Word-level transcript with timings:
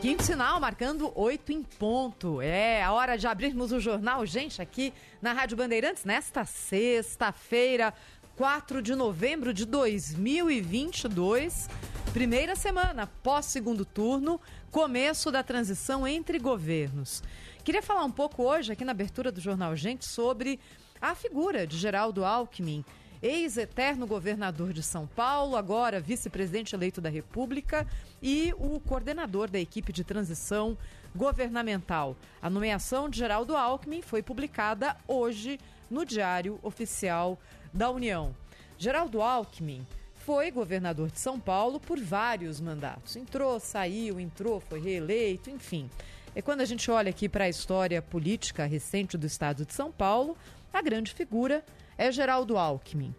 Quinto 0.00 0.22
sinal, 0.22 0.60
marcando 0.60 1.10
oito 1.16 1.50
em 1.50 1.60
ponto. 1.60 2.40
É 2.40 2.84
a 2.84 2.92
hora 2.92 3.18
de 3.18 3.26
abrirmos 3.26 3.72
o 3.72 3.80
jornal, 3.80 4.24
gente, 4.24 4.62
aqui 4.62 4.94
na 5.20 5.32
Rádio 5.32 5.56
Bandeirantes, 5.56 6.04
nesta 6.04 6.44
sexta-feira, 6.44 7.92
4 8.36 8.80
de 8.80 8.94
novembro 8.94 9.52
de 9.52 9.64
2022. 9.64 11.68
Primeira 12.12 12.54
semana 12.54 13.08
pós 13.24 13.46
segundo 13.46 13.84
turno, 13.84 14.40
começo 14.70 15.32
da 15.32 15.42
transição 15.42 16.06
entre 16.06 16.38
governos. 16.38 17.20
Queria 17.64 17.82
falar 17.82 18.04
um 18.04 18.12
pouco 18.12 18.44
hoje, 18.44 18.70
aqui 18.70 18.84
na 18.84 18.92
abertura 18.92 19.32
do 19.32 19.40
jornal, 19.40 19.74
gente, 19.74 20.08
sobre 20.08 20.60
a 21.00 21.16
figura 21.16 21.66
de 21.66 21.76
Geraldo 21.76 22.24
Alckmin 22.24 22.84
ex-eterno 23.22 24.06
governador 24.06 24.72
de 24.72 24.82
São 24.82 25.06
Paulo, 25.06 25.56
agora 25.56 26.00
vice-presidente 26.00 26.74
eleito 26.74 27.00
da 27.00 27.08
República 27.08 27.86
e 28.22 28.54
o 28.58 28.80
coordenador 28.80 29.50
da 29.50 29.58
equipe 29.58 29.92
de 29.92 30.04
transição 30.04 30.76
governamental. 31.14 32.16
A 32.40 32.48
nomeação 32.48 33.08
de 33.08 33.18
Geraldo 33.18 33.56
Alckmin 33.56 34.02
foi 34.02 34.22
publicada 34.22 34.96
hoje 35.06 35.58
no 35.90 36.04
Diário 36.04 36.58
Oficial 36.62 37.38
da 37.72 37.90
União. 37.90 38.34
Geraldo 38.76 39.20
Alckmin 39.20 39.86
foi 40.14 40.50
governador 40.50 41.10
de 41.10 41.18
São 41.18 41.40
Paulo 41.40 41.80
por 41.80 41.98
vários 41.98 42.60
mandatos. 42.60 43.16
Entrou, 43.16 43.58
saiu, 43.58 44.20
entrou, 44.20 44.60
foi 44.60 44.80
reeleito, 44.80 45.50
enfim. 45.50 45.88
E 46.36 46.42
quando 46.42 46.60
a 46.60 46.64
gente 46.64 46.90
olha 46.90 47.10
aqui 47.10 47.28
para 47.28 47.44
a 47.44 47.48
história 47.48 48.00
política 48.02 48.66
recente 48.66 49.16
do 49.16 49.26
estado 49.26 49.64
de 49.64 49.72
São 49.72 49.90
Paulo, 49.90 50.36
a 50.72 50.82
grande 50.82 51.12
figura 51.12 51.64
é 51.98 52.12
Geraldo 52.12 52.56
Alckmin. 52.56 53.12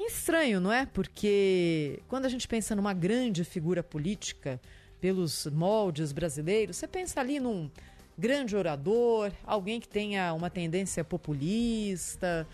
Estranho, 0.00 0.58
não 0.58 0.72
é? 0.72 0.86
Porque 0.86 2.02
quando 2.08 2.24
a 2.24 2.28
gente 2.30 2.48
pensa 2.48 2.74
numa 2.74 2.94
grande 2.94 3.44
figura 3.44 3.82
política, 3.82 4.58
pelos 4.98 5.46
moldes 5.46 6.12
brasileiros, 6.12 6.76
você 6.76 6.88
pensa 6.88 7.20
ali 7.20 7.38
num 7.38 7.70
grande 8.16 8.56
orador, 8.56 9.30
alguém 9.44 9.80
que 9.80 9.88
tenha 9.88 10.32
uma 10.32 10.50
tendência 10.50 11.04
populista, 11.04 12.46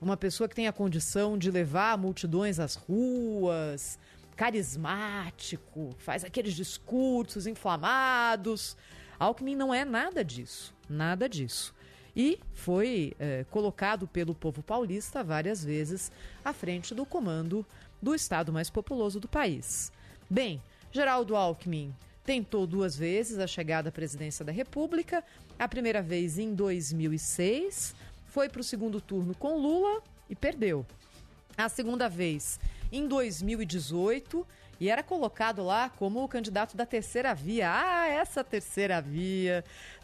uma 0.00 0.16
pessoa 0.16 0.48
que 0.48 0.54
tenha 0.54 0.72
condição 0.72 1.36
de 1.36 1.50
levar 1.50 1.98
multidões 1.98 2.58
às 2.58 2.74
ruas, 2.74 3.98
carismático, 4.36 5.94
faz 5.98 6.24
aqueles 6.24 6.54
discursos 6.54 7.46
inflamados. 7.46 8.76
Alckmin 9.18 9.54
não 9.54 9.72
é 9.74 9.84
nada 9.84 10.24
disso, 10.24 10.74
nada 10.88 11.28
disso 11.28 11.74
e 12.14 12.38
foi 12.52 13.14
é, 13.18 13.44
colocado 13.50 14.06
pelo 14.06 14.34
povo 14.34 14.62
paulista 14.62 15.22
várias 15.22 15.64
vezes 15.64 16.10
à 16.44 16.52
frente 16.52 16.94
do 16.94 17.06
comando 17.06 17.64
do 18.00 18.14
estado 18.14 18.52
mais 18.52 18.70
populoso 18.70 19.20
do 19.20 19.28
país. 19.28 19.92
Bem, 20.28 20.62
Geraldo 20.92 21.36
Alckmin 21.36 21.94
tentou 22.24 22.66
duas 22.66 22.96
vezes 22.96 23.38
a 23.38 23.46
chegada 23.46 23.88
à 23.88 23.92
presidência 23.92 24.44
da 24.44 24.52
República, 24.52 25.24
a 25.58 25.68
primeira 25.68 26.02
vez 26.02 26.38
em 26.38 26.54
2006, 26.54 27.94
foi 28.26 28.48
para 28.48 28.60
o 28.60 28.64
segundo 28.64 29.00
turno 29.00 29.34
com 29.34 29.58
Lula 29.58 30.02
e 30.28 30.34
perdeu. 30.34 30.86
A 31.56 31.68
segunda 31.68 32.08
vez 32.08 32.58
em 32.92 33.06
2018 33.06 34.46
e 34.80 34.88
era 34.88 35.02
colocado 35.02 35.62
lá 35.62 35.90
como 35.90 36.24
o 36.24 36.28
candidato 36.28 36.74
da 36.76 36.86
terceira 36.86 37.34
via. 37.34 37.70
Ah, 37.70 38.08
essa 38.08 38.42
terceira 38.42 39.00
via 39.00 39.62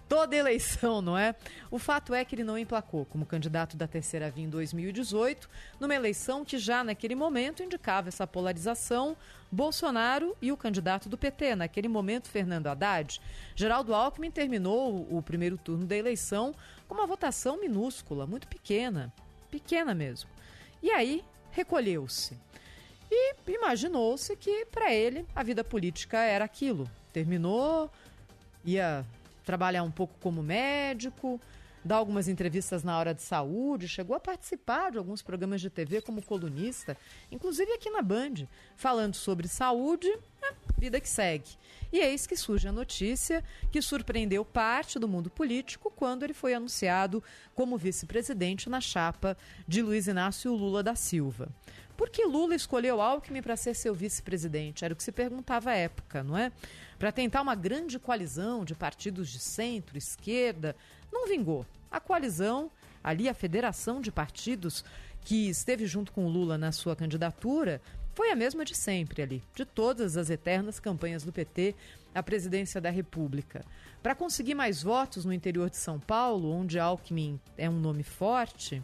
toda 0.09 0.37
eleição, 0.37 1.03
não 1.03 1.17
é? 1.17 1.35
O 1.71 1.79
fato 1.79 2.15
é 2.15 2.25
que 2.25 2.35
ele 2.35 2.45
não 2.45 2.59
emplacou 2.59 3.05
como 3.07 3.27
candidato 3.27 3.77
da 3.77 3.87
terceira 3.87 4.31
via 4.31 4.45
em 4.45 4.49
2018, 4.49 5.49
numa 5.81 5.95
eleição 5.95 6.45
que 6.45 6.59
já 6.59 6.83
naquele 6.85 7.15
momento 7.15 7.63
indicava 7.63 8.09
essa 8.09 8.27
polarização, 8.27 9.17
Bolsonaro 9.51 10.37
e 10.41 10.51
o 10.51 10.57
candidato 10.57 11.09
do 11.09 11.19
PT, 11.19 11.57
naquele 11.57 11.89
momento 11.89 12.29
Fernando 12.29 12.67
Haddad. 12.67 13.21
Geraldo 13.55 13.95
Alckmin 13.95 14.31
terminou 14.31 15.07
o 15.11 15.23
primeiro 15.23 15.57
turno 15.57 15.87
da 15.87 15.97
eleição 15.97 16.55
com 16.89 16.95
uma 16.95 17.07
votação 17.07 17.61
minúscula, 17.61 18.27
muito 18.27 18.49
pequena, 18.49 19.13
pequena 19.51 19.95
mesmo. 19.95 20.31
E 20.83 20.91
aí 20.91 21.25
recolheu-se. 21.51 22.37
E 23.11 23.35
imaginou-se 23.47 24.37
que 24.37 24.67
para 24.67 24.93
ele 24.93 25.25
a 25.35 25.43
vida 25.43 25.63
política 25.63 26.19
era 26.19 26.45
aquilo. 26.45 26.91
Terminou, 27.13 27.91
ia 28.65 29.07
trabalhar 29.47 29.85
um 29.85 29.91
pouco 29.91 30.19
como 30.21 30.43
médico, 30.43 31.41
dar 31.85 31.97
algumas 31.97 32.27
entrevistas 32.27 32.83
na 32.83 32.99
hora 32.99 33.15
de 33.15 33.23
saúde, 33.23 33.87
chegou 33.87 34.17
a 34.17 34.21
participar 34.21 34.91
de 34.91 34.99
alguns 34.99 35.23
programas 35.23 35.61
de 35.61 35.71
TV 35.71 36.03
como 36.03 36.21
colunista, 36.21 36.97
inclusive 37.31 37.73
aqui 37.73 37.89
na 37.89 38.03
Band, 38.03 38.49
falando 38.77 39.15
sobre 39.15 39.47
saúde, 39.47 40.09
é, 40.43 40.53
vida 40.77 41.01
que 41.01 41.09
segue. 41.09 41.57
E 41.93 42.01
eis 42.01 42.27
que 42.27 42.37
surge 42.37 42.67
a 42.67 42.73
notícia 42.73 43.45
que 43.71 43.81
surpreendeu 43.81 44.45
parte 44.45 44.99
do 44.99 45.07
mundo 45.07 45.31
político 45.31 45.93
quando 45.95 46.25
ele 46.25 46.35
foi 46.35 46.53
anunciado 46.53 47.23
como 47.55 47.79
vice-presidente 47.79 48.69
na 48.69 48.81
chapa 48.81 49.37
de 49.67 49.81
Luiz 49.81 50.09
Inácio 50.09 50.53
Lula 50.53 50.83
da 50.83 50.97
Silva. 50.97 51.49
Por 51.97 52.11
que 52.11 52.27
Lula 52.27 52.55
escolheu 52.55 53.01
Alckmin 53.01 53.41
para 53.41 53.57
ser 53.57 53.75
seu 53.75 53.95
vice-presidente? 53.95 54.85
Era 54.85 54.93
o 54.93 54.97
que 54.97 55.05
se 55.05 55.13
perguntava 55.13 55.71
à 55.71 55.75
época, 55.75 56.23
não 56.23 56.37
é? 56.37 56.53
Para 56.99 57.13
tentar 57.13 57.43
uma 57.43 57.55
grande 57.55 57.99
coalizão 57.99 58.65
de 58.65 58.75
partidos 58.75 59.29
de 59.29 59.39
centro, 59.39 59.99
esquerda, 59.99 60.75
não 61.13 61.27
vingou. 61.27 61.67
A 61.91 62.01
coalizão, 62.01 62.71
ali 63.03 63.29
a 63.29 63.35
federação 63.35 64.01
de 64.01 64.11
partidos 64.11 64.85
que 65.23 65.49
esteve 65.49 65.87
junto 65.87 66.13
com 66.13 66.25
o 66.25 66.29
Lula 66.29 66.57
na 66.57 66.73
sua 66.73 66.95
candidatura, 66.95 67.81
foi 68.15 68.31
a 68.31 68.37
mesma 68.37 68.65
de 68.65 68.75
sempre 68.75 69.21
ali, 69.21 69.43
de 69.55 69.65
todas 69.67 70.17
as 70.17 70.31
eternas 70.31 70.81
campanhas 70.81 71.23
do 71.23 71.33
PT 71.33 71.75
à 72.15 72.23
presidência 72.23 72.81
da 72.81 72.89
República. 72.89 73.63
Para 74.03 74.15
conseguir 74.15 74.55
mais 74.55 74.83
votos 74.83 75.25
no 75.25 75.33
interior 75.33 75.69
de 75.69 75.77
São 75.77 76.01
Paulo, 76.01 76.51
onde 76.51 76.79
Alckmin 76.79 77.39
é 77.59 77.69
um 77.69 77.79
nome 77.79 78.03
forte, 78.03 78.83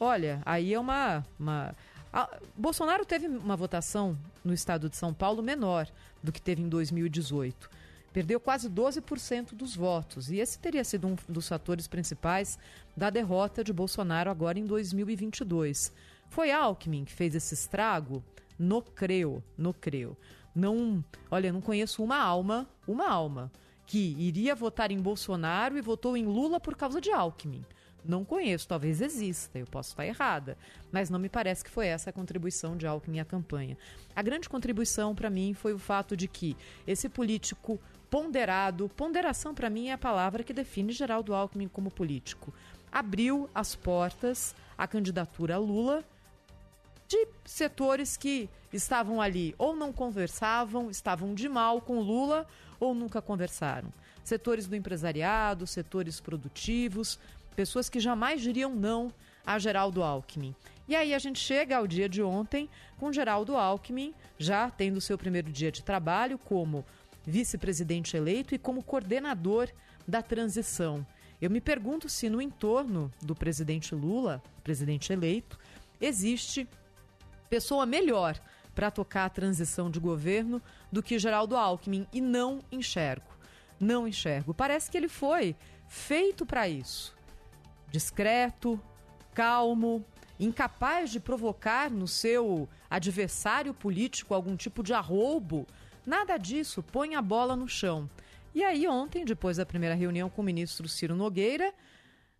olha, 0.00 0.42
aí 0.44 0.74
é 0.74 0.80
uma. 0.80 1.24
uma... 1.38 1.76
A... 2.12 2.38
Bolsonaro 2.56 3.04
teve 3.04 3.28
uma 3.28 3.56
votação 3.56 4.18
no 4.44 4.52
estado 4.52 4.88
de 4.88 4.96
São 4.96 5.14
Paulo 5.14 5.42
menor, 5.42 5.86
do 6.22 6.32
que 6.32 6.40
teve 6.40 6.62
em 6.62 6.68
2018. 6.68 7.68
Perdeu 8.12 8.38
quase 8.38 8.68
12% 8.68 9.54
dos 9.54 9.74
votos, 9.74 10.30
e 10.30 10.38
esse 10.38 10.58
teria 10.58 10.84
sido 10.84 11.08
um 11.08 11.16
dos 11.28 11.48
fatores 11.48 11.88
principais 11.88 12.58
da 12.94 13.08
derrota 13.08 13.64
de 13.64 13.72
Bolsonaro 13.72 14.30
agora 14.30 14.58
em 14.58 14.66
2022. 14.66 15.92
Foi 16.28 16.50
Alckmin 16.50 17.04
que 17.04 17.12
fez 17.12 17.34
esse 17.34 17.54
estrago? 17.54 18.22
No 18.58 18.82
creu, 18.82 19.42
no 19.56 19.72
creu. 19.72 20.16
Não, 20.54 21.02
olha, 21.30 21.50
não 21.50 21.62
conheço 21.62 22.02
uma 22.04 22.18
alma, 22.18 22.68
uma 22.86 23.08
alma 23.08 23.50
que 23.86 24.14
iria 24.18 24.54
votar 24.54 24.90
em 24.90 25.00
Bolsonaro 25.00 25.76
e 25.76 25.80
votou 25.80 26.16
em 26.16 26.24
Lula 26.24 26.60
por 26.60 26.76
causa 26.76 27.00
de 27.00 27.10
Alckmin. 27.10 27.64
Não 28.04 28.24
conheço, 28.24 28.66
talvez 28.66 29.00
exista, 29.00 29.58
eu 29.58 29.66
posso 29.66 29.90
estar 29.90 30.04
errada, 30.04 30.58
mas 30.90 31.08
não 31.08 31.18
me 31.18 31.28
parece 31.28 31.62
que 31.62 31.70
foi 31.70 31.86
essa 31.86 32.10
a 32.10 32.12
contribuição 32.12 32.76
de 32.76 32.86
Alckmin 32.86 33.20
à 33.20 33.24
campanha. 33.24 33.78
A 34.14 34.22
grande 34.22 34.48
contribuição 34.48 35.14
para 35.14 35.30
mim 35.30 35.54
foi 35.54 35.72
o 35.72 35.78
fato 35.78 36.16
de 36.16 36.26
que 36.26 36.56
esse 36.86 37.08
político 37.08 37.78
ponderado, 38.10 38.88
ponderação 38.90 39.54
para 39.54 39.70
mim 39.70 39.88
é 39.88 39.92
a 39.92 39.98
palavra 39.98 40.42
que 40.42 40.52
define 40.52 40.92
Geraldo 40.92 41.32
Alckmin 41.32 41.68
como 41.68 41.90
político, 41.90 42.52
abriu 42.90 43.48
as 43.54 43.74
portas 43.74 44.54
à 44.76 44.86
candidatura 44.86 45.56
Lula 45.56 46.04
de 47.08 47.28
setores 47.44 48.16
que 48.16 48.50
estavam 48.72 49.20
ali 49.20 49.54
ou 49.58 49.76
não 49.76 49.92
conversavam, 49.92 50.90
estavam 50.90 51.34
de 51.34 51.48
mal 51.48 51.80
com 51.80 52.00
Lula 52.00 52.46
ou 52.80 52.94
nunca 52.94 53.22
conversaram. 53.22 53.92
Setores 54.24 54.66
do 54.66 54.74
empresariado, 54.74 55.66
setores 55.66 56.20
produtivos, 56.20 57.18
pessoas 57.54 57.88
que 57.88 58.00
jamais 58.00 58.40
diriam 58.40 58.74
não 58.74 59.12
a 59.46 59.58
Geraldo 59.58 60.02
Alckmin. 60.02 60.54
E 60.88 60.96
aí 60.96 61.14
a 61.14 61.18
gente 61.18 61.38
chega 61.38 61.76
ao 61.76 61.86
dia 61.86 62.08
de 62.08 62.22
ontem 62.22 62.68
com 62.98 63.12
Geraldo 63.12 63.56
Alckmin 63.56 64.14
já 64.38 64.70
tendo 64.70 65.00
seu 65.00 65.16
primeiro 65.16 65.50
dia 65.50 65.70
de 65.70 65.82
trabalho 65.82 66.38
como 66.38 66.84
vice-presidente 67.24 68.16
eleito 68.16 68.54
e 68.54 68.58
como 68.58 68.82
coordenador 68.82 69.68
da 70.06 70.22
transição. 70.22 71.06
Eu 71.40 71.50
me 71.50 71.60
pergunto 71.60 72.08
se 72.08 72.28
no 72.28 72.40
entorno 72.40 73.12
do 73.20 73.34
presidente 73.34 73.94
Lula, 73.94 74.42
presidente 74.62 75.12
eleito, 75.12 75.58
existe 76.00 76.68
pessoa 77.48 77.84
melhor 77.86 78.40
para 78.74 78.90
tocar 78.90 79.26
a 79.26 79.30
transição 79.30 79.90
de 79.90 80.00
governo 80.00 80.62
do 80.90 81.02
que 81.02 81.18
Geraldo 81.18 81.56
Alckmin 81.56 82.06
e 82.12 82.20
não 82.20 82.60
enxergo. 82.70 83.26
Não 83.78 84.06
enxergo. 84.06 84.54
Parece 84.54 84.90
que 84.90 84.96
ele 84.96 85.08
foi 85.08 85.54
feito 85.88 86.46
para 86.46 86.68
isso. 86.68 87.14
Discreto, 87.92 88.80
calmo, 89.34 90.04
incapaz 90.40 91.10
de 91.10 91.20
provocar 91.20 91.90
no 91.90 92.08
seu 92.08 92.68
adversário 92.90 93.74
político 93.74 94.34
algum 94.34 94.56
tipo 94.56 94.82
de 94.82 94.92
arroubo. 94.92 95.66
Nada 96.04 96.36
disso, 96.36 96.82
põe 96.82 97.14
a 97.14 97.22
bola 97.22 97.54
no 97.54 97.68
chão. 97.68 98.10
E 98.54 98.64
aí, 98.64 98.88
ontem, 98.88 99.24
depois 99.24 99.58
da 99.58 99.66
primeira 99.66 99.94
reunião 99.94 100.28
com 100.28 100.42
o 100.42 100.44
ministro 100.44 100.88
Ciro 100.88 101.14
Nogueira, 101.14 101.72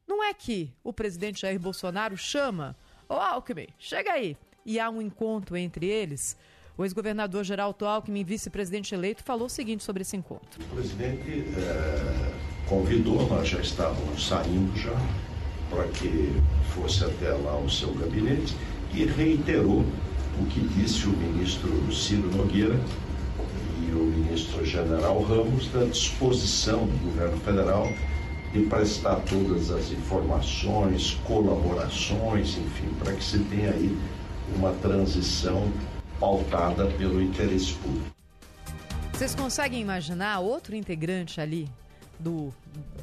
não 0.06 0.24
é 0.24 0.34
que 0.34 0.72
o 0.82 0.92
presidente 0.92 1.42
Jair 1.42 1.60
Bolsonaro 1.60 2.16
chama, 2.16 2.76
ô 3.08 3.14
Alckmin, 3.14 3.68
chega 3.78 4.12
aí, 4.12 4.36
e 4.64 4.80
há 4.80 4.90
um 4.90 5.00
encontro 5.00 5.56
entre 5.56 5.86
eles. 5.86 6.36
O 6.76 6.84
ex-governador 6.84 7.44
Geraldo 7.44 7.86
Alckmin, 7.86 8.24
vice-presidente 8.24 8.94
eleito, 8.94 9.22
falou 9.22 9.46
o 9.46 9.50
seguinte 9.50 9.84
sobre 9.84 10.02
esse 10.02 10.16
encontro. 10.16 10.62
O 10.64 10.74
presidente 10.74 11.44
é, 11.56 12.68
convidou, 12.68 13.26
nós 13.28 13.48
já 13.48 13.60
estávamos 13.60 14.26
saindo 14.26 14.74
já, 14.76 14.96
para 15.72 15.88
que 15.88 16.32
fosse 16.74 17.04
até 17.04 17.30
lá 17.30 17.56
o 17.56 17.68
seu 17.68 17.92
gabinete 17.94 18.54
e 18.92 19.04
reiterou 19.04 19.84
o 20.38 20.46
que 20.46 20.60
disse 20.60 21.06
o 21.06 21.10
ministro 21.10 21.92
Ciro 21.92 22.28
Nogueira 22.36 22.78
e 23.80 23.92
o 23.92 24.04
ministro 24.04 24.64
General 24.64 25.20
Ramos 25.22 25.68
da 25.68 25.84
disposição 25.84 26.86
do 26.86 27.04
governo 27.06 27.38
federal 27.38 27.90
de 28.52 28.60
prestar 28.66 29.16
todas 29.20 29.70
as 29.70 29.90
informações, 29.90 31.18
colaborações, 31.24 32.58
enfim, 32.58 32.88
para 32.98 33.14
que 33.14 33.24
se 33.24 33.38
tenha 33.38 33.70
aí 33.70 33.96
uma 34.54 34.72
transição 34.74 35.72
pautada 36.20 36.86
pelo 36.98 37.22
interesse 37.22 37.72
público. 37.74 38.14
Vocês 39.12 39.34
conseguem 39.34 39.80
imaginar 39.80 40.40
outro 40.40 40.76
integrante 40.76 41.40
ali 41.40 41.68
do, 42.18 42.52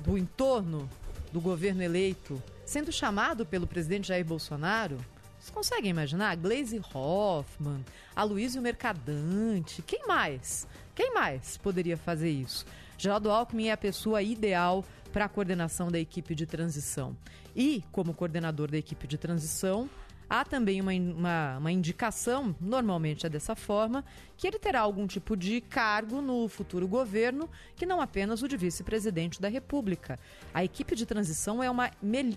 do 0.05 0.17
entorno 0.17 0.87
do 1.31 1.39
governo 1.39 1.81
eleito 1.81 2.41
sendo 2.69 2.91
chamado 2.91 3.47
pelo 3.47 3.65
presidente 3.65 4.09
Jair 4.09 4.23
Bolsonaro? 4.23 4.97
Vocês 5.39 5.49
conseguem 5.49 5.89
imaginar? 5.89 6.37
Glaze 6.37 6.79
Hoffman, 6.93 7.83
Aloysio 8.15 8.61
Mercadante, 8.61 9.81
quem 9.81 10.05
mais? 10.05 10.67
Quem 10.93 11.11
mais 11.11 11.57
poderia 11.57 11.97
fazer 11.97 12.29
isso? 12.29 12.67
Geraldo 12.95 13.31
Alckmin 13.31 13.69
é 13.69 13.71
a 13.71 13.77
pessoa 13.77 14.21
ideal 14.21 14.85
para 15.11 15.25
a 15.25 15.29
coordenação 15.29 15.89
da 15.89 15.97
equipe 15.97 16.35
de 16.35 16.45
transição. 16.45 17.17
E, 17.55 17.83
como 17.91 18.13
coordenador 18.13 18.69
da 18.69 18.77
equipe 18.77 19.07
de 19.07 19.17
transição, 19.17 19.89
Há 20.29 20.45
também 20.45 20.79
uma, 20.79 20.93
uma, 20.93 21.57
uma, 21.57 21.71
indicação, 21.71 22.55
normalmente 22.61 23.25
é 23.25 23.29
dessa 23.29 23.55
forma, 23.55 24.05
que 24.37 24.45
ele 24.45 24.59
terá 24.59 24.81
algum 24.81 25.07
tipo 25.07 25.35
de 25.35 25.59
cargo 25.59 26.21
no 26.21 26.47
futuro 26.47 26.87
governo, 26.87 27.49
que 27.75 27.83
não 27.85 27.99
apenas 27.99 28.43
o 28.43 28.47
de 28.47 28.55
vice-presidente 28.55 29.41
da 29.41 29.47
República. 29.47 30.19
A 30.53 30.63
equipe 30.63 30.95
de 30.95 31.07
transição 31.07 31.63
é 31.63 31.69
uma, 31.69 31.89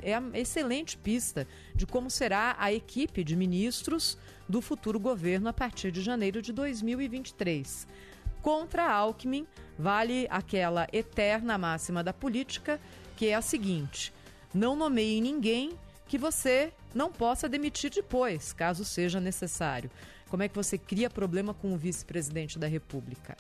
é 0.03 0.19
uma 0.19 0.39
excelente 0.39 0.97
pista 0.97 1.47
de 1.75 1.87
como 1.87 2.11
será 2.11 2.57
a 2.59 2.73
equipe 2.73 3.23
de 3.23 3.37
ministros 3.37 4.17
do 4.49 4.63
futuro 4.63 4.99
governo 4.99 5.51
a 5.51 5.53
partir 5.53 5.93
de 5.93 6.01
janeiro 6.01 6.41
de 6.41 6.51
2023. 6.51 7.87
Contra 8.41 8.91
Alckmin, 8.91 9.47
vale 9.79 10.27
aquela 10.31 10.89
eterna 10.95 11.59
máxima 11.59 12.03
da 12.03 12.13
política, 12.13 12.81
que 13.17 13.27
é 13.27 13.35
a 13.35 13.43
seguinte: 13.43 14.13
não 14.55 14.75
nomeie 14.75 15.21
ninguém 15.21 15.79
que 16.13 16.19
você 16.19 16.75
não 16.95 17.11
possa 17.11 17.49
demitir 17.49 17.91
depois, 17.91 18.53
caso 18.53 18.85
seja 18.85 19.19
necessário. 19.19 19.91
Como 20.29 20.43
é 20.43 20.49
que 20.49 20.55
você 20.55 20.77
cria 20.77 21.09
problema 21.09 21.55
com 21.55 21.73
o 21.73 21.77
vice-presidente 21.79 22.59
da 22.59 22.67
República? 22.67 23.35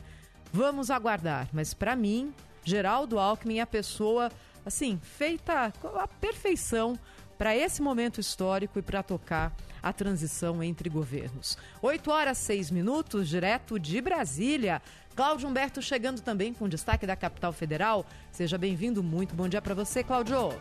Vamos 0.51 0.91
aguardar, 0.91 1.51
mas 1.53 1.75
para 1.75 1.95
mim, 1.95 2.33
Geraldo 2.65 3.19
Alckmin 3.19 3.59
é 3.59 3.61
a 3.61 3.67
pessoa, 3.67 4.33
assim, 4.65 4.99
feita 5.03 5.71
a 5.85 6.09
perfeição 6.09 6.99
para 7.37 7.55
esse 7.55 7.83
momento 7.83 8.19
histórico 8.19 8.79
e 8.79 8.83
para 8.83 9.03
tocar 9.03 9.55
a 9.83 9.93
transição 9.93 10.63
entre 10.63 10.89
governos. 10.89 11.59
8 11.83 12.11
horas 12.11 12.39
6 12.39 12.71
minutos, 12.71 13.29
direto 13.29 13.79
de 13.79 14.01
Brasília. 14.01 14.81
Cláudio 15.15 15.47
Humberto 15.47 15.83
chegando 15.83 16.23
também 16.23 16.55
com 16.55 16.67
destaque 16.67 17.07
da 17.07 17.17
capital 17.17 17.53
federal. 17.53 18.07
Seja 18.31 18.57
bem-vindo, 18.57 19.03
muito 19.03 19.35
bom 19.35 19.47
dia 19.47 19.61
para 19.61 19.75
você, 19.75 20.03
Cláudio. 20.03 20.55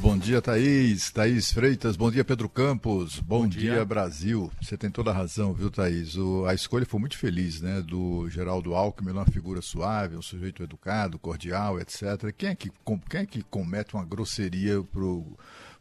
Bom 0.00 0.16
dia, 0.16 0.40
Thaís. 0.42 1.10
Thaís 1.10 1.52
Freitas. 1.52 1.96
Bom 1.96 2.10
dia, 2.10 2.24
Pedro 2.24 2.48
Campos. 2.48 3.18
Bom, 3.18 3.40
Bom 3.40 3.48
dia. 3.48 3.72
dia. 3.72 3.84
Brasil. 3.84 4.52
Você 4.60 4.76
tem 4.76 4.90
toda 4.90 5.10
a 5.10 5.14
razão, 5.14 5.52
viu, 5.52 5.70
Thaís? 5.70 6.16
O, 6.16 6.44
a 6.46 6.54
escolha 6.54 6.86
foi 6.86 7.00
muito 7.00 7.16
feliz, 7.16 7.60
né? 7.60 7.82
Do 7.82 8.28
Geraldo 8.28 8.74
Alckmin, 8.74 9.12
uma 9.12 9.24
figura 9.26 9.62
suave, 9.62 10.16
um 10.16 10.22
sujeito 10.22 10.62
educado, 10.62 11.18
cordial, 11.18 11.80
etc. 11.80 12.32
Quem 12.36 12.50
é 12.50 12.54
que, 12.54 12.70
quem 13.08 13.20
é 13.20 13.26
que 13.26 13.42
comete 13.42 13.94
uma 13.94 14.04
grosseria 14.04 14.82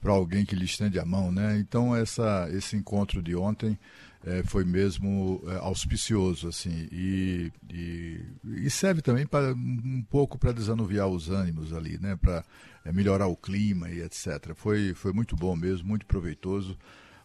para 0.02 0.12
alguém 0.12 0.46
que 0.46 0.56
lhe 0.56 0.66
estende 0.66 0.98
a 0.98 1.06
mão, 1.06 1.32
né? 1.32 1.58
Então, 1.60 1.96
essa, 1.96 2.48
esse 2.52 2.76
encontro 2.76 3.22
de 3.22 3.36
ontem 3.36 3.78
é, 4.26 4.42
foi 4.44 4.66
mesmo 4.66 5.44
é, 5.48 5.58
auspicioso, 5.58 6.48
assim, 6.48 6.88
e, 6.92 7.52
e, 7.72 8.22
e 8.66 8.70
serve 8.72 9.02
também 9.02 9.26
para 9.28 9.54
um 9.54 10.04
pouco 10.10 10.40
para 10.40 10.52
desanuviar 10.52 11.08
os 11.08 11.30
ânimos 11.30 11.72
ali, 11.74 12.00
né? 12.00 12.16
Para 12.16 12.44
é, 12.86 12.92
melhorar 12.94 13.28
o 13.28 13.36
clima 13.36 13.90
e 13.90 14.02
etc. 14.02 14.54
Foi, 14.56 14.94
foi 14.94 15.12
muito 15.12 15.36
bom 15.36 15.56
mesmo, 15.56 15.88
muito 15.88 16.06
proveitoso. 16.06 16.78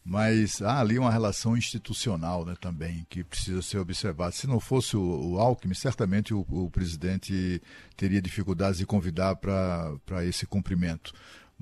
Mas 0.03 0.63
há 0.63 0.81
ali 0.81 0.99
uma 0.99 1.11
relação 1.11 1.55
institucional 1.55 2.45
né, 2.47 2.57
também 2.59 3.07
que 3.11 3.23
precisa 3.23 3.61
ser 3.61 3.79
observada. 3.79 4.33
Se 4.33 4.47
não 4.47 4.59
fosse 4.59 4.97
o, 4.97 5.33
o 5.33 5.39
Alckmin, 5.39 5.75
certamente 5.75 6.33
o, 6.33 6.41
o 6.49 6.71
presidente 6.71 7.61
teria 7.99 8.23
dificuldades 8.23 8.79
de 8.79 8.87
convidar 8.87 9.37
para 9.37 10.25
esse 10.25 10.47
cumprimento 10.47 11.13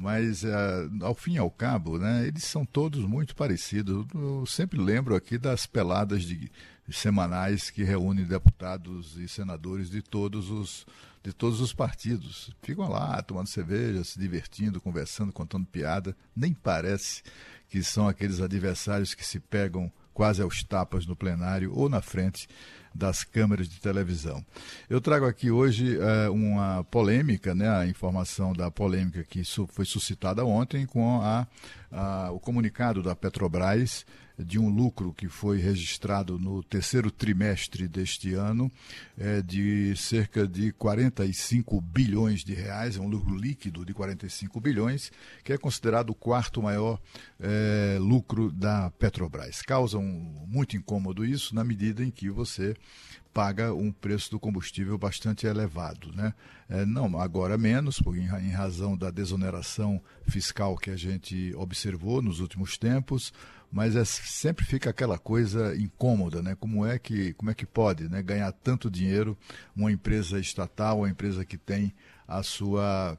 mas 0.01 0.45
uh, 0.45 0.89
ao 1.01 1.13
fim 1.13 1.35
e 1.35 1.39
ao 1.39 1.51
cabo, 1.51 1.99
né, 1.99 2.29
eles 2.29 2.45
são 2.45 2.65
todos 2.65 3.05
muito 3.05 3.35
parecidos. 3.35 4.07
Eu 4.15 4.47
sempre 4.47 4.79
lembro 4.79 5.17
aqui 5.17 5.37
das 5.37 5.67
peladas 5.67 6.23
de, 6.23 6.49
semanais 6.89 7.69
que 7.69 7.83
reúnem 7.83 8.25
deputados 8.25 9.17
e 9.17 9.29
senadores 9.29 9.91
de 9.91 10.01
todos 10.01 10.51
os 10.51 10.87
de 11.23 11.33
todos 11.33 11.61
os 11.61 11.73
partidos. 11.73 12.51
Ficam 12.63 12.89
lá 12.89 13.21
tomando 13.23 13.49
cerveja, 13.49 14.05
se 14.05 14.19
divertindo, 14.19 14.81
conversando, 14.81 15.33
contando 15.33 15.67
piada. 15.67 16.17
Nem 16.35 16.53
parece 16.53 17.23
que 17.69 17.83
são 17.83 18.09
aqueles 18.09 18.41
adversários 18.41 19.15
que 19.15 19.27
se 19.27 19.39
pegam 19.39 19.91
quase 20.15 20.43
aos 20.43 20.65
tapas 20.65 21.07
no 21.07 21.15
plenário 21.15 21.73
ou 21.73 21.89
na 21.89 22.01
frente 22.01 22.49
das 22.93 23.23
câmeras 23.23 23.69
de 23.69 23.81
televisão. 23.81 24.45
Eu 24.91 25.01
trago 25.01 25.25
aqui 25.25 25.49
hoje 25.51 25.97
é, 25.97 26.29
uma 26.29 26.83
polêmica, 26.85 27.55
né, 27.55 27.69
a 27.69 27.87
informação 27.87 28.53
da 28.53 28.69
polêmica 28.69 29.23
que 29.23 29.43
foi 29.69 29.85
suscitada 29.85 30.45
ontem 30.45 30.87
com 30.87 31.21
a, 31.23 31.47
a, 31.93 32.33
o 32.33 32.41
comunicado 32.41 33.01
da 33.01 33.15
Petrobras 33.15 34.05
de 34.39 34.59
um 34.59 34.69
lucro 34.69 35.13
que 35.13 35.29
foi 35.29 35.59
registrado 35.59 36.39
no 36.39 36.63
terceiro 36.63 37.11
trimestre 37.11 37.89
deste 37.89 38.35
ano 38.35 38.71
é, 39.17 39.43
de 39.43 39.95
cerca 39.97 40.47
de 40.47 40.73
45 40.73 41.81
bilhões 41.81 42.45
de 42.45 42.55
reais, 42.55 42.97
é 42.97 43.01
um 43.01 43.09
lucro 43.09 43.37
líquido 43.37 43.85
de 43.85 43.93
45 43.93 44.61
bilhões, 44.61 45.11
que 45.43 45.53
é 45.53 45.59
considerado 45.59 46.11
o 46.11 46.15
quarto 46.15 46.63
maior 46.63 47.01
é, 47.41 47.99
lucro 48.01 48.53
da 48.53 48.91
Petrobras. 48.91 49.63
Causa 49.63 49.99
um, 49.99 50.47
muito 50.47 50.77
incômodo 50.77 51.25
isso 51.25 51.55
na 51.55 51.65
medida 51.65 52.05
em 52.05 52.11
que 52.11 52.31
você 52.31 52.77
paga 53.33 53.73
um 53.73 53.93
preço 53.93 54.33
do 54.33 54.41
combustível 54.41 54.99
bastante 54.99 55.47
elevado. 55.47 56.13
Né? 56.13 56.35
É, 56.69 56.85
não, 56.85 57.21
agora 57.21 57.57
menos, 57.57 58.01
porque 58.01 58.21
em 58.21 58.51
razão 58.51 58.97
da 58.97 59.11
desoneração 59.11 60.03
fiscal 60.27 60.77
que 60.77 60.91
a 60.91 60.97
gente 60.97 61.55
observou 61.55 62.21
nos 62.21 62.41
últimos 62.41 62.77
tempos, 62.77 63.33
mas 63.71 63.97
é, 63.97 64.05
sempre 64.05 64.65
fica 64.65 64.91
aquela 64.91 65.19
coisa 65.19 65.77
incômoda, 65.77 66.43
né? 66.43 66.57
Como 66.59 66.87
é 66.87 66.99
que, 66.99 67.35
como 67.35 67.51
é 67.51 67.55
que 67.55 67.67
pode 67.67 68.09
né, 68.09 68.23
ganhar 68.23 68.51
tanto 68.53 68.91
dinheiro 68.91 69.37
uma 69.77 69.93
empresa 69.93 70.39
estatal, 70.39 70.99
uma 70.99 71.11
empresa 71.11 71.45
que 71.45 71.57
tem 71.57 71.93
a 72.27 72.43
sua 72.43 73.19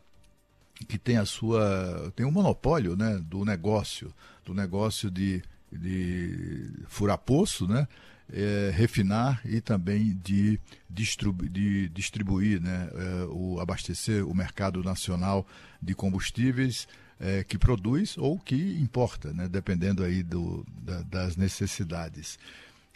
que 0.87 0.97
tem 0.97 1.17
a 1.17 1.25
sua 1.25 2.11
tem 2.15 2.25
um 2.25 2.31
monopólio 2.31 2.95
né, 2.95 3.19
do 3.23 3.43
negócio, 3.43 4.13
do 4.45 4.53
negócio 4.53 5.11
de, 5.11 5.41
de 5.71 6.71
furar 6.87 7.17
poço, 7.17 7.67
né? 7.67 7.87
é, 8.31 8.71
refinar 8.73 9.41
e 9.45 9.59
também 9.59 10.17
de, 10.23 10.59
distribu 10.89 11.47
de 11.49 11.89
distribuir, 11.89 12.61
né, 12.61 12.89
é, 12.93 13.25
o, 13.29 13.59
abastecer 13.59 14.25
o 14.27 14.35
mercado 14.35 14.83
nacional 14.83 15.45
de 15.81 15.93
combustíveis 15.93 16.87
é, 17.19 17.43
que 17.43 17.57
produz 17.57 18.17
ou 18.17 18.39
que 18.39 18.79
importa, 18.81 19.33
né, 19.33 19.47
dependendo 19.47 20.03
aí 20.03 20.23
do, 20.23 20.65
da, 20.81 21.01
das 21.01 21.35
necessidades. 21.35 22.39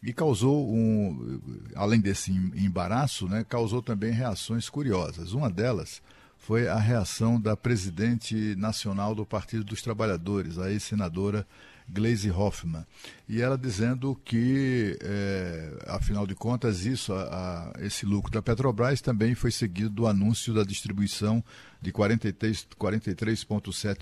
E 0.01 0.11
causou 0.13 0.73
um, 0.73 1.39
além 1.75 1.99
desse 1.99 2.31
embaraço, 2.31 3.27
né, 3.27 3.45
causou 3.47 3.81
também 3.81 4.11
reações 4.11 4.69
curiosas. 4.69 5.33
Uma 5.33 5.49
delas 5.49 6.01
foi 6.37 6.67
a 6.67 6.77
reação 6.77 7.39
da 7.39 7.55
presidente 7.55 8.55
nacional 8.57 9.15
do 9.15 9.25
Partido 9.25 9.63
dos 9.63 9.81
Trabalhadores, 9.81 10.59
a 10.59 10.69
ex-senadora 10.69 11.47
Gleisi 11.87 12.29
Hoffmann. 12.29 12.85
E 13.27 13.41
ela 13.41 13.57
dizendo 13.57 14.15
que, 14.23 14.97
é, 15.01 15.77
afinal 15.87 16.27
de 16.27 16.35
contas, 16.35 16.85
isso, 16.85 17.13
a, 17.13 17.73
a, 17.77 17.85
esse 17.85 18.05
lucro 18.05 18.31
da 18.31 18.41
Petrobras 18.41 19.01
também 19.01 19.35
foi 19.35 19.51
seguido 19.51 19.89
do 19.89 20.07
anúncio 20.07 20.53
da 20.53 20.63
distribuição 20.63 21.43
de 21.81 21.91
43,7 21.91 22.67
43 22.77 23.45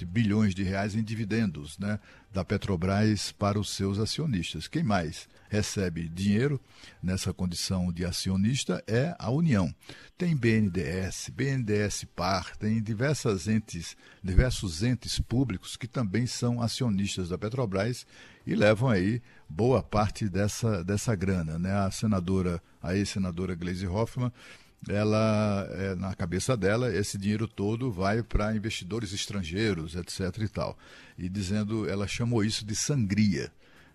bilhões 0.07 0.53
de 0.53 0.63
reais 0.63 0.95
em 0.95 1.03
dividendos 1.03 1.77
né, 1.79 1.99
da 2.31 2.43
Petrobras 2.43 3.31
para 3.31 3.59
os 3.59 3.69
seus 3.69 3.99
acionistas. 3.99 4.67
Quem 4.67 4.83
mais 4.83 5.27
recebe 5.51 6.07
dinheiro 6.07 6.61
nessa 7.03 7.33
condição 7.33 7.91
de 7.91 8.05
acionista 8.05 8.81
é 8.87 9.13
a 9.19 9.29
União. 9.29 9.75
Tem 10.17 10.33
BNDES, 10.33 11.29
BNDES 11.33 12.05
Par, 12.15 12.55
tem 12.55 12.81
diversas 12.81 13.49
entes, 13.49 13.97
diversos 14.23 14.81
entes 14.81 15.19
públicos 15.19 15.75
que 15.75 15.89
também 15.89 16.25
são 16.25 16.61
acionistas 16.61 17.27
da 17.27 17.37
Petrobras 17.37 18.05
e 18.47 18.55
levam 18.55 18.89
aí 18.89 19.21
boa 19.49 19.83
parte 19.83 20.29
dessa, 20.29 20.85
dessa 20.85 21.13
grana. 21.15 21.59
Né? 21.59 21.73
A 21.73 21.91
senadora, 21.91 22.63
a 22.81 22.95
ex-senadora 22.95 23.53
Gleisi 23.53 23.85
Hoffmann, 23.85 24.31
ela, 24.87 25.67
é, 25.71 25.95
na 25.95 26.15
cabeça 26.15 26.55
dela, 26.55 26.95
esse 26.95 27.17
dinheiro 27.17 27.45
todo 27.45 27.91
vai 27.91 28.23
para 28.23 28.55
investidores 28.55 29.11
estrangeiros, 29.11 29.95
etc. 29.95 30.21
e 30.39 30.47
tal. 30.47 30.77
E 31.17 31.27
dizendo, 31.27 31.89
ela 31.89 32.07
chamou 32.07 32.41
isso 32.41 32.65
de 32.65 32.73
sangria. 32.73 33.51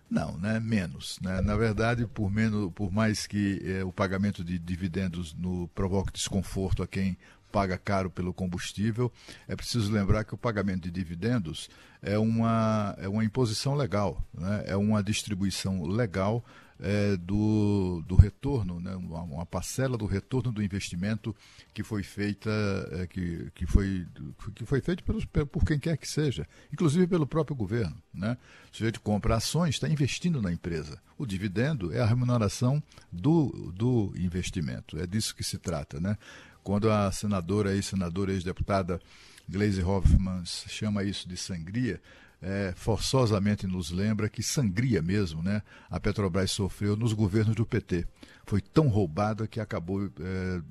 Não, 0.09 0.37
né? 0.37 0.59
menos. 0.59 1.19
Né? 1.21 1.41
Na 1.41 1.55
verdade, 1.55 2.07
por, 2.07 2.31
menos, 2.31 2.71
por 2.73 2.91
mais 2.91 3.27
que 3.27 3.61
é, 3.65 3.83
o 3.83 3.91
pagamento 3.91 4.43
de 4.43 4.57
dividendos 4.57 5.33
no, 5.33 5.67
provoque 5.69 6.13
desconforto 6.13 6.81
a 6.81 6.87
quem 6.87 7.17
paga 7.51 7.77
caro 7.77 8.09
pelo 8.09 8.33
combustível, 8.33 9.11
é 9.47 9.55
preciso 9.55 9.91
lembrar 9.91 10.23
que 10.23 10.33
o 10.33 10.37
pagamento 10.37 10.83
de 10.83 10.91
dividendos 10.91 11.69
é 12.01 12.17
uma, 12.17 12.95
é 12.97 13.07
uma 13.07 13.23
imposição 13.23 13.73
legal, 13.73 14.21
né? 14.33 14.63
é 14.67 14.75
uma 14.75 15.01
distribuição 15.01 15.83
legal 15.83 16.43
é, 16.79 17.17
do, 17.17 18.03
do 18.07 18.15
retorno, 18.15 18.79
né? 18.79 18.95
uma, 18.95 19.21
uma, 19.21 19.45
parcela 19.45 19.97
do 19.97 20.05
retorno 20.05 20.51
do 20.51 20.61
investimento 20.61 21.35
que 21.73 21.83
foi 21.83 22.03
feita, 22.03 22.49
é, 22.91 23.07
que, 23.07 23.51
que, 23.55 23.65
foi, 23.65 24.05
que 24.53 24.65
foi 24.65 24.81
feito 24.81 25.03
pelos, 25.03 25.25
por 25.25 25.65
quem 25.65 25.79
quer 25.79 25.97
que 25.97 26.07
seja, 26.07 26.47
inclusive 26.71 27.07
pelo 27.07 27.25
próprio 27.25 27.55
governo. 27.55 27.95
Né? 28.13 28.37
O 28.71 28.77
sujeito 28.77 29.01
compra 29.01 29.35
ações, 29.35 29.75
está 29.75 29.89
investindo 29.89 30.41
na 30.41 30.51
empresa. 30.51 31.01
O 31.17 31.25
dividendo 31.25 31.93
é 31.93 31.99
a 31.99 32.05
remuneração 32.05 32.81
do, 33.11 33.71
do 33.75 34.13
investimento, 34.15 34.99
é 34.99 35.07
disso 35.07 35.35
que 35.35 35.43
se 35.43 35.57
trata. 35.57 35.99
Né? 35.99 36.17
Quando 36.63 36.91
a 36.91 37.11
senadora, 37.11 37.73
ex-senadora, 37.73 38.31
ex-deputada 38.31 39.01
Gleisi 39.49 39.81
Hoffmann 39.81 40.43
chama 40.45 41.03
isso 41.03 41.27
de 41.27 41.37
sangria, 41.37 42.01
é, 42.41 42.73
forçosamente 42.75 43.65
nos 43.65 43.91
lembra 43.91 44.29
que 44.29 44.43
sangria 44.43 45.01
mesmo, 45.01 45.41
né? 45.41 45.61
A 45.89 45.99
Petrobras 45.99 46.51
sofreu 46.51 46.95
nos 46.95 47.13
governos 47.13 47.55
do 47.55 47.65
PT. 47.65 48.05
Foi 48.45 48.61
tão 48.61 48.87
roubada 48.87 49.47
que 49.47 49.59
acabou 49.59 50.05
é, 50.05 50.61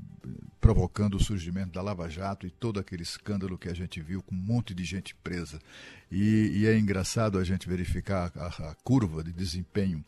provocando 0.61 1.15
o 1.15 1.23
surgimento 1.23 1.73
da 1.73 1.83
Lava 1.83 2.09
Jato 2.09 2.47
e 2.47 2.51
todo 2.51 2.81
aquele 2.81 3.03
escândalo 3.03 3.59
que 3.59 3.69
a 3.69 3.75
gente 3.75 4.01
viu 4.01 4.23
com 4.23 4.35
um 4.35 4.39
monte 4.39 4.75
de 4.75 4.85
gente 4.85 5.15
presa. 5.17 5.59
E, 6.11 6.53
e 6.55 6.67
é 6.67 6.79
engraçado 6.79 7.39
a 7.39 7.45
gente 7.45 7.69
verificar 7.69 8.33
a, 8.37 8.71
a 8.71 8.75
curva 8.83 9.23
de 9.23 9.33
desempenho 9.33 10.05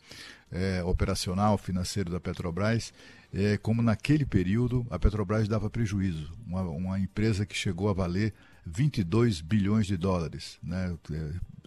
é, 0.51 0.81
operacional, 0.83 1.57
financeiro 1.57 2.09
da 2.09 2.19
Petrobras, 2.19 2.93
é, 3.33 3.57
como 3.57 3.81
naquele 3.81 4.25
período 4.25 4.87
a 4.89 4.97
Petrobras 4.97 5.47
dava 5.47 5.69
prejuízo. 5.69 6.33
Uma, 6.47 6.61
uma 6.61 6.99
empresa 6.99 7.45
que 7.45 7.55
chegou 7.55 7.89
a 7.89 7.93
valer 7.93 8.33
22 8.69 9.41
bilhões 9.41 9.87
de 9.87 9.97
dólares. 9.97 10.59
Né? 10.61 10.95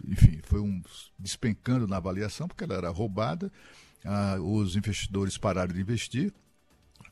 Enfim, 0.05 0.39
foi 0.43 0.59
um 0.59 0.81
despencando 1.19 1.87
na 1.87 1.97
avaliação, 1.97 2.47
porque 2.47 2.63
ela 2.63 2.75
era 2.75 2.89
roubada, 2.89 3.51
ah, 4.03 4.37
os 4.39 4.75
investidores 4.75 5.37
pararam 5.37 5.73
de 5.73 5.81
investir. 5.81 6.33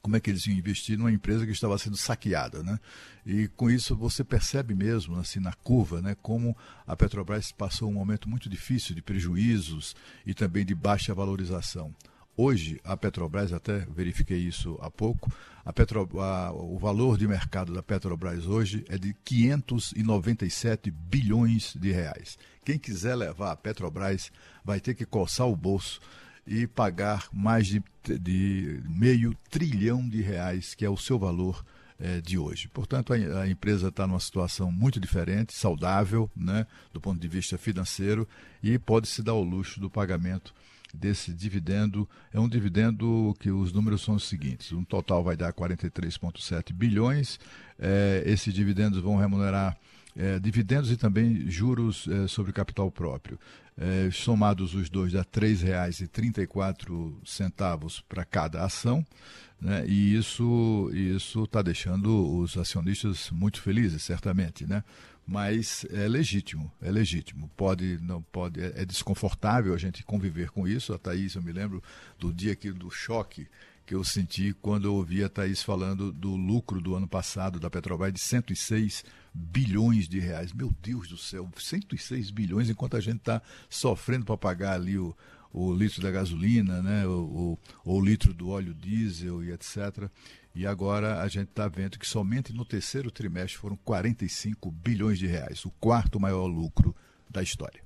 Como 0.01 0.15
é 0.15 0.19
que 0.19 0.31
eles 0.31 0.47
iam 0.47 0.57
investir 0.57 0.97
numa 0.97 1.11
empresa 1.11 1.45
que 1.45 1.51
estava 1.51 1.77
sendo 1.77 1.95
saqueada, 1.95 2.63
né? 2.63 2.79
E 3.23 3.47
com 3.49 3.69
isso 3.69 3.95
você 3.95 4.23
percebe 4.23 4.73
mesmo, 4.73 5.15
assim, 5.19 5.39
na 5.39 5.53
curva, 5.53 6.01
né, 6.01 6.15
como 6.23 6.57
a 6.87 6.95
Petrobras 6.95 7.51
passou 7.51 7.87
um 7.87 7.93
momento 7.93 8.27
muito 8.27 8.49
difícil 8.49 8.95
de 8.95 9.01
prejuízos 9.03 9.95
e 10.25 10.33
também 10.33 10.65
de 10.65 10.73
baixa 10.73 11.13
valorização. 11.13 11.93
Hoje, 12.35 12.79
a 12.83 12.95
Petrobras, 12.95 13.51
até 13.51 13.79
verifiquei 13.93 14.37
isso 14.37 14.77
há 14.81 14.89
pouco, 14.89 15.31
a 15.65 15.71
Petro, 15.71 16.09
a, 16.19 16.51
o 16.51 16.77
valor 16.79 17.17
de 17.17 17.27
mercado 17.27 17.73
da 17.73 17.83
Petrobras 17.83 18.47
hoje 18.47 18.83
é 18.89 18.97
de 18.97 19.13
597 19.25 20.89
bilhões 20.89 21.75
de 21.75 21.91
reais. 21.91 22.37
Quem 22.65 22.79
quiser 22.79 23.15
levar 23.15 23.51
a 23.51 23.55
Petrobras 23.55 24.31
vai 24.63 24.79
ter 24.79 24.95
que 24.95 25.05
coçar 25.05 25.47
o 25.47 25.55
bolso 25.55 25.99
e 26.47 26.65
pagar 26.65 27.27
mais 27.31 27.67
de, 27.67 27.83
de 28.19 28.81
meio 28.89 29.35
trilhão 29.49 30.07
de 30.07 30.21
reais, 30.21 30.73
que 30.73 30.85
é 30.85 30.89
o 30.89 30.97
seu 30.97 31.19
valor 31.19 31.63
é, 31.99 32.19
de 32.19 32.37
hoje. 32.37 32.67
Portanto, 32.69 33.13
a, 33.13 33.41
a 33.41 33.47
empresa 33.47 33.89
está 33.89 34.07
numa 34.07 34.19
situação 34.19 34.71
muito 34.71 34.99
diferente, 34.99 35.53
saudável, 35.53 36.29
né, 36.35 36.65
do 36.91 36.99
ponto 36.99 37.19
de 37.19 37.27
vista 37.27 37.57
financeiro, 37.57 38.27
e 38.63 38.79
pode 38.79 39.07
se 39.07 39.21
dar 39.21 39.33
o 39.33 39.43
luxo 39.43 39.79
do 39.79 39.89
pagamento 39.89 40.53
desse 40.93 41.33
dividendo 41.33 42.07
é 42.33 42.39
um 42.39 42.47
dividendo 42.47 43.35
que 43.39 43.51
os 43.51 43.73
números 43.73 44.01
são 44.01 44.15
os 44.15 44.27
seguintes: 44.27 44.71
um 44.71 44.83
total 44.83 45.23
vai 45.23 45.35
dar 45.35 45.53
43,7 45.53 46.73
bilhões. 46.73 47.39
É, 47.79 48.23
esses 48.25 48.53
dividendos 48.53 48.99
vão 48.99 49.17
remunerar 49.17 49.77
é, 50.15 50.39
dividendos 50.39 50.91
e 50.91 50.97
também 50.97 51.49
juros 51.49 52.07
é, 52.07 52.27
sobre 52.27 52.53
capital 52.53 52.91
próprio. 52.91 53.39
Somados 54.11 54.75
os 54.75 54.91
dois, 54.91 55.13
dá 55.13 55.21
R$ 55.21 55.25
3,34 55.25 58.03
para 58.07 58.23
cada 58.23 58.63
ação. 58.63 59.03
Né? 59.59 59.83
E 59.87 60.15
isso 60.15 60.91
está 61.43 61.63
deixando 61.63 62.37
os 62.37 62.55
acionistas 62.57 63.31
muito 63.31 63.59
felizes, 63.59 64.03
certamente. 64.03 64.67
Né? 64.67 64.83
Mas 65.25 65.85
é 65.89 66.07
legítimo, 66.07 66.71
é 66.81 66.91
legítimo. 66.91 67.49
Pode, 67.55 67.97
não 68.01 68.21
pode, 68.21 68.61
é, 68.61 68.73
é, 68.81 68.85
desconfortável 68.85 69.73
a 69.73 69.77
gente 69.77 70.03
conviver 70.03 70.49
com 70.49 70.67
isso. 70.67 70.93
A 70.93 70.97
Thaís, 70.97 71.35
eu 71.35 71.41
me 71.41 71.51
lembro 71.51 71.81
do 72.19 72.33
dia 72.33 72.55
que 72.55 72.71
do 72.71 72.89
choque 72.89 73.47
que 73.85 73.95
eu 73.95 74.03
senti 74.03 74.53
quando 74.61 74.85
eu 74.85 74.95
ouvi 74.95 75.23
a 75.23 75.29
Thaís 75.29 75.61
falando 75.61 76.11
do 76.11 76.35
lucro 76.35 76.79
do 76.79 76.95
ano 76.95 77.07
passado 77.07 77.59
da 77.59 77.69
Petrobras 77.69 78.13
de 78.13 78.21
106 78.21 79.03
bilhões 79.33 80.07
de 80.07 80.19
reais. 80.19 80.53
Meu 80.53 80.73
Deus 80.81 81.07
do 81.07 81.17
céu, 81.17 81.49
106 81.57 82.31
bilhões 82.31 82.69
enquanto 82.69 82.97
a 82.97 83.01
gente 83.01 83.17
está 83.17 83.41
sofrendo 83.69 84.25
para 84.25 84.37
pagar 84.37 84.73
ali 84.73 84.97
o, 84.97 85.15
o 85.53 85.73
litro 85.73 86.01
da 86.01 86.11
gasolina, 86.11 86.81
né, 86.81 87.05
o, 87.05 87.57
o, 87.85 87.93
o 87.97 88.01
litro 88.01 88.33
do 88.33 88.49
óleo 88.49 88.73
diesel 88.73 89.43
e 89.43 89.51
etc. 89.51 90.09
E 90.53 90.67
agora 90.67 91.21
a 91.21 91.27
gente 91.27 91.49
está 91.49 91.67
vendo 91.67 91.97
que 91.97 92.07
somente 92.07 92.53
no 92.53 92.65
terceiro 92.65 93.09
trimestre 93.09 93.57
foram 93.57 93.77
45 93.85 94.69
bilhões 94.71 95.17
de 95.17 95.27
reais, 95.27 95.65
o 95.65 95.71
quarto 95.79 96.19
maior 96.19 96.45
lucro 96.45 96.95
da 97.29 97.41
história. 97.41 97.81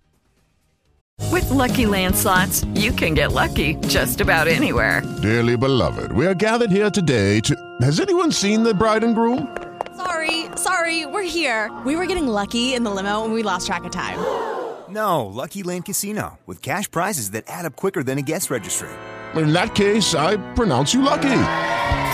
With 1.31 1.50
lucky 1.50 1.86
landslots, 1.86 2.65
you 2.75 2.91
can 2.91 3.13
get 3.13 3.31
lucky 3.31 3.75
just 3.88 4.19
about 4.19 4.48
anywhere. 4.48 5.01
Dearly 5.22 5.55
beloved, 5.55 6.12
we 6.12 6.25
are 6.27 6.36
gathered 6.36 6.72
here 6.72 6.89
today 6.91 7.39
to. 7.41 7.55
Has 7.81 8.00
anyone 8.00 8.31
seen 8.31 8.63
the 8.63 8.74
bride 8.74 9.03
and 9.03 9.15
groom? 9.15 9.48
Sorry, 9.95 10.45
sorry, 10.57 11.05
we're 11.05 11.24
here. 11.24 11.72
We 11.86 11.95
were 11.95 12.05
getting 12.05 12.27
lucky 12.27 12.74
in 12.74 12.84
the 12.84 12.91
limo 12.91 13.24
and 13.24 13.34
we 13.34 13.43
lost 13.43 13.67
track 13.67 13.86
of 13.86 13.91
time. 13.91 14.19
No, 14.89 15.25
Lucky 15.25 15.63
Land 15.63 15.86
Casino 15.86 16.38
with 16.45 16.62
cash 16.62 16.89
prizes 16.89 17.31
that 17.31 17.45
add 17.48 17.65
up 17.65 17.75
quicker 17.75 18.03
than 18.03 18.17
a 18.17 18.22
guest 18.22 18.50
registry. 18.51 18.89
In 19.36 19.53
that 19.53 19.74
case, 19.74 20.15
I 20.15 20.38
pronounce 20.53 20.93
you 20.93 21.01
lucky. 21.01 21.75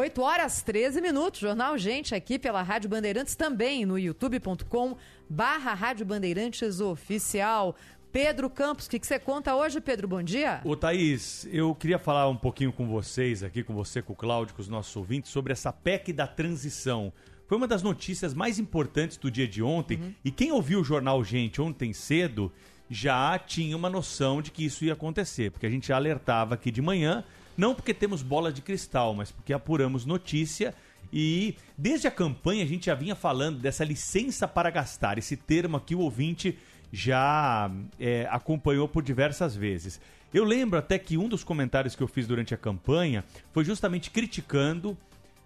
8 0.00 0.22
horas 0.22 0.62
13 0.62 0.98
minutos. 1.02 1.40
Jornal 1.40 1.76
Gente 1.76 2.14
aqui 2.14 2.38
pela 2.38 2.62
Rádio 2.62 2.88
Bandeirantes 2.88 3.36
também 3.36 3.84
no 3.84 3.98
youtube.com 3.98 4.96
barra 5.28 5.74
Rádio 5.74 6.06
Bandeirantes 6.06 6.80
Oficial. 6.80 7.76
Pedro 8.10 8.48
Campos, 8.48 8.86
o 8.86 8.90
que, 8.90 8.98
que 8.98 9.06
você 9.06 9.18
conta 9.18 9.54
hoje, 9.54 9.78
Pedro? 9.78 10.08
Bom 10.08 10.22
dia. 10.22 10.62
Ô 10.64 10.74
Thaís, 10.74 11.46
eu 11.52 11.74
queria 11.74 11.98
falar 11.98 12.26
um 12.30 12.36
pouquinho 12.36 12.72
com 12.72 12.88
vocês 12.88 13.42
aqui, 13.42 13.62
com 13.62 13.74
você, 13.74 14.00
com 14.00 14.14
o 14.14 14.16
Cláudio, 14.16 14.54
com 14.54 14.62
os 14.62 14.68
nossos 14.68 14.96
ouvintes, 14.96 15.30
sobre 15.30 15.52
essa 15.52 15.70
PEC 15.70 16.14
da 16.14 16.26
transição. 16.26 17.12
Foi 17.46 17.58
uma 17.58 17.68
das 17.68 17.82
notícias 17.82 18.32
mais 18.32 18.58
importantes 18.58 19.18
do 19.18 19.30
dia 19.30 19.46
de 19.46 19.62
ontem 19.62 19.98
uhum. 19.98 20.14
e 20.24 20.30
quem 20.30 20.50
ouviu 20.50 20.80
o 20.80 20.84
jornal 20.84 21.22
Gente 21.22 21.60
ontem 21.60 21.92
cedo 21.92 22.50
já 22.88 23.38
tinha 23.38 23.76
uma 23.76 23.90
noção 23.90 24.40
de 24.40 24.50
que 24.50 24.64
isso 24.64 24.82
ia 24.82 24.94
acontecer, 24.94 25.50
porque 25.50 25.66
a 25.66 25.70
gente 25.70 25.92
alertava 25.92 26.54
aqui 26.54 26.70
de 26.70 26.80
manhã 26.80 27.22
não 27.60 27.74
porque 27.74 27.92
temos 27.92 28.22
bola 28.22 28.50
de 28.50 28.62
cristal, 28.62 29.14
mas 29.14 29.30
porque 29.30 29.52
apuramos 29.52 30.06
notícia 30.06 30.74
e 31.12 31.54
desde 31.76 32.08
a 32.08 32.10
campanha 32.10 32.64
a 32.64 32.66
gente 32.66 32.86
já 32.86 32.94
vinha 32.94 33.14
falando 33.14 33.58
dessa 33.58 33.84
licença 33.84 34.48
para 34.48 34.70
gastar, 34.70 35.18
esse 35.18 35.36
termo 35.36 35.76
aqui 35.76 35.94
o 35.94 36.00
ouvinte 36.00 36.58
já 36.90 37.70
é, 37.98 38.26
acompanhou 38.30 38.88
por 38.88 39.02
diversas 39.02 39.54
vezes. 39.54 40.00
Eu 40.32 40.42
lembro 40.44 40.78
até 40.78 40.98
que 40.98 41.18
um 41.18 41.28
dos 41.28 41.44
comentários 41.44 41.94
que 41.94 42.02
eu 42.02 42.08
fiz 42.08 42.26
durante 42.26 42.54
a 42.54 42.56
campanha 42.56 43.24
foi 43.52 43.62
justamente 43.62 44.10
criticando 44.10 44.96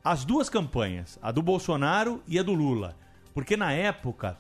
as 0.05 0.25
duas 0.25 0.49
campanhas, 0.49 1.19
a 1.21 1.33
do 1.33 1.43
Bolsonaro 1.43 2.23
e 2.29 2.39
a 2.39 2.45
do 2.45 2.55
Lula. 2.55 2.97
Porque 3.33 3.57
na 3.57 3.73
época, 3.73 4.39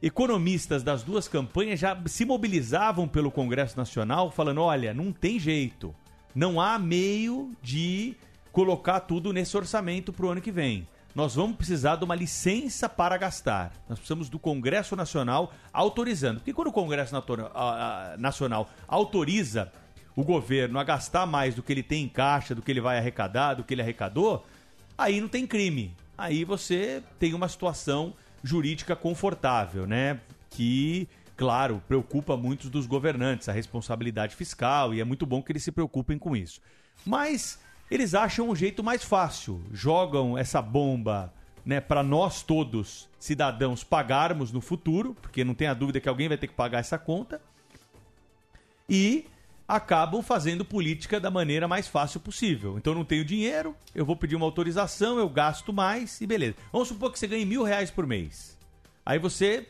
economistas 0.00 0.84
das 0.84 1.02
duas 1.02 1.26
campanhas 1.26 1.80
já 1.80 2.00
se 2.06 2.24
mobilizavam 2.24 3.08
pelo 3.08 3.32
Congresso 3.32 3.76
Nacional 3.76 4.30
falando: 4.30 4.60
olha, 4.60 4.94
não 4.94 5.12
tem 5.12 5.40
jeito 5.40 5.92
não 6.36 6.60
há 6.60 6.78
meio 6.78 7.50
de 7.62 8.14
colocar 8.52 9.00
tudo 9.00 9.32
nesse 9.32 9.56
orçamento 9.56 10.12
para 10.12 10.26
o 10.26 10.28
ano 10.28 10.42
que 10.42 10.52
vem. 10.52 10.86
Nós 11.14 11.34
vamos 11.34 11.56
precisar 11.56 11.96
de 11.96 12.04
uma 12.04 12.14
licença 12.14 12.90
para 12.90 13.16
gastar. 13.16 13.72
Nós 13.88 13.98
precisamos 13.98 14.28
do 14.28 14.38
Congresso 14.38 14.94
Nacional 14.94 15.50
autorizando. 15.72 16.36
Porque 16.36 16.52
quando 16.52 16.68
o 16.68 16.72
Congresso 16.72 17.14
Nacional 18.18 18.68
autoriza 18.86 19.72
o 20.14 20.22
governo 20.22 20.78
a 20.78 20.84
gastar 20.84 21.24
mais 21.24 21.54
do 21.54 21.62
que 21.62 21.72
ele 21.72 21.82
tem 21.82 22.04
em 22.04 22.08
caixa, 22.08 22.54
do 22.54 22.60
que 22.60 22.70
ele 22.70 22.82
vai 22.82 22.98
arrecadar, 22.98 23.54
do 23.54 23.64
que 23.64 23.72
ele 23.72 23.80
arrecadou, 23.80 24.44
aí 24.98 25.22
não 25.22 25.28
tem 25.28 25.46
crime. 25.46 25.96
Aí 26.18 26.44
você 26.44 27.02
tem 27.18 27.32
uma 27.32 27.48
situação 27.48 28.12
jurídica 28.44 28.94
confortável, 28.94 29.86
né? 29.86 30.20
Que 30.50 31.08
claro, 31.36 31.82
preocupa 31.86 32.36
muitos 32.36 32.70
dos 32.70 32.86
governantes, 32.86 33.48
a 33.48 33.52
responsabilidade 33.52 34.34
fiscal, 34.34 34.94
e 34.94 35.00
é 35.00 35.04
muito 35.04 35.26
bom 35.26 35.42
que 35.42 35.52
eles 35.52 35.62
se 35.62 35.70
preocupem 35.70 36.18
com 36.18 36.34
isso. 36.34 36.60
Mas 37.04 37.58
eles 37.90 38.14
acham 38.14 38.48
um 38.48 38.56
jeito 38.56 38.82
mais 38.82 39.04
fácil, 39.04 39.62
jogam 39.72 40.36
essa 40.36 40.62
bomba 40.62 41.32
né, 41.64 41.80
para 41.80 42.02
nós 42.02 42.42
todos, 42.42 43.08
cidadãos, 43.18 43.84
pagarmos 43.84 44.52
no 44.52 44.60
futuro, 44.60 45.14
porque 45.20 45.44
não 45.44 45.54
tem 45.54 45.68
a 45.68 45.74
dúvida 45.74 46.00
que 46.00 46.08
alguém 46.08 46.28
vai 46.28 46.38
ter 46.38 46.46
que 46.46 46.54
pagar 46.54 46.78
essa 46.78 46.98
conta, 46.98 47.40
e 48.88 49.26
acabam 49.68 50.22
fazendo 50.22 50.64
política 50.64 51.18
da 51.18 51.30
maneira 51.30 51.66
mais 51.66 51.88
fácil 51.88 52.20
possível. 52.20 52.78
Então 52.78 52.94
não 52.94 53.04
tenho 53.04 53.24
dinheiro, 53.24 53.76
eu 53.94 54.06
vou 54.06 54.16
pedir 54.16 54.36
uma 54.36 54.46
autorização, 54.46 55.18
eu 55.18 55.28
gasto 55.28 55.72
mais 55.72 56.20
e 56.20 56.26
beleza. 56.26 56.54
Vamos 56.72 56.88
supor 56.88 57.12
que 57.12 57.18
você 57.18 57.26
ganhe 57.26 57.44
mil 57.44 57.64
reais 57.64 57.90
por 57.90 58.06
mês. 58.06 58.56
Aí 59.04 59.18
você 59.18 59.66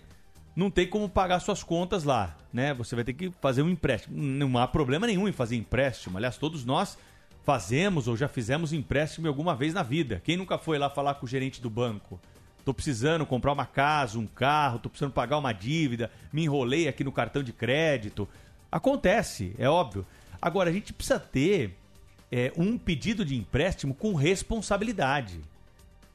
não 0.57 0.71
tem 0.71 0.87
como 0.87 1.07
pagar 1.07 1.39
suas 1.41 1.63
contas 1.63 2.03
lá, 2.03 2.35
né? 2.51 2.73
Você 2.73 2.95
vai 2.95 3.05
ter 3.05 3.13
que 3.13 3.31
fazer 3.43 3.61
um 3.61 3.69
empréstimo. 3.69 4.17
Não 4.17 4.57
há 4.57 4.67
problema 4.67 5.07
nenhum 5.07 5.29
em 5.29 5.33
fazer 5.33 5.55
empréstimo. 5.55 6.17
Aliás, 6.17 6.39
todos 6.39 6.65
nós 6.65 6.97
fazemos 7.45 8.09
ou 8.09 8.17
já 8.17 8.27
fizemos 8.27 8.73
empréstimo 8.73 9.29
alguma 9.29 9.55
vez 9.55 9.75
na 9.75 9.83
vida. 9.83 10.23
Quem 10.25 10.39
nunca 10.39 10.57
foi 10.57 10.79
lá 10.79 10.89
falar 10.89 11.15
com 11.17 11.27
o 11.27 11.29
gerente 11.29 11.61
do 11.61 11.69
banco? 11.69 12.19
Tô 12.65 12.73
precisando 12.73 13.27
comprar 13.27 13.53
uma 13.53 13.67
casa, 13.67 14.19
um 14.19 14.27
carro, 14.27 14.79
tô 14.79 14.89
precisando 14.89 15.13
pagar 15.13 15.37
uma 15.37 15.53
dívida, 15.53 16.11
me 16.33 16.45
enrolei 16.45 16.89
aqui 16.89 17.05
no 17.05 17.13
cartão 17.13 17.43
de 17.43 17.53
crédito. 17.53 18.27
Acontece, 18.73 19.55
é 19.59 19.69
óbvio. 19.69 20.07
Agora, 20.41 20.71
a 20.71 20.73
gente 20.73 20.93
precisa 20.93 21.21
ter 21.21 21.77
é, 22.33 22.51
um 22.57 22.79
pedido 22.79 23.27
de 23.27 23.37
empréstimo 23.37 23.95
com 23.95 24.15
responsabilidade 24.15 25.39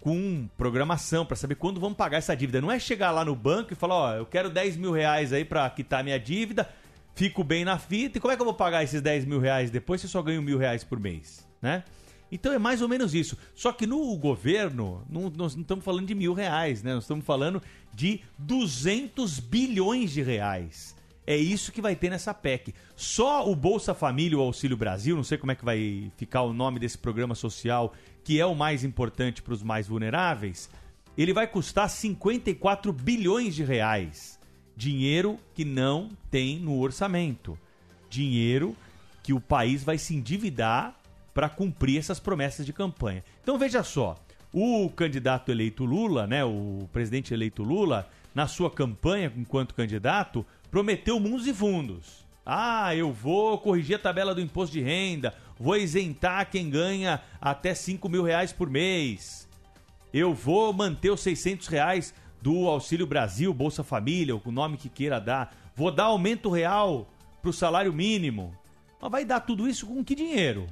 com 0.01 0.49
programação 0.57 1.23
para 1.25 1.37
saber 1.37 1.55
quando 1.55 1.79
vamos 1.79 1.95
pagar 1.95 2.17
essa 2.17 2.35
dívida. 2.35 2.59
Não 2.59 2.71
é 2.71 2.79
chegar 2.79 3.11
lá 3.11 3.23
no 3.23 3.35
banco 3.35 3.71
e 3.71 3.75
falar, 3.75 3.95
ó, 3.95 4.15
eu 4.15 4.25
quero 4.25 4.49
10 4.49 4.75
mil 4.75 4.91
reais 4.91 5.31
aí 5.31 5.45
para 5.45 5.69
quitar 5.69 6.03
minha 6.03 6.19
dívida, 6.19 6.67
fico 7.15 7.43
bem 7.43 7.63
na 7.63 7.77
fita, 7.77 8.17
e 8.17 8.21
como 8.21 8.33
é 8.33 8.35
que 8.35 8.41
eu 8.41 8.45
vou 8.45 8.53
pagar 8.53 8.83
esses 8.83 8.99
10 8.99 9.25
mil 9.25 9.39
reais 9.39 9.69
depois 9.69 10.01
se 10.01 10.07
eu 10.07 10.11
só 10.11 10.21
ganho 10.21 10.41
mil 10.41 10.57
reais 10.57 10.83
por 10.83 10.99
mês, 10.99 11.47
né? 11.61 11.83
Então 12.31 12.51
é 12.51 12.57
mais 12.57 12.81
ou 12.81 12.87
menos 12.87 13.13
isso. 13.13 13.37
Só 13.53 13.71
que 13.71 13.85
no 13.85 14.17
governo, 14.17 15.05
não, 15.09 15.29
nós 15.29 15.53
não 15.53 15.61
estamos 15.61 15.85
falando 15.85 16.07
de 16.07 16.15
mil 16.15 16.33
reais, 16.33 16.81
né? 16.81 16.93
Nós 16.93 17.03
estamos 17.03 17.25
falando 17.25 17.61
de 17.93 18.21
200 18.39 19.39
bilhões 19.39 20.11
de 20.11 20.21
reais. 20.21 20.95
É 21.27 21.35
isso 21.35 21.71
que 21.71 21.81
vai 21.81 21.95
ter 21.95 22.09
nessa 22.09 22.33
PEC. 22.33 22.73
Só 22.95 23.47
o 23.47 23.55
Bolsa 23.55 23.93
Família, 23.93 24.37
o 24.37 24.41
Auxílio 24.41 24.77
Brasil, 24.77 25.15
não 25.15 25.23
sei 25.23 25.37
como 25.37 25.51
é 25.51 25.55
que 25.55 25.63
vai 25.63 26.11
ficar 26.17 26.41
o 26.41 26.53
nome 26.53 26.79
desse 26.79 26.97
programa 26.97 27.35
social 27.35 27.93
que 28.23 28.39
é 28.39 28.45
o 28.45 28.55
mais 28.55 28.83
importante 28.83 29.41
para 29.41 29.53
os 29.53 29.63
mais 29.63 29.87
vulneráveis, 29.87 30.69
ele 31.17 31.33
vai 31.33 31.47
custar 31.47 31.89
54 31.89 32.93
bilhões 32.93 33.55
de 33.55 33.63
reais. 33.63 34.39
Dinheiro 34.75 35.37
que 35.53 35.65
não 35.65 36.09
tem 36.29 36.59
no 36.59 36.79
orçamento. 36.79 37.57
Dinheiro 38.09 38.75
que 39.21 39.33
o 39.33 39.41
país 39.41 39.83
vai 39.83 39.97
se 39.97 40.15
endividar 40.15 40.95
para 41.33 41.49
cumprir 41.49 41.97
essas 41.97 42.19
promessas 42.19 42.65
de 42.65 42.73
campanha. 42.73 43.23
Então 43.41 43.57
veja 43.57 43.83
só, 43.83 44.17
o 44.53 44.89
candidato 44.89 45.51
eleito 45.51 45.85
Lula, 45.85 46.27
né, 46.27 46.43
o 46.43 46.89
presidente 46.91 47.33
eleito 47.33 47.63
Lula, 47.63 48.09
na 48.33 48.47
sua 48.47 48.69
campanha 48.69 49.31
enquanto 49.37 49.75
candidato, 49.75 50.45
prometeu 50.69 51.19
mundos 51.19 51.47
e 51.47 51.53
fundos. 51.53 52.25
Ah, 52.45 52.95
eu 52.95 53.11
vou 53.13 53.57
corrigir 53.59 53.95
a 53.95 53.99
tabela 53.99 54.33
do 54.33 54.41
imposto 54.41 54.73
de 54.73 54.81
renda, 54.81 55.33
vou 55.61 55.77
isentar 55.77 56.49
quem 56.49 56.69
ganha 56.69 57.21
até 57.39 57.73
5 57.75 58.09
mil 58.09 58.23
reais 58.23 58.51
por 58.51 58.69
mês. 58.69 59.47
Eu 60.11 60.33
vou 60.33 60.73
manter 60.73 61.11
os 61.11 61.21
600 61.21 61.67
reais 61.67 62.13
do 62.41 62.67
Auxílio 62.67 63.05
Brasil, 63.05 63.53
Bolsa 63.53 63.83
Família, 63.83 64.35
o 64.35 64.51
nome 64.51 64.77
que 64.77 64.89
queira 64.89 65.21
dar. 65.21 65.55
Vou 65.75 65.91
dar 65.91 66.05
aumento 66.05 66.49
real 66.49 67.07
para 67.41 67.49
o 67.49 67.53
salário 67.53 67.93
mínimo. 67.93 68.57
Mas 68.99 69.11
vai 69.11 69.23
dar 69.23 69.41
tudo 69.41 69.69
isso 69.69 69.85
com 69.85 70.03
que 70.03 70.15
dinheiro? 70.15 70.65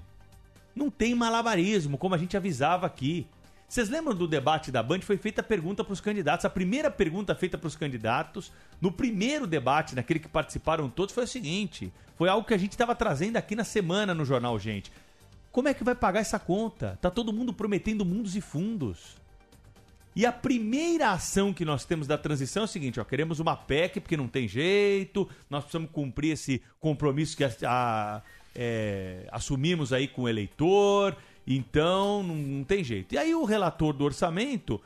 Não 0.75 0.89
tem 0.89 1.13
malabarismo, 1.13 1.97
como 1.97 2.15
a 2.15 2.17
gente 2.17 2.35
avisava 2.35 2.87
aqui. 2.87 3.27
Vocês 3.67 3.89
lembram 3.89 4.15
do 4.15 4.27
debate 4.27 4.71
da 4.71 4.81
Band? 4.81 5.01
Foi 5.01 5.17
feita 5.17 5.41
a 5.41 5.43
pergunta 5.43 5.83
para 5.83 5.93
os 5.93 6.01
candidatos. 6.01 6.45
A 6.45 6.49
primeira 6.49 6.89
pergunta 6.89 7.35
feita 7.35 7.57
para 7.57 7.67
os 7.67 7.75
candidatos, 7.75 8.51
no 8.81 8.91
primeiro 8.91 9.45
debate, 9.45 9.95
naquele 9.95 10.19
que 10.19 10.27
participaram 10.27 10.89
todos, 10.89 11.13
foi 11.13 11.25
o 11.25 11.27
seguinte: 11.27 11.93
foi 12.19 12.27
algo 12.27 12.45
que 12.45 12.53
a 12.53 12.57
gente 12.57 12.73
estava 12.73 12.93
trazendo 12.93 13.37
aqui 13.37 13.55
na 13.55 13.63
semana 13.63 14.13
no 14.13 14.25
jornal, 14.25 14.59
gente. 14.59 14.91
Como 15.53 15.69
é 15.69 15.73
que 15.73 15.85
vai 15.85 15.95
pagar 15.95 16.19
essa 16.19 16.37
conta? 16.37 16.99
Tá 17.01 17.09
todo 17.09 17.31
mundo 17.31 17.53
prometendo 17.53 18.03
mundos 18.03 18.35
e 18.35 18.41
fundos. 18.41 19.15
E 20.13 20.25
a 20.25 20.31
primeira 20.33 21.11
ação 21.11 21.53
que 21.53 21.63
nós 21.63 21.85
temos 21.85 22.07
da 22.07 22.17
transição 22.17 22.63
é 22.63 22.65
o 22.65 22.67
seguinte: 22.67 22.99
ó, 22.99 23.05
queremos 23.05 23.39
uma 23.39 23.55
PEC 23.55 24.01
porque 24.01 24.17
não 24.17 24.27
tem 24.27 24.49
jeito, 24.49 25.29
nós 25.49 25.63
precisamos 25.63 25.91
cumprir 25.91 26.33
esse 26.33 26.61
compromisso 26.77 27.37
que 27.37 27.45
a, 27.45 27.51
a, 27.65 28.21
é, 28.53 29.25
assumimos 29.31 29.93
aí 29.93 30.05
com 30.05 30.23
o 30.23 30.29
eleitor, 30.29 31.15
então, 31.47 32.21
não, 32.21 32.35
não 32.35 32.63
tem 32.65 32.83
jeito. 32.83 33.15
E 33.15 33.17
aí 33.17 33.33
o 33.33 33.45
relator 33.45 33.93
do 33.93 34.03
orçamento 34.03 34.81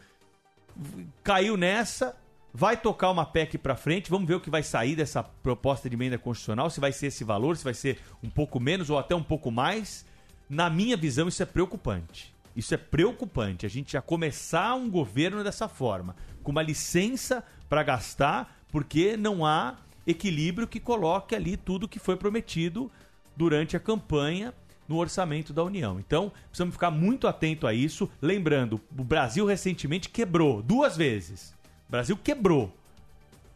caiu 1.23 1.57
nessa, 1.57 2.15
vai 2.53 2.77
tocar 2.77 3.09
uma 3.09 3.25
PEC 3.25 3.57
para 3.57 3.75
frente, 3.75 4.11
vamos 4.11 4.27
ver 4.27 4.35
o 4.35 4.39
que 4.39 4.49
vai 4.49 4.61
sair 4.61 4.95
dessa 4.95 5.23
proposta 5.23 5.89
de 5.89 5.95
emenda 5.95 6.19
constitucional, 6.19 6.69
se 6.69 6.79
vai 6.79 6.91
ser 6.91 7.07
esse 7.07 7.23
valor, 7.23 7.57
se 7.57 7.63
vai 7.63 7.73
ser 7.73 7.99
um 8.21 8.29
pouco 8.29 8.59
menos 8.59 8.89
ou 8.89 8.99
até 8.99 9.15
um 9.15 9.23
pouco 9.23 9.49
mais. 9.49 10.05
Na 10.47 10.69
minha 10.69 10.95
visão, 10.95 11.27
isso 11.27 11.41
é 11.41 11.45
preocupante. 11.47 12.33
Isso 12.55 12.75
é 12.75 12.77
preocupante. 12.77 13.65
A 13.65 13.69
gente 13.69 13.93
já 13.93 14.01
começar 14.01 14.75
um 14.75 14.87
governo 14.89 15.43
dessa 15.43 15.67
forma, 15.67 16.15
com 16.43 16.51
uma 16.51 16.61
licença 16.61 17.43
para 17.67 17.81
gastar, 17.81 18.61
porque 18.71 19.17
não 19.17 19.43
há 19.43 19.77
equilíbrio 20.05 20.67
que 20.67 20.79
coloque 20.79 21.33
ali 21.33 21.57
tudo 21.57 21.87
que 21.87 21.97
foi 21.97 22.15
prometido 22.15 22.91
durante 23.35 23.75
a 23.75 23.79
campanha 23.79 24.53
no 24.87 24.97
orçamento 24.97 25.53
da 25.53 25.63
União. 25.63 25.99
Então, 25.99 26.31
precisamos 26.49 26.75
ficar 26.75 26.91
muito 26.91 27.27
atento 27.27 27.65
a 27.65 27.73
isso. 27.73 28.07
Lembrando, 28.21 28.79
o 28.95 29.03
Brasil 29.03 29.45
recentemente 29.45 30.09
quebrou 30.09 30.61
duas 30.61 30.95
vezes. 30.95 31.55
O 31.87 31.91
Brasil 31.91 32.17
quebrou. 32.17 32.73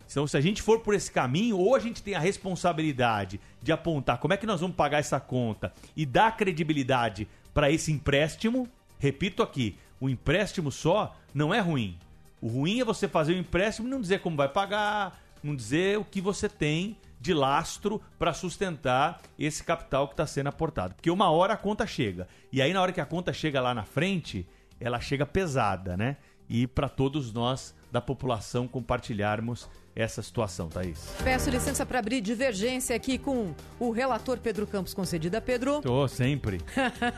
Então, 0.09 0.25
se 0.25 0.37
a 0.37 0.41
gente 0.41 0.61
for 0.61 0.79
por 0.79 0.93
esse 0.93 1.11
caminho, 1.11 1.57
ou 1.57 1.75
a 1.75 1.79
gente 1.79 2.01
tem 2.01 2.15
a 2.15 2.19
responsabilidade 2.19 3.39
de 3.61 3.71
apontar 3.71 4.19
como 4.19 4.33
é 4.33 4.37
que 4.37 4.45
nós 4.45 4.61
vamos 4.61 4.75
pagar 4.75 4.99
essa 4.99 5.19
conta 5.19 5.73
e 5.95 6.05
dar 6.05 6.37
credibilidade 6.37 7.27
para 7.53 7.69
esse 7.71 7.91
empréstimo. 7.91 8.69
Repito 8.99 9.43
aqui, 9.43 9.77
o 9.99 10.07
empréstimo 10.07 10.71
só 10.71 11.15
não 11.33 11.53
é 11.53 11.59
ruim. 11.59 11.97
O 12.41 12.47
ruim 12.47 12.79
é 12.79 12.85
você 12.85 13.07
fazer 13.07 13.33
o 13.33 13.37
empréstimo 13.37 13.87
e 13.87 13.91
não 13.91 13.99
dizer 13.99 14.21
como 14.21 14.37
vai 14.37 14.47
pagar, 14.47 15.19
não 15.43 15.55
dizer 15.55 15.97
o 15.97 16.05
que 16.05 16.21
você 16.21 16.47
tem 16.47 16.97
de 17.19 17.33
lastro 17.33 18.01
para 18.17 18.33
sustentar 18.33 19.21
esse 19.37 19.63
capital 19.63 20.07
que 20.07 20.13
está 20.13 20.25
sendo 20.27 20.47
aportado. 20.47 20.93
Porque 20.93 21.09
uma 21.09 21.31
hora 21.31 21.53
a 21.53 21.57
conta 21.57 21.85
chega. 21.85 22.27
E 22.51 22.61
aí, 22.61 22.71
na 22.73 22.81
hora 22.81 22.93
que 22.93 23.01
a 23.01 23.05
conta 23.05 23.33
chega 23.33 23.59
lá 23.59 23.73
na 23.73 23.83
frente, 23.83 24.47
ela 24.79 24.99
chega 24.99 25.25
pesada, 25.25 25.97
né? 25.97 26.17
E 26.47 26.67
para 26.67 26.87
todos 26.87 27.33
nós 27.33 27.75
da 27.91 28.01
população 28.01 28.67
compartilharmos 28.67 29.69
essa 29.97 30.21
situação, 30.21 30.69
Thaís. 30.69 30.99
Peço 31.23 31.49
licença 31.49 31.83
para 31.83 31.97
abrir 31.97 32.21
divergência 32.21 32.95
aqui 32.95 33.17
com 33.17 33.55
o 33.79 33.89
relator 33.89 34.37
Pedro 34.37 34.67
Campos. 34.67 34.93
Concedida, 34.93 35.41
Pedro? 35.41 35.81
Tô, 35.81 36.07
sempre. 36.07 36.61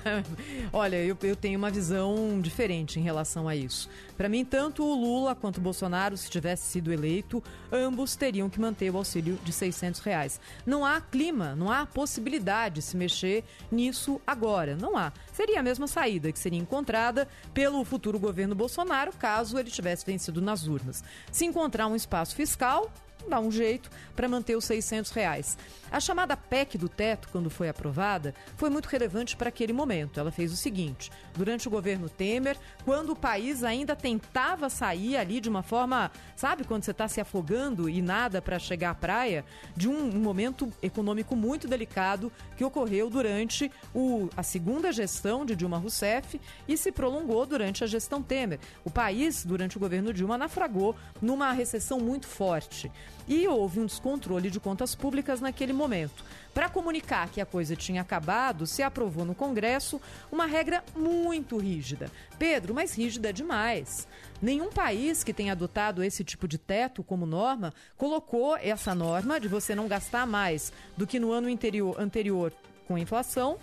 Olha, 0.71 0.95
eu, 0.95 1.17
eu 1.21 1.35
tenho 1.35 1.59
uma 1.59 1.69
visão 1.69 2.39
diferente 2.39 2.97
em 2.97 3.03
relação 3.03 3.49
a 3.49 3.55
isso. 3.55 3.89
Para 4.15 4.29
mim, 4.29 4.45
tanto 4.45 4.83
o 4.83 4.95
Lula 4.95 5.35
quanto 5.35 5.57
o 5.57 5.61
Bolsonaro, 5.61 6.15
se 6.15 6.29
tivesse 6.29 6.71
sido 6.71 6.91
eleito, 6.91 7.43
ambos 7.69 8.15
teriam 8.15 8.49
que 8.49 8.61
manter 8.61 8.89
o 8.89 8.97
auxílio 8.97 9.37
de 9.43 9.51
600 9.51 9.99
reais. 9.99 10.39
Não 10.65 10.85
há 10.85 11.01
clima, 11.01 11.55
não 11.55 11.69
há 11.69 11.85
possibilidade 11.85 12.75
de 12.75 12.81
se 12.81 12.95
mexer 12.95 13.43
nisso 13.69 14.21
agora. 14.25 14.77
Não 14.77 14.97
há. 14.97 15.11
Seria 15.33 15.59
a 15.59 15.63
mesma 15.63 15.87
saída 15.87 16.31
que 16.31 16.39
seria 16.39 16.59
encontrada 16.59 17.27
pelo 17.53 17.83
futuro 17.83 18.17
governo 18.17 18.55
Bolsonaro, 18.55 19.11
caso 19.13 19.59
ele 19.59 19.69
tivesse 19.69 20.05
vencido 20.05 20.41
nas 20.41 20.65
urnas. 20.65 21.03
Se 21.29 21.45
encontrar 21.45 21.87
um 21.87 21.95
espaço 21.95 22.35
fiscal, 22.35 22.68
tchau 22.69 23.08
dá 23.27 23.39
um 23.39 23.51
jeito 23.51 23.89
para 24.15 24.27
manter 24.27 24.55
os 24.55 24.65
600 24.65 25.11
reais. 25.11 25.57
A 25.91 25.99
chamada 25.99 26.37
PEC 26.37 26.77
do 26.77 26.87
teto, 26.87 27.29
quando 27.31 27.49
foi 27.49 27.67
aprovada, 27.69 28.33
foi 28.55 28.69
muito 28.69 28.87
relevante 28.87 29.35
para 29.35 29.49
aquele 29.49 29.73
momento. 29.73 30.19
Ela 30.19 30.31
fez 30.31 30.51
o 30.51 30.55
seguinte: 30.55 31.11
durante 31.33 31.67
o 31.67 31.71
governo 31.71 32.09
Temer, 32.09 32.57
quando 32.85 33.11
o 33.11 33.15
país 33.15 33.63
ainda 33.63 33.95
tentava 33.95 34.69
sair 34.69 35.17
ali 35.17 35.39
de 35.39 35.49
uma 35.49 35.63
forma, 35.63 36.11
sabe, 36.35 36.63
quando 36.63 36.83
você 36.83 36.91
está 36.91 37.07
se 37.07 37.19
afogando 37.19 37.89
e 37.89 38.01
nada 38.01 38.41
para 38.41 38.59
chegar 38.59 38.91
à 38.91 38.95
praia, 38.95 39.43
de 39.75 39.87
um, 39.87 40.15
um, 40.15 40.19
momento 40.19 40.71
econômico 40.81 41.35
muito 41.35 41.67
delicado 41.67 42.31
que 42.55 42.63
ocorreu 42.63 43.09
durante 43.09 43.71
o, 43.93 44.29
a 44.37 44.43
segunda 44.43 44.91
gestão 44.91 45.45
de 45.45 45.55
Dilma 45.55 45.77
Rousseff 45.77 46.39
e 46.67 46.77
se 46.77 46.91
prolongou 46.91 47.45
durante 47.45 47.83
a 47.83 47.87
gestão 47.87 48.21
Temer. 48.21 48.59
O 48.83 48.91
país, 48.91 49.43
durante 49.43 49.77
o 49.77 49.79
governo 49.79 50.13
Dilma, 50.13 50.37
naufragou 50.37 50.95
numa 51.21 51.51
recessão 51.51 51.99
muito 51.99 52.27
forte 52.27 52.91
e 53.29 53.47
houve 53.47 53.79
um 53.79 53.85
descontrole 53.85 54.49
de 54.49 54.59
contas 54.59 54.95
públicas 54.95 55.39
naquele 55.39 55.71
momento. 55.71 56.25
Para 56.51 56.67
comunicar 56.67 57.29
que 57.29 57.39
a 57.39 57.45
coisa 57.45 57.75
tinha 57.75 58.01
acabado, 58.01 58.65
se 58.65 58.81
aprovou 58.81 59.23
no 59.23 59.35
Congresso 59.35 60.01
uma 60.31 60.47
regra 60.47 60.83
muito 60.95 61.55
rígida. 61.57 62.11
Pedro, 62.39 62.73
mas 62.73 62.95
rígida 62.95 63.31
demais. 63.31 64.07
Nenhum 64.41 64.71
país 64.71 65.23
que 65.23 65.31
tenha 65.31 65.51
adotado 65.51 66.03
esse 66.03 66.23
tipo 66.23 66.47
de 66.47 66.57
teto 66.57 67.03
como 67.03 67.27
norma 67.27 67.71
colocou 67.95 68.57
essa 68.57 68.95
norma 68.95 69.39
de 69.39 69.47
você 69.47 69.75
não 69.75 69.87
gastar 69.87 70.25
mais 70.25 70.73
do 70.97 71.05
que 71.05 71.19
no 71.19 71.31
ano 71.31 71.47
anterior, 71.47 71.95
anterior 72.01 72.51
com 72.87 72.95
a 72.95 72.99
inflação 72.99 73.59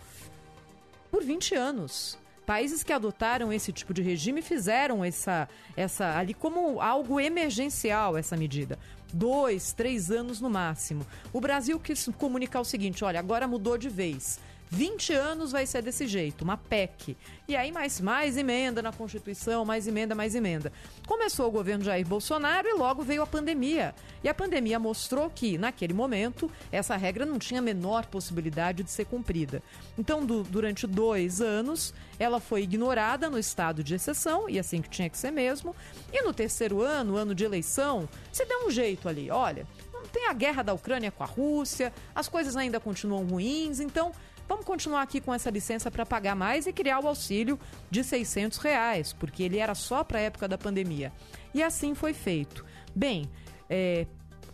por 1.10 1.24
20 1.24 1.56
anos. 1.56 2.16
Países 2.46 2.84
que 2.84 2.92
adotaram 2.92 3.52
esse 3.52 3.72
tipo 3.72 3.92
de 3.92 4.00
regime 4.00 4.40
fizeram 4.40 5.04
essa, 5.04 5.48
essa 5.76 6.16
ali 6.16 6.32
como 6.32 6.80
algo 6.80 7.18
emergencial 7.18 8.16
essa 8.16 8.36
medida 8.36 8.78
dois, 9.12 9.72
três 9.72 10.10
anos 10.10 10.40
no 10.40 10.50
máximo. 10.50 11.06
O 11.32 11.40
Brasil 11.40 11.78
quis 11.78 12.08
comunicar 12.18 12.60
o 12.60 12.64
seguinte: 12.64 13.04
olha, 13.04 13.20
agora 13.20 13.46
mudou 13.46 13.78
de 13.78 13.88
vez. 13.88 14.38
20 14.76 15.14
anos 15.14 15.52
vai 15.52 15.64
ser 15.64 15.80
desse 15.80 16.06
jeito, 16.06 16.42
uma 16.42 16.58
PEC. 16.58 17.16
E 17.48 17.56
aí 17.56 17.72
mais, 17.72 17.98
mais 17.98 18.36
emenda 18.36 18.82
na 18.82 18.92
Constituição, 18.92 19.64
mais 19.64 19.88
emenda, 19.88 20.14
mais 20.14 20.34
emenda. 20.34 20.70
Começou 21.06 21.48
o 21.48 21.50
governo 21.50 21.82
Jair 21.82 22.06
Bolsonaro 22.06 22.68
e 22.68 22.74
logo 22.74 23.02
veio 23.02 23.22
a 23.22 23.26
pandemia. 23.26 23.94
E 24.22 24.28
a 24.28 24.34
pandemia 24.34 24.78
mostrou 24.78 25.30
que, 25.30 25.56
naquele 25.56 25.94
momento, 25.94 26.50
essa 26.70 26.94
regra 26.94 27.24
não 27.24 27.38
tinha 27.38 27.60
a 27.60 27.62
menor 27.62 28.04
possibilidade 28.04 28.82
de 28.82 28.90
ser 28.90 29.06
cumprida. 29.06 29.62
Então, 29.96 30.26
do, 30.26 30.42
durante 30.42 30.86
dois 30.86 31.40
anos, 31.40 31.94
ela 32.18 32.38
foi 32.38 32.64
ignorada 32.64 33.30
no 33.30 33.38
estado 33.38 33.82
de 33.82 33.94
exceção, 33.94 34.46
e 34.46 34.58
assim 34.58 34.82
que 34.82 34.90
tinha 34.90 35.08
que 35.08 35.16
ser 35.16 35.30
mesmo. 35.30 35.74
E 36.12 36.22
no 36.22 36.34
terceiro 36.34 36.82
ano, 36.82 37.16
ano 37.16 37.34
de 37.34 37.44
eleição, 37.44 38.06
se 38.30 38.44
deu 38.44 38.66
um 38.66 38.70
jeito 38.70 39.08
ali. 39.08 39.30
Olha, 39.30 39.66
tem 40.12 40.26
a 40.26 40.34
guerra 40.34 40.62
da 40.62 40.74
Ucrânia 40.74 41.10
com 41.10 41.22
a 41.22 41.26
Rússia, 41.26 41.94
as 42.14 42.28
coisas 42.28 42.56
ainda 42.56 42.78
continuam 42.78 43.24
ruins, 43.24 43.80
então 43.80 44.12
Vamos 44.48 44.64
continuar 44.64 45.02
aqui 45.02 45.20
com 45.20 45.34
essa 45.34 45.50
licença 45.50 45.90
para 45.90 46.06
pagar 46.06 46.36
mais 46.36 46.66
e 46.66 46.72
criar 46.72 47.00
o 47.00 47.08
auxílio 47.08 47.58
de 47.90 48.04
600 48.04 48.58
reais, 48.58 49.12
porque 49.12 49.42
ele 49.42 49.58
era 49.58 49.74
só 49.74 50.04
para 50.04 50.18
a 50.18 50.22
época 50.22 50.46
da 50.46 50.56
pandemia. 50.56 51.12
E 51.52 51.62
assim 51.62 51.94
foi 51.94 52.12
feito. 52.12 52.64
Bem, 52.94 53.28
é, 53.68 54.06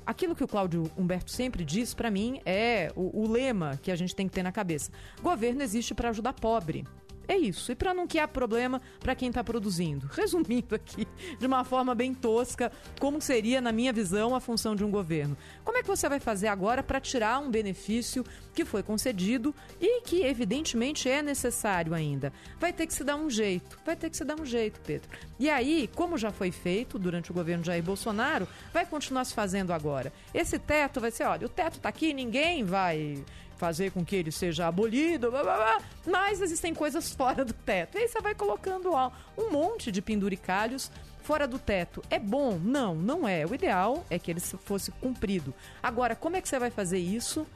aquilo 0.07 0.35
que 0.35 0.45
o 0.45 0.49
Cláudio 0.49 0.91
Humberto 0.97 1.31
sempre 1.31 1.65
diz 1.65 1.93
para 1.93 2.11
mim 2.11 2.41
é 2.47 2.91
o, 2.97 3.23
o 3.23 3.31
lema 3.31 3.79
que 3.83 3.91
a 3.91 3.97
gente 3.97 4.17
tem 4.17 4.27
que 4.27 4.35
ter 4.35 4.43
na 4.43 4.53
cabeça: 4.53 4.91
governo 5.23 5.63
existe 5.63 5.95
para 5.95 6.09
ajudar 6.09 6.33
pobre. 6.33 6.85
É 7.33 7.37
isso. 7.39 7.73
E 7.73 7.75
para 7.75 7.95
não 7.95 8.07
criar 8.07 8.29
problema 8.29 8.79
para 9.01 9.15
quem 9.15 9.29
está 9.29 9.43
produzindo. 9.43 10.07
Resumindo 10.13 10.75
aqui, 10.75 11.09
de 11.39 11.47
uma 11.47 11.65
forma 11.65 11.95
bem 11.95 12.13
tosca, 12.13 12.71
como 13.01 13.23
seria, 13.23 13.59
na 13.59 13.73
minha 13.73 13.91
visão, 13.91 14.35
a 14.35 14.41
função 14.41 14.77
de 14.77 14.85
um 14.85 14.91
governo. 14.91 15.35
Como 15.65 15.79
é 15.79 15.81
que 15.81 15.89
você 15.89 16.11
vai 16.11 16.21
fazer 16.21 16.49
agora 16.49 16.83
para 16.83 17.01
tirar 17.01 17.39
um 17.39 17.51
benefício 17.51 18.23
que 18.53 18.67
foi 18.67 18.83
concedido 18.83 19.55
e 19.81 20.03
que, 20.03 20.23
evidentemente, 20.23 21.09
é 21.09 21.23
necessário 21.23 21.95
ainda? 21.95 22.31
Vai 22.61 22.71
ter 22.71 22.87
que 22.87 22.93
se 22.93 23.03
dar 23.03 23.17
um 23.17 23.31
jeito. 23.31 23.79
Vai 23.83 23.97
ter 23.97 24.11
que 24.11 24.17
se 24.19 24.27
dar 24.27 24.39
um 24.39 24.45
jeito, 24.45 24.79
Pedro. 24.81 25.09
E 25.39 25.49
aí, 25.49 25.89
como 25.95 26.19
já 26.19 26.31
foi 26.31 26.51
feito 26.51 26.99
durante 26.99 27.31
o 27.31 27.35
governo 27.35 27.65
Jair 27.65 27.83
Bolsonaro, 27.83 28.47
vai 28.75 28.85
continuar 28.85 29.25
se 29.25 29.33
fazendo 29.33 29.73
agora. 29.73 30.13
Esse 30.35 30.59
teto 30.59 31.01
vai 31.01 31.11
ser, 31.11 31.25
olha, 31.25 31.47
o 31.47 31.49
teto 31.49 31.79
está 31.79 31.89
aqui, 31.89 32.13
ninguém 32.13 32.63
vai 32.63 33.25
fazer 33.63 33.93
com 33.93 34.05
que 34.05 34.17
ele 34.17 34.33
seja 34.33 34.67
abolido, 34.67 35.31
blá, 35.31 35.41
blá, 35.45 35.57
blá, 35.57 35.81
mas 36.05 36.41
existem 36.41 36.75
coisas 36.75 37.13
fora 37.13 37.45
do 37.45 37.53
teto. 37.53 37.97
E 37.97 38.01
aí 38.01 38.09
você 38.09 38.21
vai 38.21 38.35
colocando 38.35 38.91
ó, 38.91 39.13
um 39.39 39.53
monte 39.53 39.93
de 39.93 40.03
penduricalhos 40.03 40.91
fora 41.23 41.47
do 41.47 41.61
teto. 41.61 42.03
É 42.11 42.19
bom? 42.19 42.59
Não, 42.59 42.93
não 42.93 43.29
é. 43.29 43.47
O 43.47 43.55
ideal 43.55 44.05
é 44.11 44.19
que 44.19 44.33
ele 44.33 44.41
fosse 44.41 44.91
cumprido. 44.91 45.55
Agora, 45.81 46.17
como 46.17 46.35
é 46.35 46.41
que 46.41 46.49
você 46.49 46.59
vai 46.59 46.71
fazer 46.73 46.99
isso 46.99 47.47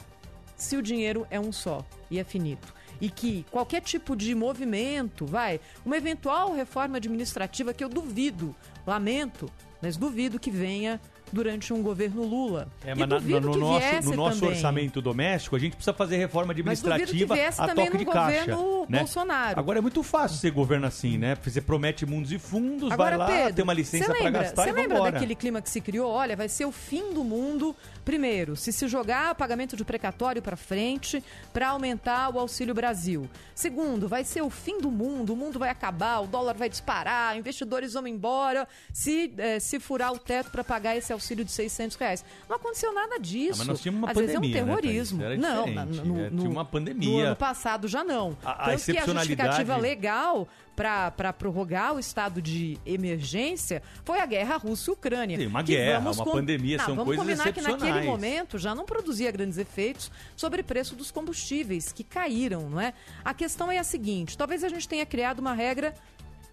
se 0.55 0.77
o 0.77 0.83
dinheiro 0.83 1.27
é 1.29 1.41
um 1.41 1.51
só 1.51 1.85
e 2.09 2.21
é 2.21 2.25
finito? 2.25 2.73
E 3.01 3.11
que 3.11 3.45
qualquer 3.51 3.81
tipo 3.81 4.15
de 4.15 4.33
movimento, 4.33 5.27
vai, 5.27 5.61
uma 5.85 5.97
eventual 5.97 6.55
reforma 6.55 6.99
administrativa 6.99 7.75
que 7.75 7.83
eu 7.83 7.89
duvido, 7.89 8.55
lamento, 8.87 9.51
mas 9.83 9.97
duvido 9.97 10.39
que 10.39 10.53
venha 10.53 11.01
durante 11.33 11.73
um 11.73 11.83
governo 11.83 12.25
Lula. 12.25 12.69
É, 12.85 12.95
mas 12.95 13.09
na, 13.09 13.21
no, 13.21 13.41
no 13.41 13.57
nosso, 13.57 14.03
no 14.05 14.17
nosso 14.17 14.47
orçamento 14.47 15.01
doméstico, 15.01 15.57
a 15.57 15.59
gente 15.59 15.77
precisa 15.77 15.93
fazer 15.93 16.17
reforma 16.17 16.53
administrativa 16.53 17.35
a 17.59 17.75
toque 17.75 17.99
de 17.99 18.05
caixa. 18.05 18.57
Né? 18.89 18.99
Bolsonaro. 18.99 19.59
Agora 19.59 19.79
é 19.79 19.83
muito 19.83 20.03
fácil 20.03 20.39
ser 20.39 20.51
governo 20.51 20.87
assim, 20.87 21.19
né? 21.19 21.37
Você 21.43 21.61
promete 21.61 22.07
mundos 22.07 22.33
e 22.33 22.39
fundos, 22.39 22.91
Agora, 22.91 23.19
vai 23.19 23.29
lá, 23.29 23.37
Pedro, 23.37 23.55
tem 23.55 23.63
uma 23.63 23.73
licença 23.73 24.15
para 24.15 24.31
gastar 24.31 24.65
Você 24.65 24.73
lembra 24.73 25.01
daquele 25.01 25.35
clima 25.35 25.61
que 25.61 25.69
se 25.69 25.81
criou? 25.81 26.11
Olha, 26.11 26.37
vai 26.37 26.49
ser 26.49 26.65
o 26.65 26.73
fim 26.73 27.13
do 27.13 27.25
mundo. 27.25 27.75
Primeiro, 28.05 28.55
se 28.57 28.73
se 28.73 28.87
jogar 28.87 29.35
pagamento 29.35 29.77
de 29.77 29.85
precatório 29.85 30.41
para 30.41 30.57
frente 30.57 31.23
para 31.53 31.69
aumentar 31.69 32.35
o 32.35 32.39
Auxílio 32.39 32.75
Brasil. 32.75 33.29
Segundo, 33.55 34.09
vai 34.09 34.23
ser 34.23 34.43
o 34.43 34.51
fim 34.51 34.81
do 34.81 34.91
mundo, 34.91 35.33
o 35.33 35.37
mundo 35.37 35.59
vai 35.59 35.71
acabar, 35.71 36.21
o 36.21 36.27
dólar 36.27 36.55
vai 36.55 36.69
disparar, 36.69 37.37
investidores 37.37 37.95
vão 37.95 38.07
embora 38.07 38.69
se, 38.93 39.33
eh, 39.39 39.59
se 39.59 39.81
furar 39.81 40.13
o 40.13 40.19
teto 40.19 40.51
para 40.51 40.63
pagar 40.63 40.97
esse 40.97 41.13
auxílio 41.17 41.45
de 41.45 41.53
600 41.53 41.97
reais. 41.97 42.25
Não 42.49 42.57
aconteceu 42.57 42.93
nada 42.93 43.19
disso. 43.19 43.55
Ah, 43.55 43.59
mas 43.59 43.67
nós 43.67 43.81
tínhamos 43.81 44.03
uma 44.03 44.09
Às 44.09 44.15
pandemia, 44.15 44.41
vezes 44.41 44.57
é 44.57 44.63
um 44.63 44.67
terrorismo. 44.67 45.23
Né, 45.23 45.37
não, 45.37 45.67
no, 45.67 46.21
é, 46.21 46.31
tinha 46.31 46.51
uma 46.51 46.65
pandemia. 46.65 47.11
No 47.11 47.19
ano 47.19 47.37
passado 47.37 47.89
já 47.89 48.05
não. 48.05 48.37
A, 48.45 48.51
a 48.51 48.71
Tanto 48.71 48.85
que 48.85 48.99
a 48.99 49.05
justificativa 49.05 49.77
legal 49.77 50.49
para 50.77 51.33
prorrogar 51.33 51.95
o 51.95 51.99
estado 51.99 52.43
de 52.43 52.79
emergência 52.85 53.83
foi 54.05 54.21
a 54.21 54.27
guerra 54.27 54.59
Rússia-Ucrânia. 54.59 55.39
Sim, 55.39 55.47
uma 55.47 55.63
guerra, 55.63 56.01
uma 56.01 56.15
com... 56.15 56.33
pandemia, 56.33 56.77
não, 56.77 56.85
são 56.85 56.95
vamos 56.95 57.17
coisas 57.17 57.39
combinar 57.39 57.53
que 57.53 57.63
naquele 57.63 58.07
momento 58.07 58.59
já 58.59 58.75
não 58.75 58.85
produzia 58.85 59.31
grandes 59.31 59.57
efeitos 59.57 60.11
sobre 60.37 60.61
o 60.61 60.65
preço 60.65 60.95
dos 60.95 61.11
combustíveis, 61.11 61.93
que 61.93 62.05
caíram, 62.05 62.69
não 62.69 62.81
é? 62.81 62.93
A 63.25 63.33
questão 63.33 63.73
é 63.73 63.79
a 63.79 63.85
seguinte, 63.85 64.37
talvez 64.37 64.63
a 64.63 64.69
gente 64.69 64.87
tenha 64.87 65.07
criado 65.07 65.39
uma 65.39 65.55
regra 65.55 65.95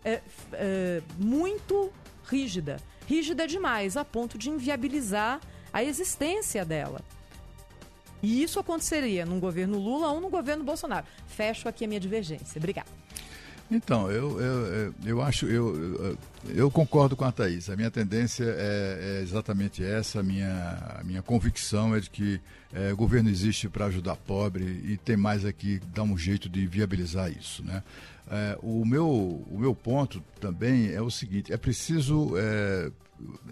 é, 0.05 0.21
é, 0.53 1.01
muito 1.17 1.91
rígida 2.25 2.77
rígida 3.07 3.47
demais, 3.47 3.97
a 3.97 4.05
ponto 4.05 4.37
de 4.37 4.49
inviabilizar 4.49 5.39
a 5.71 5.83
existência 5.83 6.63
dela. 6.63 7.01
E 8.21 8.41
isso 8.41 8.59
aconteceria 8.59 9.25
num 9.25 9.39
governo 9.39 9.77
Lula 9.77 10.07
ou 10.09 10.21
no 10.21 10.29
governo 10.29 10.63
Bolsonaro. 10.63 11.05
Fecho 11.27 11.67
aqui 11.67 11.83
a 11.83 11.87
minha 11.87 11.99
divergência. 11.99 12.57
Obrigada. 12.57 12.87
Então, 13.69 14.11
eu, 14.11 14.39
eu, 14.39 14.93
eu 15.05 15.21
acho, 15.21 15.47
eu, 15.47 16.17
eu 16.49 16.69
concordo 16.69 17.15
com 17.15 17.25
a 17.25 17.31
Thaís. 17.31 17.69
A 17.69 17.75
minha 17.75 17.89
tendência 17.89 18.43
é, 18.45 19.17
é 19.17 19.21
exatamente 19.23 19.83
essa, 19.83 20.19
a 20.19 20.23
minha, 20.23 20.97
a 20.99 21.03
minha 21.03 21.21
convicção 21.21 21.95
é 21.95 21.99
de 21.99 22.09
que 22.09 22.39
é, 22.71 22.93
o 22.93 22.95
governo 22.95 23.29
existe 23.29 23.67
para 23.67 23.85
ajudar 23.85 24.15
pobre 24.15 24.63
e 24.85 24.97
tem 24.97 25.17
mais 25.17 25.43
aqui 25.43 25.81
dar 25.93 26.03
um 26.03 26.17
jeito 26.17 26.47
de 26.47 26.67
viabilizar 26.67 27.31
isso. 27.31 27.63
Né? 27.63 27.81
É, 28.35 28.57
o, 28.63 28.83
meu, 28.83 29.07
o 29.07 29.59
meu 29.59 29.75
ponto 29.75 30.23
também 30.39 30.91
é 30.91 30.99
o 30.99 31.11
seguinte, 31.11 31.53
é 31.53 31.57
preciso 31.57 32.33
é, 32.35 32.91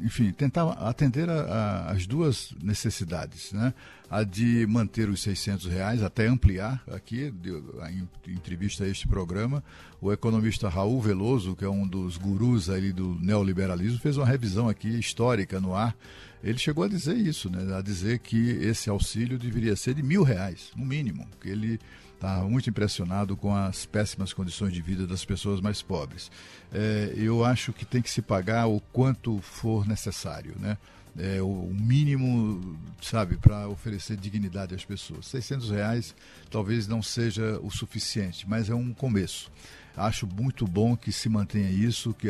enfim, 0.02 0.32
tentar 0.32 0.72
atender 0.72 1.30
as 1.30 2.08
duas 2.08 2.54
necessidades, 2.62 3.52
né? 3.52 3.74
A 4.10 4.24
de 4.24 4.66
manter 4.68 5.08
os 5.08 5.22
600 5.22 5.68
reais, 5.68 6.02
até 6.02 6.28
ampliar 6.28 6.84
aqui, 6.92 7.32
de, 7.32 7.52
em 7.90 8.34
entrevista 8.34 8.84
a 8.84 8.88
este 8.88 9.08
programa, 9.08 9.64
o 10.02 10.12
economista 10.12 10.68
Raul 10.68 11.00
Veloso, 11.00 11.56
que 11.56 11.64
é 11.64 11.70
um 11.70 11.88
dos 11.88 12.18
gurus 12.18 12.70
aí 12.70 12.92
do 12.92 13.16
neoliberalismo, 13.22 14.00
fez 14.00 14.18
uma 14.18 14.26
revisão 14.26 14.68
aqui 14.68 14.90
histórica 15.00 15.62
no 15.62 15.76
ar. 15.76 15.96
Ele 16.44 16.58
chegou 16.58 16.84
a 16.84 16.88
dizer 16.88 17.16
isso, 17.16 17.50
né? 17.50 17.78
A 17.78 17.82
dizer 17.82 18.20
que 18.20 18.50
esse 18.50 18.90
auxílio 18.90 19.38
deveria 19.38 19.76
ser 19.76 19.94
de 19.94 20.02
mil 20.02 20.24
reais, 20.24 20.72
no 20.76 20.84
mínimo, 20.84 21.28
que 21.40 21.50
ele 21.50 21.80
está 22.22 22.44
muito 22.44 22.70
impressionado 22.70 23.36
com 23.36 23.54
as 23.54 23.88
péssimas 23.88 24.32
condições 24.32 24.72
de 24.72 24.82
vida 24.82 25.08
das 25.08 25.26
pessoas 25.26 25.60
mais 25.60 25.82
pobres. 25.82 26.30
É, 26.72 27.14
eu 27.18 27.44
acho 27.44 27.74
que 27.74 27.84
tem 27.84 28.00
que 28.00 28.12
se 28.12 28.22
pagar 28.22 28.68
o 28.68 28.80
quanto 28.94 29.42
for 29.42 29.88
necessário, 29.88 30.56
né? 30.60 30.78
É, 31.18 31.42
o 31.42 31.70
mínimo, 31.74 32.80
sabe, 33.02 33.36
para 33.36 33.68
oferecer 33.68 34.16
dignidade 34.16 34.74
às 34.74 34.86
pessoas. 34.86 35.26
600 35.26 35.72
reais 35.72 36.16
talvez 36.50 36.88
não 36.88 37.02
seja 37.02 37.60
o 37.62 37.70
suficiente, 37.70 38.48
mas 38.48 38.70
é 38.70 38.76
um 38.76 38.94
começo. 38.94 39.52
Acho 39.96 40.26
muito 40.26 40.66
bom 40.66 40.96
que 40.96 41.12
se 41.12 41.28
mantenha 41.28 41.70
isso, 41.70 42.14
que 42.14 42.28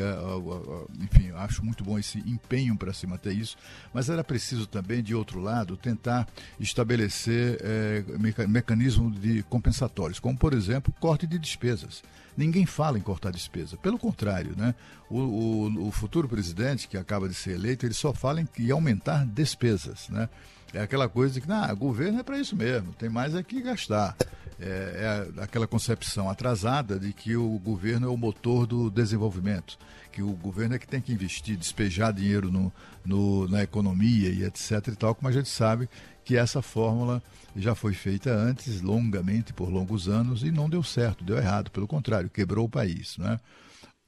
enfim, 1.00 1.32
acho 1.36 1.64
muito 1.64 1.84
bom 1.84 1.98
esse 2.00 2.18
empenho 2.20 2.76
para 2.76 2.94
se 2.94 3.06
manter 3.06 3.34
isso, 3.34 3.56
mas 3.94 4.10
era 4.10 4.24
preciso 4.24 4.66
também, 4.66 5.04
de 5.04 5.14
outro 5.14 5.40
lado, 5.40 5.78
tentar 5.78 6.28
estabelecer 6.60 7.60
é, 7.62 8.04
mecanismos 8.48 9.20
de 9.20 9.44
compensatórios, 9.44 10.20
como 10.20 10.38
por 10.38 10.54
exemplo, 10.54 10.94
corte 11.00 11.28
de 11.28 11.38
despesas. 11.38 12.04
Ninguém 12.36 12.66
fala 12.66 12.98
em 12.98 13.02
cortar 13.02 13.32
despesa, 13.32 13.76
pelo 13.78 14.00
contrário, 14.00 14.56
né? 14.58 14.74
O, 15.10 15.18
o, 15.20 15.88
o 15.88 15.92
futuro 15.92 16.30
presidente 16.30 16.88
que 16.88 16.98
acaba 16.98 17.28
de 17.28 17.36
ser 17.36 17.52
eleito, 17.52 17.86
ele 17.86 17.94
só 17.94 18.14
fala 18.14 18.42
em, 18.42 18.48
em 18.58 18.72
aumentar 18.72 19.26
despesas, 19.26 20.08
né? 20.10 20.30
É 20.74 20.82
aquela 20.82 21.10
coisa 21.10 21.34
de 21.34 21.42
que, 21.42 21.52
ah, 21.52 21.74
governo 21.74 22.20
é 22.20 22.24
para 22.24 22.40
isso 22.40 22.56
mesmo, 22.56 22.94
tem 22.94 23.10
mais 23.10 23.36
é 23.36 23.44
que 23.44 23.62
gastar. 23.62 24.16
É, 24.64 25.28
é, 25.38 25.42
aquela 25.42 25.66
concepção 25.66 26.30
atrasada 26.30 27.00
de 27.00 27.12
que 27.12 27.36
o 27.36 27.58
governo 27.58 28.06
é 28.06 28.10
o 28.10 28.16
motor 28.16 28.68
do 28.68 28.92
desenvolvimento, 28.92 29.76
que 30.12 30.22
o 30.22 30.34
governo 30.34 30.76
é 30.76 30.80
que 30.80 30.88
tem 30.88 31.02
que 31.02 31.12
investir, 31.12 31.58
despejar 31.58 32.14
dinheiro 32.14 32.52
no, 32.52 32.72
no, 33.04 33.48
na 33.48 33.64
economia 33.64 34.30
e 34.30 34.44
etc 34.44 34.90
e 34.90 34.96
tal, 34.96 35.16
como 35.16 35.28
a 35.28 35.32
gente 35.32 35.50
sabe 35.50 35.90
que 36.24 36.38
essa 36.38 36.62
fórmula 36.62 37.24
já 37.56 37.74
foi 37.74 37.94
feita 37.94 38.32
antes, 38.32 38.82
longamente, 38.82 39.52
por 39.52 39.68
longos 39.68 40.08
anos, 40.08 40.44
e 40.44 40.52
não 40.52 40.70
deu 40.70 40.84
certo, 40.84 41.24
deu 41.24 41.38
errado, 41.38 41.72
pelo 41.72 41.88
contrário, 41.88 42.30
quebrou 42.30 42.66
o 42.68 42.70
país. 42.70 43.18
Né? 43.18 43.40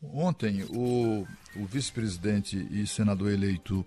Ontem, 0.04 0.64
o, 0.70 1.28
o 1.56 1.66
vice-presidente 1.66 2.68
e 2.70 2.86
senador 2.86 3.32
eleito 3.32 3.84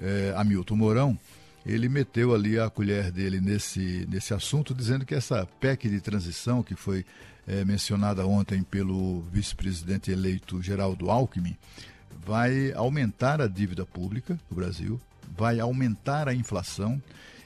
eh, 0.00 0.34
Hamilton 0.36 0.76
Mourão 0.76 1.18
ele 1.68 1.88
meteu 1.88 2.34
ali 2.34 2.58
a 2.58 2.70
colher 2.70 3.12
dele 3.12 3.40
nesse, 3.42 4.06
nesse 4.08 4.32
assunto, 4.32 4.74
dizendo 4.74 5.04
que 5.04 5.14
essa 5.14 5.46
PEC 5.60 5.88
de 5.88 6.00
transição, 6.00 6.62
que 6.62 6.74
foi 6.74 7.04
é, 7.46 7.62
mencionada 7.62 8.26
ontem 8.26 8.62
pelo 8.62 9.20
vice-presidente 9.30 10.10
eleito 10.10 10.62
Geraldo 10.62 11.10
Alckmin, 11.10 11.54
vai 12.24 12.72
aumentar 12.72 13.42
a 13.42 13.46
dívida 13.46 13.84
pública 13.84 14.38
do 14.48 14.56
Brasil, 14.56 14.98
vai 15.36 15.60
aumentar 15.60 16.26
a 16.26 16.34
inflação 16.34 17.00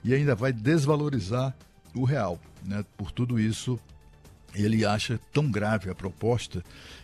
e 0.05 0.15
ainda 0.15 0.37
vai 0.37 0.53
desvalorizar 0.53 1.53
o 1.93 2.05
real. 2.05 2.41
Né? 2.65 2.85
Por 2.97 3.11
tudo 3.11 3.41
isso, 3.41 3.79
ele 4.55 4.87
acha 4.87 5.19
tão 5.33 5.51
grave 5.51 5.91
a 5.91 5.95
proposta 5.97 6.63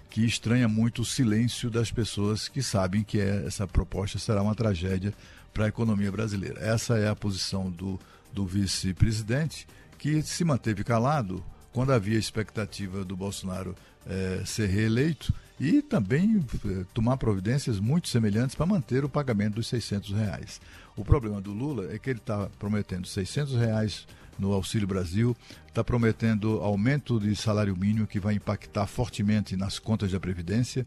que 0.08 0.24
estranha 0.24 0.68
muito 0.68 1.02
o 1.02 1.04
silêncio 1.04 1.68
das 1.68 1.90
pessoas 1.90 2.46
que 2.48 2.62
sabem 2.62 3.02
que 3.02 3.18
é, 3.20 3.44
essa 3.44 3.66
proposta 3.66 4.20
será 4.20 4.40
uma 4.40 4.54
tragédia 4.54 5.12
para 5.52 5.66
a 5.66 5.68
economia 5.68 6.10
brasileira. 6.10 6.60
Essa 6.60 6.98
é 6.98 7.08
a 7.08 7.16
posição 7.16 7.70
do, 7.70 7.98
do 8.32 8.46
vice-presidente, 8.46 9.66
que 9.98 10.22
se 10.22 10.44
manteve 10.44 10.84
calado 10.84 11.44
quando 11.72 11.92
havia 11.92 12.18
expectativa 12.18 13.04
do 13.04 13.16
Bolsonaro 13.16 13.74
eh, 14.06 14.42
ser 14.46 14.68
reeleito 14.68 15.34
e 15.60 15.82
também 15.82 16.44
eh, 16.64 16.84
tomar 16.94 17.16
providências 17.16 17.78
muito 17.78 18.08
semelhantes 18.08 18.54
para 18.54 18.66
manter 18.66 19.04
o 19.04 19.08
pagamento 19.08 19.56
dos 19.56 19.66
600 19.68 20.12
reais. 20.12 20.60
O 20.96 21.04
problema 21.04 21.40
do 21.40 21.52
Lula 21.52 21.92
é 21.92 21.98
que 21.98 22.10
ele 22.10 22.18
está 22.18 22.48
prometendo 22.58 23.06
600 23.06 23.54
reais 23.54 24.06
no 24.38 24.52
Auxílio 24.52 24.86
Brasil, 24.86 25.36
está 25.66 25.82
prometendo 25.82 26.60
aumento 26.60 27.18
de 27.18 27.34
salário 27.34 27.76
mínimo 27.76 28.06
que 28.06 28.20
vai 28.20 28.34
impactar 28.34 28.86
fortemente 28.86 29.56
nas 29.56 29.78
contas 29.78 30.12
da 30.12 30.20
Previdência, 30.20 30.86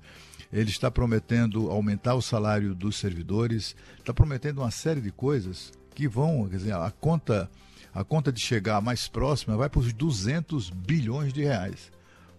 ele 0.51 0.69
está 0.69 0.91
prometendo 0.91 1.69
aumentar 1.69 2.15
o 2.15 2.21
salário 2.21 2.75
dos 2.75 2.97
servidores, 2.97 3.75
está 3.97 4.13
prometendo 4.13 4.59
uma 4.59 4.71
série 4.71 4.99
de 4.99 5.11
coisas 5.11 5.71
que 5.95 6.07
vão, 6.07 6.47
quer 6.49 6.57
dizer, 6.57 6.73
a 6.73 6.91
conta, 6.91 7.49
a 7.93 8.03
conta 8.03 8.31
de 8.31 8.41
chegar 8.41 8.81
mais 8.81 9.07
próxima 9.07 9.55
vai 9.55 9.69
para 9.69 9.79
os 9.79 9.93
200 9.93 10.69
bilhões 10.69 11.31
de 11.31 11.43
reais. 11.43 11.91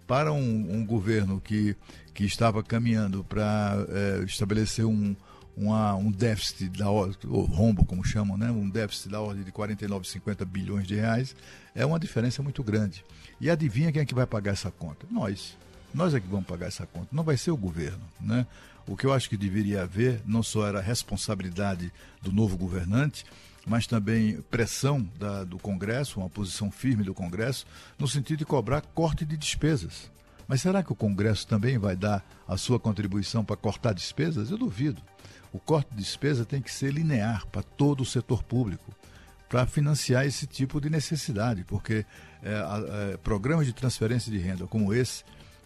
Para 0.06 0.32
um, 0.32 0.74
um 0.74 0.84
governo 0.84 1.40
que, 1.40 1.74
que 2.12 2.24
estava 2.24 2.62
caminhando 2.62 3.24
para 3.24 3.76
é, 3.88 4.24
estabelecer 4.24 4.84
um, 4.84 5.16
uma, 5.56 5.94
um 5.94 6.10
déficit 6.10 6.68
da 6.70 6.90
ordem, 6.90 7.16
ou 7.28 7.44
rombo, 7.44 7.84
como 7.84 8.04
chamam, 8.04 8.36
né? 8.36 8.50
um 8.50 8.68
déficit 8.68 9.10
da 9.10 9.20
ordem 9.20 9.44
de 9.44 9.52
49, 9.52 10.08
50 10.08 10.44
bilhões 10.44 10.86
de 10.86 10.94
reais, 10.94 11.36
é 11.74 11.84
uma 11.84 11.98
diferença 11.98 12.42
muito 12.42 12.62
grande. 12.62 13.04
E 13.40 13.50
adivinha 13.50 13.92
quem 13.92 14.02
é 14.02 14.04
que 14.04 14.14
vai 14.14 14.26
pagar 14.26 14.52
essa 14.52 14.70
conta? 14.70 15.06
Nós. 15.10 15.56
Nós 15.92 16.14
é 16.14 16.20
que 16.20 16.26
vamos 16.26 16.46
pagar 16.46 16.66
essa 16.66 16.86
conta, 16.86 17.08
não 17.12 17.22
vai 17.22 17.36
ser 17.36 17.50
o 17.50 17.56
governo. 17.56 18.00
Né? 18.20 18.46
O 18.86 18.96
que 18.96 19.04
eu 19.04 19.12
acho 19.12 19.28
que 19.28 19.36
deveria 19.36 19.82
haver 19.82 20.22
não 20.24 20.42
só 20.42 20.66
era 20.66 20.80
responsabilidade 20.80 21.92
do 22.22 22.32
novo 22.32 22.56
governante, 22.56 23.24
mas 23.66 23.86
também 23.86 24.40
pressão 24.50 25.06
da, 25.18 25.44
do 25.44 25.58
Congresso, 25.58 26.18
uma 26.18 26.30
posição 26.30 26.70
firme 26.70 27.04
do 27.04 27.14
Congresso, 27.14 27.66
no 27.98 28.08
sentido 28.08 28.38
de 28.38 28.44
cobrar 28.44 28.80
corte 28.80 29.24
de 29.24 29.36
despesas. 29.36 30.10
Mas 30.48 30.60
será 30.60 30.82
que 30.82 30.92
o 30.92 30.96
Congresso 30.96 31.46
também 31.46 31.78
vai 31.78 31.94
dar 31.94 32.24
a 32.46 32.56
sua 32.56 32.78
contribuição 32.80 33.44
para 33.44 33.56
cortar 33.56 33.92
despesas? 33.92 34.50
Eu 34.50 34.58
duvido. 34.58 35.00
O 35.52 35.58
corte 35.58 35.90
de 35.90 35.96
despesa 35.96 36.44
tem 36.44 36.62
que 36.62 36.70
ser 36.72 36.92
linear 36.92 37.46
para 37.46 37.62
todo 37.62 38.00
o 38.00 38.06
setor 38.06 38.42
público, 38.42 38.94
para 39.48 39.66
financiar 39.66 40.26
esse 40.26 40.46
tipo 40.46 40.80
de 40.80 40.88
necessidade, 40.88 41.62
porque 41.64 42.06
é, 42.42 43.12
é, 43.12 43.16
programas 43.18 43.66
de 43.66 43.72
transferência 43.72 44.32
de 44.32 44.38
renda 44.38 44.66
como 44.66 44.94
esse, 44.94 45.24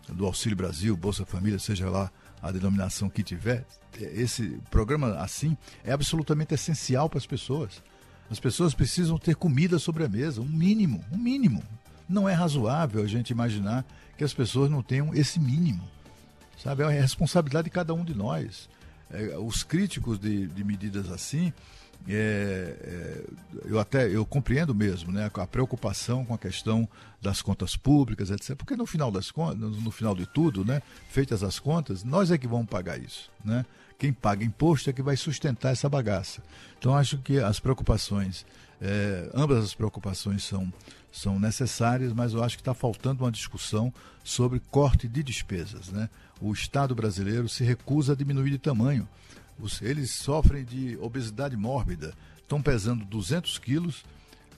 do 0.08 0.26
Auxílio 0.26 0.56
Brasil, 0.56 0.96
Bolsa 0.96 1.24
Família, 1.24 1.58
seja 1.58 1.88
lá 1.88 2.10
a 2.42 2.50
denominação 2.50 3.08
que 3.08 3.22
tiver, 3.22 3.64
esse 3.98 4.60
programa 4.70 5.16
assim 5.18 5.56
é 5.84 5.92
absolutamente 5.92 6.54
essencial 6.54 7.08
para 7.08 7.18
as 7.18 7.26
pessoas. 7.26 7.82
As 8.30 8.40
pessoas 8.40 8.74
precisam 8.74 9.18
ter 9.18 9.36
comida 9.36 9.78
sobre 9.78 10.04
a 10.04 10.08
mesa, 10.08 10.40
um 10.40 10.48
mínimo, 10.48 11.04
um 11.12 11.16
mínimo. 11.16 11.62
Não 12.08 12.28
é 12.28 12.32
razoável 12.32 13.02
a 13.02 13.06
gente 13.06 13.30
imaginar 13.30 13.84
que 14.18 14.24
as 14.24 14.34
pessoas 14.34 14.70
não 14.70 14.82
tenham 14.82 15.14
esse 15.14 15.38
mínimo. 15.38 15.88
Sabe, 16.58 16.82
é 16.82 16.86
a 16.86 16.90
responsabilidade 16.90 17.66
de 17.66 17.70
cada 17.70 17.94
um 17.94 18.04
de 18.04 18.14
nós. 18.14 18.68
É, 19.10 19.36
os 19.38 19.62
críticos 19.62 20.18
de, 20.18 20.46
de 20.46 20.64
medidas 20.64 21.10
assim, 21.10 21.52
é, 22.08 22.76
é, 22.80 23.24
eu 23.64 23.80
até 23.80 24.08
eu 24.08 24.24
compreendo 24.24 24.74
mesmo 24.74 25.10
né, 25.10 25.30
a 25.32 25.46
preocupação 25.46 26.24
com 26.24 26.34
a 26.34 26.38
questão 26.38 26.88
das 27.20 27.42
contas 27.42 27.76
públicas, 27.76 28.30
etc. 28.30 28.54
Porque 28.54 28.76
no 28.76 28.86
final 28.86 29.10
das 29.10 29.30
contas, 29.30 29.58
no 29.58 29.90
final 29.90 30.14
de 30.14 30.26
tudo, 30.26 30.64
né, 30.64 30.82
feitas 31.08 31.42
as 31.42 31.58
contas, 31.58 32.04
nós 32.04 32.30
é 32.30 32.38
que 32.38 32.46
vamos 32.46 32.68
pagar 32.68 33.00
isso. 33.00 33.30
Né? 33.44 33.64
Quem 33.98 34.12
paga 34.12 34.44
imposto 34.44 34.90
é 34.90 34.92
que 34.92 35.02
vai 35.02 35.16
sustentar 35.16 35.72
essa 35.72 35.88
bagaça. 35.88 36.42
Então 36.78 36.94
acho 36.94 37.18
que 37.18 37.38
as 37.38 37.58
preocupações, 37.58 38.46
é, 38.80 39.28
ambas 39.34 39.64
as 39.64 39.74
preocupações 39.74 40.44
são, 40.44 40.72
são 41.10 41.40
necessárias, 41.40 42.12
mas 42.12 42.34
eu 42.34 42.44
acho 42.44 42.56
que 42.56 42.60
está 42.60 42.74
faltando 42.74 43.24
uma 43.24 43.32
discussão 43.32 43.92
sobre 44.22 44.60
corte 44.70 45.08
de 45.08 45.22
despesas. 45.22 45.88
Né? 45.88 46.08
O 46.40 46.52
Estado 46.52 46.94
brasileiro 46.94 47.48
se 47.48 47.64
recusa 47.64 48.12
a 48.12 48.16
diminuir 48.16 48.50
de 48.50 48.58
tamanho. 48.58 49.08
Eles 49.80 50.10
sofrem 50.10 50.64
de 50.64 50.98
obesidade 51.00 51.56
mórbida, 51.56 52.14
estão 52.38 52.60
pesando 52.60 53.04
200 53.04 53.58
quilos, 53.58 54.04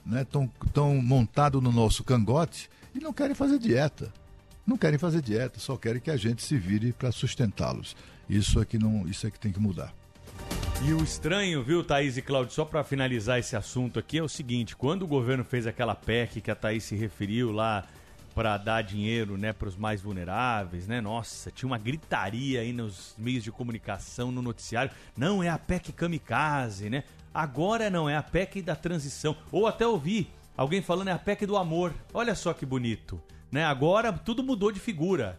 estão 0.05 0.93
né, 0.95 1.01
montados 1.01 1.61
no 1.63 1.71
nosso 1.71 2.03
cangote 2.03 2.69
e 2.93 2.99
não 2.99 3.13
querem 3.13 3.35
fazer 3.35 3.59
dieta. 3.59 4.11
Não 4.67 4.77
querem 4.77 4.99
fazer 4.99 5.21
dieta, 5.21 5.59
só 5.59 5.77
querem 5.77 6.01
que 6.01 6.11
a 6.11 6.17
gente 6.17 6.43
se 6.43 6.57
vire 6.57 6.91
para 6.91 7.11
sustentá-los. 7.11 7.95
Isso 8.29 8.61
é 8.61 8.65
que 8.65 8.77
não, 8.77 9.07
isso 9.07 9.25
é 9.25 9.31
que 9.31 9.39
tem 9.39 9.51
que 9.51 9.59
mudar. 9.59 9.93
E 10.85 10.93
o 10.93 11.03
estranho, 11.03 11.63
viu, 11.63 11.83
Thaís 11.83 12.17
e 12.17 12.21
Cláudio, 12.21 12.53
só 12.53 12.63
para 12.63 12.83
finalizar 12.83 13.39
esse 13.39 13.55
assunto 13.55 13.99
aqui, 13.99 14.17
é 14.17 14.23
o 14.23 14.29
seguinte: 14.29 14.75
quando 14.75 15.03
o 15.03 15.07
governo 15.07 15.43
fez 15.43 15.65
aquela 15.65 15.95
PEC 15.95 16.39
que 16.39 16.51
a 16.51 16.55
Thaís 16.55 16.83
se 16.83 16.95
referiu 16.95 17.51
lá 17.51 17.85
para 18.39 18.55
dar 18.55 18.81
dinheiro 18.83 19.37
né, 19.37 19.51
para 19.51 19.67
os 19.67 19.75
mais 19.75 20.01
vulneráveis, 20.01 20.87
né? 20.87 21.01
Nossa, 21.01 21.51
tinha 21.51 21.67
uma 21.67 21.77
gritaria 21.77 22.61
aí 22.61 22.71
nos 22.71 23.13
meios 23.17 23.43
de 23.43 23.51
comunicação, 23.51 24.31
no 24.31 24.41
noticiário. 24.41 24.93
Não, 25.17 25.43
é 25.43 25.49
a 25.49 25.57
PEC 25.57 25.91
kamikaze, 25.91 26.89
né? 26.89 27.03
Agora 27.33 27.89
não, 27.89 28.09
é 28.09 28.15
a 28.15 28.23
PEC 28.23 28.61
da 28.61 28.77
transição. 28.77 29.35
Ou 29.51 29.67
até 29.67 29.85
ouvi 29.85 30.29
alguém 30.55 30.81
falando 30.81 31.09
é 31.09 31.11
a 31.11 31.19
PEC 31.19 31.45
do 31.45 31.57
amor. 31.57 31.93
Olha 32.13 32.33
só 32.33 32.53
que 32.53 32.65
bonito. 32.65 33.21
Né? 33.51 33.65
Agora 33.65 34.13
tudo 34.13 34.41
mudou 34.41 34.71
de 34.71 34.79
figura. 34.79 35.37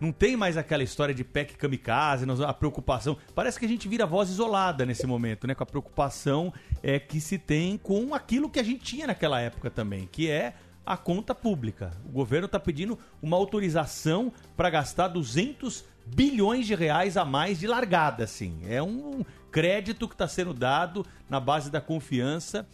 Não 0.00 0.12
tem 0.12 0.36
mais 0.36 0.56
aquela 0.56 0.84
história 0.84 1.12
de 1.12 1.24
PEC 1.24 1.56
kamikaze, 1.56 2.24
a 2.46 2.54
preocupação. 2.54 3.16
Parece 3.34 3.58
que 3.58 3.64
a 3.64 3.68
gente 3.68 3.88
vira 3.88 4.06
voz 4.06 4.30
isolada 4.30 4.86
nesse 4.86 5.08
momento, 5.08 5.44
né? 5.44 5.56
Com 5.56 5.64
a 5.64 5.66
preocupação 5.66 6.54
é, 6.84 7.00
que 7.00 7.20
se 7.20 7.36
tem 7.36 7.76
com 7.76 8.14
aquilo 8.14 8.48
que 8.48 8.60
a 8.60 8.62
gente 8.62 8.84
tinha 8.84 9.08
naquela 9.08 9.40
época 9.40 9.68
também, 9.70 10.06
que 10.06 10.30
é 10.30 10.54
a 10.88 10.96
conta 10.96 11.34
pública. 11.34 11.92
O 12.06 12.12
governo 12.12 12.46
está 12.46 12.58
pedindo 12.58 12.98
uma 13.20 13.36
autorização 13.36 14.32
para 14.56 14.70
gastar 14.70 15.08
200 15.08 15.84
bilhões 16.06 16.66
de 16.66 16.74
reais 16.74 17.18
a 17.18 17.26
mais 17.26 17.58
de 17.58 17.66
largada, 17.66 18.24
assim. 18.24 18.60
É 18.66 18.82
um 18.82 19.22
crédito 19.52 20.08
que 20.08 20.14
está 20.14 20.26
sendo 20.26 20.54
dado 20.54 21.04
na 21.28 21.38
base 21.38 21.70
da 21.70 21.78
confiança 21.78 22.66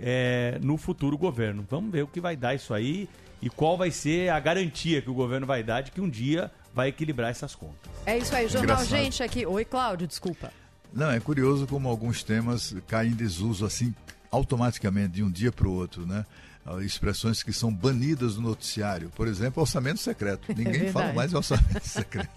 é, 0.00 0.58
no 0.60 0.76
futuro 0.76 1.16
governo. 1.16 1.64
Vamos 1.70 1.92
ver 1.92 2.02
o 2.02 2.08
que 2.08 2.20
vai 2.20 2.36
dar 2.36 2.56
isso 2.56 2.74
aí 2.74 3.08
e 3.40 3.48
qual 3.48 3.78
vai 3.78 3.92
ser 3.92 4.30
a 4.30 4.40
garantia 4.40 5.00
que 5.00 5.08
o 5.08 5.14
governo 5.14 5.46
vai 5.46 5.62
dar 5.62 5.82
de 5.82 5.92
que 5.92 6.00
um 6.00 6.10
dia 6.10 6.50
vai 6.74 6.88
equilibrar 6.88 7.30
essas 7.30 7.54
contas. 7.54 7.88
É 8.04 8.18
isso 8.18 8.34
aí, 8.34 8.48
Jornal 8.48 8.64
Engraçado. 8.64 8.88
Gente 8.88 9.22
aqui. 9.22 9.46
Oi, 9.46 9.64
Cláudio, 9.64 10.08
desculpa. 10.08 10.52
Não, 10.92 11.08
é 11.08 11.20
curioso 11.20 11.68
como 11.68 11.88
alguns 11.88 12.24
temas 12.24 12.74
caem 12.88 13.12
em 13.12 13.14
desuso 13.14 13.64
assim 13.64 13.94
automaticamente 14.28 15.14
de 15.14 15.22
um 15.22 15.30
dia 15.30 15.52
para 15.52 15.68
o 15.68 15.72
outro, 15.72 16.04
né? 16.04 16.26
Ah, 16.64 16.82
expressões 16.82 17.42
que 17.42 17.52
são 17.52 17.72
banidas 17.72 18.34
do 18.34 18.42
noticiário. 18.42 19.10
Por 19.16 19.26
exemplo, 19.26 19.62
orçamento 19.62 19.98
secreto. 20.00 20.40
É 20.50 20.54
Ninguém 20.54 20.86
é 20.86 20.92
fala 20.92 21.12
mais 21.12 21.32
em 21.32 21.36
orçamento 21.36 21.82
secreto. 21.86 22.28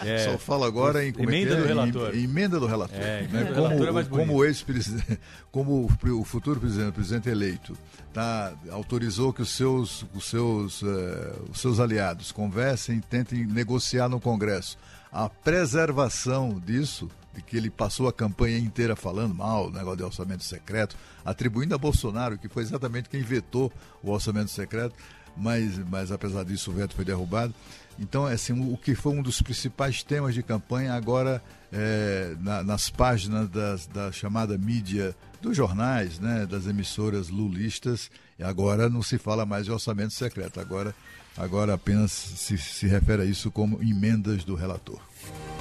É, 0.00 0.30
Só 0.30 0.38
fala 0.38 0.66
agora 0.66 1.06
em 1.06 1.12
como 1.12 1.30
é 1.30 1.34
emenda 1.34 1.54
é, 1.54 1.60
do 1.60 1.66
relator. 1.66 2.14
Em, 2.14 2.24
emenda 2.24 2.60
do 2.60 2.66
relator. 2.66 2.98
É, 2.98 3.22
né? 3.22 3.44
como, 3.44 3.54
relator 3.54 4.00
é 4.00 4.04
como 4.04 4.34
o 4.36 4.44
ex-presidente, 4.44 5.20
como 5.52 5.90
o 6.04 6.24
futuro 6.24 6.58
presidente, 6.58 6.88
o 6.88 6.92
presidente 6.92 7.28
eleito, 7.28 7.78
tá, 8.12 8.52
autorizou 8.70 9.32
que 9.32 9.42
os 9.42 9.50
seus, 9.50 10.04
os 10.14 10.24
seus, 10.24 10.82
uh, 10.82 11.44
os 11.50 11.60
seus 11.60 11.78
aliados 11.78 12.32
conversem, 12.32 13.00
tentem 13.00 13.46
negociar 13.46 14.08
no 14.08 14.20
Congresso 14.20 14.76
a 15.12 15.28
preservação 15.28 16.60
disso 16.64 17.10
de 17.34 17.42
que 17.42 17.56
ele 17.56 17.70
passou 17.70 18.08
a 18.08 18.12
campanha 18.12 18.58
inteira 18.58 18.96
falando 18.96 19.34
mal, 19.34 19.70
negócio 19.70 19.98
de 19.98 20.02
orçamento 20.02 20.44
secreto, 20.44 20.96
atribuindo 21.24 21.74
a 21.74 21.78
Bolsonaro, 21.78 22.38
que 22.38 22.48
foi 22.48 22.62
exatamente 22.62 23.08
quem 23.08 23.22
vetou 23.22 23.72
o 24.02 24.10
orçamento 24.10 24.50
secreto, 24.50 24.94
mas, 25.36 25.78
mas 25.88 26.10
apesar 26.10 26.44
disso 26.44 26.70
o 26.70 26.74
veto 26.74 26.94
foi 26.94 27.04
derrubado. 27.04 27.54
Então, 27.98 28.26
é 28.26 28.32
assim, 28.32 28.72
o 28.72 28.76
que 28.76 28.94
foi 28.94 29.12
um 29.12 29.22
dos 29.22 29.42
principais 29.42 30.02
temas 30.02 30.34
de 30.34 30.42
campanha, 30.42 30.94
agora 30.94 31.42
é, 31.72 32.34
na, 32.40 32.62
nas 32.62 32.88
páginas 32.88 33.48
das, 33.48 33.86
da 33.86 34.10
chamada 34.10 34.56
mídia 34.56 35.14
dos 35.40 35.56
jornais, 35.56 36.18
né, 36.18 36.46
das 36.46 36.66
emissoras 36.66 37.28
lulistas, 37.28 38.10
agora 38.42 38.88
não 38.88 39.02
se 39.02 39.18
fala 39.18 39.44
mais 39.44 39.66
de 39.66 39.72
orçamento 39.72 40.12
secreto, 40.12 40.60
agora, 40.60 40.94
agora 41.36 41.74
apenas 41.74 42.10
se, 42.10 42.58
se 42.58 42.86
refere 42.86 43.22
a 43.22 43.24
isso 43.24 43.50
como 43.50 43.82
emendas 43.82 44.44
do 44.44 44.54
relator. 44.54 45.00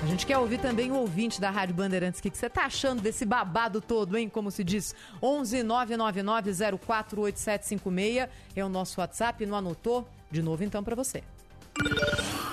A 0.02 0.06
gente 0.06 0.26
quer 0.26 0.38
ouvir 0.38 0.60
também 0.60 0.90
o 0.92 0.96
ouvinte 0.96 1.42
da 1.42 1.50
Rádio 1.50 1.76
Bandeirantes. 1.76 2.20
O 2.20 2.24
que, 2.24 2.30
você 2.30 2.50
tá 2.50 2.64
achando 2.66 3.02
desse 3.02 3.26
babado 3.26 3.82
todo, 3.82 4.18
hein? 4.18 4.30
Como 4.30 4.50
se 4.50 4.64
diz, 4.64 4.96
11 5.22 5.62
999 5.64 6.78
048756 6.80 8.30
é 8.56 8.64
o 8.64 8.70
nosso 8.70 9.02
WhatsApp. 9.02 9.46
Não 9.46 9.58
anotou? 9.58 10.08
De 10.32 10.42
novo, 10.42 10.64
então, 10.64 10.82
para 10.84 10.96
você. 10.96 11.22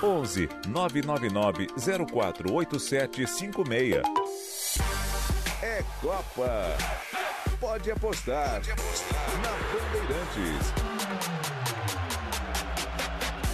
11 0.03 0.49
999 0.67 1.67
048756. 1.77 4.01
É 5.63 5.81
Copa. 6.01 6.75
Pode 7.59 7.91
apostar. 7.91 8.55
Pode 8.55 8.71
apostar. 8.71 9.41
Na 9.41 9.51
Bandeirantes. 9.73 10.73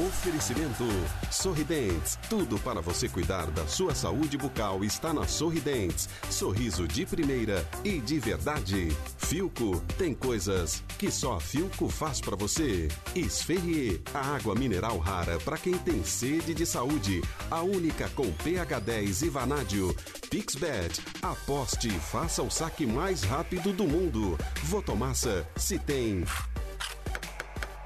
Oferecimento 0.07 0.83
Sorridentes. 1.31 2.19
Tudo 2.29 2.59
para 2.59 2.81
você 2.81 3.07
cuidar 3.07 3.49
da 3.51 3.65
sua 3.65 3.95
saúde 3.95 4.37
bucal 4.37 4.83
está 4.83 5.13
na 5.13 5.25
Sorridentes. 5.25 6.09
Sorriso 6.29 6.85
de 6.85 7.05
primeira 7.05 7.65
e 7.85 8.01
de 8.01 8.19
verdade. 8.19 8.89
Filco 9.17 9.79
tem 9.97 10.13
coisas 10.13 10.83
que 10.97 11.09
só 11.09 11.37
a 11.37 11.39
Filco 11.39 11.87
faz 11.87 12.19
para 12.19 12.35
você. 12.35 12.89
Esferrier, 13.15 14.01
a 14.13 14.35
água 14.35 14.53
mineral 14.55 14.97
rara 14.97 15.39
para 15.39 15.57
quem 15.57 15.77
tem 15.77 16.03
sede 16.03 16.53
de 16.53 16.65
saúde. 16.65 17.21
A 17.49 17.61
única 17.61 18.09
com 18.09 18.29
pH 18.29 18.79
10 18.79 19.21
e 19.21 19.29
vanádio. 19.29 19.95
Pixbet, 20.29 20.99
aposte 21.21 21.87
e 21.87 21.91
faça 21.91 22.43
o 22.43 22.51
saque 22.51 22.85
mais 22.85 23.23
rápido 23.23 23.71
do 23.71 23.85
mundo. 23.85 24.37
Votomassa, 24.63 25.47
se 25.55 25.79
tem 25.79 26.25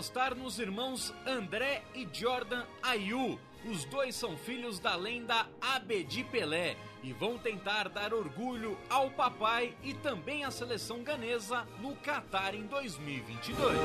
apostar 0.00 0.34
nos 0.34 0.58
irmãos 0.58 1.12
André 1.26 1.82
e 1.94 2.08
Jordan 2.10 2.62
Ayu. 2.82 3.38
Os 3.70 3.84
dois 3.84 4.16
são 4.16 4.34
filhos 4.34 4.78
da 4.78 4.96
lenda 4.96 5.46
Abedi 5.60 6.24
Pelé 6.24 6.74
e 7.04 7.12
vão 7.12 7.36
tentar 7.36 7.90
dar 7.90 8.14
orgulho 8.14 8.78
ao 8.88 9.10
papai 9.10 9.74
e 9.84 9.92
também 9.92 10.42
à 10.42 10.50
seleção 10.50 11.02
ganesa 11.02 11.66
no 11.82 11.94
Qatar 11.96 12.54
em 12.54 12.62
2022. 12.62 13.78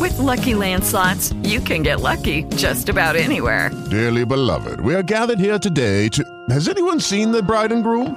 With 0.00 0.18
lucky 0.18 0.54
landslots, 0.54 1.32
you 1.44 1.60
can 1.60 1.84
get 1.84 2.00
lucky 2.00 2.42
just 2.56 2.88
about 2.88 3.14
anywhere. 3.16 3.70
Dearly 3.88 4.24
beloved, 4.24 4.80
we 4.80 4.96
are 4.96 5.04
gathered 5.04 5.38
here 5.38 5.60
today 5.60 6.08
to. 6.08 6.24
Has 6.50 6.66
anyone 6.66 6.98
seen 6.98 7.30
the 7.30 7.40
bride 7.40 7.72
and 7.72 7.84
groom? 7.84 8.16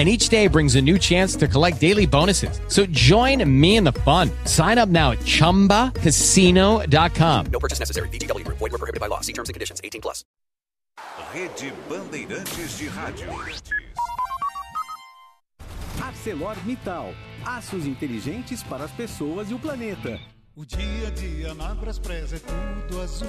and 0.00 0.08
each 0.08 0.30
day 0.30 0.48
brings 0.48 0.76
a 0.76 0.80
new 0.80 0.98
chance 0.98 1.36
to 1.36 1.46
collect 1.46 1.78
daily 1.78 2.06
bonuses. 2.06 2.58
So 2.68 2.86
join 2.86 3.44
me 3.44 3.76
in 3.76 3.84
the 3.84 3.92
fun. 3.92 4.30
Sign 4.46 4.78
up 4.78 4.88
now 4.88 5.10
at 5.10 5.18
ChumbaCasino.com. 5.18 7.46
No 7.52 7.58
purchase 7.58 7.78
necessary. 7.78 8.08
BGW. 8.08 8.44
Void 8.44 8.72
were 8.72 8.78
prohibited 8.78 9.00
by 9.00 9.08
law. 9.08 9.20
See 9.20 9.34
terms 9.34 9.50
and 9.50 9.54
conditions. 9.54 9.78
18 9.84 10.00
plus. 10.00 10.24
Rede 11.34 11.74
Bandeirantes 11.88 12.78
de 12.78 12.88
Rádio. 12.88 13.28
ArcelorMittal. 16.02 17.14
Aços 17.44 17.84
inteligentes 17.86 18.62
para 18.62 18.84
as 18.84 18.90
pessoas 18.92 19.50
e 19.50 19.54
o 19.54 19.58
planeta. 19.58 20.18
O 20.56 20.64
dia 20.64 21.08
a 21.08 21.10
dia 21.10 21.52
na 21.54 21.74
Braspress 21.74 22.32
é 22.32 22.38
tudo 22.38 23.02
azul 23.02 23.28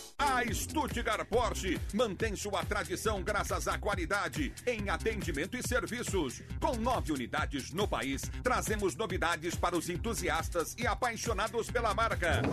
A 0.23 0.43
Stuttgart 0.53 1.25
Porsche 1.25 1.79
mantém 1.95 2.35
sua 2.35 2.63
tradição 2.63 3.23
graças 3.23 3.67
à 3.67 3.79
qualidade 3.79 4.53
em 4.67 4.87
atendimento 4.87 5.57
e 5.57 5.67
serviços. 5.67 6.43
Com 6.59 6.75
nove 6.75 7.11
unidades 7.11 7.73
no 7.73 7.87
país, 7.87 8.21
trazemos 8.43 8.95
novidades 8.95 9.55
para 9.55 9.75
os 9.75 9.89
entusiastas 9.89 10.75
e 10.77 10.85
apaixonados 10.85 11.71
pela 11.71 11.95
marca. 11.95 12.43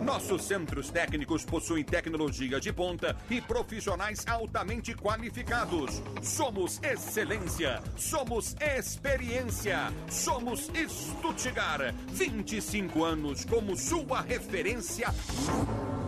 Nossos 0.00 0.44
centros 0.44 0.88
técnicos 0.88 1.44
possuem 1.44 1.82
tecnologia 1.82 2.60
de 2.60 2.72
ponta 2.72 3.16
e 3.28 3.40
profissionais 3.40 4.24
altamente 4.24 4.94
qualificados. 4.94 6.00
Somos 6.22 6.80
excelência, 6.84 7.82
somos 7.96 8.54
experiência, 8.60 9.92
somos 10.08 10.70
Stuttgart. 10.88 11.92
25 12.12 13.02
anos 13.02 13.44
como 13.44 13.76
sua 13.76 14.20
referência 14.20 15.12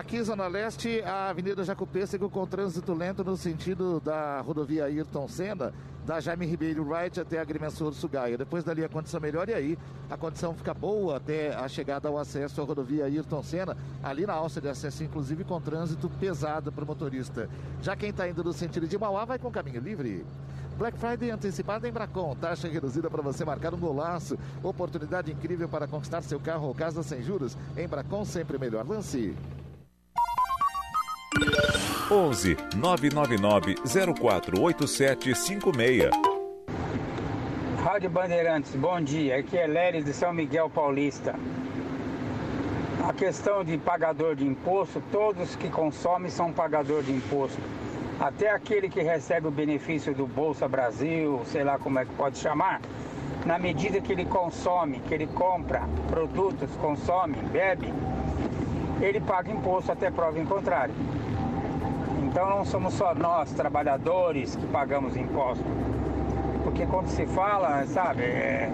Aqui, 0.00 0.22
Zona 0.22 0.46
Leste, 0.46 1.02
a 1.02 1.28
Avenida 1.28 1.62
Jacopêssego 1.62 2.30
com 2.30 2.46
trânsito 2.46 2.94
lento 2.94 3.22
no 3.22 3.36
sentido 3.36 4.00
da 4.00 4.40
rodovia 4.40 4.86
Ayrton 4.86 5.28
Senna, 5.28 5.74
da 6.06 6.18
Jaime 6.18 6.46
Ribeiro 6.46 6.88
Wright 6.88 7.20
até 7.20 7.38
a 7.38 7.42
Agrimensor 7.42 7.92
Sugaia. 7.92 8.38
Depois 8.38 8.64
dali 8.64 8.82
a 8.82 8.88
condição 8.88 9.20
melhora 9.20 9.50
e 9.50 9.54
aí 9.54 9.78
a 10.08 10.16
condição 10.16 10.54
fica 10.54 10.72
boa 10.72 11.18
até 11.18 11.54
a 11.54 11.68
chegada 11.68 12.08
ao 12.08 12.16
acesso 12.16 12.62
à 12.62 12.64
rodovia 12.64 13.04
Ayrton 13.04 13.42
Senna, 13.42 13.76
ali 14.02 14.24
na 14.24 14.32
alça 14.32 14.58
de 14.58 14.70
acesso, 14.70 15.04
inclusive 15.04 15.44
com 15.44 15.60
trânsito 15.60 16.08
pesado 16.18 16.72
para 16.72 16.82
o 16.82 16.86
motorista. 16.86 17.46
Já 17.82 17.94
quem 17.94 18.08
está 18.08 18.26
indo 18.26 18.42
no 18.42 18.54
sentido 18.54 18.88
de 18.88 18.96
Mauá 18.96 19.26
vai 19.26 19.38
com 19.38 19.50
caminho 19.50 19.82
livre. 19.82 20.24
Black 20.78 20.96
Friday 20.96 21.30
antecipada 21.30 21.86
em 21.86 21.92
Bracon, 21.92 22.34
taxa 22.36 22.68
reduzida 22.68 23.10
para 23.10 23.20
você 23.20 23.44
marcar 23.44 23.74
um 23.74 23.78
golaço. 23.78 24.38
Oportunidade 24.62 25.30
incrível 25.30 25.68
para 25.68 25.86
conquistar 25.86 26.22
seu 26.22 26.40
carro 26.40 26.68
ou 26.68 26.74
casa 26.74 27.02
sem 27.02 27.22
juros. 27.22 27.54
Em 27.76 27.86
Bracon, 27.86 28.24
sempre 28.24 28.56
melhor. 28.56 28.88
Lance. 28.88 29.36
11 32.10 32.56
999 32.76 33.76
048756. 33.84 36.10
Rádio 37.84 38.10
Bandeirantes, 38.10 38.74
bom 38.74 39.00
dia. 39.00 39.38
Aqui 39.38 39.56
é 39.56 39.66
Leres 39.66 40.04
de 40.04 40.12
São 40.12 40.32
Miguel 40.32 40.68
Paulista. 40.68 41.36
A 43.08 43.12
questão 43.12 43.64
de 43.64 43.78
pagador 43.78 44.34
de 44.34 44.44
imposto, 44.44 45.00
todos 45.12 45.54
que 45.54 45.70
consomem 45.70 46.30
são 46.30 46.52
pagador 46.52 47.02
de 47.02 47.12
imposto. 47.12 47.60
Até 48.18 48.50
aquele 48.50 48.90
que 48.90 49.00
recebe 49.00 49.46
o 49.46 49.50
benefício 49.50 50.12
do 50.12 50.26
Bolsa 50.26 50.68
Brasil, 50.68 51.40
sei 51.46 51.64
lá 51.64 51.78
como 51.78 52.00
é 52.00 52.04
que 52.04 52.12
pode 52.14 52.38
chamar, 52.38 52.80
na 53.46 53.58
medida 53.58 54.00
que 54.00 54.12
ele 54.12 54.26
consome, 54.26 55.00
que 55.08 55.14
ele 55.14 55.26
compra 55.28 55.88
produtos, 56.08 56.70
consome, 56.76 57.36
bebe, 57.50 57.90
ele 59.00 59.20
paga 59.20 59.50
imposto 59.50 59.92
até 59.92 60.10
prova 60.10 60.38
em 60.38 60.44
contrário. 60.44 60.94
Então 62.22 62.48
não 62.48 62.64
somos 62.64 62.94
só 62.94 63.14
nós, 63.14 63.52
trabalhadores, 63.52 64.54
que 64.54 64.66
pagamos 64.66 65.16
imposto. 65.16 65.64
Porque 66.62 66.86
quando 66.86 67.08
se 67.08 67.26
fala, 67.26 67.84
sabe, 67.86 68.22
é, 68.22 68.70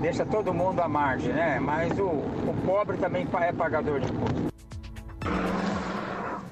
deixa 0.00 0.24
todo 0.24 0.54
mundo 0.54 0.80
à 0.80 0.88
margem, 0.88 1.32
né? 1.32 1.58
Mas 1.60 1.98
o, 1.98 2.04
o 2.04 2.54
pobre 2.64 2.96
também 2.96 3.26
é 3.40 3.52
pagador 3.52 4.00
de 4.00 4.10
imposto. 4.10 4.46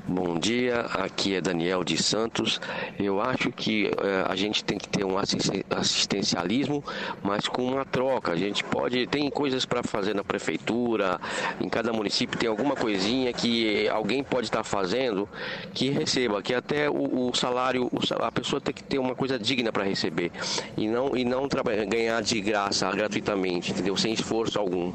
Bom 0.07 0.39
dia, 0.39 0.81
aqui 0.81 1.35
é 1.35 1.41
Daniel 1.41 1.83
de 1.83 1.97
Santos. 1.97 2.61
Eu 2.99 3.23
acho 3.23 3.51
que 3.51 3.87
eh, 3.87 4.25
a 4.29 4.37
gente 4.37 4.63
tem 4.63 4.77
que 4.77 4.87
ter 4.87 5.03
um 5.03 5.17
assisten- 5.17 5.65
assistencialismo, 5.71 6.85
mas 7.23 7.49
com 7.49 7.65
uma 7.65 7.87
troca. 7.87 8.33
A 8.33 8.37
gente 8.37 8.63
pode, 8.63 9.07
tem 9.07 9.31
coisas 9.31 9.65
para 9.65 9.83
fazer 9.83 10.15
na 10.15 10.23
prefeitura, 10.23 11.19
em 11.59 11.71
cada 11.71 11.91
município 11.91 12.39
tem 12.39 12.51
alguma 12.51 12.77
coisinha 12.77 13.33
que 13.33 13.89
alguém 13.89 14.23
pode 14.23 14.49
estar 14.49 14.63
fazendo 14.63 15.27
que 15.73 15.89
receba, 15.89 16.43
que 16.43 16.53
até 16.53 16.91
o, 16.91 17.31
o 17.31 17.35
salário, 17.35 17.87
o 17.87 17.99
a 18.23 18.31
pessoa 18.31 18.61
tem 18.61 18.75
que 18.75 18.85
ter 18.85 18.99
uma 18.99 19.15
coisa 19.15 19.39
digna 19.39 19.73
para 19.73 19.85
receber 19.85 20.31
e 20.77 20.87
não 20.87 21.17
e 21.17 21.25
não 21.25 21.49
ganhar 21.89 22.21
de 22.21 22.43
graça, 22.43 22.91
gratuitamente, 22.93 23.73
entendeu? 23.73 23.97
Sem 23.97 24.13
esforço 24.13 24.59
algum. 24.59 24.93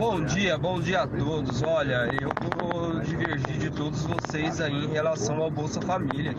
Bom 0.00 0.24
dia, 0.24 0.56
bom 0.56 0.80
dia 0.80 1.02
a 1.02 1.06
todos. 1.06 1.62
Olha, 1.62 2.08
eu 2.22 2.30
vou 2.58 3.00
divergir 3.00 3.58
de 3.58 3.70
todos 3.70 4.02
vocês 4.06 4.58
aí 4.58 4.86
em 4.86 4.88
relação 4.88 5.36
ao 5.42 5.50
Bolsa 5.50 5.78
Família. 5.82 6.34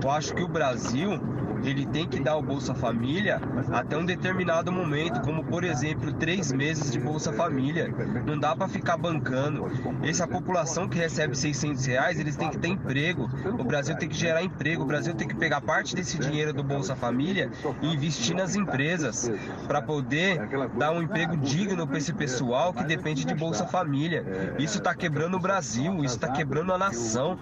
Eu 0.00 0.08
acho 0.08 0.32
que 0.32 0.44
o 0.44 0.46
Brasil 0.46 1.20
ele 1.64 1.86
tem 1.86 2.06
que 2.06 2.20
dar 2.20 2.36
o 2.36 2.42
Bolsa 2.42 2.74
Família 2.74 3.40
até 3.72 3.96
um 3.96 4.04
determinado 4.04 4.70
momento, 4.70 5.20
como 5.20 5.44
por 5.44 5.64
exemplo 5.64 6.12
três 6.12 6.52
meses 6.52 6.92
de 6.92 7.00
Bolsa 7.00 7.32
Família. 7.32 7.92
Não 8.26 8.38
dá 8.38 8.54
para 8.54 8.68
ficar 8.68 8.96
bancando. 8.96 9.70
Essa 10.02 10.26
população 10.26 10.88
que 10.88 10.98
recebe 10.98 11.36
600 11.36 11.86
reais, 11.86 12.20
eles 12.20 12.36
têm 12.36 12.50
que 12.50 12.58
ter 12.58 12.68
emprego. 12.68 13.28
O 13.58 13.64
Brasil 13.64 13.96
tem 13.96 14.08
que 14.08 14.16
gerar 14.16 14.42
emprego. 14.42 14.82
O 14.82 14.86
Brasil 14.86 15.14
tem 15.14 15.26
que 15.28 15.34
pegar 15.34 15.60
parte 15.60 15.94
desse 15.94 16.18
dinheiro 16.18 16.52
do 16.52 16.62
Bolsa 16.62 16.94
Família 16.94 17.50
e 17.82 17.92
investir 17.92 18.34
nas 18.34 18.54
empresas 18.54 19.30
para 19.66 19.80
poder 19.80 20.40
dar 20.78 20.92
um 20.92 21.02
emprego 21.02 21.36
digno 21.36 21.86
para 21.86 21.98
esse 21.98 22.12
pessoal 22.12 22.72
que 22.72 22.84
depende 22.84 23.24
de 23.24 23.34
Bolsa 23.34 23.66
Família. 23.66 24.24
Isso 24.58 24.78
está 24.78 24.94
quebrando 24.94 25.36
o 25.36 25.40
Brasil, 25.40 26.04
isso 26.04 26.16
está 26.16 26.28
quebrando 26.28 26.72
a 26.72 26.78
nação. 26.78 27.38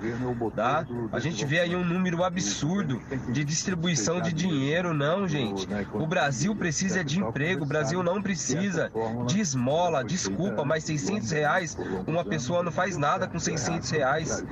Tá? 0.54 0.86
A 1.12 1.18
gente 1.18 1.44
vê 1.44 1.60
aí 1.60 1.74
um 1.74 1.84
número 1.84 2.22
absurdo 2.22 3.00
de 3.28 3.44
distribuição 3.44 4.03
de 4.20 4.32
dinheiro, 4.32 4.92
não, 4.92 5.26
gente. 5.26 5.66
O 5.92 6.06
Brasil 6.06 6.54
precisa 6.54 7.04
de 7.04 7.20
emprego, 7.20 7.64
o 7.64 7.66
Brasil 7.66 8.02
não 8.02 8.22
precisa 8.22 8.90
de 9.26 9.40
esmola. 9.40 10.04
Desculpa, 10.04 10.64
mas 10.64 10.84
600 10.84 11.30
reais, 11.30 11.78
uma 12.06 12.24
pessoa 12.24 12.62
não 12.62 12.72
faz 12.72 12.96
nada 12.96 13.26
com 13.26 13.38
600 13.38 13.90
reais. 13.90 14.44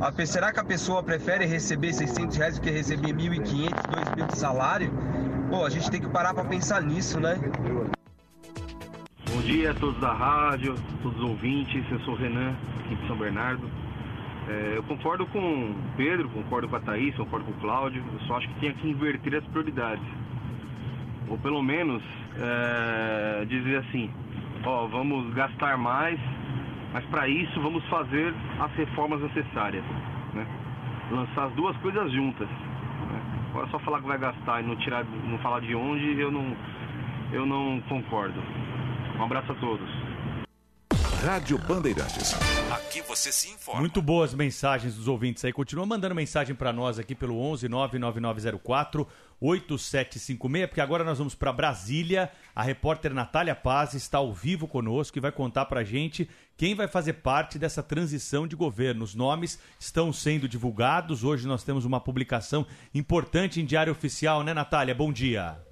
A 0.00 0.26
será 0.26 0.52
que 0.52 0.60
a 0.60 0.64
pessoa 0.64 1.02
prefere 1.02 1.44
receber 1.46 1.92
600 1.92 2.36
reais 2.36 2.54
do 2.56 2.60
que 2.60 2.70
receber 2.70 3.12
1.500, 3.12 3.70
2.000 3.70 4.26
de 4.26 4.38
salário? 4.38 4.92
Pô, 5.48 5.64
a 5.64 5.70
gente 5.70 5.90
tem 5.90 6.00
que 6.00 6.08
parar 6.08 6.34
para 6.34 6.44
pensar 6.44 6.82
nisso, 6.82 7.18
né? 7.18 7.38
Bom 9.32 9.40
dia 9.42 9.70
a 9.70 9.74
todos 9.74 10.00
da 10.00 10.12
rádio, 10.12 10.74
todos 11.02 11.18
os 11.18 11.28
ouvintes. 11.30 11.84
Eu 11.90 12.00
sou 12.00 12.14
o 12.14 12.16
Renan, 12.16 12.54
aqui 12.84 12.94
de 12.96 13.06
São 13.06 13.16
Bernardo. 13.16 13.68
É, 14.50 14.72
eu 14.76 14.82
concordo 14.82 15.24
com 15.26 15.38
o 15.38 15.74
Pedro, 15.96 16.28
concordo 16.30 16.68
com 16.68 16.74
a 16.74 16.80
Thaís, 16.80 17.14
concordo 17.14 17.46
com 17.46 17.52
o 17.52 17.60
Cláudio. 17.60 18.02
Eu 18.12 18.20
só 18.26 18.36
acho 18.36 18.48
que 18.48 18.60
tinha 18.60 18.72
que 18.72 18.88
inverter 18.88 19.36
as 19.36 19.44
prioridades. 19.44 20.04
Ou 21.28 21.38
pelo 21.38 21.62
menos 21.62 22.02
é, 22.36 23.44
dizer 23.44 23.76
assim: 23.76 24.10
ó, 24.64 24.86
vamos 24.88 25.32
gastar 25.34 25.78
mais, 25.78 26.18
mas 26.92 27.04
para 27.06 27.28
isso 27.28 27.60
vamos 27.60 27.84
fazer 27.86 28.34
as 28.58 28.72
reformas 28.72 29.20
necessárias. 29.22 29.84
Né? 30.34 30.44
Lançar 31.12 31.44
as 31.44 31.52
duas 31.52 31.76
coisas 31.76 32.10
juntas. 32.10 32.48
Né? 32.48 33.22
Agora 33.50 33.68
só 33.68 33.78
falar 33.78 34.00
que 34.00 34.08
vai 34.08 34.18
gastar 34.18 34.64
e 34.64 34.66
não, 34.66 34.74
tirar, 34.76 35.04
não 35.04 35.38
falar 35.38 35.60
de 35.60 35.76
onde, 35.76 36.18
eu 36.18 36.32
não, 36.32 36.56
eu 37.30 37.46
não 37.46 37.80
concordo. 37.88 38.42
Um 39.16 39.22
abraço 39.22 39.52
a 39.52 39.54
todos. 39.56 39.88
Rádio 41.22 41.58
Bandeirantes. 41.58 42.34
Aqui 42.72 43.02
você 43.02 43.30
se 43.30 43.50
informa. 43.50 43.80
Muito 43.80 44.00
boas 44.00 44.32
mensagens 44.32 44.94
dos 44.94 45.06
ouvintes 45.06 45.44
aí. 45.44 45.52
Continua 45.52 45.84
mandando 45.84 46.14
mensagem 46.14 46.54
para 46.54 46.72
nós 46.72 46.98
aqui 46.98 47.14
pelo 47.14 47.38
11 47.38 47.68
99904 47.68 49.06
8756, 49.38 50.66
porque 50.66 50.80
agora 50.80 51.04
nós 51.04 51.18
vamos 51.18 51.34
para 51.34 51.52
Brasília. 51.52 52.30
A 52.56 52.62
repórter 52.62 53.12
Natália 53.12 53.54
Paz 53.54 53.92
está 53.92 54.16
ao 54.16 54.32
vivo 54.32 54.66
conosco 54.66 55.18
e 55.18 55.20
vai 55.20 55.30
contar 55.30 55.66
para 55.66 55.84
gente 55.84 56.28
quem 56.56 56.74
vai 56.74 56.88
fazer 56.88 57.14
parte 57.14 57.58
dessa 57.58 57.82
transição 57.82 58.46
de 58.46 58.56
governo. 58.56 59.04
Os 59.04 59.14
nomes 59.14 59.58
estão 59.78 60.14
sendo 60.14 60.48
divulgados. 60.48 61.22
Hoje 61.22 61.46
nós 61.46 61.62
temos 61.62 61.84
uma 61.84 62.00
publicação 62.00 62.66
importante 62.94 63.60
em 63.60 63.66
Diário 63.66 63.92
Oficial, 63.92 64.42
né, 64.42 64.54
Natália? 64.54 64.94
Bom 64.94 65.12
dia. 65.12 65.69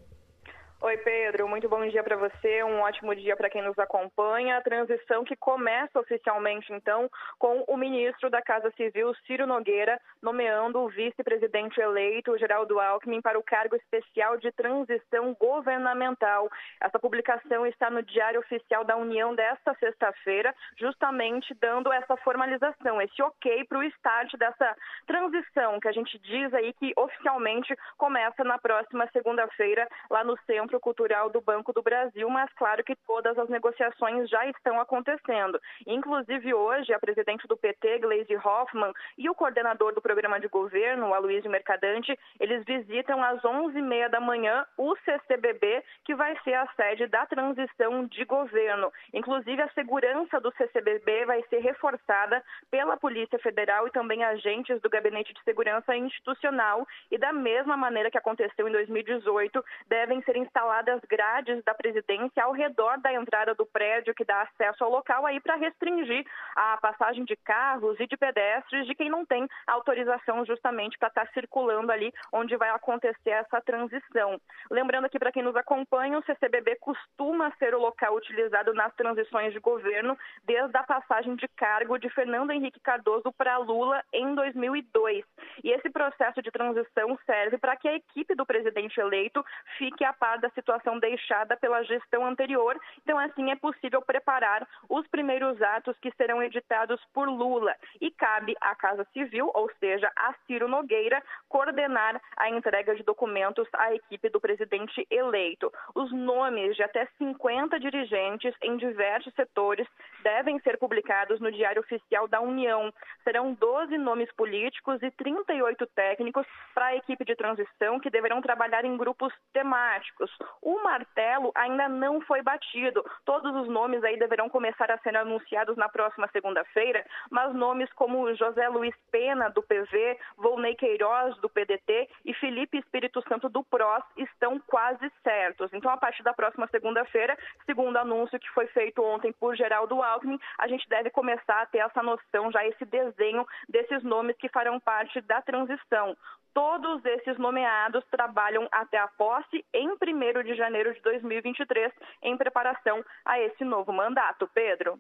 Oi, 0.81 0.97
Pedro. 0.99 1.49
Muito 1.49 1.69
bom 1.69 1.85
dia 1.89 2.05
para 2.05 2.17
você. 2.17 2.63
Um 2.63 2.83
ótimo 2.83 3.13
dia 3.13 3.37
para 3.37 3.51
quem 3.51 3.61
nos 3.61 3.77
acompanha. 3.81 4.57
A 4.57 4.63
transição 4.63 5.25
que 5.25 5.35
começa 5.35 5.99
oficialmente, 5.99 6.73
então, 6.73 7.11
com 7.37 7.65
o 7.67 7.77
ministro 7.77 8.31
da 8.31 8.41
Casa 8.41 8.71
Civil, 8.77 9.13
Ciro 9.27 9.45
Nogueira, 9.45 10.01
nomeando 10.23 10.79
o 10.79 10.89
vice-presidente 10.89 11.81
eleito, 11.81 12.39
Geraldo 12.39 12.79
Alckmin, 12.79 13.21
para 13.21 13.37
o 13.37 13.43
cargo 13.43 13.75
especial 13.75 14.37
de 14.37 14.53
transição 14.53 15.35
governamental. 15.41 16.49
Essa 16.81 16.99
publicação 17.01 17.67
está 17.67 17.91
no 17.91 18.01
Diário 18.01 18.39
Oficial 18.39 18.85
da 18.85 18.97
União 18.97 19.35
desta 19.35 19.75
sexta-feira, 19.81 20.55
justamente 20.79 21.53
dando 21.61 21.93
essa 21.93 22.17
formalização, 22.19 23.03
esse 23.03 23.21
ok 23.21 23.65
para 23.65 23.79
o 23.79 23.83
start 23.83 24.33
dessa 24.37 24.77
transição, 25.09 25.81
que 25.81 25.89
a 25.89 25.93
gente 25.93 26.17
diz 26.21 26.55
aí 26.55 26.73
que 26.75 26.93
oficialmente 26.97 27.75
começa 27.97 28.45
na 28.45 28.59
próxima 28.59 29.09
segunda-feira, 29.13 29.89
lá 30.09 30.23
no 30.23 30.39
centro 30.47 30.68
Centro 30.69 30.81
Cultural 30.81 31.31
do 31.31 31.41
Banco 31.41 31.73
do 31.73 31.83
Brasil, 31.83 32.29
mas 32.29 32.53
claro 32.53 32.85
que 32.85 32.95
todas 33.07 33.39
as 33.39 33.49
negociações 33.49 34.29
já 34.29 34.47
estão 34.51 34.79
acontecendo. 34.79 35.59
Inclusive 35.87 36.53
hoje, 36.53 36.93
a 36.93 36.99
presidente 36.99 37.49
do 37.49 37.57
PT, 37.57 38.01
Gleisi 38.01 38.37
Hoffmann, 38.37 38.93
e 39.17 39.31
o 39.31 39.35
coordenador 39.35 39.95
do 39.95 40.03
programa 40.03 40.39
de 40.39 40.47
governo, 40.47 41.15
Aloysio 41.15 41.51
Mercadante, 41.51 42.17
eles 42.39 42.63
visitam 42.67 43.25
às 43.25 43.41
11h30 43.41 44.09
da 44.11 44.21
manhã 44.21 44.67
o 44.77 44.95
CCBB, 45.07 45.83
que 46.05 46.15
vai 46.15 46.39
ser 46.45 46.53
a 46.55 46.67
sede 46.77 47.07
da 47.07 47.25
transição 47.25 48.05
de 48.05 48.27
governo. 48.27 48.93
Inclusive, 49.15 49.63
a 49.63 49.71
segurança 49.71 50.39
do 50.39 50.53
CCBB 50.53 51.25
vai 51.25 51.43
ser 51.49 51.61
reforçada 51.61 52.45
pela 52.71 52.99
Polícia 52.99 53.39
Federal 53.39 53.87
e 53.87 53.91
também 53.91 54.23
agentes 54.23 54.79
do 54.83 54.91
Gabinete 54.91 55.33
de 55.33 55.43
Segurança 55.45 55.97
Institucional 55.97 56.87
e 57.11 57.17
da 57.17 57.33
mesma 57.33 57.75
maneira 57.75 58.11
que 58.11 58.19
aconteceu 58.19 58.69
em 58.69 58.73
2018, 58.73 59.65
devem 59.89 60.23
ser 60.25 60.37
instalados 60.37 60.58
instaladas 60.59 61.01
grades 61.09 61.63
da 61.63 61.73
presidência 61.73 62.43
ao 62.43 62.53
redor 62.53 62.99
da 62.99 63.13
entrada 63.13 63.55
do 63.55 63.65
prédio 63.65 64.15
que 64.15 64.25
dá 64.25 64.43
acesso 64.43 64.83
ao 64.83 64.91
local 64.91 65.25
aí 65.25 65.39
para 65.39 65.55
restringir 65.55 66.27
a 66.57 66.77
passagem 66.79 67.25
de 67.25 67.37
carros 67.37 67.99
e 68.01 68.07
de 68.09 68.17
pedestres 68.17 68.87
de 68.87 68.95
quem 68.95 69.09
não 69.09 69.25
tem 69.25 69.49
autorização 69.69 70.45
justamente 70.45 70.99
para 70.99 71.09
estar 71.09 71.27
tá 71.27 71.33
circulando 71.33 71.93
ali 71.93 72.13
onde 72.33 72.57
vai 72.57 72.71
acontecer 72.71 73.31
essa 73.31 73.61
transição. 73.61 74.41
Lembrando 74.69 75.05
aqui 75.05 75.19
para 75.19 75.31
quem 75.31 75.45
nos 75.45 75.55
acompanha, 75.55 76.19
o 76.19 76.25
CCBB 76.25 76.77
costuma 76.81 77.53
ser 77.59 77.73
o 77.75 77.79
local 77.81 78.17
utilizado 78.17 78.75
nas 78.75 78.93
transições 78.97 79.53
de 79.53 79.61
governo 79.61 80.19
desde 80.45 80.77
a 80.77 80.83
passagem 80.83 81.37
de 81.37 81.47
cargo 81.49 81.99
de 81.99 82.11
Fernando 82.11 82.51
Henrique 82.51 82.81
Cardoso 82.81 83.33
para 83.33 83.59
Lula 83.59 84.03
em 84.13 84.35
2002. 84.35 85.25
E 85.63 85.71
esse 85.71 85.89
processo 85.89 86.43
de 86.43 86.51
transição 86.51 87.17
serve 87.25 87.59
para 87.59 87.77
que 87.77 87.87
a 87.87 87.95
equipe 87.95 88.35
do 88.35 88.45
presidente 88.45 88.99
eleito 88.99 89.45
fique 89.77 90.05
a 90.05 90.13
par 90.13 90.39
da 90.39 90.48
da 90.49 90.55
situação 90.55 90.99
deixada 90.99 91.57
pela 91.57 91.83
gestão 91.85 92.27
anterior. 92.27 92.79
Então, 93.03 93.19
assim, 93.19 93.51
é 93.51 93.57
possível 93.57 94.01
preparar 94.03 94.67
os 94.89 95.07
primeiros 95.09 95.61
atos 95.61 95.97
que 95.99 96.11
serão 96.17 96.43
editados 96.43 97.01
por 97.13 97.29
Lula. 97.29 97.75
E 98.01 98.11
cabe 98.11 98.55
à 98.61 98.75
Casa 98.75 99.07
Civil, 99.13 99.51
ou 99.55 99.71
seja, 99.79 100.11
a 100.17 100.33
Ciro 100.47 100.69
Nogueira, 100.69 101.23
coordenar 101.49 102.21
a 102.37 102.49
entrega 102.49 102.95
de 102.95 103.03
documentos 103.03 103.69
à 103.75 103.95
equipe 103.95 104.29
do 104.31 104.41
presidente 104.41 105.07
eleito. 105.11 105.71
Os 105.95 106.11
nomes 106.13 106.77
de 106.77 106.83
até 106.83 107.07
50 107.19 107.79
dirigentes 107.79 108.55
em 108.63 108.77
diversos 108.77 109.33
setores 109.35 109.87
devem 110.23 110.59
ser 110.61 110.79
publicados 110.79 111.41
no 111.41 111.53
Diário 111.53 111.81
Oficial 111.81 112.27
da 112.27 112.41
União. 112.41 112.93
Serão 113.23 113.53
12 113.53 113.99
nomes 113.99 114.33
políticos 114.33 115.03
e 115.03 115.11
38 115.11 115.87
técnicos 115.89 116.47
para 116.75 116.87
a 116.87 116.97
equipe 116.97 117.25
de 117.25 117.37
transição 117.37 118.01
que 118.01 118.11
deverão 118.11 118.41
trabalhar 118.41 118.85
em 118.85 118.97
grupos 118.97 119.33
temáticos. 119.53 120.31
O 120.61 120.83
martelo 120.83 121.53
ainda 121.55 121.89
não 121.89 122.21
foi 122.21 122.43
batido. 122.43 123.05
Todos 123.25 123.55
os 123.55 123.69
nomes 123.69 124.03
aí 124.05 124.19
deverão 124.19 124.49
começar 124.49 124.91
a 124.91 124.99
ser 124.99 125.17
anunciados 125.17 125.77
na 125.77 125.89
próxima 125.89 126.29
segunda-feira, 126.33 127.05
mas 127.31 127.55
nomes 127.55 127.93
como 127.95 128.35
José 128.35 128.69
Luiz 128.69 128.95
Pena, 129.11 129.49
do 129.49 129.63
PV, 129.63 130.19
Volney 130.37 130.75
Queiroz, 130.75 131.37
do 131.39 131.49
PDT 131.49 132.09
e 132.25 132.35
Felipe 132.35 132.79
Espírito 132.79 133.23
Santo, 133.29 133.49
do 133.49 133.63
PROS, 133.65 134.05
estão 134.17 134.61
quase 134.67 135.11
certos. 135.23 135.73
Então, 135.73 135.91
a 135.91 135.97
partir 135.97 136.23
da 136.23 136.33
próxima 136.33 136.67
segunda-feira, 136.69 137.37
segundo 137.65 137.97
o 137.97 138.01
anúncio 138.01 138.39
que 138.39 138.51
foi 138.51 138.67
feito 138.69 139.03
ontem 139.03 139.33
por 139.33 139.57
Geraldo 139.57 140.03
Alckmin, 140.03 140.39
a 140.59 140.69
gente 140.69 140.89
deve 140.89 141.11
começar 141.11 141.63
a 141.63 141.67
ter 141.67 141.79
essa 141.79 142.03
noção, 142.03 142.51
já 142.53 142.65
esse 142.67 142.85
desenho 142.85 143.47
desses 143.69 144.03
nomes 144.03 144.37
que 144.37 144.49
farão 144.49 144.79
parte 144.81 145.21
da 145.23 145.41
transição. 145.43 146.17
Todos 146.59 147.05
esses 147.05 147.39
nomeados 147.39 148.03
trabalham 148.11 148.67
até 148.73 148.99
a 148.99 149.07
posse 149.07 149.65
em 149.73 149.91
1 149.91 150.43
de 150.43 150.57
janeiro 150.57 150.93
de 150.93 151.01
2023 151.03 151.93
em 152.21 152.37
preparação 152.37 153.05
a 153.25 153.39
esse 153.39 153.63
novo 153.65 153.93
mandato. 153.93 154.51
Pedro. 154.53 154.99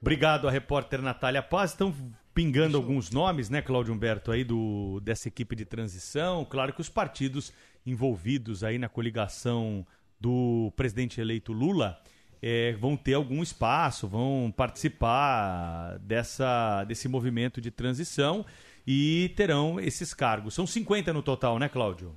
Obrigado 0.00 0.48
a 0.48 0.50
repórter 0.50 1.00
Natália 1.00 1.44
Paz. 1.44 1.70
Estão 1.70 1.94
pingando 2.34 2.76
alguns 2.76 3.12
nomes, 3.12 3.48
né, 3.48 3.62
Cláudio 3.62 3.94
Humberto, 3.94 4.32
aí 4.32 4.42
do, 4.42 4.98
dessa 4.98 5.28
equipe 5.28 5.54
de 5.54 5.64
transição. 5.64 6.44
Claro 6.44 6.72
que 6.72 6.80
os 6.80 6.88
partidos 6.88 7.54
envolvidos 7.86 8.64
aí 8.64 8.76
na 8.76 8.88
coligação 8.88 9.86
do 10.18 10.72
presidente 10.74 11.20
eleito 11.20 11.52
Lula 11.52 12.02
é, 12.42 12.72
vão 12.72 12.96
ter 12.96 13.14
algum 13.14 13.44
espaço, 13.44 14.08
vão 14.08 14.52
participar 14.56 15.98
dessa, 16.00 16.82
desse 16.82 17.06
movimento 17.06 17.60
de 17.60 17.70
transição 17.70 18.44
e 18.86 19.32
terão 19.36 19.80
esses 19.80 20.12
cargos. 20.12 20.54
São 20.54 20.66
50 20.66 21.12
no 21.12 21.22
total, 21.22 21.58
né, 21.58 21.68
Cláudio? 21.68 22.14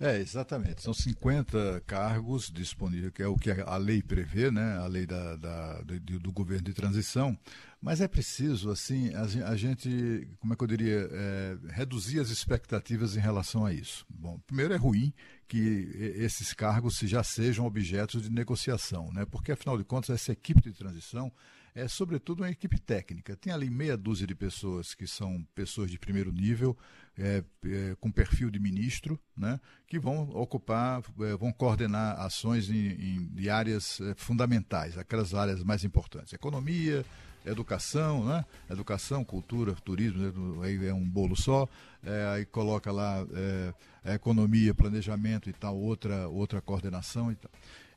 É, 0.00 0.18
exatamente. 0.18 0.80
São 0.80 0.94
50 0.94 1.82
cargos 1.86 2.50
disponíveis, 2.50 3.12
que 3.12 3.22
é 3.22 3.26
o 3.26 3.36
que 3.36 3.50
a 3.50 3.76
lei 3.76 4.02
prevê, 4.02 4.50
né? 4.50 4.78
a 4.78 4.86
lei 4.86 5.04
da, 5.04 5.36
da 5.36 5.82
do, 5.82 6.18
do, 6.18 6.32
governo 6.32 6.64
de 6.64 6.72
transição. 6.72 7.38
Mas 7.82 8.00
é 8.00 8.08
preciso, 8.08 8.70
assim, 8.70 9.12
a, 9.14 9.54
gente, 9.56 10.26
como 10.38 10.54
é 10.54 10.56
que 10.56 10.64
eu 10.64 10.68
diria, 10.68 11.06
é, 11.12 11.58
reduzir 11.72 12.18
as 12.18 12.30
expectativas 12.30 13.14
em 13.14 13.20
relação 13.20 13.66
a 13.66 13.74
isso. 13.74 14.06
Bom, 14.08 14.40
primeiro 14.46 14.72
é 14.72 14.78
ruim 14.78 15.12
que 15.46 15.90
esses 16.16 16.54
cargos 16.54 16.98
já 17.00 17.22
sejam 17.22 17.66
objetos 17.66 18.22
de 18.22 18.30
negociação, 18.30 19.12
né? 19.12 19.26
porque, 19.26 19.52
afinal 19.52 19.76
de 19.76 19.84
contas, 19.84 20.08
essa 20.08 20.32
equipe 20.32 20.62
de 20.62 20.72
transição 20.72 21.30
é 21.74 21.88
sobretudo 21.88 22.42
uma 22.42 22.50
equipe 22.50 22.78
técnica. 22.78 23.36
Tem 23.36 23.52
ali 23.52 23.70
meia 23.70 23.96
dúzia 23.96 24.26
de 24.26 24.34
pessoas 24.34 24.94
que 24.94 25.06
são 25.06 25.46
pessoas 25.54 25.90
de 25.90 25.98
primeiro 25.98 26.32
nível, 26.32 26.76
é, 27.18 27.44
é, 27.64 27.96
com 28.00 28.10
perfil 28.10 28.50
de 28.50 28.58
ministro, 28.58 29.20
né, 29.36 29.60
que 29.86 29.98
vão 29.98 30.30
ocupar, 30.30 31.02
é, 31.20 31.36
vão 31.36 31.52
coordenar 31.52 32.18
ações 32.20 32.70
em, 32.70 33.30
em 33.36 33.48
áreas 33.48 34.00
é, 34.00 34.14
fundamentais, 34.14 34.96
aquelas 34.96 35.34
áreas 35.34 35.62
mais 35.62 35.84
importantes. 35.84 36.32
Economia, 36.32 37.04
educação, 37.44 38.24
né? 38.24 38.44
Educação, 38.70 39.24
cultura, 39.24 39.74
turismo, 39.74 40.60
né? 40.60 40.66
aí 40.66 40.86
é 40.86 40.94
um 40.94 41.08
bolo 41.08 41.36
só, 41.36 41.68
é, 42.02 42.26
aí 42.34 42.44
coloca 42.44 42.92
lá 42.92 43.26
é, 44.04 44.14
economia, 44.14 44.74
planejamento 44.74 45.48
e 45.48 45.52
tal, 45.52 45.76
outra, 45.76 46.28
outra 46.28 46.60
coordenação 46.60 47.32
e 47.32 47.34
tal. 47.34 47.50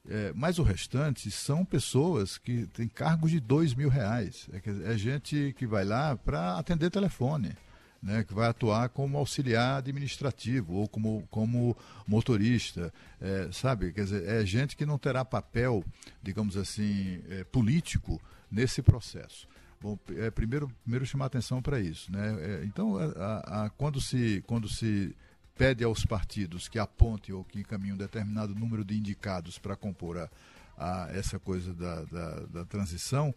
É, 0.10 0.34
mas 0.36 0.60
o 0.60 0.64
restante 0.64 1.32
são 1.32 1.64
pessoas 1.64 2.38
que 2.38 2.68
têm 2.68 2.88
cargos 2.88 3.32
de 3.32 3.40
dois 3.40 3.74
mil 3.74 3.90
reais. 3.90 4.50
É, 4.52 4.94
é 4.94 4.98
gente 4.98 5.56
que 5.58 5.66
vai 5.66 5.86
lá 5.86 6.16
para 6.16 6.58
atender 6.58 6.90
telefone. 6.90 7.56
Né, 8.02 8.22
que 8.22 8.34
vai 8.34 8.50
atuar 8.50 8.90
como 8.90 9.18
auxiliar 9.18 9.78
administrativo 9.78 10.74
ou 10.74 10.90
como, 10.90 11.26
como 11.32 11.74
motorista, 12.06 12.94
é, 13.22 13.48
sabe? 13.54 13.94
Quer 13.94 14.04
dizer, 14.04 14.28
é 14.28 14.46
gente 14.46 14.76
que 14.76 14.86
não 14.86 14.98
terá 14.98 15.24
papel, 15.24 15.86
digamos 16.22 16.58
assim, 16.58 17.24
é, 17.30 17.46
político 17.46 18.22
nesse 18.52 18.82
processo. 18.82 19.48
Bom, 19.80 19.98
é, 20.18 20.30
primeiro, 20.30 20.70
primeiro 20.84 21.06
chamar 21.06 21.28
atenção 21.28 21.62
para 21.62 21.80
isso. 21.80 22.12
Né? 22.12 22.38
É, 22.42 22.66
então, 22.66 22.98
a, 22.98 23.66
a, 23.66 23.70
quando, 23.70 24.02
se, 24.02 24.44
quando 24.48 24.68
se 24.68 25.16
pede 25.56 25.84
aos 25.84 26.06
partidos 26.06 26.68
que 26.68 26.80
apontem 26.80 27.34
ou 27.34 27.44
que 27.44 27.60
encaminhem 27.60 27.94
um 27.94 27.98
determinado 27.98 28.56
número 28.56 28.84
de 28.84 28.98
indicados 28.98 29.58
para 29.58 29.76
compor 29.76 30.18
a, 30.18 30.30
a, 30.78 31.10
essa 31.12 31.40
coisa 31.40 31.74
da, 31.74 32.02
da, 32.04 32.40
da, 32.46 32.66
transição, 32.66 33.34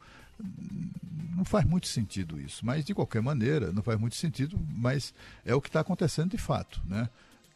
não 1.35 1.45
faz 1.45 1.64
muito 1.64 1.87
sentido 1.87 2.41
isso. 2.41 2.64
Mas, 2.64 2.85
de 2.85 2.95
qualquer 2.95 3.23
maneira, 3.23 3.73
não 3.73 3.83
faz 3.83 3.99
muito 3.99 4.17
sentido, 4.17 4.59
mas 4.69 5.14
é 5.45 5.55
o 5.55 5.61
que 5.61 5.69
está 5.69 5.81
acontecendo 5.81 6.31
de 6.31 6.39
fato. 6.39 6.81
Né? 6.87 7.09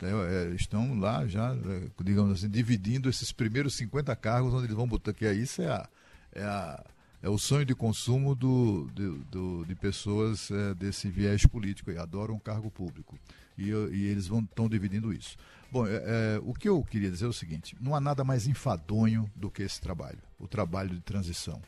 É, 0.02 0.50
é, 0.50 0.54
estão 0.54 0.98
lá 0.98 1.26
já, 1.26 1.54
é, 1.54 1.88
digamos 2.02 2.32
assim, 2.32 2.48
dividindo 2.48 3.08
esses 3.08 3.32
primeiros 3.32 3.74
50 3.74 4.14
cargos 4.16 4.52
onde 4.52 4.64
eles 4.64 4.76
vão 4.76 4.86
botar, 4.86 5.12
que 5.12 5.26
é 5.26 5.32
isso 5.32 5.62
é 5.62 5.68
a, 5.68 5.88
é 6.32 6.42
a 6.42 6.84
é 7.22 7.28
o 7.28 7.36
sonho 7.36 7.66
de 7.66 7.74
consumo 7.74 8.34
do, 8.34 8.88
do, 8.94 9.18
do 9.24 9.64
de 9.66 9.74
pessoas 9.74 10.50
é, 10.50 10.74
desse 10.74 11.08
viés 11.10 11.44
político, 11.44 11.90
e 11.90 11.98
adoram 11.98 12.34
um 12.34 12.38
cargo 12.38 12.70
público. 12.70 13.18
E, 13.56 13.68
e 13.68 14.06
eles 14.06 14.30
estão 14.30 14.68
dividindo 14.68 15.12
isso. 15.12 15.36
Bom, 15.70 15.86
é, 15.86 15.94
é, 15.94 16.40
o 16.42 16.52
que 16.52 16.68
eu 16.68 16.82
queria 16.82 17.10
dizer 17.10 17.26
é 17.26 17.28
o 17.28 17.32
seguinte: 17.32 17.76
não 17.80 17.94
há 17.94 18.00
nada 18.00 18.24
mais 18.24 18.46
enfadonho 18.46 19.30
do 19.36 19.50
que 19.50 19.62
esse 19.62 19.80
trabalho, 19.80 20.18
o 20.38 20.48
trabalho 20.48 20.90
de 20.90 21.00
transição. 21.00 21.60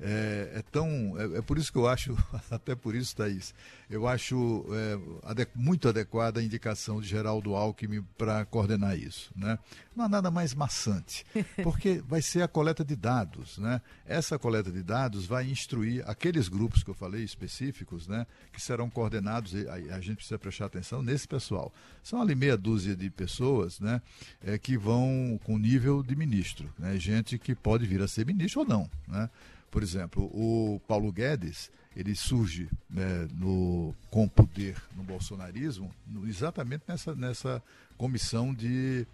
É, 0.00 0.52
é 0.56 0.62
tão. 0.70 1.14
É, 1.18 1.38
é, 1.38 1.42
por 1.42 1.58
isso 1.58 1.72
que 1.72 1.78
eu 1.78 1.88
acho, 1.88 2.16
até 2.50 2.74
por 2.74 2.94
isso, 2.94 3.16
Thaís, 3.16 3.52
eu 3.90 4.06
acho 4.06 4.64
é, 4.72 5.28
ade 5.30 5.48
muito 5.54 5.88
adequada 5.88 6.40
a 6.40 6.42
indicação 6.42 7.00
de 7.00 7.08
Geraldo 7.08 7.56
Alckmin 7.56 8.02
para 8.16 8.44
coordenar 8.44 8.96
isso. 8.96 9.32
Né? 9.34 9.58
Não 9.96 10.04
há 10.04 10.08
nada 10.08 10.30
mais 10.30 10.54
maçante, 10.54 11.26
porque 11.64 12.02
vai 12.06 12.22
ser 12.22 12.42
a 12.42 12.48
coleta 12.48 12.84
de 12.84 12.94
dados. 12.94 13.58
Né? 13.58 13.80
Essa 14.06 14.38
coleta 14.38 14.70
de 14.70 14.82
dados 14.82 15.26
vai 15.26 15.50
instruir 15.50 16.04
aqueles 16.08 16.48
grupos 16.48 16.84
que 16.84 16.90
eu 16.90 16.94
falei 16.94 17.24
específicos, 17.24 18.06
né, 18.06 18.26
que 18.52 18.60
serão 18.60 18.88
coordenados, 18.88 19.54
e 19.54 19.66
a, 19.68 19.96
a 19.96 20.00
gente 20.00 20.16
precisa 20.16 20.38
prestar 20.38 20.66
atenção 20.66 21.02
nesse 21.02 21.26
pessoal. 21.26 21.72
São 22.02 22.22
ali 22.22 22.34
meia 22.34 22.56
dúzia 22.56 22.94
de 22.94 23.10
pessoas 23.10 23.80
né, 23.80 24.00
é, 24.40 24.58
que 24.58 24.76
vão 24.76 25.40
com 25.44 25.58
nível 25.58 26.02
de 26.02 26.14
ministro, 26.14 26.72
né, 26.78 26.98
gente 26.98 27.38
que 27.38 27.54
pode 27.54 27.86
vir 27.86 28.00
a 28.00 28.08
ser 28.08 28.24
ministro 28.24 28.60
ou 28.60 28.66
não. 28.66 28.90
Né? 29.08 29.28
Por 29.70 29.82
exemplo, 29.82 30.24
o 30.24 30.80
Paulo 30.86 31.12
Guedes, 31.12 31.70
ele 31.94 32.14
surge 32.14 32.68
né, 32.88 33.28
no, 33.34 33.94
com 34.10 34.28
poder 34.28 34.80
no 34.96 35.02
bolsonarismo 35.02 35.92
no, 36.06 36.28
exatamente 36.28 36.84
nessa, 36.86 37.14
nessa 37.14 37.62
comissão 37.96 38.54
de 38.54 39.06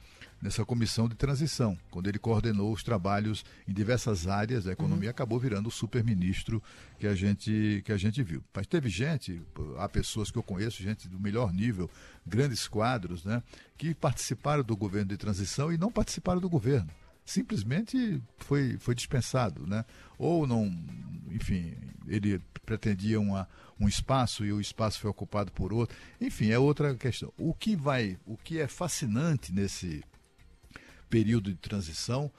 nessa 0.43 0.63
comissão 0.63 1.09
de 1.09 1.15
transição, 1.15 1.79
quando 1.91 2.07
ele 2.07 2.19
coordenou 2.19 2.71
os 2.71 2.83
trabalhos 2.83 3.47
em 3.67 3.73
diversas 3.73 4.27
áreas 4.27 4.65
da 4.65 4.73
economia, 4.73 5.09
uhum. 5.09 5.11
acabou 5.11 5.41
virando 5.41 5.69
o 5.69 5.73
super-ministro 5.73 6.63
que 6.99 7.07
a 7.07 7.15
gente 7.15 7.81
que 7.83 7.91
a 7.91 7.97
gente 7.97 8.23
viu. 8.23 8.45
Mas 8.53 8.67
teve 8.67 8.91
gente, 8.91 9.41
há 9.79 9.89
pessoas 9.89 10.31
que 10.31 10.37
eu 10.37 10.43
conheço, 10.43 10.83
gente 10.83 11.09
do 11.09 11.19
melhor 11.19 11.51
nível, 11.51 11.91
grandes 12.27 12.69
quadros, 12.69 13.25
né, 13.25 13.43
que 13.79 13.95
participaram 13.95 14.63
do 14.63 14.77
governo 14.77 15.09
de 15.09 15.17
transição 15.17 15.73
e 15.73 15.79
não 15.79 15.91
participaram 15.91 16.43
do 16.43 16.51
governo 16.51 16.91
simplesmente 17.25 18.23
foi, 18.37 18.77
foi 18.79 18.95
dispensado, 18.95 19.67
né? 19.67 19.85
Ou 20.19 20.47
não, 20.47 20.67
enfim, 21.31 21.75
ele 22.07 22.41
pretendia 22.65 23.21
uma, 23.21 23.49
um 23.81 23.89
espaço 23.89 24.45
e 24.45 24.53
o 24.53 24.61
espaço 24.61 25.01
foi 25.01 25.11
ocupado 25.11 25.51
por 25.53 25.73
outro. 25.73 25.97
Enfim, 26.21 26.51
é 26.51 26.59
outra 26.59 26.95
questão. 26.95 27.33
O 27.39 27.55
que 27.55 27.75
vai, 27.75 28.19
o 28.27 28.37
que 28.37 28.61
é 28.61 28.69
fascinante 28.69 29.53
nesse 29.53 30.03
período 31.09 31.51
de 31.51 31.57
transição 31.57 32.31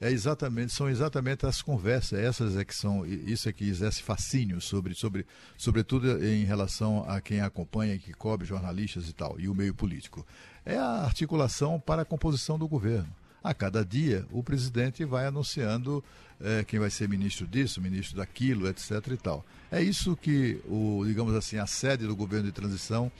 é 0.00 0.10
exatamente 0.10 0.72
são 0.72 0.88
exatamente 0.88 1.44
as 1.44 1.60
conversas 1.60 2.18
essas 2.18 2.56
é 2.56 2.64
que 2.64 2.74
são 2.74 3.04
isso 3.04 3.48
é 3.48 3.52
que 3.52 3.68
exerce 3.68 4.02
fascínio 4.02 4.60
sobre 4.60 4.94
sobre 4.94 5.26
sobretudo 5.58 6.24
em 6.24 6.44
relação 6.44 7.04
a 7.06 7.20
quem 7.20 7.40
acompanha 7.40 7.98
que 7.98 8.14
cobre 8.14 8.46
jornalistas 8.46 9.08
e 9.08 9.12
tal 9.12 9.38
e 9.38 9.48
o 9.48 9.54
meio 9.54 9.74
político 9.74 10.26
é 10.64 10.76
a 10.76 11.02
articulação 11.02 11.78
para 11.78 12.02
a 12.02 12.04
composição 12.04 12.58
do 12.58 12.66
governo 12.66 13.14
a 13.42 13.54
cada 13.54 13.84
dia 13.84 14.26
o 14.30 14.42
presidente 14.42 15.04
vai 15.04 15.26
anunciando 15.26 16.02
é, 16.40 16.64
quem 16.64 16.78
vai 16.78 16.90
ser 16.90 17.08
ministro 17.08 17.46
disso, 17.46 17.80
ministro 17.80 18.16
daquilo, 18.16 18.68
etc. 18.68 18.90
e 19.12 19.16
tal. 19.16 19.44
É 19.70 19.82
isso 19.82 20.16
que 20.16 20.60
o, 20.66 21.02
digamos 21.06 21.34
assim, 21.34 21.58
a 21.58 21.66
sede 21.66 22.06
do 22.06 22.16
governo 22.16 22.46
de 22.46 22.52
transição 22.52 23.10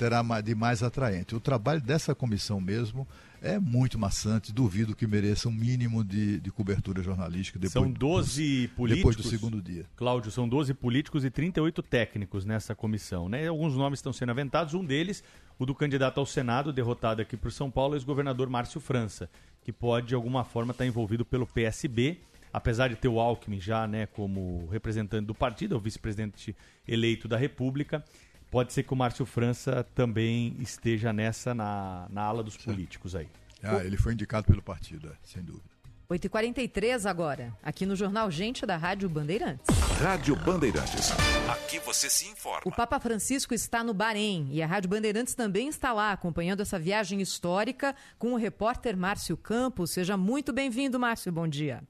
terá 0.00 0.22
de 0.40 0.54
mais 0.54 0.82
atraente. 0.82 1.36
O 1.36 1.40
trabalho 1.40 1.80
dessa 1.80 2.14
comissão 2.14 2.58
mesmo 2.58 3.06
é 3.42 3.58
muito 3.58 3.98
maçante, 3.98 4.50
duvido 4.50 4.96
que 4.96 5.06
mereça 5.06 5.48
um 5.48 5.52
mínimo 5.52 6.02
de, 6.02 6.40
de 6.40 6.50
cobertura 6.50 7.02
jornalística. 7.02 7.58
Depois, 7.58 7.72
são 7.72 7.90
12 7.90 8.68
políticos. 8.76 9.14
Depois 9.14 9.16
do 9.16 9.22
segundo 9.22 9.60
dia. 9.60 9.84
Cláudio, 9.96 10.30
são 10.30 10.48
12 10.48 10.72
políticos 10.72 11.22
e 11.22 11.30
38 11.30 11.82
técnicos 11.82 12.46
nessa 12.46 12.74
comissão. 12.74 13.28
Né? 13.28 13.46
Alguns 13.46 13.76
nomes 13.76 13.98
estão 13.98 14.12
sendo 14.12 14.30
aventados, 14.30 14.72
um 14.72 14.84
deles, 14.84 15.22
o 15.60 15.66
do 15.66 15.76
candidato 15.76 16.18
ao 16.18 16.26
Senado, 16.26 16.72
derrotado 16.72 17.22
aqui 17.22 17.36
por 17.36 17.52
São 17.52 17.70
Paulo, 17.70 17.94
ex-governador 17.94 18.50
Márcio 18.50 18.80
França 18.80 19.30
que 19.62 19.72
pode 19.72 20.08
de 20.08 20.14
alguma 20.14 20.44
forma 20.44 20.72
estar 20.72 20.86
envolvido 20.86 21.24
pelo 21.24 21.46
PSB, 21.46 22.18
apesar 22.52 22.88
de 22.88 22.96
ter 22.96 23.08
o 23.08 23.20
Alckmin 23.20 23.60
já 23.60 23.86
né, 23.86 24.06
como 24.06 24.66
representante 24.66 25.26
do 25.26 25.34
partido, 25.34 25.74
é 25.74 25.78
o 25.78 25.80
vice-presidente 25.80 26.56
eleito 26.86 27.28
da 27.28 27.36
República. 27.36 28.04
Pode 28.50 28.72
ser 28.72 28.82
que 28.82 28.92
o 28.92 28.96
Márcio 28.96 29.24
França 29.24 29.86
também 29.94 30.56
esteja 30.58 31.12
nessa 31.12 31.54
na, 31.54 32.08
na 32.10 32.22
ala 32.22 32.42
dos 32.42 32.56
políticos 32.56 33.14
aí. 33.14 33.28
Ah, 33.62 33.84
ele 33.84 33.96
foi 33.96 34.14
indicado 34.14 34.46
pelo 34.46 34.62
partido, 34.62 35.08
é, 35.08 35.12
sem 35.22 35.42
dúvida. 35.42 35.69
8h43 36.10 37.08
agora, 37.08 37.56
aqui 37.62 37.86
no 37.86 37.94
Jornal 37.94 38.28
Gente 38.32 38.66
da 38.66 38.76
Rádio 38.76 39.08
Bandeirantes. 39.08 39.64
Rádio 40.00 40.34
Bandeirantes. 40.34 41.12
Aqui 41.48 41.78
você 41.78 42.10
se 42.10 42.26
informa. 42.26 42.62
O 42.64 42.72
Papa 42.72 42.98
Francisco 42.98 43.54
está 43.54 43.84
no 43.84 43.94
Bahrein 43.94 44.48
e 44.50 44.60
a 44.60 44.66
Rádio 44.66 44.90
Bandeirantes 44.90 45.36
também 45.36 45.68
está 45.68 45.92
lá 45.92 46.10
acompanhando 46.10 46.62
essa 46.62 46.80
viagem 46.80 47.20
histórica 47.20 47.94
com 48.18 48.32
o 48.32 48.36
repórter 48.36 48.96
Márcio 48.96 49.36
Campos. 49.36 49.92
Seja 49.92 50.16
muito 50.16 50.52
bem-vindo, 50.52 50.98
Márcio. 50.98 51.30
Bom 51.30 51.46
dia. 51.46 51.80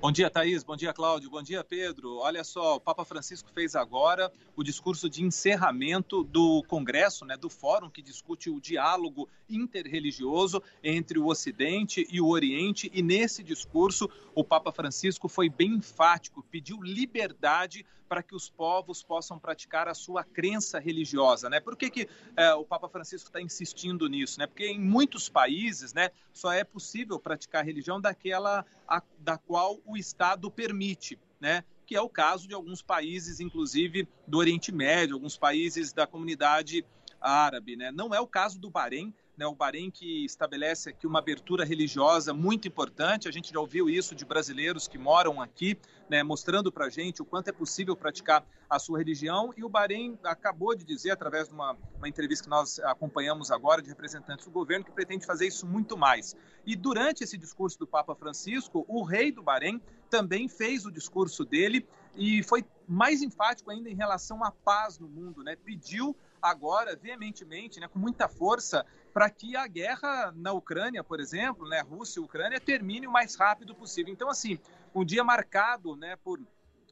Bom 0.00 0.12
dia, 0.12 0.30
Thaís. 0.30 0.62
Bom 0.62 0.76
dia, 0.76 0.92
Cláudio. 0.92 1.28
Bom 1.28 1.42
dia, 1.42 1.64
Pedro. 1.64 2.18
Olha 2.18 2.44
só, 2.44 2.76
o 2.76 2.80
Papa 2.80 3.04
Francisco 3.04 3.50
fez 3.52 3.74
agora 3.74 4.32
o 4.54 4.62
discurso 4.62 5.10
de 5.10 5.24
encerramento 5.24 6.22
do 6.22 6.62
Congresso, 6.68 7.24
né, 7.24 7.36
do 7.36 7.50
Fórum 7.50 7.90
que 7.90 8.00
discute 8.00 8.48
o 8.48 8.60
diálogo 8.60 9.28
interreligioso 9.50 10.62
entre 10.84 11.18
o 11.18 11.26
Ocidente 11.26 12.06
e 12.08 12.20
o 12.20 12.28
Oriente. 12.28 12.88
E 12.94 13.02
nesse 13.02 13.42
discurso, 13.42 14.08
o 14.36 14.44
Papa 14.44 14.70
Francisco 14.70 15.28
foi 15.28 15.48
bem 15.48 15.74
enfático, 15.74 16.44
pediu 16.44 16.80
liberdade 16.80 17.84
para 18.08 18.22
que 18.22 18.34
os 18.34 18.48
povos 18.48 19.02
possam 19.02 19.38
praticar 19.38 19.86
a 19.86 19.94
sua 19.94 20.24
crença 20.24 20.78
religiosa, 20.78 21.50
né? 21.50 21.60
Por 21.60 21.76
que, 21.76 21.90
que 21.90 22.08
é, 22.36 22.54
o 22.54 22.64
Papa 22.64 22.88
Francisco 22.88 23.28
está 23.28 23.40
insistindo 23.40 24.08
nisso, 24.08 24.40
né? 24.40 24.46
Porque 24.46 24.66
em 24.66 24.80
muitos 24.80 25.28
países, 25.28 25.92
né, 25.92 26.10
só 26.32 26.50
é 26.50 26.64
possível 26.64 27.18
praticar 27.18 27.60
a 27.60 27.64
religião 27.64 28.00
daquela 28.00 28.64
a, 28.88 29.02
da 29.18 29.36
qual 29.36 29.78
o 29.88 29.96
Estado 29.96 30.50
permite, 30.50 31.18
né? 31.40 31.64
Que 31.86 31.96
é 31.96 32.00
o 32.00 32.08
caso 32.08 32.46
de 32.46 32.54
alguns 32.54 32.82
países, 32.82 33.40
inclusive 33.40 34.06
do 34.26 34.38
Oriente 34.38 34.70
Médio, 34.70 35.14
alguns 35.14 35.36
países 35.36 35.92
da 35.92 36.06
comunidade 36.06 36.84
árabe, 37.20 37.76
né? 37.76 37.90
Não 37.90 38.14
é 38.14 38.20
o 38.20 38.26
caso 38.26 38.60
do 38.60 38.70
Bahrein, 38.70 39.14
né, 39.38 39.46
o 39.46 39.54
Bahrein 39.54 39.88
que 39.88 40.24
estabelece 40.24 40.90
aqui 40.90 41.06
uma 41.06 41.20
abertura 41.20 41.64
religiosa 41.64 42.34
muito 42.34 42.66
importante. 42.66 43.28
A 43.28 43.30
gente 43.30 43.52
já 43.52 43.60
ouviu 43.60 43.88
isso 43.88 44.12
de 44.12 44.24
brasileiros 44.24 44.88
que 44.88 44.98
moram 44.98 45.40
aqui, 45.40 45.78
né, 46.10 46.24
mostrando 46.24 46.72
para 46.72 46.86
a 46.86 46.90
gente 46.90 47.22
o 47.22 47.24
quanto 47.24 47.46
é 47.46 47.52
possível 47.52 47.94
praticar 47.94 48.44
a 48.68 48.80
sua 48.80 48.98
religião. 48.98 49.54
E 49.56 49.62
o 49.62 49.68
Bahrein 49.68 50.18
acabou 50.24 50.74
de 50.74 50.84
dizer, 50.84 51.12
através 51.12 51.48
de 51.48 51.54
uma, 51.54 51.76
uma 51.96 52.08
entrevista 52.08 52.44
que 52.44 52.50
nós 52.50 52.80
acompanhamos 52.80 53.52
agora 53.52 53.80
de 53.80 53.88
representantes 53.88 54.44
do 54.44 54.50
governo, 54.50 54.84
que 54.84 54.90
pretende 54.90 55.24
fazer 55.24 55.46
isso 55.46 55.64
muito 55.64 55.96
mais. 55.96 56.34
E 56.66 56.74
durante 56.74 57.22
esse 57.22 57.38
discurso 57.38 57.78
do 57.78 57.86
Papa 57.86 58.16
Francisco, 58.16 58.84
o 58.88 59.04
rei 59.04 59.30
do 59.30 59.42
Bahrein 59.42 59.80
também 60.10 60.48
fez 60.48 60.84
o 60.84 60.90
discurso 60.90 61.44
dele 61.44 61.86
e 62.16 62.42
foi 62.42 62.64
mais 62.88 63.22
enfático 63.22 63.70
ainda 63.70 63.88
em 63.88 63.94
relação 63.94 64.42
à 64.42 64.50
paz 64.50 64.98
no 64.98 65.08
mundo, 65.08 65.44
né? 65.44 65.54
Pediu 65.54 66.16
agora 66.40 66.96
veementemente, 66.96 67.80
né, 67.80 67.88
com 67.88 67.98
muita 67.98 68.28
força, 68.28 68.84
para 69.12 69.28
que 69.30 69.56
a 69.56 69.66
guerra 69.66 70.32
na 70.36 70.52
Ucrânia, 70.52 71.02
por 71.02 71.20
exemplo, 71.20 71.68
né, 71.68 71.80
Rússia 71.80 72.20
e 72.20 72.22
Ucrânia, 72.22 72.60
termine 72.60 73.06
o 73.06 73.12
mais 73.12 73.34
rápido 73.34 73.74
possível. 73.74 74.12
Então, 74.12 74.28
assim, 74.28 74.58
um 74.94 75.04
dia 75.04 75.24
marcado 75.24 75.96
né, 75.96 76.16
por 76.16 76.40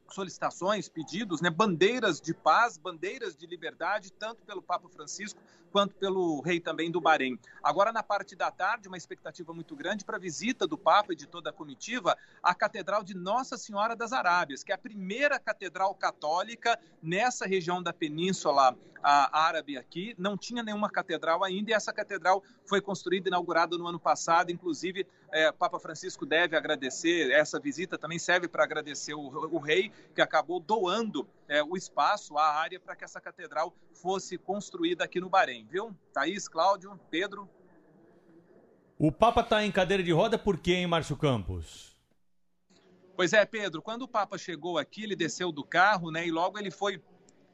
solicitações, 0.09 0.89
pedidos, 0.89 1.41
né, 1.41 1.51
bandeiras 1.51 2.21
de 2.21 2.33
paz, 2.33 2.77
bandeiras 2.77 3.37
de 3.37 3.47
liberdade, 3.47 4.13
tanto 4.13 4.43
pelo 4.43 4.63
Papa 4.63 4.89
Francisco 4.89 5.41
quanto 5.71 5.95
pelo 5.97 6.41
rei 6.41 6.59
também 6.59 6.91
do 6.91 7.01
Bahrein. 7.01 7.39
Agora, 7.63 7.93
na 7.93 8.03
parte 8.03 8.35
da 8.35 8.51
tarde, 8.51 8.89
uma 8.89 8.97
expectativa 8.97 9.53
muito 9.53 9.77
grande 9.77 10.05
para 10.05 10.17
a 10.17 10.21
visita 10.21 10.67
do 10.67 10.79
Papa 10.79 11.13
e 11.13 11.17
de 11.17 11.27
toda 11.27 11.51
a 11.51 11.53
comitiva 11.53 12.17
à 12.43 12.55
Catedral 12.55 13.03
de 13.03 13.15
Nossa 13.15 13.59
Senhora 13.59 13.95
das 13.95 14.13
Arábias, 14.13 14.65
que 14.65 14.73
é 14.73 14.75
a 14.75 14.79
primeira 14.79 15.39
catedral 15.39 15.95
católica 15.95 16.79
nessa 17.03 17.47
região 17.47 17.83
da 17.83 17.93
Península 17.93 18.77
Árabe 19.03 19.77
aqui. 19.77 20.15
Não 20.19 20.37
tinha 20.37 20.63
nenhuma 20.63 20.91
catedral 20.91 21.45
ainda 21.45 21.71
e 21.71 21.75
essa 21.75 21.93
catedral 21.93 22.43
foi 22.65 22.81
construída 22.81 23.29
e 23.29 23.31
inaugurada 23.31 23.77
no 23.77 23.87
ano 23.87 24.01
passado. 24.01 24.51
Inclusive, 24.51 25.07
é, 25.37 25.53
Papa 25.53 25.79
Francisco 25.79 26.25
deve 26.25 26.57
agradecer, 26.57 27.31
essa 27.31 27.61
visita 27.61 27.99
também 27.99 28.19
serve 28.19 28.49
para 28.49 28.65
agradecer 28.65 29.13
o, 29.13 29.21
o 29.21 29.59
rei 29.59 29.93
que 30.15 30.23
acabou 30.23 30.59
doando 30.59 31.29
é, 31.47 31.63
o 31.63 31.77
espaço, 31.77 32.39
a 32.39 32.55
área, 32.55 32.81
para 32.81 32.97
que 32.97 33.05
essa 33.05 33.21
catedral 33.21 33.75
fosse 33.93 34.39
construída 34.39 35.05
aqui 35.05 35.21
no 35.21 35.29
Bahrein, 35.29 35.67
viu? 35.67 35.95
Thaís, 36.11 36.49
Cláudio, 36.49 36.99
Pedro. 37.11 37.47
O 38.99 39.13
Papa 39.13 39.43
está 39.43 39.63
em 39.63 39.71
cadeira 39.71 40.03
de 40.03 40.11
roda 40.11 40.39
por 40.39 40.57
quê, 40.57 40.73
hein, 40.73 40.87
Márcio 40.87 41.19
Campos? 41.19 41.95
Pois 43.15 43.35
é, 43.35 43.45
Pedro, 43.45 43.83
quando 43.83 44.03
o 44.03 44.09
Papa 44.09 44.39
chegou 44.39 44.79
aqui, 44.79 45.03
ele 45.03 45.15
desceu 45.15 45.53
do 45.53 45.63
carro, 45.63 46.11
né, 46.11 46.27
e 46.27 46.31
logo 46.31 46.59
ele 46.59 46.71
foi 46.71 47.03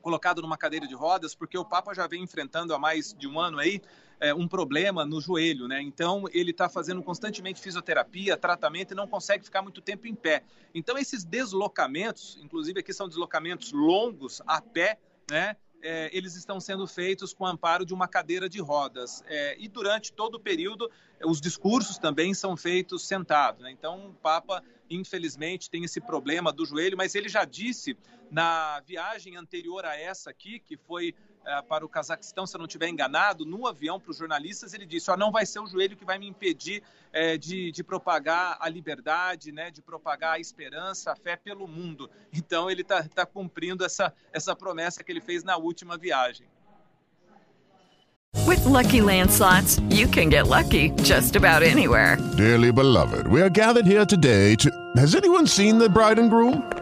colocado 0.03 0.42
numa 0.42 0.59
cadeira 0.59 0.86
de 0.86 0.94
rodas, 0.94 1.34
porque 1.34 1.57
o 1.57 1.64
Papa 1.64 1.94
já 1.94 2.07
vem 2.07 2.22
enfrentando 2.22 2.74
há 2.74 2.78
mais 2.78 3.14
de 3.14 3.26
um 3.26 3.40
ano 3.40 3.59
aí 3.59 3.80
é, 4.20 4.34
um 4.34 4.46
problema 4.46 5.05
no 5.05 5.20
joelho, 5.20 5.66
né? 5.66 5.80
Então 5.80 6.24
ele 6.32 6.50
está 6.50 6.68
fazendo 6.68 7.03
constantemente 7.03 7.61
fisioterapia, 7.61 8.36
tratamento 8.36 8.92
e 8.92 8.94
não 8.94 9.09
consegue 9.09 9.44
ficar 9.44 9.62
muito 9.62 9.80
tempo 9.80 10.07
em 10.07 10.14
pé. 10.14 10.44
Então 10.74 10.98
esses 10.98 11.24
deslocamentos, 11.24 12.38
inclusive 12.42 12.80
aqui 12.80 12.92
são 12.92 13.09
deslocamentos 13.09 13.72
longos 13.72 14.42
a 14.46 14.61
pé, 14.61 14.98
né? 15.30 15.57
É, 15.82 16.10
eles 16.16 16.34
estão 16.34 16.60
sendo 16.60 16.86
feitos 16.86 17.34
com 17.34 17.46
amparo 17.46 17.84
de 17.84 17.92
uma 17.92 18.06
cadeira 18.06 18.48
de 18.48 18.60
rodas. 18.60 19.22
É, 19.26 19.56
e 19.58 19.68
durante 19.68 20.12
todo 20.12 20.36
o 20.36 20.40
período, 20.40 20.90
os 21.24 21.40
discursos 21.40 21.98
também 21.98 22.32
são 22.32 22.56
feitos 22.56 23.06
sentados. 23.06 23.62
Né? 23.62 23.70
Então, 23.70 24.10
o 24.10 24.14
Papa, 24.14 24.62
infelizmente, 24.88 25.68
tem 25.68 25.84
esse 25.84 26.00
problema 26.00 26.52
do 26.52 26.64
joelho, 26.64 26.96
mas 26.96 27.14
ele 27.14 27.28
já 27.28 27.44
disse 27.44 27.96
na 28.30 28.80
viagem 28.80 29.36
anterior 29.36 29.84
a 29.84 29.96
essa 29.96 30.30
aqui, 30.30 30.58
que 30.60 30.76
foi 30.76 31.14
para 31.68 31.84
o 31.84 31.88
Cazaquistão, 31.88 32.47
se 32.47 32.55
eu 32.55 32.59
não 32.59 32.66
estiver 32.66 32.88
enganado, 32.88 33.45
no 33.45 33.66
avião 33.66 33.99
para 33.99 34.11
os 34.11 34.16
jornalistas, 34.16 34.74
ele 34.74 34.86
disse: 34.86 35.11
oh, 35.11 35.16
não 35.16 35.30
vai 35.30 35.45
ser 35.45 35.61
o 35.61 35.66
joelho 35.66 35.97
que 35.97 36.05
vai 36.05 36.18
me 36.18 36.26
impedir 36.26 36.82
é, 37.12 37.36
de, 37.36 37.70
de, 37.72 37.84
propagar 37.84 38.57
a 38.61 38.68
liberdade, 38.68 39.53
né, 39.53 39.70
de 39.70 39.82
propagar 39.82 40.34
a 40.34 40.38
esperança, 40.38 41.12
a 41.12 41.16
fé 41.16 41.36
pelo 41.36 41.66
mundo. 41.66 42.11
Então, 42.32 42.70
ele 42.70 42.82
está 42.82 43.03
tá 43.03 43.26
cumprindo 43.26 43.84
essa, 43.84 44.12
essa 44.32 44.55
promessa 44.57 45.03
que 45.03 45.12
ele 45.12 45.20
fez 45.20 45.45
na 45.45 45.57
última 45.57 45.99
viagem. 45.99 46.47
With 48.47 48.64
lucky 48.64 49.01
landslots, 49.01 49.80
you 49.90 50.09
can 50.09 50.30
get 50.30 50.49
lucky 50.49 50.90
just 51.03 51.36
about 51.36 51.62
anywhere. 51.62 52.16
Dearly 52.36 52.72
beloved, 52.72 53.26
we 53.26 53.43
are 53.43 53.51
gathered 53.51 53.86
here 53.86 54.07
today 54.07 54.57
to. 54.57 54.70
Has 54.97 55.14
anyone 55.14 55.47
seen 55.47 55.78
the 55.78 55.88
bride 55.88 56.18
and 56.18 56.30
groom? 56.30 56.81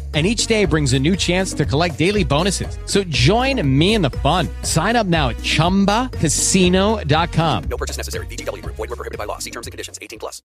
and 0.13 0.25
each 0.25 0.47
day 0.47 0.65
brings 0.65 0.91
a 0.91 0.99
new 0.99 1.15
chance 1.15 1.53
to 1.53 1.65
collect 1.65 1.97
daily 1.97 2.25
bonuses. 2.25 2.77
So 2.85 3.05
join 3.05 3.65
me 3.65 3.93
in 3.93 4.01
the 4.01 4.09
fun. 4.09 4.49
Sign 4.63 4.97
up 4.97 5.07
now 5.07 5.29
at 5.29 5.37
ChumbaCasino.com. 5.37 7.63
No 7.69 7.77
purchase 7.77 7.95
necessary. 7.95 8.25
VGW. 8.25 8.65
Void 8.65 8.77
were 8.77 8.87
prohibited 8.87 9.17
by 9.17 9.23
law. 9.23 9.37
See 9.39 9.51
terms 9.51 9.67
and 9.67 9.71
conditions. 9.71 9.97
18 10.01 10.19
plus. 10.19 10.43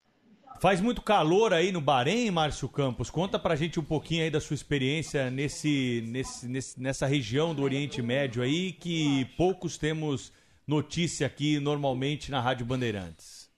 Faz 0.61 0.78
muito 0.78 1.00
calor 1.00 1.54
aí 1.54 1.72
no 1.72 1.80
Bahrein, 1.80 2.30
Márcio 2.30 2.68
Campos. 2.68 3.08
Conta 3.08 3.38
pra 3.38 3.56
gente 3.56 3.80
um 3.80 3.82
pouquinho 3.82 4.24
aí 4.24 4.30
da 4.30 4.42
sua 4.42 4.52
experiência 4.52 5.30
nesse, 5.30 6.04
nesse, 6.06 6.46
nesse, 6.46 6.78
nessa 6.78 7.06
região 7.06 7.54
do 7.54 7.62
Oriente 7.62 8.02
Médio 8.02 8.42
aí, 8.42 8.72
que 8.72 9.24
poucos 9.38 9.78
temos 9.78 10.30
notícia 10.66 11.26
aqui 11.26 11.58
normalmente 11.58 12.30
na 12.30 12.42
Rádio 12.42 12.66
Bandeirantes. 12.66 13.48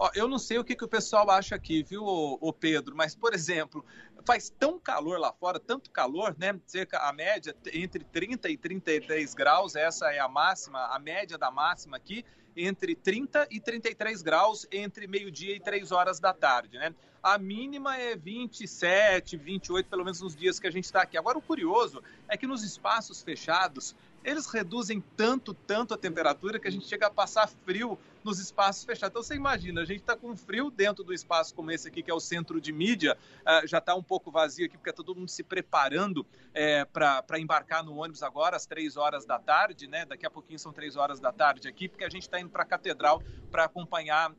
Ó, 0.00 0.10
eu 0.14 0.26
não 0.26 0.38
sei 0.38 0.56
o 0.56 0.64
que, 0.64 0.74
que 0.74 0.82
o 0.82 0.88
pessoal 0.88 1.30
acha 1.30 1.54
aqui, 1.54 1.82
viu, 1.82 2.02
o 2.02 2.52
Pedro? 2.54 2.96
Mas, 2.96 3.14
por 3.14 3.34
exemplo, 3.34 3.84
faz 4.24 4.48
tão 4.48 4.80
calor 4.80 5.20
lá 5.20 5.30
fora, 5.30 5.60
tanto 5.60 5.90
calor, 5.90 6.34
né? 6.38 6.58
Cerca 6.64 7.06
a 7.06 7.12
média 7.12 7.54
entre 7.70 8.02
30 8.02 8.48
e 8.48 8.56
33 8.56 9.34
graus, 9.34 9.76
essa 9.76 10.10
é 10.10 10.18
a 10.18 10.26
máxima, 10.26 10.86
a 10.86 10.98
média 10.98 11.36
da 11.36 11.50
máxima 11.50 11.98
aqui, 11.98 12.24
entre 12.56 12.94
30 12.94 13.46
e 13.50 13.60
33 13.60 14.22
graus 14.22 14.66
entre 14.72 15.06
meio-dia 15.06 15.54
e 15.54 15.60
3 15.60 15.92
horas 15.92 16.18
da 16.18 16.32
tarde, 16.32 16.78
né? 16.78 16.94
A 17.22 17.36
mínima 17.36 17.98
é 17.98 18.16
27, 18.16 19.36
28, 19.36 19.86
pelo 19.86 20.02
menos 20.02 20.22
nos 20.22 20.34
dias 20.34 20.58
que 20.58 20.66
a 20.66 20.70
gente 20.70 20.84
está 20.84 21.02
aqui. 21.02 21.18
Agora, 21.18 21.36
o 21.36 21.42
curioso 21.42 22.02
é 22.26 22.38
que 22.38 22.46
nos 22.46 22.64
espaços 22.64 23.20
fechados, 23.20 23.94
eles 24.24 24.46
reduzem 24.46 25.04
tanto, 25.14 25.52
tanto 25.52 25.92
a 25.92 25.98
temperatura 25.98 26.58
que 26.58 26.66
a 26.66 26.70
gente 26.70 26.86
chega 26.86 27.08
a 27.08 27.10
passar 27.10 27.46
frio 27.66 27.98
nos 28.24 28.38
espaços 28.38 28.84
fechados. 28.84 29.10
Então 29.10 29.22
você 29.22 29.34
imagina, 29.34 29.80
a 29.80 29.84
gente 29.84 30.00
está 30.00 30.16
com 30.16 30.36
frio 30.36 30.70
dentro 30.70 31.02
do 31.02 31.12
espaço 31.12 31.54
como 31.54 31.70
esse 31.70 31.88
aqui, 31.88 32.02
que 32.02 32.10
é 32.10 32.14
o 32.14 32.20
centro 32.20 32.60
de 32.60 32.72
mídia, 32.72 33.16
uh, 33.40 33.66
já 33.66 33.78
está 33.78 33.94
um 33.94 34.02
pouco 34.02 34.30
vazio 34.30 34.66
aqui, 34.66 34.76
porque 34.76 34.90
está 34.90 35.02
todo 35.02 35.18
mundo 35.18 35.30
se 35.30 35.42
preparando 35.42 36.26
é, 36.52 36.84
para 36.84 37.38
embarcar 37.38 37.84
no 37.84 37.96
ônibus 37.96 38.22
agora, 38.22 38.56
às 38.56 38.66
três 38.66 38.96
horas 38.96 39.24
da 39.24 39.38
tarde, 39.38 39.86
né? 39.86 40.04
Daqui 40.04 40.26
a 40.26 40.30
pouquinho 40.30 40.58
são 40.58 40.72
três 40.72 40.96
horas 40.96 41.20
da 41.20 41.32
tarde 41.32 41.68
aqui, 41.68 41.88
porque 41.88 42.04
a 42.04 42.08
gente 42.08 42.22
está 42.22 42.40
indo 42.40 42.50
para 42.50 42.62
a 42.62 42.66
Catedral 42.66 43.22
para 43.50 43.64
acompanhar 43.64 44.30
uh, 44.30 44.36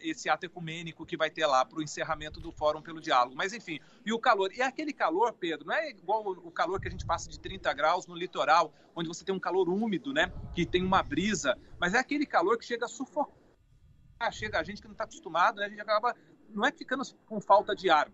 esse 0.00 0.28
ato 0.28 0.46
ecumênico 0.46 1.04
que 1.04 1.16
vai 1.16 1.30
ter 1.30 1.46
lá 1.46 1.64
para 1.64 1.78
o 1.78 1.82
encerramento 1.82 2.40
do 2.40 2.52
Fórum 2.52 2.82
pelo 2.82 3.00
Diálogo. 3.00 3.34
Mas 3.36 3.52
enfim, 3.52 3.80
e 4.04 4.12
o 4.12 4.18
calor? 4.18 4.52
E 4.52 4.60
é 4.60 4.64
aquele 4.64 4.92
calor, 4.92 5.32
Pedro, 5.32 5.66
não 5.66 5.74
é 5.74 5.90
igual 5.90 6.26
o 6.26 6.50
calor 6.50 6.80
que 6.80 6.88
a 6.88 6.90
gente 6.90 7.04
passa 7.04 7.28
de 7.28 7.38
30 7.38 7.72
graus 7.72 8.06
no 8.06 8.14
litoral, 8.14 8.72
onde 8.94 9.08
você 9.08 9.24
tem 9.24 9.34
um 9.34 9.40
calor 9.40 9.68
úmido, 9.68 10.12
né? 10.12 10.32
Que 10.54 10.64
tem 10.64 10.84
uma 10.84 11.02
brisa, 11.02 11.58
mas 11.78 11.94
é 11.94 11.98
aquele 11.98 12.26
calor 12.26 12.58
que 12.58 12.64
chega 12.64 12.86
a 12.86 12.88
sufocar. 13.08 13.32
Chega 14.32 14.58
a 14.58 14.62
gente 14.62 14.80
que 14.80 14.88
não 14.88 14.92
está 14.92 15.04
acostumado, 15.04 15.56
né? 15.56 15.66
A 15.66 15.68
gente 15.68 15.80
acaba, 15.80 16.14
não 16.50 16.64
é 16.64 16.72
ficando 16.72 17.02
com 17.26 17.40
falta 17.40 17.74
de 17.74 17.88
ar, 17.88 18.10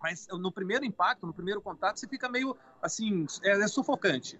mas 0.00 0.26
no 0.30 0.52
primeiro 0.52 0.84
impacto, 0.84 1.26
no 1.26 1.34
primeiro 1.34 1.60
contato, 1.60 1.98
você 1.98 2.06
fica 2.06 2.28
meio 2.28 2.56
assim, 2.80 3.26
é, 3.42 3.50
é 3.50 3.68
sufocante. 3.68 4.38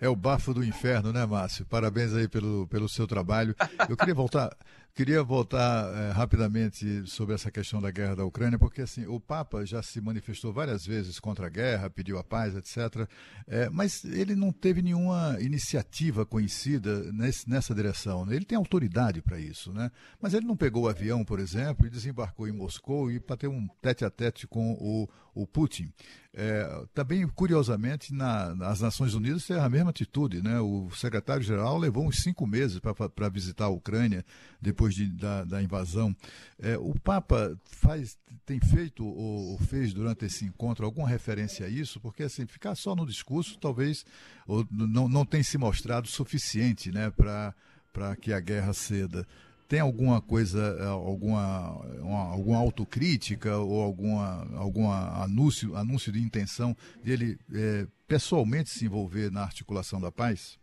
É 0.00 0.08
o 0.08 0.16
bafo 0.16 0.52
do 0.52 0.64
inferno, 0.64 1.12
né, 1.12 1.24
Márcio? 1.24 1.64
Parabéns 1.64 2.12
aí 2.12 2.28
pelo, 2.28 2.66
pelo 2.66 2.88
seu 2.88 3.06
trabalho. 3.06 3.54
Eu 3.88 3.96
queria 3.96 4.14
voltar, 4.14 4.54
queria 4.96 5.22
voltar 5.22 5.94
é, 5.94 6.10
rapidamente 6.10 7.06
sobre 7.06 7.34
essa 7.34 7.50
questão 7.50 7.82
da 7.82 7.90
guerra 7.90 8.16
da 8.16 8.24
Ucrânia, 8.24 8.58
porque 8.58 8.80
assim, 8.80 9.04
o 9.06 9.20
Papa 9.20 9.62
já 9.66 9.82
se 9.82 10.00
manifestou 10.00 10.54
várias 10.54 10.86
vezes 10.86 11.20
contra 11.20 11.48
a 11.48 11.50
guerra, 11.50 11.90
pediu 11.90 12.18
a 12.18 12.24
paz, 12.24 12.56
etc. 12.56 13.06
É, 13.46 13.68
mas 13.68 14.06
ele 14.06 14.34
não 14.34 14.50
teve 14.50 14.80
nenhuma 14.80 15.36
iniciativa 15.38 16.24
conhecida 16.24 17.12
nesse, 17.12 17.46
nessa 17.46 17.74
direção. 17.74 18.24
Né? 18.24 18.36
Ele 18.36 18.46
tem 18.46 18.56
autoridade 18.56 19.20
para 19.20 19.38
isso, 19.38 19.70
né? 19.70 19.90
Mas 20.18 20.32
ele 20.32 20.46
não 20.46 20.56
pegou 20.56 20.84
o 20.84 20.88
avião, 20.88 21.22
por 21.26 21.40
exemplo, 21.40 21.86
e 21.86 21.90
desembarcou 21.90 22.48
em 22.48 22.52
Moscou 22.52 23.10
e 23.10 23.20
para 23.20 23.36
ter 23.36 23.48
um 23.48 23.68
tete 23.82 24.02
a 24.02 24.08
tete 24.08 24.46
com 24.46 24.72
o, 24.80 25.06
o 25.34 25.46
Putin. 25.46 25.92
É, 26.38 26.84
também, 26.92 27.26
curiosamente, 27.28 28.12
na, 28.12 28.54
nas 28.54 28.80
Nações 28.82 29.14
Unidas 29.14 29.46
tem 29.46 29.58
a 29.58 29.68
mesma 29.70 29.88
atitude. 29.88 30.42
Né? 30.42 30.60
O 30.60 30.90
secretário-geral 30.90 31.78
levou 31.78 32.06
uns 32.06 32.22
cinco 32.22 32.46
meses 32.46 32.78
para 32.78 33.28
visitar 33.30 33.64
a 33.64 33.70
Ucrânia 33.70 34.22
depois 34.60 34.85
de, 34.94 35.08
da, 35.08 35.44
da, 35.44 35.62
invasão. 35.62 36.14
É, 36.58 36.76
o 36.78 36.94
Papa 37.00 37.58
faz, 37.64 38.18
tem 38.44 38.60
feito 38.60 39.04
ou, 39.04 39.58
fez 39.58 39.92
durante 39.92 40.24
esse 40.24 40.44
encontro 40.44 40.84
alguma 40.84 41.08
referência 41.08 41.66
a 41.66 41.68
isso? 41.68 42.00
Porque 42.00 42.22
assim, 42.22 42.46
ficar 42.46 42.74
só 42.74 42.94
no 42.94 43.06
discurso 43.06 43.58
talvez 43.58 44.04
ou, 44.46 44.66
não, 44.70 45.08
não 45.08 45.24
tem 45.24 45.42
se 45.42 45.58
mostrado 45.58 46.08
suficiente 46.08 46.90
né, 46.90 47.10
para 47.10 48.16
que 48.20 48.32
a 48.32 48.40
guerra 48.40 48.72
ceda. 48.72 49.26
Tem 49.68 49.80
alguma 49.80 50.20
coisa, 50.20 50.76
eh, 50.78 50.86
alguma, 50.86 51.72
uma, 52.00 52.20
alguma 52.30 52.58
autocrítica 52.58 53.56
ou 53.56 53.82
alguma, 53.82 54.46
alguma 54.56 55.24
anúncio, 55.24 55.76
anúncio 55.76 56.12
de 56.12 56.20
intenção 56.20 56.76
dele 57.02 57.36
é, 57.52 57.84
pessoalmente 58.06 58.70
se 58.70 58.84
envolver 58.84 59.28
na 59.28 59.42
articulação 59.42 60.00
da 60.00 60.12
paz? 60.12 60.56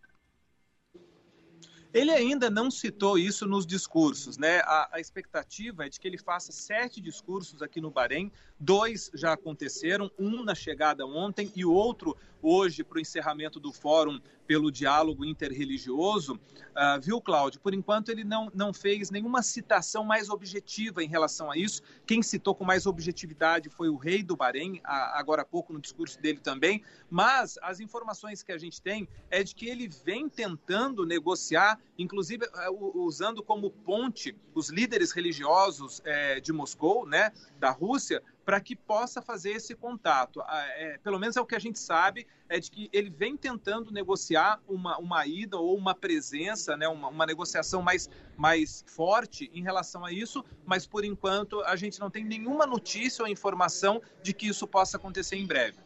Ele 1.94 2.10
ainda 2.10 2.50
não 2.50 2.72
citou 2.72 3.20
isso 3.20 3.46
nos 3.46 3.68
discursos, 3.68 4.36
né? 4.36 4.62
A, 4.62 4.90
a, 4.94 5.00
expectativa 5.00 5.86
é 5.86 5.90
de 5.90 6.00
que 6.00 6.08
ele 6.08 6.18
faça 6.18 6.52
sete 6.52 7.00
discursos 7.00 7.62
aqui 7.62 7.80
no 7.80 7.92
Bahrein. 7.92 8.32
Dois 8.60 9.12
já 9.14 9.34
aconteceram, 9.34 10.10
um 10.18 10.44
na 10.44 10.56
chegada 10.56 11.06
ontem 11.06 11.52
e 11.56 11.64
o 11.64 11.72
outro 11.72 12.18
hoje 12.44 12.84
para 12.84 12.98
o 12.98 13.02
encerramento 13.02 13.60
do 13.60 13.72
fórum 13.72 14.20
pelo 14.46 14.70
diálogo 14.70 15.24
interreligioso. 15.24 16.34
Uh, 16.36 17.00
viu, 17.02 17.22
Cláudio? 17.22 17.62
Por 17.62 17.74
enquanto 17.74 18.10
ele 18.10 18.24
não, 18.24 18.52
não 18.54 18.74
fez 18.74 19.10
nenhuma 19.10 19.42
citação 19.42 20.04
mais 20.04 20.30
objetiva 20.30 21.04
em 21.04 21.08
relação 21.08 21.50
a 21.50 21.58
isso. 21.58 21.82
Quem 22.06 22.22
citou 22.22 22.54
com 22.54 22.66
mais 22.66 22.86
objetividade 22.86 23.70
foi 23.70 23.90
o 23.90 23.96
rei 23.96 24.22
do 24.22 24.36
Bahrein, 24.36 24.82
a, 24.84 25.18
agora 25.18 25.44
há 25.44 25.46
pouco 25.46 25.72
no 25.72 25.80
discurso 25.80 26.20
dele 26.20 26.40
também. 26.40 26.84
Mas 27.10 27.58
as 27.62 27.80
informações 27.80 28.44
que 28.44 28.52
a 28.52 28.58
gente 28.58 28.82
tem 28.82 29.08
é 29.30 29.44
de 29.44 29.56
que 29.56 29.68
ele 29.68 29.88
vem 29.88 30.28
tentando 30.28 31.06
negociar, 31.06 31.80
inclusive 31.98 32.46
uh, 32.46 33.02
usando 33.02 33.42
como 33.42 33.72
ponte 33.72 34.36
os 34.54 34.70
líderes 34.70 35.12
religiosos 35.12 36.00
uh, 36.00 36.42
de 36.42 36.52
Moscou, 36.52 37.06
né, 37.06 37.32
da 37.60 37.72
Rússia, 37.72 38.22
para 38.46 38.60
que 38.60 38.76
possa 38.76 39.22
fazer 39.22 39.52
esse 39.52 39.76
contato. 39.76 40.42
Ah, 40.42 40.66
é, 40.76 40.98
pelo 40.98 41.20
menos 41.20 41.36
é 41.38 41.42
o 41.42 41.46
que 41.46 41.56
a 41.56 41.60
gente 41.60 41.80
sabe, 41.80 42.28
é 42.50 42.60
de 42.60 42.70
que 42.70 42.90
ele 42.92 43.10
vem 43.10 43.38
tentando 43.38 43.92
negociar 43.92 44.60
uma, 44.68 44.98
uma 44.98 45.26
ida 45.26 45.58
ou 45.58 45.78
uma 45.78 45.96
presença, 45.96 46.76
né, 46.76 46.88
uma, 46.88 47.08
uma 47.08 47.26
negociação 47.26 47.82
mais, 47.82 48.10
mais 48.36 48.84
forte 48.88 49.50
em 49.54 49.64
relação 49.64 50.06
a 50.06 50.12
isso, 50.12 50.44
mas 50.66 50.86
por 50.86 51.06
enquanto 51.06 51.62
a 51.62 51.76
gente 51.76 52.00
não 52.00 52.10
tem 52.10 52.24
nenhuma 52.24 52.66
notícia 52.66 53.24
ou 53.24 53.30
informação 53.30 54.02
de 54.22 54.34
que 54.34 54.48
isso 54.48 54.68
possa 54.68 54.98
acontecer 54.98 55.38
em 55.38 55.48
breve. 55.48 55.78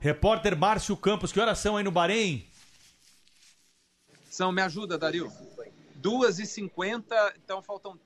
Repórter 0.00 0.56
Márcio 0.56 0.96
Campos, 0.96 1.30
que 1.30 1.38
horas 1.38 1.58
são 1.58 1.76
aí 1.76 1.84
no 1.84 1.90
Bahrein? 1.90 2.46
São, 4.30 4.50
me 4.50 4.62
ajuda, 4.62 4.96
Dario. 4.96 5.30
2h50, 6.00 7.04
então 7.42 7.62
faltam 7.62 7.98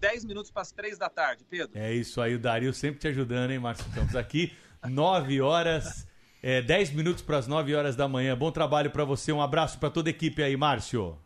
10 0.00 0.24
minutos 0.24 0.50
para 0.50 0.62
as 0.62 0.72
3 0.72 0.98
da 0.98 1.08
tarde, 1.08 1.44
Pedro. 1.48 1.78
É 1.78 1.92
isso 1.92 2.20
aí, 2.20 2.34
o 2.34 2.38
Dario 2.38 2.72
sempre 2.72 3.00
te 3.00 3.08
ajudando, 3.08 3.50
hein, 3.50 3.58
Márcio? 3.58 3.86
Estamos 3.88 4.16
aqui, 4.16 4.52
9 4.84 5.40
horas, 5.40 6.06
é, 6.42 6.60
10 6.60 6.90
minutos 6.92 7.22
para 7.22 7.38
as 7.38 7.46
9 7.46 7.74
horas 7.74 7.96
da 7.96 8.08
manhã. 8.08 8.36
Bom 8.36 8.50
trabalho 8.50 8.90
para 8.90 9.04
você, 9.04 9.32
um 9.32 9.40
abraço 9.40 9.78
para 9.78 9.90
toda 9.90 10.08
a 10.08 10.10
equipe 10.10 10.42
aí, 10.42 10.56
Márcio. 10.56 11.18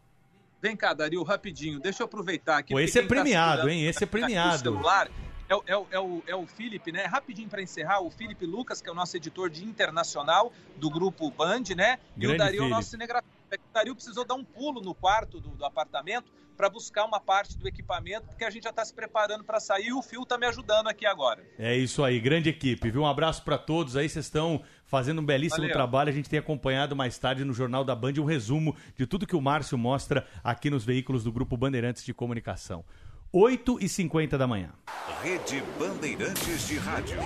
Vem 0.61 0.77
cá, 0.77 0.95
Dario, 0.95 1.23
rapidinho, 1.23 1.81
deixa 1.81 2.03
eu 2.03 2.05
aproveitar 2.05 2.59
aqui. 2.59 2.73
Pô, 2.73 2.79
esse 2.79 2.99
é 2.99 3.03
tá 3.03 3.09
premiado, 3.09 3.63
tá 3.63 3.73
hein? 3.73 3.85
Esse 3.87 4.05
é 4.05 4.07
premiado. 4.07 4.59
Celular, 4.59 5.11
é, 5.49 5.73
é, 5.73 5.85
é, 5.91 5.99
o, 5.99 6.23
é 6.27 6.37
o 6.37 6.47
Felipe, 6.47 6.93
né? 6.93 7.05
Rapidinho 7.05 7.49
para 7.49 7.61
encerrar, 7.61 8.01
o 8.01 8.11
Felipe 8.11 8.47
Lucas, 8.47 8.81
que 8.81 8.89
é 8.89 8.93
o 8.93 8.95
nosso 8.95 9.17
editor 9.17 9.51
de 9.51 9.65
internacional 9.65 10.53
do 10.77 10.89
grupo 10.89 11.31
Band, 11.31 11.65
né? 11.77 11.99
Grande 12.17 12.33
e 12.33 12.35
o 12.35 12.39
Dario, 12.39 12.65
o 12.65 12.69
nosso 12.69 12.91
cinegrafista. 12.91 13.33
O 13.73 13.75
Dario 13.75 13.95
precisou 13.95 14.23
dar 14.23 14.35
um 14.35 14.45
pulo 14.45 14.83
no 14.83 14.95
quarto 14.95 15.41
do, 15.41 15.49
do 15.49 15.64
apartamento 15.64 16.31
para 16.59 16.68
buscar 16.68 17.07
uma 17.07 17.18
parte 17.18 17.57
do 17.57 17.66
equipamento, 17.66 18.27
porque 18.27 18.45
a 18.45 18.51
gente 18.51 18.64
já 18.64 18.68
está 18.68 18.85
se 18.85 18.93
preparando 18.93 19.43
para 19.45 19.59
sair 19.59 19.87
e 19.87 19.93
o 19.95 20.03
Fio 20.03 20.25
está 20.25 20.37
me 20.37 20.45
ajudando 20.45 20.89
aqui 20.89 21.07
agora. 21.07 21.43
É 21.59 21.75
isso 21.75 22.05
aí, 22.05 22.20
grande 22.20 22.51
equipe, 22.51 22.91
viu? 22.91 23.01
Um 23.01 23.07
abraço 23.07 23.43
para 23.43 23.57
todos 23.57 23.97
aí, 23.97 24.11
vocês 24.11 24.27
estão 24.27 24.62
fazendo 24.85 25.23
um 25.23 25.25
belíssimo 25.25 25.62
Valeu. 25.62 25.73
trabalho. 25.73 26.11
A 26.11 26.12
gente 26.12 26.29
tem 26.29 26.39
acompanhado 26.39 26.95
mais 26.95 27.16
tarde 27.16 27.47
no 27.47 27.55
Jornal 27.55 27.83
da 27.83 27.95
Band 27.95 28.12
um 28.18 28.27
resumo 28.27 28.77
de 28.95 29.07
tudo 29.07 29.27
que 29.27 29.35
o 29.35 29.41
Márcio 29.41 29.79
mostra 29.79 30.27
aqui 30.45 30.68
nos 30.68 30.85
veículos 30.85 31.25
do 31.25 31.33
Grupo 31.33 31.57
Bandeirantes 31.57 32.05
de 32.05 32.12
Comunicação. 32.12 32.85
8h50 33.33 34.37
da 34.37 34.47
manhã. 34.47 34.75
Rede 35.23 35.62
Bandeirantes 35.79 36.68
de 36.68 36.77
Rádio. 36.77 37.16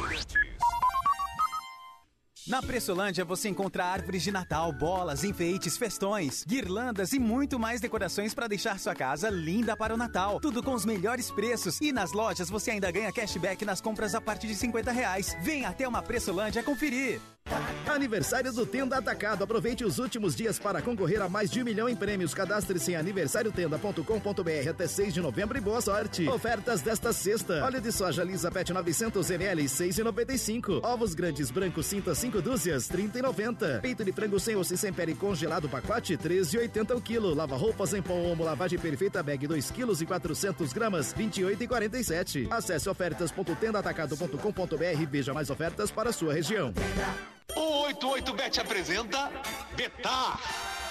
Na 2.46 2.62
Pressolândia 2.62 3.24
você 3.24 3.48
encontra 3.48 3.84
árvores 3.84 4.22
de 4.22 4.30
Natal, 4.30 4.70
bolas, 4.70 5.24
enfeites, 5.24 5.76
festões, 5.76 6.44
guirlandas 6.46 7.12
e 7.12 7.18
muito 7.18 7.58
mais 7.58 7.80
decorações 7.80 8.34
para 8.34 8.46
deixar 8.46 8.78
sua 8.78 8.94
casa 8.94 9.28
linda 9.28 9.76
para 9.76 9.92
o 9.92 9.96
Natal. 9.96 10.38
Tudo 10.38 10.62
com 10.62 10.72
os 10.72 10.84
melhores 10.84 11.28
preços 11.28 11.80
e 11.80 11.90
nas 11.90 12.12
lojas 12.12 12.48
você 12.48 12.70
ainda 12.70 12.88
ganha 12.92 13.12
cashback 13.12 13.64
nas 13.64 13.80
compras 13.80 14.14
a 14.14 14.20
partir 14.20 14.46
de 14.46 14.54
50 14.54 14.92
reais. 14.92 15.36
Vem 15.42 15.64
até 15.64 15.88
uma 15.88 16.02
Pressolândia 16.02 16.62
conferir. 16.62 17.20
Aniversário 17.96 18.52
do 18.52 18.66
Tenda 18.66 18.98
Atacado. 18.98 19.42
Aproveite 19.42 19.84
os 19.84 19.98
últimos 19.98 20.36
dias 20.36 20.58
para 20.58 20.82
concorrer 20.82 21.22
a 21.22 21.28
mais 21.28 21.50
de 21.50 21.62
um 21.62 21.64
milhão 21.64 21.88
em 21.88 21.96
prêmios. 21.96 22.34
Cadastre-se 22.34 22.92
em 22.92 22.96
aniversariotenda.com.br 22.96 24.68
até 24.68 24.86
6 24.86 25.14
de 25.14 25.22
novembro 25.22 25.56
e 25.56 25.60
boa 25.60 25.80
sorte. 25.80 26.28
Ofertas 26.28 26.82
desta 26.82 27.12
sexta. 27.12 27.64
Óleo 27.64 27.80
de 27.80 27.90
soja 27.90 28.22
lisa 28.22 28.50
PET 28.50 28.72
900 28.72 29.30
ml, 29.30 29.64
6,95. 29.64 30.84
Ovos 30.84 31.14
grandes 31.14 31.50
brancos 31.50 31.86
cinta 31.86 32.14
5 32.14 32.42
dúzias, 32.42 32.88
30,90. 32.88 33.80
Peito 33.80 34.04
de 34.04 34.12
frango 34.12 34.38
sem 34.38 34.56
osso 34.56 34.74
e 34.74 34.76
sem 34.76 34.92
pele 34.92 35.14
congelado 35.14 35.68
pacote, 35.68 36.18
13,80 36.18 36.96
o 36.96 37.00
quilo. 37.00 37.34
Lava 37.34 37.56
roupas 37.56 37.94
em 37.94 38.02
pó 38.02 38.14
omo, 38.14 38.44
lavagem 38.44 38.78
perfeita 38.78 39.22
bag 39.22 39.46
2 39.46 39.70
quilos 39.70 40.02
e 40.02 40.06
400 40.06 40.72
gramas, 40.72 41.14
28,47. 41.14 42.48
Acesse 42.50 42.88
ofertas.tendaatacado.com.br 42.88 45.00
e 45.00 45.06
veja 45.06 45.32
mais 45.32 45.48
ofertas 45.48 45.90
para 45.90 46.10
a 46.10 46.12
sua 46.12 46.34
região. 46.34 46.74
O 47.54 47.86
88bet 47.86 48.58
apresenta 48.58 49.30
Betar. 49.76 50.40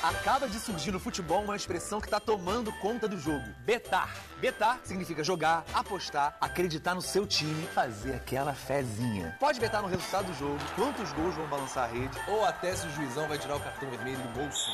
Acaba 0.01 0.47
de 0.47 0.59
surgir 0.59 0.91
no 0.91 0.99
futebol 0.99 1.43
uma 1.43 1.55
expressão 1.55 1.99
que 1.99 2.07
está 2.07 2.19
tomando 2.19 2.71
conta 2.73 3.07
do 3.07 3.19
jogo: 3.19 3.43
betar. 3.65 4.15
Betar 4.39 4.79
significa 4.83 5.23
jogar, 5.23 5.65
apostar, 5.73 6.37
acreditar 6.39 6.93
no 6.93 7.01
seu 7.01 7.25
time, 7.25 7.67
fazer 7.67 8.13
aquela 8.13 8.53
fezinha. 8.53 9.35
Pode 9.39 9.59
betar 9.59 9.81
no 9.81 9.87
resultado 9.87 10.27
do 10.27 10.33
jogo, 10.35 10.59
quantos 10.75 11.11
gols 11.13 11.35
vão 11.35 11.47
balançar 11.47 11.85
a 11.85 11.87
rede, 11.87 12.17
ou 12.27 12.45
até 12.45 12.75
se 12.75 12.85
o 12.85 12.91
juizão 12.91 13.27
vai 13.27 13.39
tirar 13.39 13.55
o 13.55 13.59
cartão 13.59 13.89
vermelho 13.89 14.19
do 14.19 14.29
bolso. 14.39 14.69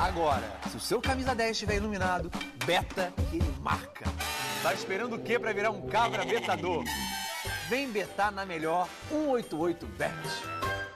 Agora, 0.00 0.52
se 0.68 0.76
o 0.76 0.80
seu 0.80 1.00
camisa 1.00 1.34
10 1.34 1.52
estiver 1.52 1.76
iluminado, 1.76 2.30
beta 2.64 3.12
que 3.30 3.36
ele 3.36 3.54
marca. 3.60 4.04
Tá 4.62 4.74
esperando 4.74 5.14
o 5.14 5.18
quê 5.18 5.38
para 5.38 5.52
virar 5.52 5.70
um 5.70 5.86
cabra 5.86 6.24
betador? 6.24 6.84
Vem 7.68 7.88
betar 7.88 8.32
na 8.32 8.44
melhor 8.44 8.88
188bet. 9.12 10.95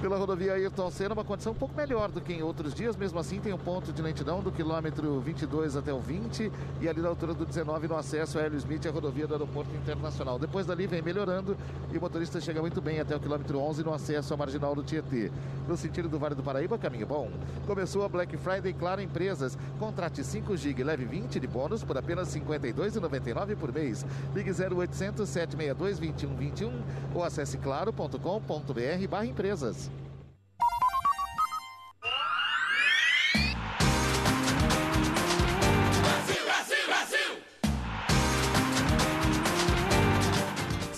pela 0.00 0.16
rodovia 0.16 0.54
Ayrton 0.54 0.90
Senna, 0.90 1.12
uma 1.12 1.24
condição 1.24 1.52
um 1.52 1.54
pouco 1.54 1.76
melhor 1.76 2.10
do 2.10 2.22
que 2.22 2.32
em 2.32 2.42
outros 2.42 2.72
dias. 2.74 2.96
Mesmo 2.96 3.18
assim, 3.18 3.38
tem 3.38 3.52
um 3.52 3.58
ponto 3.58 3.92
de 3.92 4.00
lentidão 4.00 4.40
do 4.40 4.50
quilômetro 4.50 5.20
22 5.20 5.76
até 5.76 5.92
o 5.92 6.00
20 6.00 6.50
e 6.80 6.88
ali 6.88 7.02
na 7.02 7.08
altura 7.08 7.34
do 7.34 7.44
19 7.44 7.86
no 7.86 7.96
acesso 7.96 8.38
a 8.38 8.42
Hélio 8.42 8.56
Smith, 8.56 8.86
a 8.86 8.90
rodovia 8.90 9.26
do 9.26 9.34
Aeroporto 9.34 9.70
Internacional. 9.76 10.38
Depois 10.38 10.64
dali 10.64 10.86
vem 10.86 11.02
melhorando 11.02 11.54
e 11.92 11.98
o 11.98 12.00
motorista 12.00 12.40
chega 12.40 12.62
muito 12.62 12.80
bem 12.80 12.98
até 12.98 13.14
o 13.14 13.20
quilômetro 13.20 13.58
11 13.58 13.84
no 13.84 13.92
acesso 13.92 14.32
à 14.32 14.36
marginal 14.38 14.74
do 14.74 14.82
Tietê. 14.82 15.30
No 15.68 15.76
sentido 15.76 16.08
do 16.08 16.18
Vale 16.18 16.34
do 16.34 16.42
Paraíba, 16.42 16.78
caminho 16.78 17.06
bom. 17.06 17.30
Começou 17.66 18.02
a 18.02 18.08
Black 18.08 18.36
Friday 18.38 18.72
Claro 18.72 19.02
Empresas. 19.02 19.58
Contrate 19.78 20.24
5 20.24 20.56
GB, 20.56 20.82
leve 20.82 21.04
20 21.04 21.38
de 21.38 21.46
bônus 21.46 21.84
por 21.84 21.98
apenas 21.98 22.32
R$ 22.34 22.40
52,99 22.40 23.56
por 23.56 23.70
mês. 23.70 24.06
Ligue 24.34 24.50
0800 24.50 25.28
762 25.28 25.98
2121 25.98 26.72
ou 27.14 27.22
acesse 27.22 27.58
claro.com.br 27.58 29.08
barra 29.08 29.26
empresas. 29.26 29.89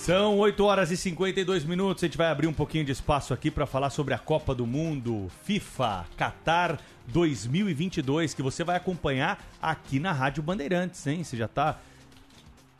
São 0.03 0.37
8 0.37 0.65
horas 0.65 0.91
e 0.91 0.97
52 0.97 1.63
minutos. 1.63 2.03
A 2.03 2.07
gente 2.07 2.17
vai 2.17 2.27
abrir 2.27 2.45
um 2.45 2.53
pouquinho 2.53 2.83
de 2.83 2.91
espaço 2.91 3.33
aqui 3.33 3.49
para 3.49 3.65
falar 3.65 3.89
sobre 3.89 4.13
a 4.13 4.17
Copa 4.17 4.53
do 4.53 4.67
Mundo 4.67 5.31
FIFA 5.45 6.05
Qatar 6.17 6.77
2022, 7.07 8.33
que 8.33 8.41
você 8.41 8.65
vai 8.65 8.75
acompanhar 8.75 9.41
aqui 9.61 10.01
na 10.01 10.11
Rádio 10.11 10.43
Bandeirantes, 10.43 11.07
hein? 11.07 11.23
Você 11.23 11.37
já 11.37 11.45
está 11.45 11.79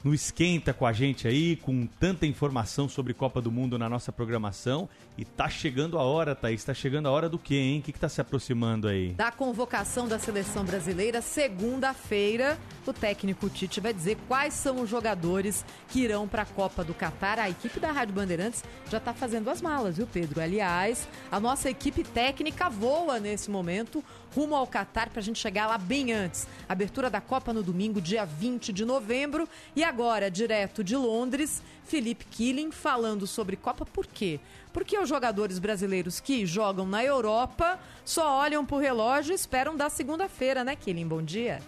no 0.04 0.14
esquenta 0.14 0.74
com 0.74 0.86
a 0.86 0.92
gente 0.92 1.28
aí, 1.28 1.56
com 1.56 1.88
tanta 1.88 2.26
informação 2.26 2.90
sobre 2.90 3.14
Copa 3.14 3.42
do 3.42 3.52
Mundo 3.52 3.80
na 3.80 3.88
nossa 3.88 4.12
programação. 4.12 4.90
E 5.18 5.24
tá 5.24 5.48
chegando 5.48 5.98
a 5.98 6.04
hora, 6.04 6.36
Thaís. 6.36 6.64
Tá 6.64 6.74
chegando 6.74 7.08
a 7.08 7.12
hora 7.12 7.30
do 7.30 7.40
quê, 7.40 7.56
hein? 7.56 7.80
O 7.80 7.84
que, 7.84 7.92
que 7.92 8.00
tá 8.00 8.10
se 8.10 8.20
aproximando 8.20 8.88
aí? 8.88 9.14
Da 9.14 9.32
convocação 9.32 10.08
da 10.08 10.20
seleção 10.20 10.66
brasileira, 10.66 11.22
segunda-feira, 11.22 12.58
o 12.86 12.92
técnico 12.92 13.50
Tite 13.50 13.80
vai 13.80 13.94
dizer 13.94 14.18
quais 14.28 14.54
são 14.54 14.82
os 14.82 14.90
jogadores 14.90 15.64
que 15.90 16.02
irão 16.02 16.28
para 16.28 16.42
a 16.42 16.46
Copa 16.46 16.84
do 16.84 16.94
Catar. 16.94 17.40
A 17.40 17.50
equipe 17.50 17.80
da 17.80 17.92
Rádio 17.92 18.16
Bandeirantes 18.16 18.64
já 18.90 19.00
tá 19.00 19.14
fazendo 19.14 19.50
as 19.50 19.62
malas, 19.62 19.98
viu, 19.98 20.08
Pedro? 20.08 20.42
Aliás, 20.42 21.08
a 21.32 21.40
nossa 21.40 21.70
equipe 21.70 22.04
técnica 22.04 22.70
voa 22.70 23.20
nesse 23.20 23.50
momento 23.50 24.04
rumo 24.36 24.56
ao 24.56 24.66
Catar 24.66 25.10
para 25.10 25.20
a 25.20 25.24
gente 25.24 25.40
chegar 25.40 25.68
lá 25.68 25.78
bem 25.78 26.12
antes. 26.12 26.48
Abertura 26.68 27.10
da 27.10 27.22
Copa 27.22 27.54
no 27.54 27.62
domingo, 27.62 28.02
dia 28.02 28.26
20 28.26 28.74
de 28.74 28.84
novembro. 28.84 29.48
E 29.76 29.84
agora, 29.84 30.30
direto 30.30 30.84
de 30.84 30.96
Londres, 30.96 31.62
Felipe 31.84 32.26
Killing 32.26 32.72
falando 32.72 33.28
sobre 33.28 33.56
Copa. 33.56 33.86
Por 33.86 34.08
quê? 34.08 34.40
Porque 34.72 34.98
os 34.98 35.08
jogadores 35.08 35.60
brasileiros 35.60 36.20
que 36.20 36.46
jogam 36.46 36.86
na 36.86 37.04
Europa 37.04 37.80
só 38.04 38.40
olham 38.40 38.66
pro 38.66 38.78
relógio 38.78 39.32
e 39.32 39.36
esperam 39.36 39.76
da 39.76 39.90
segunda-feira, 39.90 40.64
né, 40.64 40.76
Killing? 40.76 41.08
Bom 41.08 41.22
dia. 41.22 41.62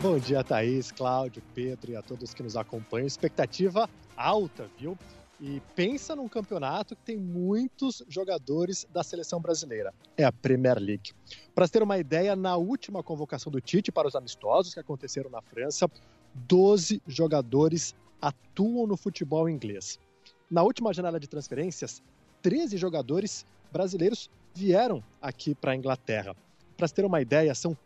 Bom 0.00 0.18
dia, 0.18 0.44
Thaís, 0.44 0.92
Cláudio, 0.92 1.42
Pedro 1.54 1.92
e 1.92 1.96
a 1.96 2.02
todos 2.02 2.32
que 2.32 2.42
nos 2.42 2.56
acompanham. 2.56 3.06
Expectativa 3.06 3.88
alta, 4.16 4.68
viu? 4.78 4.96
E 5.40 5.62
pensa 5.76 6.16
num 6.16 6.28
campeonato 6.28 6.96
que 6.96 7.02
tem 7.02 7.16
muitos 7.16 8.02
jogadores 8.08 8.86
da 8.92 9.04
seleção 9.04 9.40
brasileira. 9.40 9.94
É 10.16 10.24
a 10.24 10.32
Premier 10.32 10.78
League. 10.78 11.12
Para 11.54 11.68
ter 11.68 11.82
uma 11.82 11.96
ideia, 11.96 12.34
na 12.34 12.56
última 12.56 13.02
convocação 13.02 13.50
do 13.50 13.60
Tite 13.60 13.92
para 13.92 14.08
os 14.08 14.16
amistosos 14.16 14.74
que 14.74 14.80
aconteceram 14.80 15.30
na 15.30 15.40
França, 15.40 15.88
12 16.34 17.00
jogadores 17.06 17.94
atuam 18.20 18.86
no 18.86 18.96
futebol 18.96 19.48
inglês. 19.48 19.98
Na 20.50 20.62
última 20.62 20.92
janela 20.92 21.20
de 21.20 21.28
transferências, 21.28 22.02
13 22.42 22.76
jogadores 22.76 23.46
brasileiros 23.70 24.28
vieram 24.54 25.04
aqui 25.22 25.54
para 25.54 25.72
a 25.72 25.76
Inglaterra. 25.76 26.34
Para 26.76 26.88
ter 26.88 27.04
uma 27.04 27.20
ideia, 27.20 27.54
são 27.54 27.76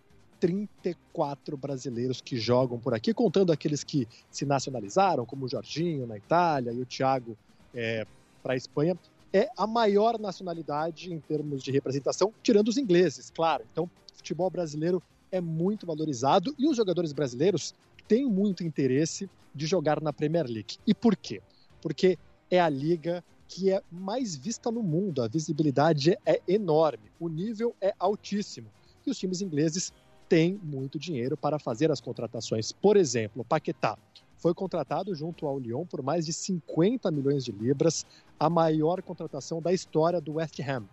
34 0.43 1.57
brasileiros 1.57 2.21
que 2.21 2.37
jogam 2.37 2.77
por 2.77 2.93
aqui, 2.93 3.15
contando 3.15 3.53
aqueles 3.53 3.85
que 3.85 4.09
se 4.29 4.45
nacionalizaram, 4.45 5.25
como 5.25 5.45
o 5.45 5.49
Jorginho 5.49 6.05
na 6.05 6.17
Itália 6.17 6.73
e 6.73 6.81
o 6.81 6.85
Thiago 6.85 7.39
é, 7.73 8.05
para 8.43 8.55
a 8.55 8.57
Espanha. 8.57 8.99
É 9.33 9.49
a 9.57 9.69
maior 9.69 10.19
nacionalidade 10.19 11.13
em 11.13 11.21
termos 11.21 11.63
de 11.63 11.71
representação, 11.71 12.35
tirando 12.43 12.67
os 12.67 12.77
ingleses, 12.77 13.31
claro. 13.31 13.63
Então, 13.71 13.89
futebol 14.17 14.51
brasileiro 14.51 15.01
é 15.31 15.41
muito 15.41 15.87
valorizado 15.87 16.53
e 16.59 16.67
os 16.67 16.77
jogadores 16.77 17.13
brasileiros 17.13 17.73
têm 18.09 18.27
muito 18.27 18.65
interesse 18.65 19.31
de 19.55 19.65
jogar 19.65 20.01
na 20.01 20.13
Premier 20.13 20.47
League. 20.47 20.77
E 20.85 20.93
por 20.93 21.15
quê? 21.15 21.41
Porque 21.81 22.19
é 22.51 22.61
a 22.61 22.69
liga 22.69 23.23
que 23.47 23.71
é 23.71 23.81
mais 23.93 24.35
vista 24.35 24.73
no 24.73 24.83
mundo, 24.83 25.23
a 25.23 25.29
visibilidade 25.29 26.19
é 26.27 26.43
enorme, 26.49 27.13
o 27.21 27.29
nível 27.29 27.77
é 27.81 27.95
altíssimo 27.99 28.69
E 29.07 29.11
os 29.11 29.19
times 29.19 29.41
ingleses 29.41 29.93
têm 30.33 30.59
muito 30.63 30.99
dinheiro 30.99 31.37
para 31.37 31.59
fazer 31.59 31.91
as 31.91 32.01
contratações. 32.01 32.73
Por 32.73 32.97
exemplo, 32.97 33.43
o 33.43 33.45
Paquetá 33.45 33.99
foi 34.39 34.55
contratado 34.55 35.15
junto 35.15 35.47
ao 35.47 35.59
Lyon 35.59 35.85
por 35.85 36.03
mais 36.03 36.25
de 36.25 36.33
50 36.33 37.11
milhões 37.11 37.45
de 37.45 37.53
libras, 37.53 38.07
a 38.41 38.49
maior 38.49 39.03
contratação 39.03 39.61
da 39.61 39.75
história 39.75 40.23
do 40.23 40.37
West 40.37 40.59
Ham. 40.61 40.85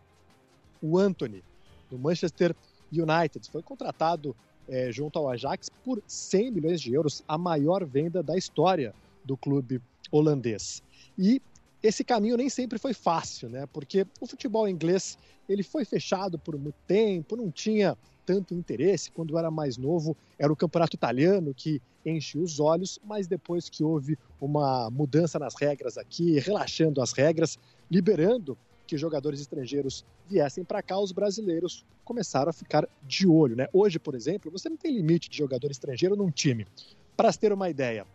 O 0.82 0.98
Anthony, 0.98 1.42
do 1.90 1.98
Manchester 1.98 2.54
United, 2.92 3.50
foi 3.50 3.64
contratado 3.64 4.36
é, 4.68 4.92
junto 4.92 5.18
ao 5.18 5.30
Ajax 5.30 5.70
por 5.86 6.04
100 6.06 6.52
milhões 6.52 6.82
de 6.82 6.94
euros, 6.94 7.24
a 7.26 7.38
maior 7.38 7.86
venda 7.86 8.22
da 8.22 8.36
história 8.36 8.94
do 9.24 9.38
clube 9.38 9.82
holandês. 10.12 10.84
E 11.18 11.42
esse 11.82 12.04
caminho 12.04 12.36
nem 12.36 12.50
sempre 12.50 12.78
foi 12.78 12.94
fácil, 12.94 13.48
né? 13.48 13.66
Porque 13.72 14.06
o 14.20 14.28
futebol 14.28 14.68
inglês 14.68 15.18
ele 15.48 15.64
foi 15.64 15.86
fechado 15.86 16.38
por 16.38 16.58
muito 16.58 16.76
tempo, 16.86 17.38
não 17.38 17.50
tinha 17.50 17.98
tanto 18.30 18.54
interesse. 18.54 19.10
Quando 19.10 19.40
era 19.40 19.50
mais 19.50 19.76
novo, 19.76 20.16
era 20.38 20.54
o 20.54 20.56
campeonato 20.56 20.96
italiano 20.96 21.52
que 21.52 21.82
enchia 22.06 22.40
os 22.40 22.60
olhos, 22.60 23.00
mas 23.04 23.26
depois 23.26 23.68
que 23.68 23.84
houve 23.84 24.20
uma 24.40 24.88
mudança 24.92 25.40
nas 25.40 25.56
regras 25.56 25.98
aqui, 25.98 26.38
relaxando 26.38 27.02
as 27.02 27.12
regras, 27.12 27.58
liberando 27.90 28.56
que 28.86 28.96
jogadores 29.00 29.42
estrangeiros 29.42 30.06
viessem 30.30 30.64
para 30.64 30.84
cá, 30.84 31.00
os 31.00 31.12
brasileiros 31.12 31.84
começaram 32.06 32.52
a 32.52 32.54
ficar 32.54 32.88
de 33.02 33.28
olho, 33.28 33.56
né? 33.56 33.68
Hoje, 33.74 33.98
por 33.98 34.14
exemplo, 34.14 34.52
você 34.52 34.70
não 34.70 34.78
tem 34.78 34.94
limite 34.94 35.28
de 35.28 35.36
jogador 35.36 35.72
estrangeiro 35.72 36.16
num 36.16 36.30
time. 36.30 36.68
Para 37.18 37.34
ter 37.34 37.52
uma 37.52 37.68
ideia, 37.68 38.06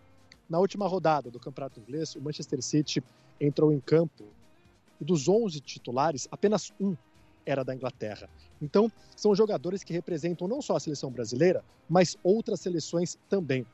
na 0.49 0.61
última 0.61 0.87
rodada 0.87 1.29
do 1.29 1.41
Campeonato 1.41 1.81
Inglês, 1.81 2.15
o 2.15 2.21
Manchester 2.21 2.62
City 2.62 3.03
entrou 3.41 3.73
em 3.73 3.81
campo 3.81 4.25
e 5.01 5.05
dos 5.05 5.27
11 5.27 5.59
titulares, 5.59 6.29
apenas 6.31 6.73
um 6.81 6.97
era 7.47 7.64
da 7.64 7.74
Inglaterra. 7.74 8.28
Então, 8.61 8.90
são 9.16 9.34
jogadores 9.34 9.82
que 9.82 9.92
representam 9.92 10.49
não 10.49 10.62
só 10.62 10.76
a 10.76 10.80
seleção 10.80 11.11
brasileira, 11.11 11.64
mas 11.88 12.16
outras 12.22 12.61
seleções 12.61 13.18
também. 13.28 13.66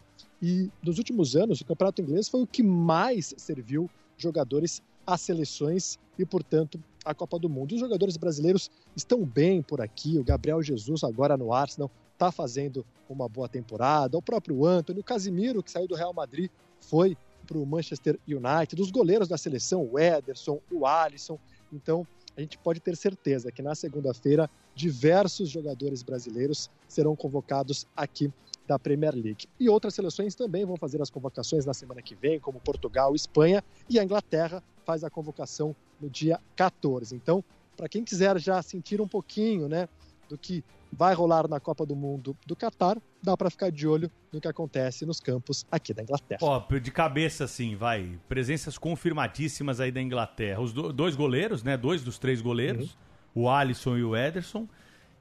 E 0.42 0.70
nos 0.82 0.98
últimos 0.98 1.36
anos, 1.36 1.60
o 1.60 1.64
Campeonato 1.64 2.02
Inglês 2.02 2.28
foi 2.28 2.42
o 2.42 2.46
que 2.46 2.62
mais 2.62 3.34
serviu 3.36 3.88
jogadores 4.16 4.82
às 5.06 5.20
seleções 5.20 5.98
e, 6.18 6.24
portanto, 6.24 6.82
à 7.04 7.14
Copa 7.14 7.38
do 7.38 7.48
Mundo. 7.48 7.72
Os 7.74 7.80
jogadores 7.80 8.16
brasileiros 8.16 8.70
estão 8.94 9.24
bem 9.24 9.62
por 9.62 9.80
aqui. 9.80 10.18
O 10.18 10.24
Gabriel 10.24 10.62
Jesus, 10.62 11.02
agora 11.04 11.36
no 11.36 11.52
Arsenal, 11.52 11.90
está 12.12 12.30
fazendo 12.30 12.84
uma 13.08 13.28
boa 13.28 13.48
temporada. 13.48 14.16
O 14.16 14.22
próprio 14.22 14.66
Antônio, 14.66 15.00
o 15.00 15.04
Casimiro, 15.04 15.62
que 15.62 15.70
saiu 15.70 15.88
do 15.88 15.94
Real 15.94 16.12
Madrid, 16.12 16.50
foi 16.80 17.16
para 17.46 17.58
o 17.58 17.66
Manchester 17.66 18.18
United. 18.28 18.80
Os 18.80 18.90
goleiros 18.90 19.28
da 19.28 19.38
seleção, 19.38 19.88
o 19.90 19.98
Ederson, 19.98 20.60
o 20.70 20.86
Alisson. 20.86 21.38
Então, 21.72 22.06
a 22.37 22.41
gente 22.41 22.59
pode 22.59 22.81
ter 22.81 22.97
certeza 22.97 23.51
que 23.51 23.62
na 23.62 23.74
segunda-feira 23.74 24.49
diversos 24.74 25.49
jogadores 25.49 26.03
brasileiros 26.03 26.70
serão 26.89 27.14
convocados 27.14 27.87
aqui 27.97 28.33
da 28.66 28.78
Premier 28.78 29.14
League. 29.14 29.49
E 29.59 29.68
outras 29.68 29.95
seleções 29.95 30.35
também 30.35 30.64
vão 30.64 30.76
fazer 30.76 31.03
as 31.03 31.11
convocações 31.11 31.66
na 31.66 31.74
semana 31.74 32.01
que 32.01 32.14
vem, 32.14 32.39
como 32.39 32.61
Portugal, 32.61 33.14
Espanha 33.14 33.64
e 33.89 33.99
a 33.99 34.05
Inglaterra 34.05 34.62
faz 34.85 35.03
a 35.03 35.11
convocação 35.11 35.74
no 36.01 36.09
dia 36.09 36.39
14. 36.55 37.14
Então, 37.14 37.43
para 37.76 37.89
quem 37.89 38.05
quiser 38.05 38.39
já 38.39 38.62
sentir 38.62 39.01
um 39.01 39.09
pouquinho, 39.09 39.68
né, 39.68 39.89
do 40.28 40.39
que 40.39 40.64
vai 40.93 41.14
rolar 41.14 41.49
na 41.49 41.61
Copa 41.61 41.86
do 41.86 41.95
Mundo 41.95 42.36
do 42.47 42.57
Catar, 42.57 43.01
dá 43.22 43.36
para 43.36 43.51
ficar 43.51 43.70
de 43.70 43.86
olho 43.86 44.11
no 44.32 44.41
que 44.41 44.49
acontece 44.49 45.07
nos 45.07 45.20
campos 45.20 45.64
aqui 45.70 45.95
da 45.95 46.03
Inglaterra. 46.03 46.41
Ó, 46.43 46.78
de 46.78 46.91
cabeça 46.91 47.45
assim, 47.45 47.76
vai. 47.76 48.18
Presenças 48.28 48.76
confirmadíssimas 48.76 49.80
aí 49.80 49.91
da 49.91 50.01
Inglaterra. 50.01 50.61
Os 50.61 50.72
do, 50.72 50.93
dois 50.93 51.16
goleiros, 51.16 51.62
né? 51.62 51.76
Dois 51.76 52.03
dos 52.03 52.18
três 52.18 52.41
goleiros, 52.43 52.97
uhum. 53.34 53.43
o 53.43 53.51
Alisson 53.51 53.97
e 53.97 54.05
o 54.05 54.16
Ederson. 54.16 54.68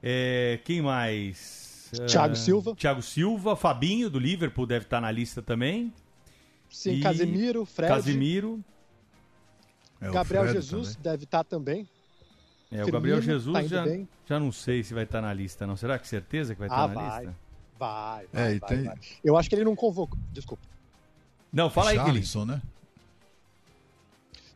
É, 0.02 0.60
quem 0.64 0.80
mais? 0.80 1.90
Thiago 2.06 2.32
é, 2.34 2.36
Silva. 2.36 2.74
Thiago 2.74 3.02
Silva, 3.02 3.56
Fabinho 3.56 4.08
do 4.08 4.18
Liverpool 4.18 4.66
deve 4.66 4.84
estar 4.84 5.00
na 5.00 5.10
lista 5.10 5.42
também. 5.42 5.92
Sim, 6.68 6.92
e... 6.92 7.00
Casemiro, 7.00 7.64
Fred. 7.64 7.92
Casemiro. 7.92 8.64
É, 10.00 10.10
Gabriel 10.10 10.44
Fred 10.44 10.54
Jesus 10.54 10.94
também. 10.94 11.02
deve 11.02 11.24
estar 11.24 11.44
também. 11.44 11.88
É, 12.70 12.84
o 12.84 12.92
Gabriel 12.92 13.20
Jesus 13.20 13.52
tá 13.52 13.62
já, 13.66 13.84
já 14.26 14.38
não 14.38 14.52
sei 14.52 14.84
se 14.84 14.94
vai 14.94 15.02
estar 15.02 15.20
na 15.20 15.32
lista, 15.32 15.66
não. 15.66 15.76
Será 15.76 15.98
que 15.98 16.06
certeza 16.06 16.54
que 16.54 16.60
vai 16.60 16.68
estar 16.68 16.84
ah, 16.84 16.88
na 16.88 16.94
vai, 16.94 17.18
lista? 17.18 17.36
Vai, 17.78 18.26
vai, 18.32 18.54
é, 18.54 18.58
vai, 18.58 18.68
tem... 18.68 18.84
vai, 18.84 18.98
Eu 19.24 19.36
acho 19.36 19.48
que 19.48 19.54
ele 19.56 19.64
não 19.64 19.74
convocou. 19.74 20.18
Desculpa. 20.32 20.62
Não, 21.52 21.68
fala 21.68 21.90
aí, 21.90 21.96
Richarlison, 21.96 22.44
né? 22.44 22.62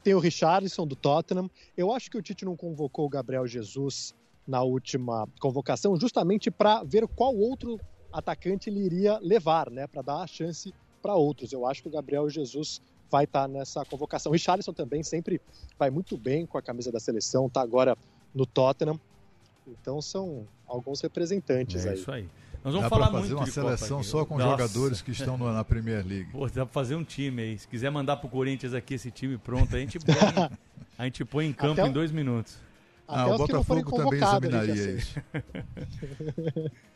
Tem 0.04 0.14
o 0.14 0.20
Richarlison 0.20 0.86
do 0.86 0.94
Tottenham. 0.94 1.50
Eu 1.76 1.92
acho 1.92 2.10
que 2.10 2.16
o 2.16 2.22
Tite 2.22 2.44
não 2.44 2.56
convocou 2.56 3.06
o 3.06 3.08
Gabriel 3.08 3.46
Jesus 3.46 4.14
na 4.46 4.62
última 4.62 5.26
convocação, 5.40 5.98
justamente 5.98 6.50
para 6.50 6.84
ver 6.84 7.08
qual 7.08 7.34
outro 7.34 7.80
atacante 8.12 8.70
ele 8.70 8.80
iria 8.80 9.18
levar, 9.18 9.70
né? 9.70 9.86
Para 9.86 10.02
dar 10.02 10.22
a 10.22 10.26
chance 10.26 10.72
para 11.02 11.14
outros. 11.14 11.52
Eu 11.52 11.66
acho 11.66 11.82
que 11.82 11.88
o 11.88 11.90
Gabriel 11.90 12.28
Jesus 12.28 12.80
vai 13.10 13.24
estar 13.24 13.42
tá 13.42 13.48
nessa 13.48 13.84
convocação. 13.84 14.30
O 14.30 14.32
Richarlison 14.32 14.72
também 14.72 15.02
sempre 15.02 15.40
vai 15.78 15.90
muito 15.90 16.16
bem 16.16 16.46
com 16.46 16.58
a 16.58 16.62
camisa 16.62 16.90
da 16.90 17.00
seleção, 17.00 17.46
está 17.46 17.60
agora 17.60 17.96
no 18.34 18.46
Tottenham. 18.46 18.98
Então 19.66 20.02
são 20.02 20.46
alguns 20.66 21.00
representantes 21.00 21.86
é 21.86 21.90
aí. 21.90 21.94
isso 21.94 22.10
aí. 22.10 22.28
Nós 22.62 22.72
vamos 22.72 22.88
dá 22.88 22.88
falar 22.88 23.10
fazer 23.10 23.34
muito 23.34 23.36
uma 23.36 23.46
seleção 23.46 24.02
só 24.02 24.24
com 24.24 24.38
Nossa. 24.38 24.50
jogadores 24.50 25.02
que 25.02 25.10
estão 25.10 25.36
na 25.36 25.62
Premier 25.62 26.04
League. 26.06 26.30
Pô, 26.32 26.46
dá 26.46 26.64
pra 26.64 26.72
fazer 26.72 26.94
um 26.94 27.04
time 27.04 27.42
aí. 27.42 27.58
Se 27.58 27.68
quiser 27.68 27.90
mandar 27.90 28.16
pro 28.16 28.28
Corinthians 28.28 28.72
aqui 28.72 28.94
esse 28.94 29.10
time 29.10 29.36
pronto, 29.36 29.76
a 29.76 29.78
gente 29.78 29.98
põe, 29.98 30.16
a 30.96 31.04
gente 31.04 31.24
põe 31.26 31.46
em 31.46 31.52
campo 31.52 31.80
Até 31.80 31.90
em 31.90 31.92
dois 31.92 32.10
minutos. 32.10 32.56
Ah, 33.06 33.26
o 33.26 33.36
Botafogo 33.36 33.92
também 33.92 34.18
examinaria 34.18 34.92
isso. 34.92 35.20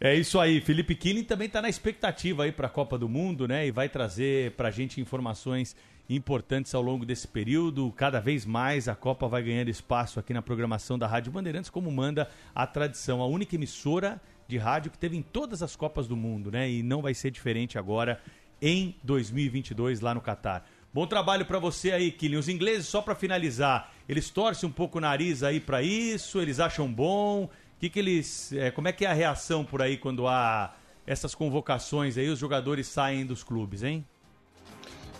É 0.00 0.14
isso 0.14 0.40
aí, 0.40 0.60
Felipe 0.60 0.94
Killing 0.94 1.22
também 1.22 1.46
está 1.46 1.62
na 1.62 1.68
expectativa 1.68 2.44
aí 2.44 2.52
para 2.52 2.66
a 2.66 2.70
Copa 2.70 2.98
do 2.98 3.08
Mundo, 3.08 3.46
né? 3.46 3.66
E 3.66 3.70
vai 3.70 3.88
trazer 3.88 4.50
para 4.52 4.68
a 4.68 4.70
gente 4.70 5.00
informações 5.00 5.76
importantes 6.10 6.74
ao 6.74 6.82
longo 6.82 7.06
desse 7.06 7.28
período. 7.28 7.92
Cada 7.92 8.20
vez 8.20 8.44
mais 8.44 8.88
a 8.88 8.94
Copa 8.94 9.28
vai 9.28 9.42
ganhando 9.42 9.70
espaço 9.70 10.18
aqui 10.18 10.34
na 10.34 10.42
programação 10.42 10.98
da 10.98 11.06
Rádio 11.06 11.32
Bandeirantes, 11.32 11.70
como 11.70 11.90
manda 11.90 12.28
a 12.54 12.66
tradição, 12.66 13.22
a 13.22 13.26
única 13.26 13.54
emissora 13.54 14.20
de 14.48 14.58
rádio 14.58 14.90
que 14.90 14.98
teve 14.98 15.16
em 15.16 15.22
todas 15.22 15.62
as 15.62 15.76
Copas 15.76 16.08
do 16.08 16.16
Mundo, 16.16 16.50
né? 16.50 16.68
E 16.68 16.82
não 16.82 17.00
vai 17.00 17.14
ser 17.14 17.30
diferente 17.30 17.78
agora 17.78 18.20
em 18.60 18.96
2022 19.04 20.00
lá 20.00 20.12
no 20.12 20.20
Catar. 20.20 20.66
Bom 20.92 21.06
trabalho 21.06 21.46
para 21.46 21.58
você 21.58 21.92
aí, 21.92 22.12
Killing. 22.12 22.36
Os 22.36 22.48
ingleses, 22.48 22.86
só 22.86 23.00
para 23.00 23.14
finalizar, 23.14 23.92
eles 24.08 24.28
torcem 24.28 24.68
um 24.68 24.72
pouco 24.72 24.98
o 24.98 25.00
nariz 25.00 25.42
aí 25.42 25.60
para 25.60 25.82
isso, 25.82 26.40
eles 26.40 26.60
acham 26.60 26.92
bom 26.92 27.48
que, 27.84 27.90
que 27.90 27.98
eles. 27.98 28.52
É, 28.52 28.70
como 28.70 28.88
é 28.88 28.92
que 28.92 29.04
é 29.04 29.08
a 29.08 29.12
reação 29.12 29.64
por 29.64 29.82
aí 29.82 29.96
quando 29.96 30.26
há 30.26 30.74
essas 31.06 31.34
convocações 31.34 32.16
aí, 32.16 32.28
os 32.28 32.38
jogadores 32.38 32.86
saem 32.86 33.26
dos 33.26 33.44
clubes, 33.44 33.82
hein? 33.82 34.04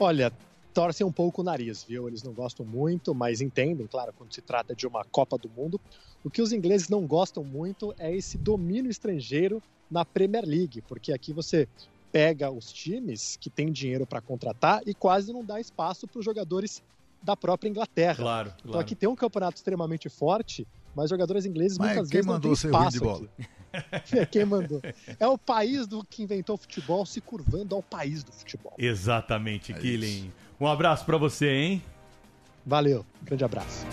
Olha, 0.01 0.33
torcem 0.73 1.07
um 1.07 1.13
pouco 1.13 1.43
o 1.43 1.45
nariz, 1.45 1.85
viu? 1.85 2.09
Eles 2.09 2.23
não 2.23 2.33
gostam 2.33 2.65
muito, 2.65 3.15
mas 3.15 3.41
entendem, 3.41 3.87
claro, 3.87 4.15
quando 4.17 4.33
se 4.33 4.41
trata 4.41 4.75
de 4.75 4.87
uma 4.87 5.05
Copa 5.05 5.37
do 5.37 5.49
Mundo. 5.49 5.81
O 6.25 6.31
que 6.31 6.41
os 6.41 6.53
ingleses 6.53 6.89
não 6.89 7.07
gostam 7.07 7.45
muito 7.45 7.95
é 7.99 8.15
esse 8.15 8.39
domínio 8.39 8.91
estrangeiro 8.91 9.63
na 9.91 10.05
Premier 10.05 10.45
League, 10.47 10.81
porque 10.83 11.13
aqui 11.13 11.35
você 11.35 11.69
pega 12.11 12.51
os 12.51 12.73
times 12.73 13.37
que 13.39 13.51
têm 13.51 13.71
dinheiro 13.71 14.07
para 14.07 14.23
contratar 14.23 14.81
e 14.87 14.95
quase 14.95 15.33
não 15.33 15.45
dá 15.45 15.61
espaço 15.61 16.09
para 16.09 16.19
os 16.19 16.25
jogadores 16.25 16.83
da 17.23 17.37
própria 17.37 17.69
Inglaterra. 17.69 18.17
Claro, 18.17 18.51
claro. 18.51 18.63
Então 18.67 18.81
aqui 18.81 18.95
tem 18.95 19.09
um 19.09 19.15
campeonato 19.15 19.57
extremamente 19.57 20.09
forte 20.09 20.67
mas 20.95 21.11
jogadores 21.11 21.45
ingleses 21.45 21.79
mas 21.79 21.89
muitas 21.89 22.09
quem 22.09 22.19
vezes 22.19 22.27
mandou 22.27 22.51
não 22.51 22.57
ser 22.57 22.71
ruim 22.71 22.89
de 22.89 23.01
bola? 23.01 23.29
é 24.13 24.27
quem 24.27 24.45
mandou. 24.45 24.81
É 25.19 25.27
o 25.27 25.37
país 25.37 25.87
do 25.87 26.05
que 26.05 26.23
inventou 26.23 26.55
o 26.55 26.59
futebol 26.59 27.05
se 27.05 27.21
curvando 27.21 27.75
ao 27.75 27.83
país 27.83 28.23
do 28.23 28.33
futebol. 28.33 28.75
Exatamente, 28.79 29.73
é 29.73 29.75
Killing. 29.77 30.33
Um 30.61 30.67
abraço 30.67 31.05
para 31.05 31.17
você, 31.17 31.51
hein? 31.51 31.83
Valeu, 32.65 33.05
grande 33.23 33.45
abraço. 33.45 33.85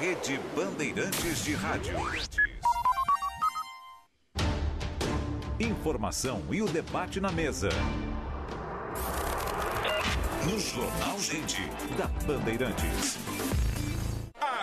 Rede 0.00 0.40
Bandeirantes 0.54 1.44
de 1.44 1.54
Rádio. 1.54 1.94
Informação 5.60 6.42
e 6.50 6.60
o 6.60 6.66
debate 6.66 7.20
na 7.20 7.30
mesa 7.30 7.68
no 10.46 10.58
Jornal 10.58 11.18
Gente, 11.18 11.70
da 11.96 12.06
Bandeirantes. 12.26 13.18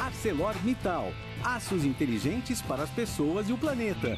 ArcelorMittal. 0.00 1.12
Aços 1.42 1.84
inteligentes 1.84 2.62
para 2.62 2.84
as 2.84 2.90
pessoas 2.90 3.48
e 3.48 3.52
o 3.52 3.58
planeta. 3.58 4.16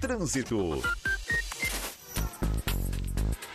Trânsito. 0.00 0.80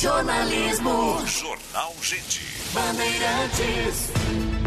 Jornalismo. 0.00 1.18
Jornal 1.26 1.92
Gente. 2.00 2.40
Bandeirantes. 2.72 4.57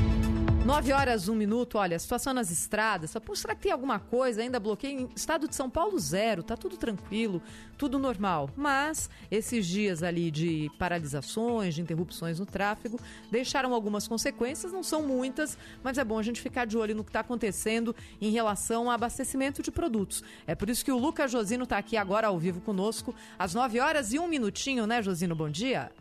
9 0.65 0.93
horas, 0.93 1.27
1 1.27 1.33
minuto. 1.33 1.79
Olha, 1.79 1.97
situação 1.97 2.35
nas 2.35 2.51
estradas. 2.51 3.13
Pô, 3.25 3.35
será 3.35 3.55
que 3.55 3.61
tem 3.63 3.71
alguma 3.71 3.99
coisa? 3.99 4.43
Ainda 4.43 4.59
bloqueio? 4.59 5.09
Estado 5.15 5.47
de 5.47 5.55
São 5.55 5.67
Paulo, 5.67 5.97
zero. 5.97 6.43
Tá 6.43 6.55
tudo 6.55 6.77
tranquilo, 6.77 7.41
tudo 7.79 7.97
normal. 7.97 8.47
Mas 8.55 9.09
esses 9.31 9.65
dias 9.65 10.03
ali 10.03 10.29
de 10.29 10.69
paralisações, 10.77 11.73
de 11.73 11.81
interrupções 11.81 12.39
no 12.39 12.45
tráfego, 12.45 12.99
deixaram 13.31 13.73
algumas 13.73 14.07
consequências. 14.07 14.71
Não 14.71 14.83
são 14.83 15.01
muitas, 15.01 15.57
mas 15.83 15.97
é 15.97 16.03
bom 16.03 16.19
a 16.19 16.23
gente 16.23 16.39
ficar 16.39 16.65
de 16.65 16.77
olho 16.77 16.95
no 16.95 17.03
que 17.03 17.09
está 17.09 17.21
acontecendo 17.21 17.95
em 18.21 18.29
relação 18.29 18.85
ao 18.85 18.91
abastecimento 18.91 19.63
de 19.63 19.71
produtos. 19.71 20.23
É 20.45 20.53
por 20.53 20.69
isso 20.69 20.85
que 20.85 20.91
o 20.91 20.97
Lucas 20.97 21.31
Josino 21.31 21.63
está 21.63 21.79
aqui 21.79 21.97
agora 21.97 22.27
ao 22.27 22.37
vivo 22.37 22.61
conosco, 22.61 23.15
às 23.37 23.55
9 23.55 23.79
horas 23.79 24.13
e 24.13 24.19
um 24.19 24.27
minutinho, 24.27 24.85
né, 24.85 25.01
Josino? 25.01 25.35
Bom 25.35 25.49
dia. 25.49 25.91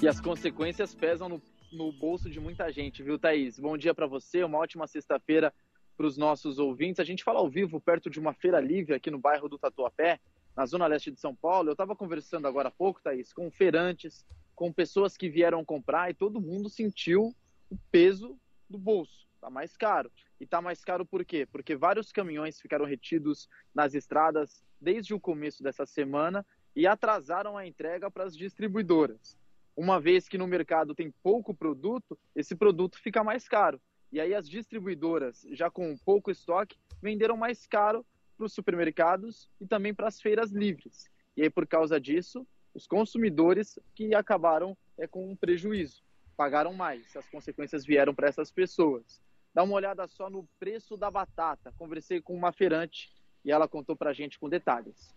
E 0.00 0.08
as 0.08 0.20
consequências 0.20 0.94
pesam 0.94 1.28
no 1.28 1.42
no 1.74 1.92
bolso 1.92 2.30
de 2.30 2.38
muita 2.38 2.70
gente, 2.70 3.02
viu, 3.02 3.18
Thaís? 3.18 3.58
Bom 3.58 3.76
dia 3.76 3.92
para 3.92 4.06
você, 4.06 4.44
uma 4.44 4.58
ótima 4.58 4.86
sexta-feira 4.86 5.52
para 5.96 6.06
os 6.06 6.16
nossos 6.16 6.58
ouvintes. 6.58 7.00
A 7.00 7.04
gente 7.04 7.24
fala 7.24 7.40
ao 7.40 7.50
vivo 7.50 7.80
perto 7.80 8.08
de 8.08 8.20
uma 8.20 8.32
feira 8.32 8.60
livre 8.60 8.94
aqui 8.94 9.10
no 9.10 9.18
bairro 9.18 9.48
do 9.48 9.58
Tatuapé, 9.58 10.20
na 10.56 10.64
zona 10.66 10.86
leste 10.86 11.10
de 11.10 11.20
São 11.20 11.34
Paulo. 11.34 11.68
Eu 11.68 11.72
estava 11.72 11.96
conversando 11.96 12.46
agora 12.46 12.68
há 12.68 12.70
pouco, 12.70 13.02
Thaís, 13.02 13.32
com 13.32 13.50
feirantes, 13.50 14.24
com 14.54 14.72
pessoas 14.72 15.16
que 15.16 15.28
vieram 15.28 15.64
comprar 15.64 16.10
e 16.10 16.14
todo 16.14 16.40
mundo 16.40 16.70
sentiu 16.70 17.34
o 17.68 17.76
peso 17.90 18.38
do 18.70 18.78
bolso. 18.78 19.26
Tá 19.40 19.50
mais 19.50 19.76
caro. 19.76 20.10
E 20.40 20.46
tá 20.46 20.62
mais 20.62 20.84
caro 20.84 21.04
por 21.04 21.24
quê? 21.24 21.44
Porque 21.44 21.74
vários 21.74 22.12
caminhões 22.12 22.60
ficaram 22.60 22.84
retidos 22.84 23.48
nas 23.74 23.94
estradas 23.94 24.62
desde 24.80 25.12
o 25.12 25.20
começo 25.20 25.62
dessa 25.62 25.84
semana 25.84 26.46
e 26.76 26.86
atrasaram 26.86 27.58
a 27.58 27.66
entrega 27.66 28.10
para 28.10 28.24
as 28.24 28.36
distribuidoras 28.36 29.36
uma 29.76 30.00
vez 30.00 30.28
que 30.28 30.38
no 30.38 30.46
mercado 30.46 30.94
tem 30.94 31.12
pouco 31.22 31.54
produto, 31.54 32.18
esse 32.34 32.54
produto 32.54 32.98
fica 32.98 33.24
mais 33.24 33.48
caro. 33.48 33.80
E 34.12 34.20
aí 34.20 34.34
as 34.34 34.48
distribuidoras, 34.48 35.44
já 35.50 35.70
com 35.70 35.96
pouco 35.98 36.30
estoque, 36.30 36.76
venderam 37.02 37.36
mais 37.36 37.66
caro 37.66 38.06
para 38.36 38.46
os 38.46 38.52
supermercados 38.52 39.48
e 39.60 39.66
também 39.66 39.92
para 39.92 40.08
as 40.08 40.20
feiras 40.20 40.50
livres. 40.52 41.10
E 41.36 41.42
aí, 41.42 41.50
por 41.50 41.66
causa 41.66 42.00
disso, 42.00 42.46
os 42.72 42.86
consumidores 42.86 43.78
que 43.94 44.14
acabaram 44.14 44.76
é, 44.96 45.06
com 45.06 45.30
um 45.30 45.36
prejuízo, 45.36 46.02
pagaram 46.36 46.72
mais. 46.72 47.16
As 47.16 47.28
consequências 47.28 47.84
vieram 47.84 48.14
para 48.14 48.28
essas 48.28 48.50
pessoas. 48.50 49.20
Dá 49.52 49.62
uma 49.62 49.74
olhada 49.74 50.06
só 50.06 50.28
no 50.28 50.48
preço 50.58 50.96
da 50.96 51.10
batata. 51.10 51.72
Conversei 51.76 52.20
com 52.20 52.34
uma 52.34 52.52
feirante 52.52 53.12
e 53.44 53.50
ela 53.50 53.68
contou 53.68 53.96
para 53.96 54.10
a 54.10 54.14
gente 54.14 54.38
com 54.38 54.48
detalhes. 54.48 55.14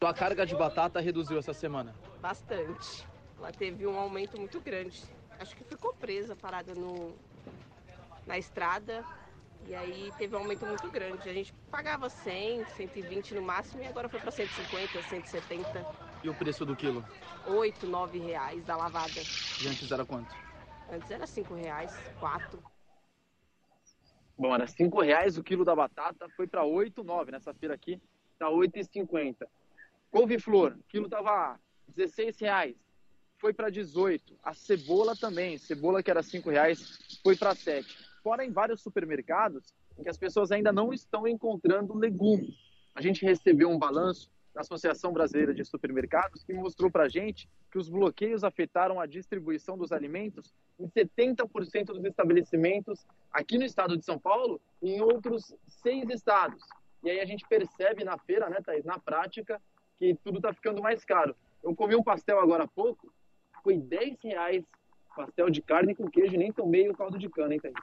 A 0.00 0.12
carga 0.12 0.44
de 0.44 0.54
batata 0.54 1.00
reduziu 1.00 1.38
essa 1.38 1.54
semana? 1.54 1.94
Bastante. 2.20 3.06
Ela 3.44 3.52
teve 3.52 3.86
um 3.86 3.98
aumento 3.98 4.38
muito 4.38 4.58
grande. 4.58 5.04
Acho 5.38 5.54
que 5.54 5.62
ficou 5.64 5.92
presa, 5.92 6.34
parada 6.34 6.74
no, 6.74 7.14
na 8.26 8.38
estrada. 8.38 9.04
E 9.66 9.74
aí 9.74 10.10
teve 10.16 10.34
um 10.34 10.38
aumento 10.38 10.64
muito 10.64 10.90
grande. 10.90 11.28
A 11.28 11.32
gente 11.34 11.52
pagava 11.70 12.08
100, 12.08 12.64
120 12.64 13.34
no 13.34 13.42
máximo 13.42 13.82
e 13.82 13.86
agora 13.86 14.08
foi 14.08 14.18
para 14.18 14.30
150, 14.30 15.02
170. 15.02 15.86
E 16.22 16.28
o 16.30 16.34
preço 16.34 16.64
do 16.64 16.74
quilo? 16.74 17.04
8, 17.46 17.86
9 17.86 18.18
reais 18.18 18.64
da 18.64 18.78
lavada. 18.78 19.20
E 19.62 19.68
antes 19.68 19.92
era 19.92 20.06
quanto? 20.06 20.34
Antes 20.90 21.10
era 21.10 21.26
5 21.26 21.54
reais, 21.54 21.94
4. 22.18 22.58
Bom, 24.38 24.54
era 24.54 24.66
5 24.66 25.02
reais 25.02 25.36
o 25.36 25.44
quilo 25.44 25.66
da 25.66 25.76
batata, 25.76 26.30
foi 26.30 26.46
para 26.46 26.64
8, 26.64 27.04
9. 27.04 27.30
Nessa 27.30 27.52
feira 27.52 27.74
aqui 27.74 28.00
tá 28.38 28.48
8,50. 28.48 29.46
Couve-flor, 30.10 30.78
quilo 30.88 31.10
tava 31.10 31.60
16 31.94 32.40
reais 32.40 32.83
foi 33.38 33.52
para 33.52 33.70
18. 33.70 34.36
A 34.42 34.54
cebola 34.54 35.16
também, 35.16 35.58
cebola 35.58 36.02
que 36.02 36.10
era 36.10 36.22
5 36.22 36.50
reais, 36.50 36.98
foi 37.22 37.36
para 37.36 37.54
7. 37.54 37.86
Fora 38.22 38.44
em 38.44 38.50
vários 38.50 38.80
supermercados 38.80 39.74
que 40.02 40.08
as 40.08 40.16
pessoas 40.16 40.50
ainda 40.50 40.72
não 40.72 40.92
estão 40.92 41.28
encontrando 41.28 41.94
legumes. 41.94 42.54
A 42.94 43.00
gente 43.00 43.24
recebeu 43.24 43.68
um 43.68 43.78
balanço 43.78 44.30
da 44.54 44.60
Associação 44.60 45.12
Brasileira 45.12 45.52
de 45.52 45.64
Supermercados 45.64 46.44
que 46.44 46.52
mostrou 46.54 46.90
para 46.90 47.04
a 47.04 47.08
gente 47.08 47.48
que 47.70 47.78
os 47.78 47.88
bloqueios 47.88 48.44
afetaram 48.44 49.00
a 49.00 49.06
distribuição 49.06 49.76
dos 49.76 49.90
alimentos 49.90 50.54
em 50.78 50.88
70% 50.88 51.86
dos 51.86 52.04
estabelecimentos 52.04 53.04
aqui 53.32 53.58
no 53.58 53.64
estado 53.64 53.96
de 53.96 54.04
São 54.04 54.18
Paulo 54.18 54.60
e 54.80 54.92
em 54.92 55.00
outros 55.00 55.52
seis 55.66 56.08
estados. 56.08 56.62
E 57.02 57.10
aí 57.10 57.20
a 57.20 57.24
gente 57.24 57.44
percebe 57.48 58.04
na 58.04 58.16
feira, 58.16 58.48
né, 58.48 58.60
Thaís, 58.64 58.84
na 58.84 58.98
prática, 58.98 59.60
que 59.98 60.14
tudo 60.22 60.36
está 60.36 60.52
ficando 60.52 60.80
mais 60.80 61.04
caro. 61.04 61.34
Eu 61.62 61.74
comi 61.74 61.96
um 61.96 62.02
pastel 62.02 62.38
agora 62.38 62.64
há 62.64 62.68
pouco 62.68 63.12
foi 63.64 63.78
10 63.78 64.18
reais 64.22 64.62
pastel 65.16 65.48
de 65.48 65.62
carne 65.62 65.94
com 65.94 66.08
queijo, 66.08 66.36
nem 66.36 66.52
tomei 66.52 66.88
o 66.88 66.94
caldo 66.94 67.18
de 67.18 67.28
cana, 67.30 67.54
hein, 67.54 67.60
Thaís? 67.60 67.74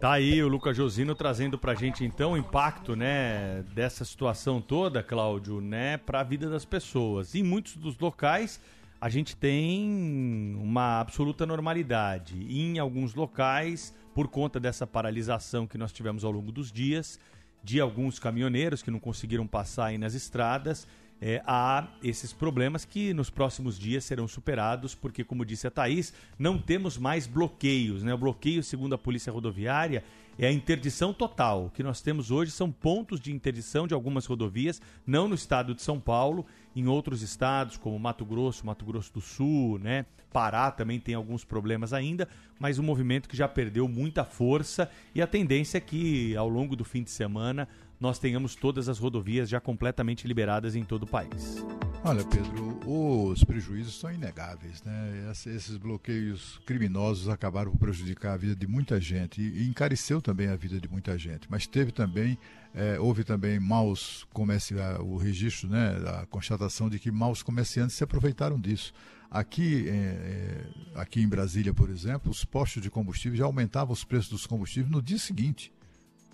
Tá 0.00 0.12
aí 0.12 0.42
o 0.42 0.48
Lucas 0.48 0.76
Josino 0.76 1.14
trazendo 1.14 1.58
pra 1.58 1.74
gente 1.74 2.04
então 2.04 2.32
o 2.32 2.36
impacto, 2.36 2.94
né, 2.96 3.62
dessa 3.74 4.04
situação 4.04 4.60
toda, 4.60 5.02
Cláudio, 5.02 5.60
né, 5.60 5.96
para 5.96 6.20
a 6.20 6.22
vida 6.22 6.50
das 6.50 6.64
pessoas. 6.64 7.34
Em 7.34 7.42
muitos 7.42 7.76
dos 7.76 7.98
locais 7.98 8.60
a 9.00 9.08
gente 9.08 9.36
tem 9.36 10.56
uma 10.58 11.00
absoluta 11.00 11.46
normalidade. 11.46 12.34
Em 12.50 12.78
alguns 12.78 13.14
locais, 13.14 13.94
por 14.14 14.28
conta 14.28 14.58
dessa 14.58 14.86
paralisação 14.86 15.66
que 15.66 15.78
nós 15.78 15.92
tivemos 15.92 16.24
ao 16.24 16.30
longo 16.30 16.50
dos 16.50 16.72
dias, 16.72 17.20
de 17.62 17.80
alguns 17.80 18.18
caminhoneiros 18.18 18.82
que 18.82 18.90
não 18.90 18.98
conseguiram 18.98 19.46
passar 19.46 19.86
aí 19.86 19.98
nas 19.98 20.14
estradas, 20.14 20.86
é, 21.20 21.42
há 21.46 21.88
esses 22.02 22.32
problemas 22.32 22.84
que 22.84 23.14
nos 23.14 23.30
próximos 23.30 23.78
dias 23.78 24.04
serão 24.04 24.28
superados, 24.28 24.94
porque, 24.94 25.24
como 25.24 25.44
disse 25.44 25.66
a 25.66 25.70
Thaís, 25.70 26.12
não 26.38 26.58
temos 26.58 26.98
mais 26.98 27.26
bloqueios. 27.26 28.02
Né? 28.02 28.12
O 28.12 28.18
bloqueio, 28.18 28.62
segundo 28.62 28.94
a 28.94 28.98
Polícia 28.98 29.32
Rodoviária, 29.32 30.04
é 30.38 30.46
a 30.46 30.52
interdição 30.52 31.12
total. 31.12 31.66
O 31.66 31.70
que 31.70 31.82
nós 31.82 32.00
temos 32.00 32.30
hoje 32.30 32.50
são 32.50 32.70
pontos 32.70 33.20
de 33.20 33.32
interdição 33.32 33.86
de 33.86 33.94
algumas 33.94 34.26
rodovias, 34.26 34.82
não 35.06 35.28
no 35.28 35.34
estado 35.34 35.74
de 35.74 35.82
São 35.82 36.00
Paulo, 36.00 36.44
em 36.74 36.88
outros 36.88 37.22
estados, 37.22 37.76
como 37.76 37.98
Mato 37.98 38.24
Grosso, 38.24 38.66
Mato 38.66 38.84
Grosso 38.84 39.12
do 39.12 39.20
Sul, 39.20 39.78
né? 39.78 40.04
Pará 40.32 40.72
também 40.72 40.98
tem 40.98 41.14
alguns 41.14 41.44
problemas 41.44 41.92
ainda, 41.92 42.28
mas 42.58 42.78
um 42.78 42.82
movimento 42.82 43.28
que 43.28 43.36
já 43.36 43.46
perdeu 43.46 43.86
muita 43.86 44.24
força 44.24 44.90
e 45.14 45.22
a 45.22 45.28
tendência 45.28 45.78
é 45.78 45.80
que 45.80 46.34
ao 46.34 46.48
longo 46.48 46.74
do 46.74 46.84
fim 46.84 47.04
de 47.04 47.10
semana 47.12 47.68
nós 48.04 48.18
tenhamos 48.18 48.54
todas 48.54 48.86
as 48.86 48.98
rodovias 48.98 49.48
já 49.48 49.58
completamente 49.58 50.28
liberadas 50.28 50.76
em 50.76 50.84
todo 50.84 51.04
o 51.04 51.06
país. 51.06 51.64
Olha, 52.04 52.22
Pedro, 52.22 52.78
os 52.86 53.42
prejuízos 53.42 53.98
são 53.98 54.12
inegáveis, 54.12 54.82
né? 54.82 55.32
Esses 55.46 55.78
bloqueios 55.78 56.60
criminosos 56.66 57.30
acabaram 57.30 57.70
por 57.70 57.78
prejudicar 57.78 58.34
a 58.34 58.36
vida 58.36 58.54
de 58.54 58.66
muita 58.66 59.00
gente 59.00 59.40
e 59.40 59.66
encareceu 59.66 60.20
também 60.20 60.48
a 60.48 60.54
vida 60.54 60.78
de 60.78 60.86
muita 60.86 61.16
gente. 61.16 61.46
Mas 61.50 61.66
teve 61.66 61.92
também, 61.92 62.36
é, 62.74 63.00
houve 63.00 63.24
também 63.24 63.58
maus 63.58 64.26
comerciantes, 64.34 65.00
o 65.00 65.16
registro, 65.16 65.70
né? 65.70 65.96
A 66.20 66.26
constatação 66.26 66.90
de 66.90 66.98
que 66.98 67.10
maus 67.10 67.42
comerciantes 67.42 67.96
se 67.96 68.04
aproveitaram 68.04 68.60
disso. 68.60 68.92
Aqui, 69.30 69.88
é, 69.88 70.66
aqui 70.94 71.22
em 71.22 71.26
Brasília, 71.26 71.72
por 71.72 71.88
exemplo, 71.88 72.30
os 72.30 72.44
postos 72.44 72.82
de 72.82 72.90
combustível 72.90 73.38
já 73.38 73.46
aumentavam 73.46 73.94
os 73.94 74.04
preços 74.04 74.28
dos 74.28 74.46
combustíveis 74.46 74.92
no 74.92 75.00
dia 75.00 75.18
seguinte. 75.18 75.72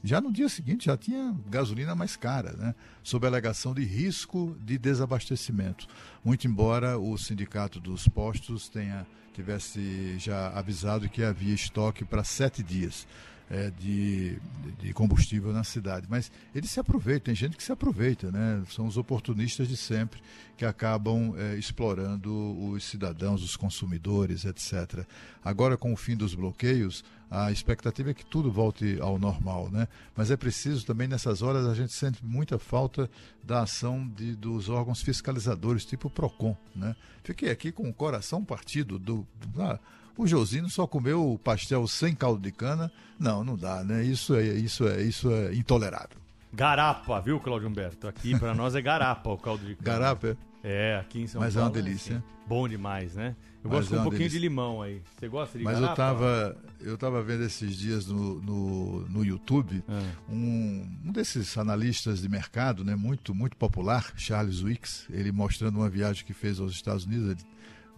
Já 0.02 0.20
no 0.20 0.32
dia 0.32 0.48
seguinte 0.48 0.86
já 0.86 0.97
tinha 0.97 1.36
gasolina 1.48 1.94
mais 1.94 2.16
cara, 2.16 2.52
né? 2.52 2.74
sob 3.02 3.27
a 3.27 3.31
alegação 3.31 3.74
de 3.74 3.85
risco 3.85 4.56
de 4.64 4.78
desabastecimento. 4.78 5.86
Muito 6.24 6.47
embora 6.47 6.98
o 6.98 7.16
sindicato 7.18 7.78
dos 7.78 8.09
postos 8.09 8.68
tenha 8.68 9.06
tivesse 9.32 10.18
já 10.18 10.48
avisado 10.51 11.09
que 11.09 11.22
havia 11.22 11.55
estoque 11.55 12.05
para 12.05 12.24
sete 12.24 12.62
dias 12.62 13.06
é, 13.51 13.70
de, 13.70 14.39
de 14.78 14.93
combustível 14.93 15.52
na 15.52 15.64
cidade. 15.64 16.06
Mas 16.09 16.31
eles 16.55 16.70
se 16.70 16.78
aproveitam, 16.78 17.27
tem 17.27 17.35
gente 17.35 17.56
que 17.56 17.62
se 17.62 17.72
aproveita, 17.72 18.31
né? 18.31 18.62
São 18.70 18.86
os 18.86 18.97
oportunistas 18.97 19.68
de 19.68 19.77
sempre 19.77 20.22
que 20.56 20.64
acabam 20.64 21.35
é, 21.36 21.56
explorando 21.56 22.32
os 22.70 22.85
cidadãos, 22.85 23.43
os 23.43 23.56
consumidores, 23.56 24.44
etc. 24.44 25.05
Agora, 25.44 25.77
com 25.77 25.93
o 25.93 25.97
fim 25.97 26.16
dos 26.16 26.35
bloqueios, 26.35 27.05
a 27.31 27.52
expectativa 27.52 28.11
é 28.11 28.15
que 28.15 28.27
tudo 28.27 28.51
volte 28.51 28.98
ao 29.01 29.19
normal, 29.19 29.70
né? 29.70 29.86
Mas 30.16 30.31
é 30.31 30.36
preciso 30.36 30.85
também, 30.85 31.07
nessas 31.07 31.43
horas, 31.43 31.66
a 31.66 31.74
gente 31.74 31.93
sente 31.93 32.24
muita 32.24 32.59
falta 32.59 33.09
da 33.43 33.62
ação 33.62 34.07
de, 34.09 34.35
dos 34.35 34.69
órgãos 34.69 35.01
fiscalizadores, 35.01 35.85
tipo 35.85 36.09
o 36.09 36.11
PROCON, 36.11 36.57
né? 36.74 36.97
Fiquei 37.23 37.51
aqui 37.51 37.70
com 37.70 37.89
o 37.89 37.94
coração 37.94 38.44
partido 38.44 38.98
do... 38.98 39.27
ah, 39.59 39.78
o 40.16 40.27
Josino 40.27 40.69
só 40.69 40.86
comeu 40.86 41.32
o 41.32 41.39
pastel 41.39 41.86
sem 41.86 42.15
caldo 42.15 42.43
de 42.43 42.52
cana. 42.52 42.90
Não, 43.19 43.44
não 43.44 43.57
dá, 43.57 43.85
né? 43.85 44.02
Isso 44.02 44.35
é, 44.35 44.43
isso 44.43 44.86
é, 44.86 45.01
isso 45.01 45.31
é 45.31 45.55
intolerável. 45.55 46.19
Garapa, 46.52 47.20
viu, 47.20 47.39
Claudio 47.39 47.69
Humberto? 47.69 48.09
Aqui 48.09 48.36
para 48.39 48.52
nós 48.52 48.74
é 48.74 48.82
garapa 48.82 49.31
o 49.31 49.39
caldo 49.39 49.65
de 49.65 49.77
cana. 49.77 49.98
Garapa, 49.98 50.28
é? 50.28 50.36
É, 50.62 50.97
aqui 51.01 51.23
em 51.23 51.27
São 51.27 51.41
Mas 51.41 51.55
Paulo. 51.55 51.69
é 51.69 51.70
uma 51.70 51.74
delícia. 51.82 52.16
assim, 52.16 52.24
bom 52.47 52.69
demais, 52.69 53.15
né? 53.15 53.35
Eu 53.65 53.70
Mas 53.70 53.81
gosto 53.81 53.89
com 53.91 53.95
é 53.95 53.99
um 53.99 54.01
uma 54.01 54.05
pouquinho 54.05 54.28
delícia. 54.28 54.41
de 54.41 54.49
limão 54.49 54.82
aí. 54.82 55.03
Você 55.19 55.28
gosta 55.28 55.59
de 55.59 55.65
Mas 55.65 55.74
garapa? 55.81 55.93
eu 55.93 55.97
tava, 55.97 56.57
eu 56.81 56.99
tava 56.99 57.23
vendo 57.23 57.45
esses 57.45 57.77
dias 57.77 58.07
no, 58.07 58.41
no, 58.43 59.01
no 59.09 59.24
YouTube 59.24 59.82
Ah. 59.89 60.03
um, 60.28 60.87
um 61.07 61.12
desses 61.12 61.57
analistas 61.57 62.20
de 62.20 62.28
mercado, 62.28 62.85
né, 62.85 62.95
muito, 62.95 63.35
muito 63.35 63.57
popular, 63.57 64.12
Charles 64.16 64.62
Wicks, 64.62 65.07
ele 65.11 65.32
mostrando 65.32 65.77
uma 65.77 65.89
viagem 65.89 66.24
que 66.24 66.32
fez 66.35 66.59
aos 66.61 66.73
Estados 66.73 67.05
Unidos, 67.07 67.31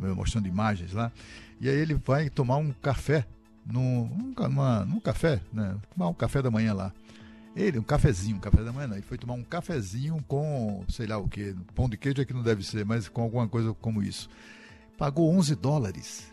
ele, 0.00 0.14
mostrando 0.14 0.46
imagens 0.48 0.92
lá, 0.92 1.10
e 1.60 1.68
aí 1.68 1.76
ele 1.76 1.94
vai 1.94 2.28
tomar 2.28 2.56
um 2.56 2.72
café, 2.72 3.24
num, 3.64 4.02
um 4.04 4.34
numa- 4.48 4.84
num 4.84 4.98
café, 5.00 5.40
né, 5.52 5.76
tomar 5.94 6.08
um 6.08 6.14
café 6.14 6.42
da 6.42 6.50
manhã 6.50 6.74
lá. 6.74 6.92
Ele, 7.54 7.78
um 7.78 7.82
cafezinho, 7.82 8.36
um 8.36 8.40
café 8.40 8.62
da 8.64 8.72
manhã, 8.72 8.86
não. 8.88 8.96
Ele 8.96 9.04
foi 9.06 9.18
tomar 9.18 9.34
um 9.34 9.44
cafezinho 9.44 10.22
com, 10.26 10.84
sei 10.88 11.06
lá 11.06 11.18
o 11.18 11.28
que, 11.28 11.54
pão 11.74 11.88
de 11.88 11.96
queijo 11.98 12.20
é 12.22 12.24
que 12.24 12.32
não 12.32 12.42
deve 12.42 12.62
ser, 12.64 12.84
mas 12.84 13.08
com 13.08 13.20
alguma 13.22 13.46
coisa 13.48 13.74
como 13.74 14.02
isso. 14.02 14.28
Pagou 14.96 15.30
11 15.34 15.54
dólares. 15.56 16.32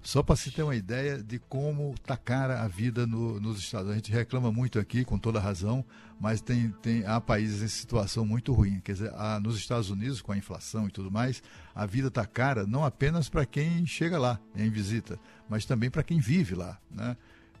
Só 0.00 0.22
para 0.22 0.36
se 0.36 0.52
ter 0.52 0.62
uma 0.62 0.76
ideia 0.76 1.18
de 1.22 1.38
como 1.40 1.92
está 1.94 2.16
cara 2.16 2.62
a 2.62 2.68
vida 2.68 3.04
no- 3.06 3.40
nos 3.40 3.58
Estados 3.58 3.88
Unidos. 3.88 3.92
A 3.92 4.06
gente 4.10 4.12
reclama 4.16 4.50
muito 4.52 4.78
aqui, 4.78 5.04
com 5.04 5.18
toda 5.18 5.40
razão, 5.40 5.84
mas 6.20 6.40
tem, 6.40 6.70
tem, 6.80 7.04
há 7.04 7.20
países 7.20 7.60
em 7.60 7.68
situação 7.68 8.24
muito 8.24 8.52
ruim. 8.52 8.80
Quer 8.80 8.92
dizer, 8.92 9.12
nos 9.42 9.56
Estados 9.56 9.90
Unidos, 9.90 10.22
com 10.22 10.30
a 10.32 10.38
inflação 10.38 10.86
e 10.86 10.90
tudo 10.90 11.10
mais, 11.10 11.42
a 11.74 11.84
vida 11.84 12.08
está 12.08 12.24
cara 12.24 12.64
não 12.64 12.84
apenas 12.84 13.28
para 13.28 13.44
quem 13.44 13.84
chega 13.86 14.18
lá 14.18 14.38
em 14.54 14.70
visita, 14.70 15.18
mas 15.48 15.66
também 15.66 15.90
para 15.90 16.04
quem 16.04 16.20
vive 16.20 16.54
lá. 16.54 16.78
Né? 16.90 17.16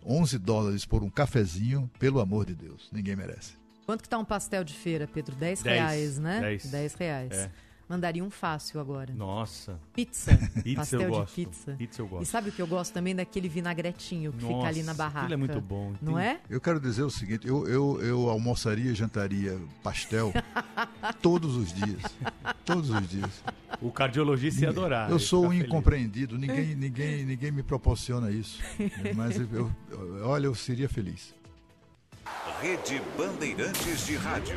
11 0.08 0.38
dólares 0.38 0.86
por 0.86 1.02
um 1.02 1.10
cafezinho, 1.10 1.90
pelo 1.98 2.18
amor 2.20 2.46
de 2.46 2.54
Deus, 2.54 2.88
ninguém 2.90 3.14
merece. 3.14 3.52
Quanto 3.84 4.02
que 4.02 4.08
tá 4.08 4.18
um 4.18 4.24
pastel 4.24 4.64
de 4.64 4.74
feira, 4.74 5.06
Pedro? 5.06 5.36
10 5.36 5.62
Dez. 5.62 5.76
reais, 5.76 6.18
né? 6.18 6.40
Dez. 6.40 6.66
10 6.66 6.94
reais. 6.94 7.32
É. 7.32 7.50
Mandaria 7.88 8.22
um 8.22 8.28
fácil 8.28 8.80
agora. 8.80 9.14
Nossa. 9.14 9.80
Pizza. 9.94 10.36
Pizza 10.62 10.76
pastel 10.76 11.00
eu 11.00 11.10
de 11.10 11.16
gosto. 11.16 11.34
pizza. 11.34 11.72
Pizza 11.72 12.02
eu 12.02 12.06
gosto. 12.06 12.22
E 12.22 12.26
sabe 12.26 12.50
o 12.50 12.52
que 12.52 12.60
eu 12.60 12.66
gosto 12.66 12.92
também? 12.92 13.14
Daquele 13.16 13.48
vinagretinho 13.48 14.30
que 14.32 14.40
fica 14.40 14.66
ali 14.66 14.80
na 14.80 14.92
Nossa, 14.92 14.94
barraca. 14.98 15.18
aquilo 15.20 15.34
é 15.34 15.36
muito 15.38 15.60
bom. 15.60 15.94
Não 16.02 16.14
Tem- 16.16 16.22
é? 16.24 16.40
Eu 16.50 16.60
quero 16.60 16.78
dizer 16.78 17.02
o 17.02 17.10
seguinte, 17.10 17.46
eu, 17.48 17.66
eu, 17.66 17.98
eu 18.02 18.28
almoçaria 18.28 18.90
e 18.90 18.94
jantaria 18.94 19.58
pastel 19.82 20.32
todos 21.22 21.56
os 21.56 21.72
dias. 21.72 22.02
Todos 22.64 22.90
os 22.90 23.08
dias. 23.08 23.42
O 23.80 23.90
cardiologista 23.90 24.60
ia 24.62 24.68
adorar. 24.68 25.10
Eu 25.10 25.18
sou 25.18 25.46
um 25.46 25.52
incompreendido, 25.52 26.36
ninguém, 26.36 26.74
ninguém, 26.74 27.24
ninguém 27.24 27.50
me 27.50 27.62
proporciona 27.62 28.30
isso. 28.30 28.60
Mas 29.16 29.36
eu, 29.38 29.48
eu- 29.50 29.72
olha, 30.26 30.46
eu 30.46 30.54
seria 30.54 30.88
feliz. 30.90 31.34
Rede 32.60 33.00
Bandeirantes 33.16 34.04
de 34.04 34.16
Rádio. 34.16 34.56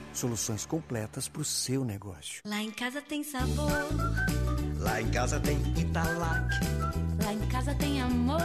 Soluções 0.13 0.65
completas 0.65 1.27
para 1.27 1.41
o 1.41 1.45
seu 1.45 1.83
negócio. 1.85 2.41
Lá 2.45 2.61
em 2.61 2.71
casa 2.71 3.01
tem 3.01 3.23
sabor, 3.23 3.71
Lá 4.79 5.01
em 5.01 5.09
casa 5.09 5.39
tem 5.39 5.57
Italac. 5.79 6.55
lá 7.23 7.33
em 7.33 7.47
casa 7.47 7.73
tem 7.75 8.01
amor. 8.01 8.41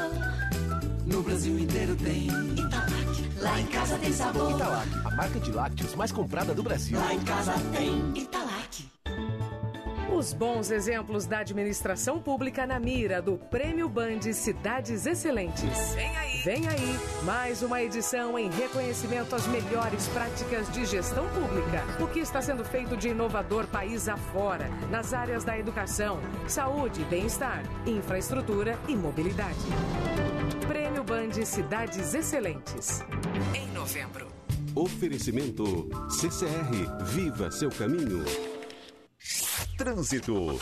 No 1.07 1.23
Brasil 1.23 1.59
inteiro 1.59 1.97
tem 1.97 2.27
Italac. 2.27 3.41
Lá 3.41 3.61
em 3.61 3.67
casa 3.67 3.99
tem 3.99 4.13
sabor. 4.13 4.53
Italac, 4.53 4.89
a 5.05 5.11
marca 5.17 5.41
de 5.41 5.51
lácteos 5.51 5.95
mais 5.95 6.13
comprada 6.13 6.55
do 6.55 6.63
Brasil. 6.63 6.99
Lá 6.99 7.13
em 7.15 7.21
casa 7.25 7.53
tem 7.75 8.17
Italac. 8.17 8.89
Os 10.17 10.33
bons 10.33 10.71
exemplos 10.71 11.27
da 11.27 11.41
administração 11.41 12.19
pública 12.19 12.67
na 12.67 12.81
mira 12.81 13.21
do 13.21 13.37
Prêmio 13.37 13.87
Band 13.87 14.23
Cidades 14.33 15.05
Excelentes. 15.05 15.95
Vem 15.95 16.17
aí. 16.17 16.41
Vem 16.43 16.69
aí 16.69 16.99
mais 17.23 17.61
uma 17.63 17.83
edição 17.83 18.39
em 18.39 18.51
reconhecimento 18.51 19.35
às 19.35 19.47
melhores 19.47 20.09
práticas 20.09 20.73
de 20.73 20.87
gestão 20.87 21.29
pública. 21.29 21.85
O 22.03 22.07
que 22.07 22.21
está 22.21 22.41
sendo 22.41 22.65
feito 22.65 22.97
de 22.97 23.11
inovador 23.11 23.67
país 23.67 24.09
afora, 24.09 24.71
nas 24.91 25.13
áreas 25.13 25.45
da 25.45 25.59
educação, 25.59 26.19
saúde, 26.49 27.05
bem-estar, 27.11 27.63
infraestrutura 27.87 28.79
e 28.89 28.97
mobilidade. 28.97 29.67
Prêmio 30.67 31.05
Band 31.05 31.45
Cidades 31.45 32.15
Excelentes. 32.15 33.05
Em 33.55 33.71
novembro. 33.73 34.29
Oferecimento 34.75 35.91
CCR, 36.09 37.05
viva 37.05 37.51
seu 37.51 37.69
caminho. 37.69 38.25
Trânsito. 39.77 40.59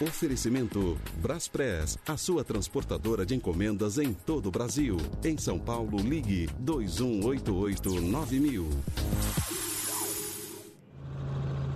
Oferecimento 0.00 0.96
Braspress, 1.16 1.98
a 2.06 2.16
sua 2.16 2.44
transportadora 2.44 3.26
de 3.26 3.34
encomendas 3.34 3.98
em 3.98 4.12
todo 4.12 4.46
o 4.46 4.52
Brasil. 4.52 4.96
Em 5.24 5.36
São 5.36 5.58
Paulo, 5.58 5.98
ligue 5.98 6.48
2188-9000. 6.64 8.64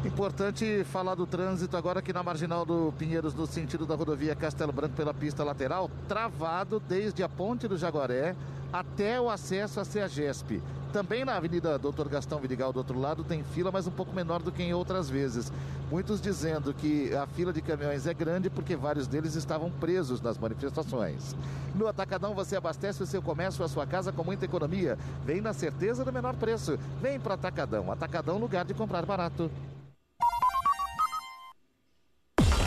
Importante 0.04 0.84
falar 0.84 1.16
do 1.16 1.26
trânsito 1.26 1.76
agora 1.76 1.98
aqui 1.98 2.12
na 2.12 2.22
marginal 2.22 2.64
do 2.64 2.94
Pinheiros, 2.96 3.34
no 3.34 3.48
sentido 3.48 3.84
da 3.84 3.96
rodovia 3.96 4.36
Castelo 4.36 4.72
Branco 4.72 4.94
pela 4.94 5.12
pista 5.12 5.42
lateral, 5.42 5.90
travado 6.06 6.78
desde 6.78 7.24
a 7.24 7.28
Ponte 7.28 7.66
do 7.66 7.76
Jaguaré 7.76 8.36
até 8.72 9.20
o 9.20 9.28
acesso 9.28 9.80
à 9.80 9.84
CEAGESP. 9.84 10.62
Também 10.92 11.24
na 11.24 11.36
Avenida 11.36 11.78
Doutor 11.78 12.06
Gastão 12.06 12.38
Vidigal 12.38 12.70
do 12.70 12.76
outro 12.76 13.00
lado 13.00 13.24
tem 13.24 13.42
fila, 13.42 13.72
mas 13.72 13.86
um 13.86 13.90
pouco 13.90 14.14
menor 14.14 14.42
do 14.42 14.52
que 14.52 14.62
em 14.62 14.74
outras 14.74 15.08
vezes. 15.08 15.50
Muitos 15.90 16.20
dizendo 16.20 16.74
que 16.74 17.14
a 17.14 17.26
fila 17.26 17.50
de 17.50 17.62
caminhões 17.62 18.06
é 18.06 18.12
grande 18.12 18.50
porque 18.50 18.76
vários 18.76 19.06
deles 19.06 19.34
estavam 19.34 19.70
presos 19.70 20.20
nas 20.20 20.36
manifestações. 20.36 21.34
No 21.74 21.88
Atacadão 21.88 22.34
você 22.34 22.56
abastece 22.56 23.02
o 23.02 23.06
seu 23.06 23.22
comércio, 23.22 23.64
a 23.64 23.68
sua 23.68 23.86
casa 23.86 24.12
com 24.12 24.22
muita 24.22 24.44
economia. 24.44 24.98
Vem 25.24 25.40
na 25.40 25.54
certeza 25.54 26.04
do 26.04 26.12
menor 26.12 26.34
preço. 26.34 26.78
Vem 27.00 27.18
para 27.18 27.34
Atacadão. 27.34 27.90
Atacadão, 27.90 28.36
lugar 28.36 28.66
de 28.66 28.74
comprar 28.74 29.06
barato. 29.06 29.50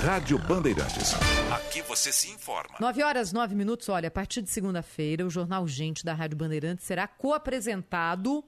Rádio 0.05 0.37
Bandeirantes. 0.37 1.15
Aqui 1.51 1.81
você 1.81 2.11
se 2.13 2.29
informa. 2.29 2.77
9 2.79 3.01
horas 3.01 3.33
9 3.33 3.55
minutos. 3.55 3.89
Olha, 3.89 4.07
a 4.07 4.11
partir 4.11 4.43
de 4.43 4.51
segunda-feira, 4.51 5.25
o 5.25 5.31
Jornal 5.31 5.67
Gente 5.67 6.05
da 6.05 6.13
Rádio 6.13 6.37
Bandeirantes 6.37 6.85
será 6.85 7.07
co-apresentado 7.07 8.45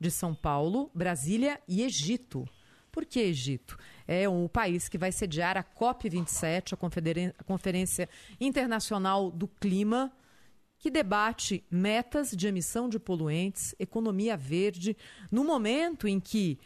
de 0.00 0.10
São 0.10 0.34
Paulo, 0.34 0.90
Brasília 0.94 1.60
e 1.68 1.82
Egito. 1.82 2.48
Por 2.90 3.04
que 3.04 3.20
Egito? 3.20 3.76
É 4.08 4.26
o 4.26 4.48
país 4.48 4.88
que 4.88 4.96
vai 4.96 5.12
sediar 5.12 5.58
a 5.58 5.62
COP27, 5.62 6.72
a 6.72 7.44
Conferência 7.44 8.08
Internacional 8.40 9.30
do 9.30 9.46
Clima, 9.46 10.10
que 10.78 10.90
debate 10.90 11.62
metas 11.70 12.30
de 12.30 12.46
emissão 12.46 12.88
de 12.88 12.98
poluentes, 12.98 13.74
economia 13.78 14.38
verde, 14.38 14.96
no 15.30 15.44
momento 15.44 16.08
em 16.08 16.18
que 16.18 16.58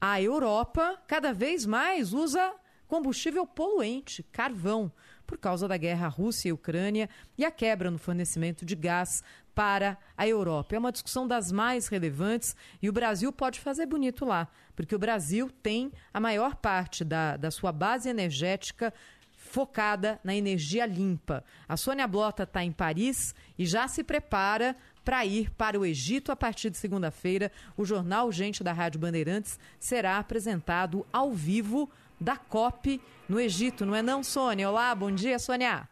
a 0.00 0.20
Europa 0.20 1.00
cada 1.06 1.32
vez 1.32 1.64
mais 1.64 2.12
usa 2.12 2.52
combustível 2.90 3.46
poluente, 3.46 4.24
carvão, 4.32 4.90
por 5.24 5.38
causa 5.38 5.68
da 5.68 5.76
guerra 5.76 6.08
Rússia 6.08 6.48
e 6.48 6.52
Ucrânia 6.52 7.08
e 7.38 7.44
a 7.44 7.50
quebra 7.52 7.88
no 7.88 7.98
fornecimento 7.98 8.66
de 8.66 8.74
gás 8.74 9.22
para 9.54 9.96
a 10.18 10.26
Europa. 10.26 10.74
É 10.74 10.78
uma 10.78 10.90
discussão 10.90 11.24
das 11.24 11.52
mais 11.52 11.86
relevantes 11.86 12.56
e 12.82 12.88
o 12.88 12.92
Brasil 12.92 13.32
pode 13.32 13.60
fazer 13.60 13.86
bonito 13.86 14.24
lá, 14.24 14.48
porque 14.74 14.92
o 14.92 14.98
Brasil 14.98 15.48
tem 15.62 15.92
a 16.12 16.18
maior 16.18 16.56
parte 16.56 17.04
da, 17.04 17.36
da 17.36 17.52
sua 17.52 17.70
base 17.70 18.08
energética 18.08 18.92
focada 19.36 20.18
na 20.24 20.34
energia 20.34 20.84
limpa. 20.84 21.44
A 21.68 21.76
Sônia 21.76 22.08
Blota 22.08 22.42
está 22.42 22.64
em 22.64 22.72
Paris 22.72 23.36
e 23.56 23.64
já 23.64 23.86
se 23.86 24.02
prepara 24.02 24.74
para 25.04 25.24
ir 25.24 25.48
para 25.50 25.78
o 25.78 25.86
Egito 25.86 26.32
a 26.32 26.36
partir 26.36 26.70
de 26.70 26.76
segunda-feira. 26.76 27.52
O 27.76 27.84
jornal 27.84 28.32
Gente 28.32 28.64
da 28.64 28.72
Rádio 28.72 28.98
Bandeirantes 28.98 29.60
será 29.78 30.18
apresentado 30.18 31.06
ao 31.12 31.30
vivo 31.32 31.88
da 32.20 32.36
COP 32.36 33.00
no 33.26 33.40
Egito, 33.40 33.86
não 33.86 33.94
é 33.94 34.02
não, 34.02 34.22
Sônia? 34.22 34.68
Olá, 34.68 34.94
bom 34.94 35.10
dia, 35.10 35.38
Sônia. 35.38 35.88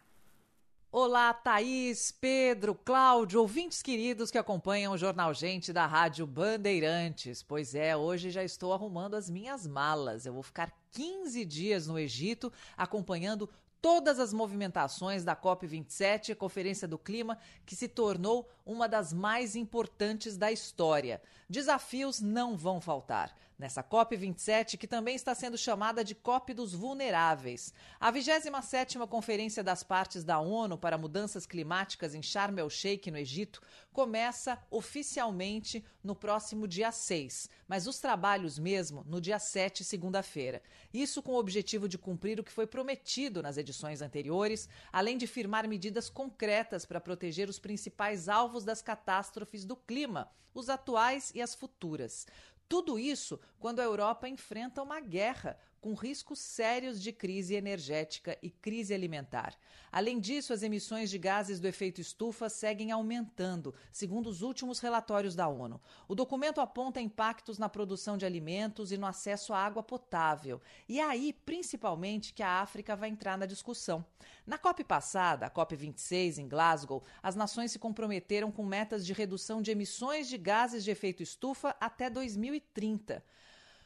Olá, 0.91 1.33
Thaís, 1.33 2.11
Pedro, 2.11 2.75
Cláudio, 2.75 3.41
ouvintes 3.41 3.81
queridos 3.81 4.29
que 4.29 4.37
acompanham 4.37 4.93
o 4.93 4.97
Jornal 4.97 5.33
Gente 5.33 5.73
da 5.73 5.85
Rádio 5.85 6.27
Bandeirantes. 6.27 7.41
Pois 7.41 7.73
é, 7.73 7.95
hoje 7.95 8.29
já 8.29 8.43
estou 8.43 8.73
arrumando 8.73 9.15
as 9.15 9.29
minhas 9.29 9.65
malas. 9.65 10.25
Eu 10.25 10.33
vou 10.33 10.43
ficar 10.43 10.71
15 10.91 11.45
dias 11.45 11.87
no 11.87 11.97
Egito 11.97 12.51
acompanhando 12.77 13.49
todas 13.81 14.19
as 14.19 14.33
movimentações 14.33 15.23
da 15.23 15.35
COP27, 15.35 16.31
a 16.31 16.35
Conferência 16.35 16.87
do 16.87 16.97
Clima, 16.97 17.37
que 17.65 17.75
se 17.75 17.87
tornou 17.87 18.49
uma 18.65 18.87
das 18.87 19.13
mais 19.13 19.55
importantes 19.55 20.37
da 20.37 20.51
história. 20.51 21.21
Desafios 21.49 22.19
não 22.19 22.57
vão 22.57 22.81
faltar. 22.81 23.33
Nessa 23.59 23.83
COP27, 23.83 24.77
que 24.77 24.87
também 24.87 25.17
está 25.17 25.35
sendo 25.35 25.57
chamada 25.57 26.01
de 26.01 26.15
COP 26.15 26.53
dos 26.53 26.73
Vulneráveis, 26.73 27.73
a 27.99 28.09
27ª 28.09 29.05
Conferência 29.05 29.61
das 29.61 29.83
Partes 29.83 30.23
da 30.23 30.39
ONU 30.39 30.77
para 30.77 30.97
Mudanças 30.97 31.45
Climáticas 31.45 32.15
em 32.15 32.21
Sharm 32.21 32.57
el-Sheikh, 32.57 33.11
no 33.11 33.17
Egito, 33.17 33.61
começa 33.91 34.57
oficialmente 34.71 35.83
no 36.01 36.15
próximo 36.15 36.65
dia 36.69 36.89
6, 36.89 37.49
mas 37.67 37.85
os 37.85 37.99
trabalhos 37.99 38.57
mesmo 38.57 39.03
no 39.05 39.19
dia 39.19 39.37
7, 39.37 39.83
segunda-feira. 39.83 40.63
Isso 40.93 41.21
com 41.21 41.33
o 41.33 41.37
objetivo 41.37 41.89
de 41.89 41.97
cumprir 41.97 42.39
o 42.39 42.45
que 42.45 42.53
foi 42.53 42.65
prometido 42.65 43.43
nas 43.43 43.57
edições 43.57 44.01
anteriores, 44.01 44.69
além 44.89 45.17
de 45.17 45.27
firmar 45.27 45.67
medidas 45.67 46.09
concretas 46.09 46.85
para 46.85 47.01
proteger 47.01 47.49
os 47.49 47.59
principais 47.59 48.29
alvos 48.29 48.63
das 48.63 48.81
catástrofes 48.81 49.65
do 49.65 49.75
clima, 49.75 50.31
os 50.53 50.69
atuais 50.69 51.31
e 51.35 51.41
as 51.41 51.53
futuras. 51.53 52.25
Tudo 52.69 52.99
isso 52.99 53.39
quando 53.59 53.79
a 53.79 53.83
Europa 53.83 54.29
enfrenta 54.29 54.83
uma 54.83 54.99
guerra 55.01 55.57
com 55.79 55.93
riscos 55.93 56.39
sérios 56.39 57.01
de 57.01 57.11
crise 57.11 57.55
energética 57.55 58.37
e 58.41 58.49
crise 58.49 58.93
alimentar. 58.93 59.55
Além 59.91 60.19
disso, 60.19 60.53
as 60.53 60.61
emissões 60.61 61.09
de 61.09 61.17
gases 61.17 61.59
do 61.59 61.67
efeito 61.67 61.99
estufa 61.99 62.49
seguem 62.49 62.91
aumentando, 62.91 63.73
segundo 63.91 64.27
os 64.27 64.41
últimos 64.41 64.79
relatórios 64.79 65.35
da 65.35 65.47
ONU. 65.47 65.81
O 66.07 66.13
documento 66.13 66.61
aponta 66.61 67.01
impactos 67.01 67.57
na 67.57 67.67
produção 67.67 68.17
de 68.17 68.25
alimentos 68.25 68.91
e 68.91 68.97
no 68.97 69.07
acesso 69.07 69.53
à 69.53 69.57
água 69.57 69.81
potável. 69.81 70.61
E 70.87 70.99
é 70.99 71.03
aí, 71.03 71.33
principalmente, 71.33 72.33
que 72.33 72.43
a 72.43 72.61
África 72.61 72.95
vai 72.95 73.09
entrar 73.09 73.37
na 73.37 73.45
discussão. 73.45 74.05
Na 74.45 74.57
COP 74.57 74.83
passada, 74.83 75.47
a 75.47 75.51
COP26 75.51 76.37
em 76.37 76.47
Glasgow, 76.47 77.03
as 77.23 77.35
nações 77.35 77.71
se 77.71 77.79
comprometeram 77.79 78.51
com 78.51 78.65
metas 78.65 79.05
de 79.05 79.13
redução 79.13 79.61
de 79.61 79.71
emissões 79.71 80.27
de 80.27 80.37
gases 80.37 80.83
de 80.83 80.91
efeito 80.91 81.23
estufa 81.23 81.75
até 81.79 82.09
2030. 82.09 83.23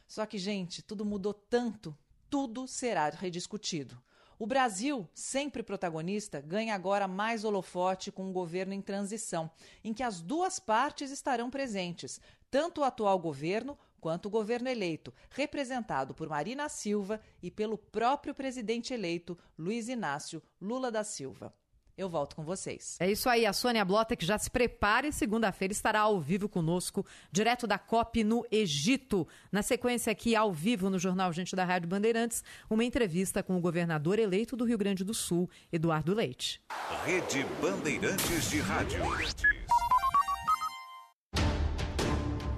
Só 0.06 0.26
que, 0.26 0.38
gente, 0.38 0.82
tudo 0.82 1.04
mudou 1.04 1.34
tanto, 1.34 1.96
tudo 2.28 2.66
será 2.66 3.08
rediscutido. 3.10 4.02
O 4.38 4.46
Brasil, 4.46 5.08
sempre 5.14 5.62
protagonista, 5.62 6.40
ganha 6.40 6.74
agora 6.74 7.06
mais 7.06 7.44
holofote 7.44 8.10
com 8.10 8.24
um 8.24 8.32
governo 8.32 8.74
em 8.74 8.82
transição, 8.82 9.50
em 9.82 9.94
que 9.94 10.02
as 10.02 10.20
duas 10.20 10.58
partes 10.58 11.10
estarão 11.10 11.48
presentes, 11.50 12.20
tanto 12.50 12.80
o 12.80 12.84
atual 12.84 13.18
governo 13.18 13.78
quanto 14.00 14.26
o 14.26 14.30
governo 14.30 14.68
eleito, 14.68 15.14
representado 15.30 16.14
por 16.14 16.28
Marina 16.28 16.68
Silva 16.68 17.20
e 17.42 17.50
pelo 17.50 17.78
próprio 17.78 18.34
presidente 18.34 18.92
eleito, 18.92 19.38
Luiz 19.56 19.88
Inácio 19.88 20.42
Lula 20.60 20.90
da 20.90 21.04
Silva. 21.04 21.54
Eu 21.96 22.08
volto 22.08 22.34
com 22.34 22.42
vocês. 22.42 22.96
É 22.98 23.08
isso 23.08 23.28
aí, 23.28 23.46
a 23.46 23.52
Sônia 23.52 23.84
Blota 23.84 24.16
que 24.16 24.26
já 24.26 24.36
se 24.36 24.50
prepara 24.50 25.06
e 25.06 25.12
segunda-feira 25.12 25.70
estará 25.70 26.00
ao 26.00 26.20
vivo 26.20 26.48
conosco, 26.48 27.06
direto 27.30 27.68
da 27.68 27.78
COP 27.78 28.24
no 28.24 28.44
Egito. 28.50 29.28
Na 29.52 29.62
sequência 29.62 30.10
aqui, 30.10 30.34
ao 30.34 30.52
vivo 30.52 30.90
no 30.90 30.98
Jornal 30.98 31.32
Gente 31.32 31.54
da 31.54 31.64
Rádio 31.64 31.88
Bandeirantes, 31.88 32.42
uma 32.68 32.82
entrevista 32.82 33.44
com 33.44 33.56
o 33.56 33.60
governador 33.60 34.18
eleito 34.18 34.56
do 34.56 34.64
Rio 34.64 34.76
Grande 34.76 35.04
do 35.04 35.14
Sul, 35.14 35.48
Eduardo 35.72 36.12
Leite. 36.12 36.60
Rede 37.04 37.46
Bandeirantes 37.62 38.50
de 38.50 38.58
Rádio. 38.58 39.00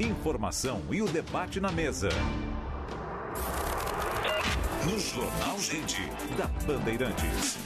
Informação 0.01 0.83
e 0.91 1.03
o 1.03 1.07
debate 1.07 1.61
na 1.61 1.71
mesa. 1.71 2.09
No 4.85 4.99
Jornal 4.99 5.59
Gente, 5.59 6.01
da 6.39 6.47
Bandeirantes. 6.67 7.59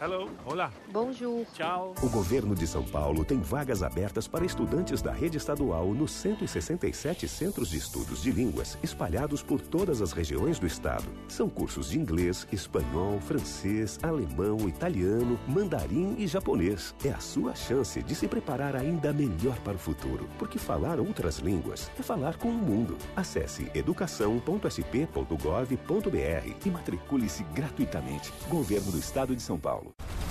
Hello, 0.00 0.30
olá. 0.46 0.70
Bonjour. 0.92 1.44
Tchau. 1.54 1.92
O 2.00 2.08
governo 2.08 2.54
de 2.54 2.68
São 2.68 2.84
Paulo 2.84 3.24
tem 3.24 3.40
vagas 3.40 3.82
abertas 3.82 4.28
para 4.28 4.44
estudantes 4.44 5.02
da 5.02 5.10
rede 5.10 5.38
estadual 5.38 5.92
nos 5.92 6.12
167 6.12 7.26
centros 7.26 7.70
de 7.70 7.78
estudos 7.78 8.22
de 8.22 8.30
línguas 8.30 8.78
espalhados 8.80 9.42
por 9.42 9.60
todas 9.60 10.00
as 10.00 10.12
regiões 10.12 10.60
do 10.60 10.68
estado. 10.68 11.04
São 11.26 11.48
cursos 11.48 11.90
de 11.90 11.98
inglês, 11.98 12.46
espanhol, 12.52 13.18
francês, 13.18 13.98
alemão, 14.00 14.68
italiano, 14.68 15.36
mandarim 15.48 16.14
e 16.16 16.28
japonês. 16.28 16.94
É 17.04 17.10
a 17.10 17.18
sua 17.18 17.56
chance 17.56 18.00
de 18.00 18.14
se 18.14 18.28
preparar 18.28 18.76
ainda 18.76 19.12
melhor 19.12 19.58
para 19.64 19.74
o 19.74 19.80
futuro, 19.80 20.28
porque 20.38 20.60
falar 20.60 21.00
outras 21.00 21.38
línguas 21.38 21.90
é 21.98 22.04
falar 22.04 22.36
com 22.36 22.50
o 22.50 22.52
mundo. 22.52 22.96
Acesse 23.16 23.68
educação.sp.gov.br 23.74 26.56
e 26.64 26.70
matricule-se 26.70 27.42
gratuitamente. 27.52 28.32
Governo 28.48 28.92
do 28.92 28.98
Estado 28.98 29.34
de 29.34 29.42
São 29.42 29.58
Paulo. 29.58 29.87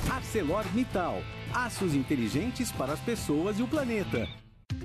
ArcelorMittal. 0.10 1.22
Aços 1.54 1.94
inteligentes 1.94 2.72
para 2.72 2.94
as 2.94 3.00
pessoas 3.00 3.60
e 3.60 3.64
o 3.64 3.68
planeta. 3.68 4.28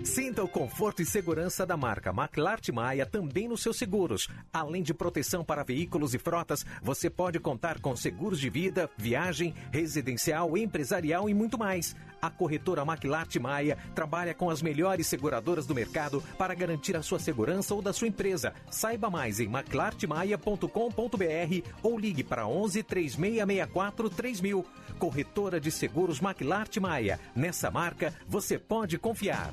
Sinta 0.05 0.43
o 0.43 0.49
conforto 0.49 1.01
e 1.01 1.07
segurança 1.07 1.65
da 1.65 1.77
marca 1.77 2.11
McLart 2.11 2.69
Maia 2.71 3.07
também 3.07 3.47
nos 3.47 3.63
seus 3.63 3.79
seguros. 3.79 4.29
Além 4.53 4.83
de 4.83 4.93
proteção 4.93 5.45
para 5.45 5.63
veículos 5.63 6.13
e 6.13 6.19
frotas, 6.19 6.67
você 6.83 7.09
pode 7.09 7.39
contar 7.39 7.81
com 7.81 7.95
seguros 7.95 8.41
de 8.41 8.51
vida, 8.51 8.91
viagem, 8.97 9.55
residencial, 9.71 10.59
empresarial 10.59 11.31
e 11.31 11.35
muito 11.35 11.57
mais. 11.57 11.95
A 12.21 12.29
corretora 12.29 12.83
McLart 12.83 13.37
Maia 13.37 13.79
trabalha 13.95 14.35
com 14.35 14.51
as 14.51 14.61
melhores 14.61 15.07
seguradoras 15.07 15.67
do 15.67 15.75
mercado 15.75 16.23
para 16.37 16.55
garantir 16.55 16.97
a 16.97 17.03
sua 17.03 17.21
segurança 17.21 17.75
ou 17.75 17.81
da 17.81 17.93
sua 17.93 18.09
empresa. 18.09 18.53
Saiba 18.71 19.09
mais 19.09 19.39
em 19.39 19.49
maclartmaia.com.br 19.49 21.69
ou 21.83 21.99
ligue 21.99 22.25
para 22.25 22.47
11 22.47 22.83
3664 22.83 24.11
3000. 24.11 24.67
Corretora 24.99 25.61
de 25.61 25.71
Seguros 25.71 26.21
McLart 26.21 26.77
Maia. 26.79 27.21
Nessa 27.35 27.71
marca, 27.71 28.13
você 28.29 28.59
pode 28.59 28.99
confiar. 28.99 29.53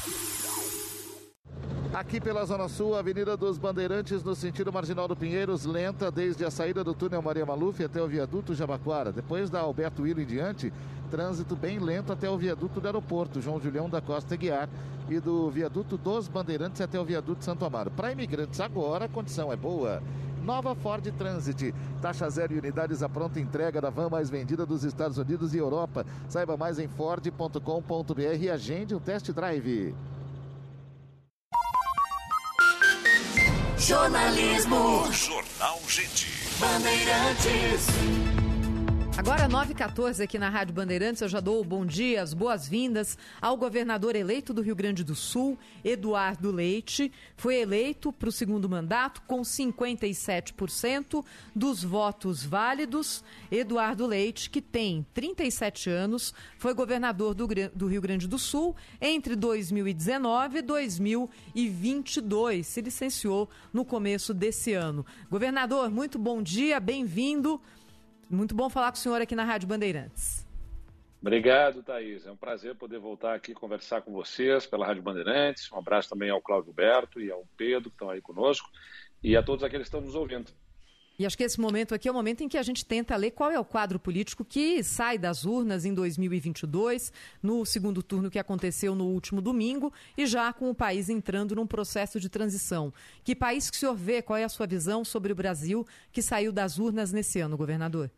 Aqui 1.93 2.21
pela 2.21 2.45
Zona 2.45 2.69
Sul, 2.69 2.95
Avenida 2.95 3.35
dos 3.35 3.57
Bandeirantes, 3.57 4.23
no 4.23 4.33
sentido 4.33 4.71
Marginal 4.71 5.09
do 5.09 5.15
Pinheiros, 5.15 5.65
lenta 5.65 6.09
desde 6.09 6.45
a 6.45 6.49
saída 6.49 6.85
do 6.85 6.93
túnel 6.93 7.21
Maria 7.21 7.45
Maluf 7.45 7.83
até 7.83 8.01
o 8.01 8.07
viaduto 8.07 8.55
Jabaquara. 8.55 9.11
Depois 9.11 9.49
da 9.49 9.59
Alberto 9.59 10.03
Willo 10.03 10.21
em 10.21 10.25
diante, 10.25 10.71
trânsito 11.11 11.53
bem 11.53 11.79
lento 11.79 12.13
até 12.13 12.29
o 12.29 12.37
viaduto 12.37 12.79
do 12.79 12.87
aeroporto 12.87 13.41
João 13.41 13.59
Julião 13.59 13.89
da 13.89 13.99
Costa 13.99 14.37
Guiar 14.37 14.69
e 15.09 15.19
do 15.19 15.51
viaduto 15.51 15.97
dos 15.97 16.29
Bandeirantes 16.29 16.79
até 16.79 16.97
o 16.97 17.03
viaduto 17.03 17.43
Santo 17.43 17.65
Amaro. 17.65 17.91
Para 17.91 18.13
imigrantes 18.13 18.61
agora, 18.61 19.05
a 19.05 19.09
condição 19.09 19.51
é 19.51 19.57
boa. 19.57 20.01
Nova 20.45 20.73
Ford 20.73 21.05
Transit. 21.17 21.75
Taxa 22.01 22.29
zero 22.29 22.53
e 22.53 22.57
unidades 22.57 23.03
à 23.03 23.09
pronta 23.09 23.37
entrega 23.37 23.81
da 23.81 23.89
van 23.89 24.09
mais 24.09 24.29
vendida 24.29 24.65
dos 24.65 24.85
Estados 24.85 25.17
Unidos 25.17 25.53
e 25.53 25.57
Europa. 25.57 26.05
Saiba 26.29 26.55
mais 26.55 26.79
em 26.79 26.87
Ford.com.br 26.87 28.21
e 28.39 28.49
agende 28.49 28.95
um 28.95 28.99
test 28.99 29.29
drive. 29.33 29.93
Jornalismo. 33.81 35.11
Jornal 35.11 35.79
Gente. 35.87 36.27
Bandeirantes. 36.59 38.40
Agora, 39.21 39.47
9h14 39.47 40.23
aqui 40.23 40.39
na 40.39 40.49
Rádio 40.49 40.73
Bandeirantes, 40.73 41.21
eu 41.21 41.29
já 41.29 41.39
dou 41.39 41.63
bom 41.63 41.85
dia, 41.85 42.23
as 42.23 42.33
boas-vindas 42.33 43.15
ao 43.39 43.55
governador 43.55 44.15
eleito 44.15 44.51
do 44.51 44.63
Rio 44.63 44.75
Grande 44.75 45.03
do 45.03 45.13
Sul, 45.13 45.59
Eduardo 45.83 46.49
Leite. 46.49 47.11
Foi 47.37 47.57
eleito 47.57 48.11
para 48.11 48.29
o 48.29 48.31
segundo 48.31 48.67
mandato 48.67 49.21
com 49.27 49.41
57% 49.41 51.23
dos 51.55 51.83
votos 51.83 52.43
válidos. 52.43 53.23
Eduardo 53.51 54.07
Leite, 54.07 54.49
que 54.49 54.59
tem 54.59 55.05
37 55.13 55.91
anos, 55.91 56.33
foi 56.57 56.73
governador 56.73 57.35
do, 57.35 57.47
do 57.75 57.85
Rio 57.85 58.01
Grande 58.01 58.27
do 58.27 58.39
Sul 58.39 58.75
entre 58.99 59.35
2019 59.35 60.57
e 60.57 60.61
2022. 60.63 62.65
Se 62.65 62.81
licenciou 62.81 63.47
no 63.71 63.85
começo 63.85 64.33
desse 64.33 64.73
ano. 64.73 65.05
Governador, 65.29 65.91
muito 65.91 66.17
bom 66.17 66.41
dia, 66.41 66.79
bem-vindo. 66.79 67.61
Muito 68.31 68.55
bom 68.55 68.69
falar 68.69 68.91
com 68.91 68.97
o 68.97 68.99
senhor 68.99 69.21
aqui 69.21 69.35
na 69.35 69.43
Rádio 69.43 69.67
Bandeirantes. 69.67 70.47
Obrigado, 71.21 71.83
Thaís. 71.83 72.25
É 72.25 72.31
um 72.31 72.37
prazer 72.37 72.75
poder 72.75 72.97
voltar 72.97 73.35
aqui 73.35 73.53
conversar 73.53 74.01
com 74.01 74.11
vocês 74.13 74.65
pela 74.65 74.87
Rádio 74.87 75.03
Bandeirantes. 75.03 75.69
Um 75.71 75.77
abraço 75.77 76.09
também 76.09 76.29
ao 76.29 76.41
Cláudio 76.41 76.71
Berto 76.71 77.19
e 77.19 77.29
ao 77.29 77.45
Pedro, 77.57 77.89
que 77.89 77.95
estão 77.95 78.09
aí 78.09 78.21
conosco, 78.21 78.69
e 79.21 79.35
a 79.35 79.43
todos 79.43 79.63
aqueles 79.65 79.83
que 79.83 79.95
estão 79.95 80.01
nos 80.01 80.15
ouvindo. 80.15 80.49
E 81.19 81.25
acho 81.25 81.37
que 81.37 81.43
esse 81.43 81.59
momento 81.59 81.93
aqui 81.93 82.07
é 82.07 82.11
o 82.11 82.15
momento 82.15 82.41
em 82.41 82.47
que 82.47 82.57
a 82.57 82.63
gente 82.63 82.83
tenta 82.83 83.15
ler 83.15 83.31
qual 83.31 83.51
é 83.51 83.59
o 83.59 83.65
quadro 83.65 83.99
político 83.99 84.43
que 84.43 84.81
sai 84.81 85.17
das 85.17 85.45
urnas 85.45 85.85
em 85.85 85.93
2022, 85.93 87.11
no 87.43 87.65
segundo 87.65 88.01
turno 88.01 88.31
que 88.31 88.39
aconteceu 88.39 88.95
no 88.95 89.05
último 89.05 89.41
domingo, 89.41 89.93
e 90.17 90.25
já 90.25 90.51
com 90.53 90.69
o 90.69 90.73
país 90.73 91.09
entrando 91.09 91.53
num 91.53 91.67
processo 91.67 92.19
de 92.19 92.29
transição. 92.29 92.91
Que 93.23 93.35
país 93.35 93.69
que 93.69 93.75
o 93.75 93.79
senhor 93.79 93.93
vê? 93.93 94.21
Qual 94.21 94.37
é 94.37 94.45
a 94.45 94.49
sua 94.49 94.65
visão 94.65 95.05
sobre 95.05 95.33
o 95.33 95.35
Brasil 95.35 95.85
que 96.11 96.21
saiu 96.21 96.51
das 96.51 96.79
urnas 96.79 97.11
nesse 97.11 97.39
ano, 97.39 97.57
governador? 97.57 98.09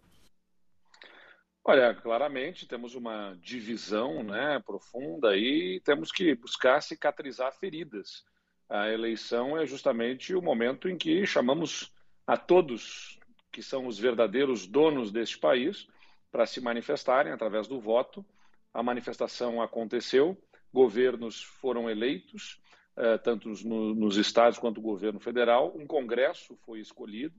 Olha, 1.66 1.96
claramente 1.96 2.68
temos 2.68 2.94
uma 2.94 3.38
divisão 3.42 4.22
né, 4.22 4.62
profunda 4.66 5.38
e 5.38 5.80
temos 5.80 6.12
que 6.12 6.36
buscar 6.36 6.82
cicatrizar 6.82 7.54
feridas. 7.54 8.26
A 8.68 8.90
eleição 8.90 9.58
é 9.58 9.66
justamente 9.66 10.36
o 10.36 10.42
momento 10.42 10.90
em 10.90 10.98
que 10.98 11.26
chamamos 11.26 11.90
a 12.28 12.36
todos 12.36 13.18
que 13.50 13.64
são 13.64 13.88
os 13.88 13.98
verdadeiros 13.98 14.68
donos 14.68 15.10
deste 15.10 15.38
país 15.38 15.88
para 16.30 16.46
se 16.46 16.60
manifestarem 16.60 17.32
através 17.32 17.66
do 17.66 17.80
voto. 17.80 18.26
A 18.74 18.84
manifestação 18.84 19.62
aconteceu, 19.62 20.38
governos 20.74 21.44
foram 21.44 21.90
eleitos, 21.90 22.60
eh, 22.98 23.18
tanto 23.20 23.50
no, 23.64 23.96
nos 23.96 24.18
estados 24.18 24.60
quanto 24.60 24.80
o 24.80 24.84
governo 24.84 25.20
federal, 25.20 25.74
um 25.78 25.88
congresso 25.88 26.58
foi 26.66 26.82
escolhido 26.82 27.36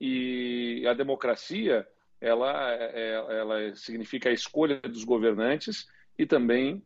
e 0.00 0.86
a 0.88 0.94
democracia 0.94 1.86
ela, 2.20 2.72
é, 2.72 3.12
ela 3.38 3.74
significa 3.74 4.28
a 4.28 4.32
escolha 4.32 4.80
dos 4.80 5.04
governantes 5.04 5.86
e 6.18 6.26
também 6.26 6.82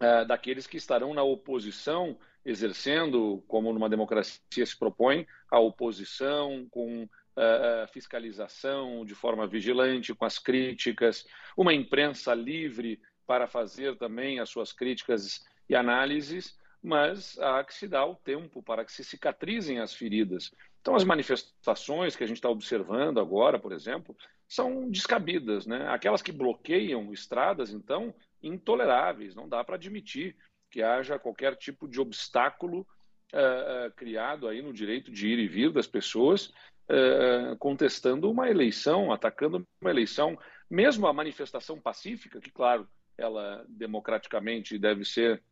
é, 0.00 0.24
daqueles 0.24 0.66
que 0.66 0.76
estarão 0.76 1.14
na 1.14 1.22
oposição, 1.22 2.18
exercendo, 2.44 3.42
como 3.48 3.72
numa 3.72 3.88
democracia 3.88 4.64
se 4.64 4.76
propõe, 4.78 5.26
a 5.50 5.58
oposição 5.58 6.66
com 6.70 7.08
é, 7.36 7.86
fiscalização 7.92 9.04
de 9.04 9.14
forma 9.14 9.46
vigilante, 9.46 10.14
com 10.14 10.24
as 10.24 10.38
críticas, 10.38 11.26
uma 11.56 11.72
imprensa 11.72 12.34
livre 12.34 13.00
para 13.26 13.46
fazer 13.46 13.96
também 13.96 14.40
as 14.40 14.50
suas 14.50 14.72
críticas 14.72 15.44
e 15.68 15.74
análises, 15.74 16.58
mas 16.82 17.38
há 17.38 17.62
que 17.64 17.74
se 17.74 17.88
dar 17.88 18.06
o 18.06 18.14
tempo 18.14 18.62
para 18.62 18.84
que 18.84 18.92
se 18.92 19.04
cicatrizem 19.04 19.80
as 19.80 19.94
feridas. 19.94 20.50
Então, 20.80 20.94
as 20.94 21.04
manifestações 21.04 22.16
que 22.16 22.24
a 22.24 22.26
gente 22.26 22.38
está 22.38 22.48
observando 22.48 23.20
agora, 23.20 23.58
por 23.58 23.72
exemplo, 23.72 24.16
são 24.48 24.90
descabidas. 24.90 25.66
Né? 25.66 25.86
Aquelas 25.88 26.22
que 26.22 26.32
bloqueiam 26.32 27.12
estradas, 27.12 27.70
então, 27.70 28.14
intoleráveis. 28.42 29.34
Não 29.34 29.48
dá 29.48 29.62
para 29.62 29.76
admitir 29.76 30.34
que 30.70 30.82
haja 30.82 31.18
qualquer 31.18 31.56
tipo 31.56 31.86
de 31.86 32.00
obstáculo 32.00 32.86
uh, 33.32 33.88
uh, 33.88 33.90
criado 33.94 34.48
aí 34.48 34.62
no 34.62 34.72
direito 34.72 35.10
de 35.10 35.28
ir 35.28 35.38
e 35.38 35.48
vir 35.48 35.72
das 35.72 35.86
pessoas, 35.86 36.52
uh, 36.88 37.56
contestando 37.58 38.30
uma 38.30 38.48
eleição, 38.48 39.12
atacando 39.12 39.66
uma 39.80 39.90
eleição, 39.90 40.38
mesmo 40.70 41.06
a 41.06 41.12
manifestação 41.12 41.80
pacífica, 41.80 42.40
que, 42.40 42.50
claro, 42.50 42.88
ela 43.16 43.64
democraticamente 43.68 44.78
deve 44.78 45.04
ser 45.04 45.42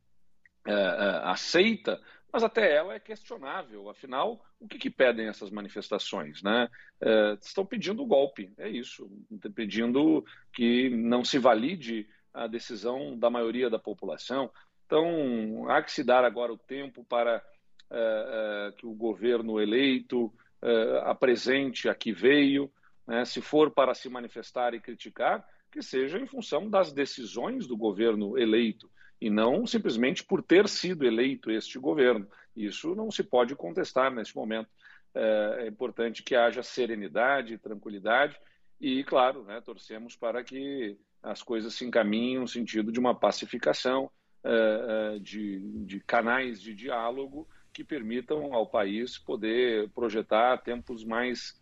aceita, 1.23 2.03
mas 2.37 2.45
até 2.45 2.71
ela 2.77 2.93
é 2.93 3.01
questionável. 3.01 3.89
Afinal, 3.89 4.45
o 4.61 4.69
que, 4.69 4.77
que 4.77 4.91
pedem 4.91 5.27
essas 5.27 5.51
manifestações? 5.51 6.43
Né? 6.43 6.69
É, 7.01 7.39
estão 7.41 7.65
pedindo 7.65 8.03
o 8.03 8.07
golpe, 8.07 8.53
é 8.59 8.69
isso. 8.69 9.11
Pedindo 9.55 10.23
que 10.53 10.91
não 10.91 11.25
se 11.25 11.39
valide 11.39 12.07
a 12.35 12.47
decisão 12.47 13.19
da 13.19 13.31
maioria 13.31 13.71
da 13.71 13.79
população. 13.79 14.51
Então, 14.85 15.67
há 15.71 15.81
que 15.83 15.91
se 15.91 16.05
dar 16.05 16.27
agora 16.27 16.53
o 16.53 16.59
tempo 16.59 17.03
para 17.05 17.43
é, 17.91 18.69
é, 18.69 18.73
que 18.73 18.87
o 18.87 18.93
governo 18.93 19.59
eleito 19.59 20.31
é, 20.61 21.01
apresente 21.05 21.89
a 21.89 21.95
que 21.95 22.13
veio, 22.13 22.71
né? 23.07 23.25
se 23.25 23.41
for 23.41 23.71
para 23.71 23.95
se 23.95 24.11
manifestar 24.11 24.75
e 24.75 24.81
criticar, 24.81 25.43
que 25.73 25.81
seja 25.81 26.19
em 26.19 26.27
função 26.27 26.69
das 26.69 26.93
decisões 26.93 27.67
do 27.67 27.79
governo 27.79 28.37
eleito 28.37 28.91
e 29.21 29.31
não 29.31 29.67
simplesmente 29.67 30.25
por 30.25 30.43
ter 30.43 30.69
sido 30.69 31.05
eleito 31.05 31.51
este 31.51 31.79
governo. 31.79 32.29
Isso 32.55 32.95
não 32.95 33.11
se 33.11 33.23
pode 33.23 33.55
contestar 33.55 34.13
neste 34.13 34.37
momento. 34.37 34.69
É, 35.15 35.65
é 35.65 35.69
importante 35.69 36.23
que 36.23 36.35
haja 36.35 36.63
serenidade, 36.63 37.59
tranquilidade 37.59 38.39
e, 38.81 39.03
claro, 39.05 39.45
né, 39.45 39.61
torcemos 39.61 40.15
para 40.17 40.45
que 40.45 40.99
as 41.23 41.43
coisas 41.43 41.75
se 41.75 41.85
encaminhem 41.85 42.39
no 42.39 42.49
sentido 42.49 42.93
de 42.93 43.01
uma 43.01 43.15
pacificação, 43.15 44.11
é, 44.45 45.15
é 45.17 45.19
de, 45.19 45.59
de 45.85 46.01
canais 46.01 46.61
de 46.61 46.75
diálogo 46.75 47.49
que 47.73 47.83
permitam 47.83 48.55
ao 48.55 48.67
país 48.67 49.19
poder 49.19 49.91
projetar 49.91 50.59
tempos 50.59 51.05
mais 51.05 51.61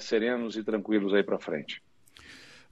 serenos 0.00 0.56
e 0.56 0.64
tranquilos 0.64 1.12
aí 1.12 1.22
para 1.22 1.38
frente. 1.38 1.82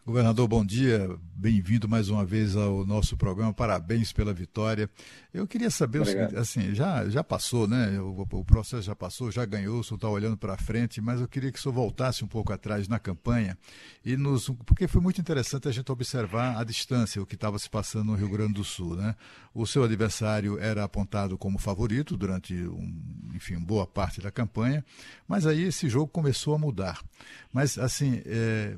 Governador, 0.07 0.47
bom 0.47 0.63
dia. 0.63 1.19
Bem-vindo 1.35 1.89
mais 1.89 2.11
uma 2.11 2.27
vez 2.27 2.55
ao 2.55 2.85
nosso 2.85 3.17
programa. 3.17 3.55
Parabéns 3.55 4.13
pela 4.13 4.35
vitória. 4.35 4.91
Eu 5.33 5.47
queria 5.47 5.71
saber 5.71 6.03
o 6.03 6.05
seguinte, 6.05 6.37
assim, 6.37 6.75
já, 6.75 7.09
já 7.09 7.25
passou, 7.25 7.67
né? 7.67 7.99
O, 7.99 8.21
o 8.21 8.45
processo 8.45 8.83
já 8.83 8.95
passou, 8.95 9.33
já 9.33 9.47
ganhou, 9.47 9.81
o 9.81 9.83
senhor 9.83 9.97
está 9.97 10.09
olhando 10.11 10.37
para 10.37 10.59
frente, 10.59 11.01
mas 11.01 11.23
eu 11.23 11.27
queria 11.27 11.51
que 11.51 11.59
o 11.59 11.63
senhor 11.63 11.73
voltasse 11.73 12.23
um 12.23 12.27
pouco 12.27 12.53
atrás 12.53 12.87
na 12.87 12.99
campanha 12.99 13.57
e 14.05 14.15
nos. 14.15 14.51
Porque 14.67 14.87
foi 14.87 15.01
muito 15.01 15.23
interessante 15.23 15.69
a 15.69 15.73
gente 15.73 15.91
observar 15.91 16.59
a 16.59 16.65
distância, 16.65 17.23
o 17.23 17.25
que 17.25 17.35
estava 17.35 17.59
se 17.59 17.71
passando 17.71 18.09
no 18.09 18.15
Rio 18.15 18.29
Grande 18.29 18.53
do 18.53 18.65
Sul, 18.65 18.97
né? 18.97 19.17
O 19.55 19.67
seu 19.67 19.85
adversário 19.85 20.59
era 20.59 20.85
apontado 20.85 21.39
como 21.39 21.59
favorito 21.59 22.15
durante, 22.15 22.53
um, 22.55 23.31
enfim, 23.35 23.59
boa 23.59 23.87
parte 23.87 24.21
da 24.21 24.31
campanha, 24.31 24.85
mas 25.27 25.47
aí 25.47 25.63
esse 25.63 25.89
jogo 25.89 26.09
começou 26.09 26.55
a 26.55 26.59
mudar. 26.59 27.03
Mas, 27.51 27.79
assim, 27.79 28.21
é, 28.27 28.77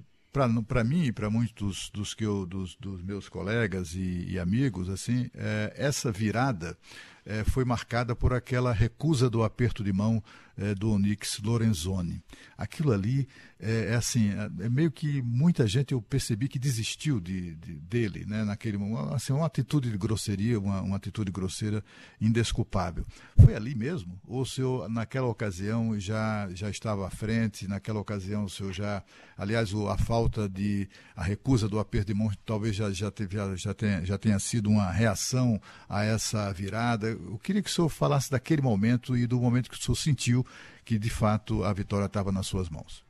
para 0.67 0.85
mim 0.85 1.05
e 1.05 1.13
para 1.13 1.31
muitos 1.31 1.91
dos, 1.91 2.13
que 2.13 2.25
eu, 2.25 2.45
dos, 2.45 2.77
dos 2.77 3.03
meus 3.03 3.29
colegas 3.29 3.95
e, 3.95 4.27
e 4.29 4.39
amigos, 4.39 4.89
assim, 4.89 5.31
é, 5.35 5.73
essa 5.77 6.13
virada 6.13 6.77
é, 7.25 7.43
foi 7.45 7.65
marcada 7.65 8.15
por 8.15 8.35
aquela 8.35 8.73
recusa 8.73 9.31
do 9.31 9.43
aperto 9.43 9.83
de 9.83 9.93
mão 9.93 10.23
é, 10.57 10.75
do 10.75 10.91
Onyx 10.91 11.41
Lorenzoni. 11.43 12.23
Aquilo 12.57 12.93
ali 12.93 13.29
é, 13.59 13.93
é 13.93 13.95
assim, 13.95 14.31
é, 14.31 14.67
é 14.67 14.69
meio 14.69 14.91
que 14.91 15.23
muita 15.23 15.67
gente 15.67 15.93
eu 15.93 16.01
percebi 16.01 16.49
que 16.49 16.59
desistiu 16.59 17.21
de, 17.21 17.55
de 17.55 17.75
dele, 17.75 18.25
né, 18.27 18.45
naquele 18.45 18.77
momento, 18.77 19.15
assim, 19.15 19.33
uma 19.33 19.47
atitude 19.47 19.91
de 19.91 19.99
grosseria, 19.99 20.59
uma, 20.59 20.81
uma 20.83 20.97
atitude 20.97 21.31
grosseira 21.31 21.85
indesculpável. 22.21 23.07
Foi 23.39 23.55
ali 23.55 23.75
mesmo? 23.75 24.19
Ou 24.27 24.43
o 24.43 24.47
senhor, 24.47 24.89
naquela 24.89 25.27
ocasião, 25.27 25.99
já, 25.99 26.49
já 26.53 26.71
estava 26.71 27.07
à 27.07 27.11
frente, 27.11 27.69
naquela 27.69 28.01
ocasião 28.01 28.45
o 28.45 28.51
senhor 28.51 28.73
já, 28.73 29.03
aliás, 29.37 29.73
a 29.75 29.99
falta 29.99 30.49
de, 30.49 30.89
a 31.15 31.23
recusa 31.23 31.69
do 31.69 31.79
aperto 31.79 32.13
de 32.13 32.15
mão 32.15 32.31
talvez 32.45 32.77
já, 32.77 32.91
já, 32.91 33.11
teve, 33.11 33.37
já, 33.37 33.57
já, 33.57 33.75
tenha, 33.75 34.05
já 34.05 34.19
tenha 34.19 34.39
sido 34.39 34.71
uma 34.71 34.91
reação 34.91 35.61
a 35.89 36.05
essa 36.05 36.53
virada. 36.53 37.09
Eu 37.09 37.39
queria 37.39 37.63
que 37.63 37.71
o 37.71 37.73
senhor 37.73 37.89
falasse 37.89 38.31
daquele 38.31 38.63
momento 38.63 39.17
e 39.17 39.27
do 39.27 39.41
momento 39.41 39.71
que 39.71 39.79
o 39.79 39.83
senhor 39.83 39.97
sentiu 39.97 40.46
que 40.85 40.99
de 40.99 41.11
fato 41.11 41.65
a 41.65 41.73
vitória 41.73 42.07
estava 42.07 42.31
nas 42.31 42.47
suas 42.47 42.69
mãos? 42.69 43.05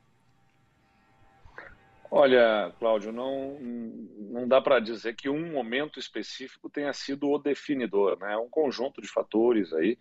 Olha, 2.09 2.73
Cláudio, 2.79 3.11
não, 3.11 3.59
não 3.59 4.47
dá 4.47 4.61
para 4.61 4.79
dizer 4.79 5.13
que 5.13 5.29
um 5.29 5.51
momento 5.51 5.99
específico 5.99 6.69
tenha 6.69 6.93
sido 6.93 7.29
o 7.29 7.37
definidor, 7.37 8.17
né? 8.19 8.33
É 8.33 8.37
um 8.37 8.49
conjunto 8.49 9.01
de 9.01 9.07
fatores 9.07 9.73
aí. 9.73 9.97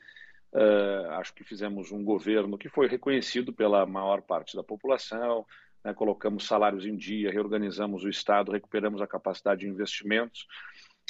Uh, 0.52 1.10
acho 1.12 1.34
que 1.34 1.42
fizemos 1.42 1.90
um 1.90 2.04
governo 2.04 2.56
que 2.56 2.68
foi 2.68 2.86
reconhecido 2.86 3.52
pela 3.52 3.84
maior 3.84 4.22
parte 4.22 4.56
da 4.56 4.62
população, 4.62 5.44
né? 5.84 5.92
colocamos 5.92 6.46
salários 6.46 6.86
em 6.86 6.96
dia, 6.96 7.30
reorganizamos 7.30 8.04
o 8.04 8.08
Estado, 8.08 8.52
recuperamos 8.52 9.02
a 9.02 9.06
capacidade 9.06 9.62
de 9.62 9.68
investimentos 9.68 10.46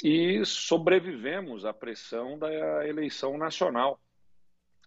e 0.03 0.43
sobrevivemos 0.43 1.63
à 1.63 1.73
pressão 1.73 2.37
da 2.37 2.87
eleição 2.87 3.37
nacional 3.37 3.99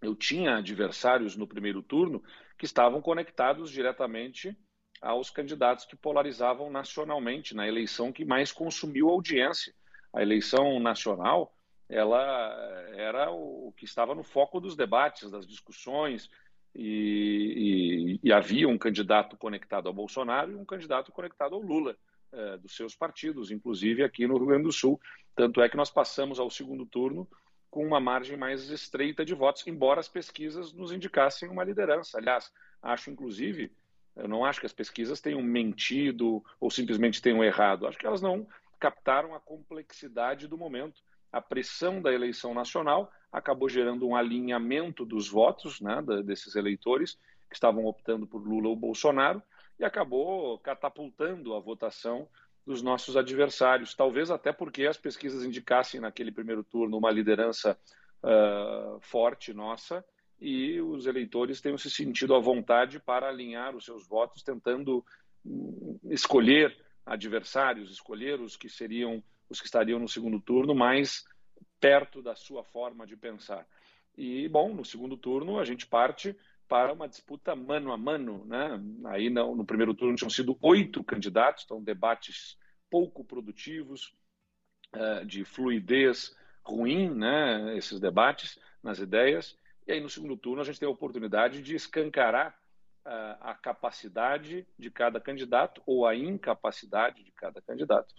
eu 0.00 0.14
tinha 0.14 0.56
adversários 0.56 1.36
no 1.36 1.46
primeiro 1.46 1.82
turno 1.82 2.22
que 2.58 2.64
estavam 2.64 3.00
conectados 3.00 3.70
diretamente 3.70 4.56
aos 5.00 5.30
candidatos 5.30 5.84
que 5.84 5.96
polarizavam 5.96 6.70
nacionalmente 6.70 7.54
na 7.54 7.66
eleição 7.66 8.12
que 8.12 8.24
mais 8.24 8.52
consumiu 8.52 9.08
audiência. 9.08 9.74
A 10.12 10.22
eleição 10.22 10.78
nacional, 10.80 11.54
ela 11.88 12.90
era 12.94 13.30
o 13.30 13.72
que 13.76 13.84
estava 13.84 14.14
no 14.14 14.22
foco 14.22 14.60
dos 14.60 14.76
debates, 14.76 15.30
das 15.30 15.46
discussões, 15.46 16.28
e, 16.74 18.18
e, 18.22 18.28
e 18.28 18.32
havia 18.32 18.68
um 18.68 18.78
candidato 18.78 19.36
conectado 19.36 19.88
ao 19.88 19.94
Bolsonaro 19.94 20.52
e 20.52 20.54
um 20.54 20.64
candidato 20.64 21.10
conectado 21.10 21.54
ao 21.54 21.60
Lula, 21.60 21.96
eh, 22.32 22.58
dos 22.58 22.76
seus 22.76 22.94
partidos, 22.94 23.50
inclusive 23.50 24.04
aqui 24.04 24.24
no 24.24 24.36
Rio 24.36 24.46
Grande 24.46 24.64
do 24.64 24.72
Sul. 24.72 25.00
Tanto 25.34 25.60
é 25.60 25.68
que 25.68 25.76
nós 25.76 25.90
passamos 25.90 26.38
ao 26.38 26.48
segundo 26.48 26.86
turno 26.86 27.28
com 27.70 27.86
uma 27.86 28.00
margem 28.00 28.36
mais 28.36 28.68
estreita 28.68 29.24
de 29.24 29.34
votos, 29.34 29.66
embora 29.66 30.00
as 30.00 30.08
pesquisas 30.08 30.72
nos 30.72 30.92
indicassem 30.92 31.48
uma 31.48 31.64
liderança. 31.64 32.18
Aliás, 32.18 32.52
acho 32.82 33.10
inclusive, 33.10 33.72
eu 34.16 34.26
não 34.26 34.44
acho 34.44 34.60
que 34.60 34.66
as 34.66 34.72
pesquisas 34.72 35.20
tenham 35.20 35.42
mentido 35.42 36.44
ou 36.58 36.70
simplesmente 36.70 37.22
tenham 37.22 37.44
errado. 37.44 37.86
Acho 37.86 37.98
que 37.98 38.06
elas 38.06 38.20
não 38.20 38.46
captaram 38.78 39.34
a 39.34 39.40
complexidade 39.40 40.48
do 40.48 40.58
momento. 40.58 41.00
A 41.32 41.40
pressão 41.40 42.02
da 42.02 42.12
eleição 42.12 42.52
nacional 42.52 43.12
acabou 43.30 43.68
gerando 43.68 44.06
um 44.06 44.16
alinhamento 44.16 45.04
dos 45.04 45.28
votos 45.28 45.80
né, 45.80 46.02
desses 46.24 46.56
eleitores 46.56 47.16
que 47.48 47.54
estavam 47.54 47.86
optando 47.86 48.26
por 48.26 48.46
Lula 48.46 48.68
ou 48.68 48.76
Bolsonaro 48.76 49.40
e 49.78 49.84
acabou 49.84 50.58
catapultando 50.58 51.54
a 51.54 51.60
votação 51.60 52.28
dos 52.70 52.82
nossos 52.82 53.16
adversários. 53.16 53.94
Talvez 53.96 54.30
até 54.30 54.52
porque 54.52 54.86
as 54.86 54.96
pesquisas 54.96 55.44
indicassem 55.44 56.00
naquele 56.00 56.30
primeiro 56.30 56.62
turno 56.62 56.96
uma 56.96 57.10
liderança 57.10 57.76
uh, 58.22 59.00
forte 59.00 59.52
nossa 59.52 60.04
e 60.40 60.80
os 60.80 61.06
eleitores 61.06 61.60
tenham 61.60 61.76
se 61.76 61.90
sentido 61.90 62.32
à 62.32 62.38
vontade 62.38 63.00
para 63.00 63.28
alinhar 63.28 63.74
os 63.74 63.84
seus 63.84 64.06
votos, 64.06 64.44
tentando 64.44 65.04
hum, 65.44 65.98
escolher 66.04 66.76
adversários, 67.04 67.90
escolher 67.90 68.40
os 68.40 68.56
que 68.56 68.68
seriam 68.68 69.22
os 69.48 69.58
que 69.58 69.66
estariam 69.66 69.98
no 69.98 70.08
segundo 70.08 70.40
turno 70.40 70.72
mais 70.72 71.24
perto 71.80 72.22
da 72.22 72.36
sua 72.36 72.62
forma 72.62 73.04
de 73.04 73.16
pensar. 73.16 73.66
E 74.16 74.48
bom, 74.48 74.72
no 74.72 74.84
segundo 74.84 75.16
turno 75.16 75.58
a 75.58 75.64
gente 75.64 75.88
parte 75.88 76.36
para 76.68 76.92
uma 76.92 77.08
disputa 77.08 77.56
mano 77.56 77.90
a 77.90 77.96
mano, 77.96 78.44
né? 78.46 78.80
Aí 79.06 79.28
no, 79.28 79.56
no 79.56 79.64
primeiro 79.64 79.92
turno 79.92 80.14
tinham 80.14 80.30
sido 80.30 80.56
oito 80.62 81.02
candidatos, 81.02 81.64
então 81.64 81.82
debates 81.82 82.56
pouco 82.90 83.24
produtivos, 83.24 84.14
uh, 84.94 85.24
de 85.24 85.44
fluidez 85.44 86.36
ruim, 86.62 87.10
né? 87.10 87.76
Esses 87.76 88.00
debates 88.00 88.58
nas 88.82 88.98
ideias. 88.98 89.56
E 89.86 89.92
aí 89.92 90.00
no 90.00 90.10
segundo 90.10 90.36
turno 90.36 90.60
a 90.60 90.64
gente 90.64 90.78
tem 90.78 90.88
a 90.88 90.92
oportunidade 90.92 91.62
de 91.62 91.74
escancarar 91.74 92.58
uh, 93.06 93.36
a 93.40 93.54
capacidade 93.54 94.66
de 94.78 94.90
cada 94.90 95.20
candidato 95.20 95.82
ou 95.86 96.06
a 96.06 96.14
incapacidade 96.14 97.22
de 97.22 97.32
cada 97.32 97.60
candidato 97.62 98.14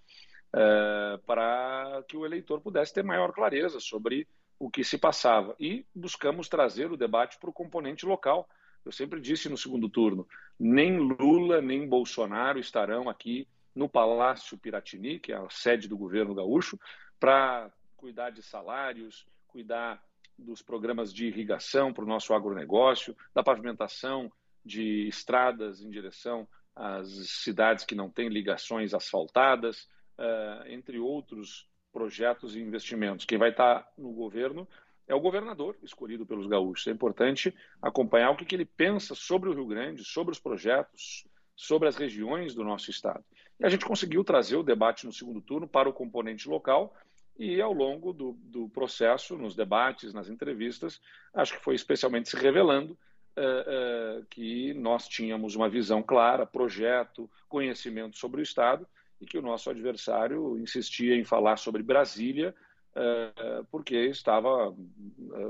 uh, 0.54 1.18
para 1.26 2.04
que 2.08 2.18
o 2.18 2.26
eleitor 2.26 2.62
pudesse 2.62 2.94
ter 2.94 3.04
maior 3.04 3.32
clareza 3.32 3.80
sobre 3.80 4.28
o 4.60 4.70
que 4.70 4.84
se 4.84 4.98
passava. 4.98 5.56
E 5.60 5.86
buscamos 5.94 6.48
trazer 6.48 6.92
o 6.92 6.98
debate 6.98 7.38
para 7.40 7.50
o 7.50 7.54
componente 7.54 8.06
local. 8.06 8.48
Eu 8.86 8.92
sempre 8.92 9.20
disse 9.20 9.50
no 9.50 9.58
segundo 9.58 9.90
turno: 9.90 10.28
nem 10.60 10.98
Lula 10.98 11.62
nem 11.62 11.88
Bolsonaro 11.88 12.60
estarão 12.60 13.10
aqui 13.10 13.48
no 13.76 13.90
Palácio 13.90 14.58
Piratini, 14.58 15.20
que 15.20 15.32
é 15.32 15.36
a 15.36 15.50
sede 15.50 15.88
do 15.88 15.98
governo 15.98 16.36
gaúcho, 16.36 16.80
para 17.20 17.72
cuidar 17.96 18.32
de 18.32 18.42
salários, 18.42 19.26
cuidar 19.48 20.04
dos 20.38 20.62
programas 20.62 21.14
de 21.14 21.28
irrigação 21.28 21.94
para 21.94 22.04
o 22.04 22.08
nosso 22.08 22.34
agronegócio, 22.34 23.16
da 23.34 23.44
pavimentação 23.44 24.32
de 24.66 25.08
estradas 25.08 25.82
em 25.82 25.90
direção 25.90 26.48
às 26.76 27.10
cidades 27.44 27.86
que 27.86 27.96
não 27.96 28.10
têm 28.10 28.30
ligações 28.30 28.94
asfaltadas, 28.94 29.88
uh, 30.18 30.68
entre 30.68 31.00
outros 31.00 31.68
projetos 31.92 32.56
e 32.56 32.60
investimentos. 32.60 33.26
Quem 33.26 33.38
vai 33.38 33.50
estar 33.50 33.88
no 33.98 34.12
governo 34.14 34.68
é 35.08 35.14
o 35.14 35.20
governador 35.20 35.78
escolhido 35.84 36.26
pelos 36.26 36.48
gaúchos. 36.48 36.88
É 36.88 36.92
importante 36.92 37.54
acompanhar 37.82 38.32
o 38.32 38.38
que 38.38 38.56
ele 38.56 38.66
pensa 38.66 39.14
sobre 39.14 39.50
o 39.50 39.54
Rio 39.54 39.68
Grande, 39.68 40.06
sobre 40.06 40.32
os 40.32 40.40
projetos, 40.40 41.28
sobre 41.56 41.88
as 41.88 41.98
regiões 41.98 42.56
do 42.56 42.64
nosso 42.64 42.90
estado. 42.90 43.24
E 43.62 43.66
a 43.66 43.70
gente 43.70 43.86
conseguiu 43.86 44.24
trazer 44.24 44.56
o 44.56 44.64
debate 44.64 45.06
no 45.06 45.14
segundo 45.14 45.40
turno 45.40 45.68
para 45.68 45.88
o 45.88 45.94
componente 45.94 46.50
local 46.50 46.96
e 47.38 47.62
ao 47.62 47.72
longo 47.72 48.12
do, 48.12 48.34
do 48.44 48.68
processo, 48.70 49.38
nos 49.38 49.56
debates, 49.56 50.14
nas 50.14 50.30
entrevistas, 50.30 51.00
acho 51.32 51.54
que 51.54 51.64
foi 51.64 51.76
especialmente 51.76 52.30
se 52.30 52.36
revelando 52.36 52.94
uh, 53.38 54.20
uh, 54.20 54.26
que 54.32 54.74
nós 54.74 55.08
tínhamos 55.08 55.56
uma 55.56 55.70
visão 55.70 56.02
clara, 56.02 56.44
projeto, 56.44 57.30
conhecimento 57.48 58.18
sobre 58.18 58.42
o 58.42 58.44
Estado 58.44 58.88
e 59.20 59.28
que 59.28 59.38
o 59.38 59.44
nosso 59.44 59.70
adversário 59.70 60.58
insistia 60.58 61.16
em 61.16 61.24
falar 61.24 61.58
sobre 61.58 61.84
Brasília, 61.84 62.56
uh, 62.96 63.64
porque 63.70 63.96
estava 64.08 64.76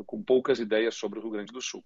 com 0.06 0.22
poucas 0.22 0.60
ideias 0.60 0.96
sobre 0.96 1.18
o 1.18 1.22
Rio 1.22 1.32
Grande 1.32 1.54
do 1.54 1.62
Sul. 1.62 1.82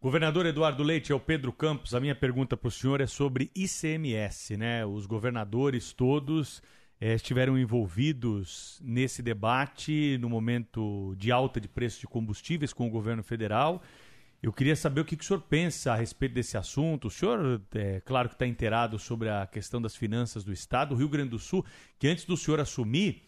Governador 0.00 0.46
Eduardo 0.46 0.84
Leite, 0.84 1.10
é 1.10 1.14
o 1.14 1.18
Pedro 1.18 1.52
Campos. 1.52 1.92
A 1.92 1.98
minha 1.98 2.14
pergunta 2.14 2.56
para 2.56 2.68
o 2.68 2.70
senhor 2.70 3.00
é 3.00 3.06
sobre 3.06 3.50
ICMS, 3.52 4.56
né? 4.56 4.86
Os 4.86 5.06
governadores 5.06 5.92
todos 5.92 6.62
eh, 7.00 7.14
estiveram 7.14 7.58
envolvidos 7.58 8.80
nesse 8.80 9.22
debate 9.22 10.16
no 10.20 10.28
momento 10.28 11.16
de 11.18 11.32
alta 11.32 11.60
de 11.60 11.66
preços 11.66 11.98
de 11.98 12.06
combustíveis 12.06 12.72
com 12.72 12.86
o 12.86 12.90
governo 12.90 13.24
federal. 13.24 13.82
Eu 14.40 14.52
queria 14.52 14.76
saber 14.76 15.00
o 15.00 15.04
que, 15.04 15.16
que 15.16 15.24
o 15.24 15.26
senhor 15.26 15.40
pensa 15.40 15.92
a 15.92 15.96
respeito 15.96 16.34
desse 16.34 16.56
assunto. 16.56 17.08
O 17.08 17.10
senhor, 17.10 17.60
é 17.74 18.00
claro 18.00 18.28
que 18.28 18.36
está 18.36 18.46
inteirado 18.46 19.00
sobre 19.00 19.28
a 19.28 19.48
questão 19.48 19.82
das 19.82 19.96
finanças 19.96 20.44
do 20.44 20.52
Estado. 20.52 20.94
O 20.94 20.98
Rio 20.98 21.08
Grande 21.08 21.30
do 21.30 21.40
Sul, 21.40 21.66
que 21.98 22.06
antes 22.06 22.24
do 22.24 22.36
senhor 22.36 22.60
assumir, 22.60 23.24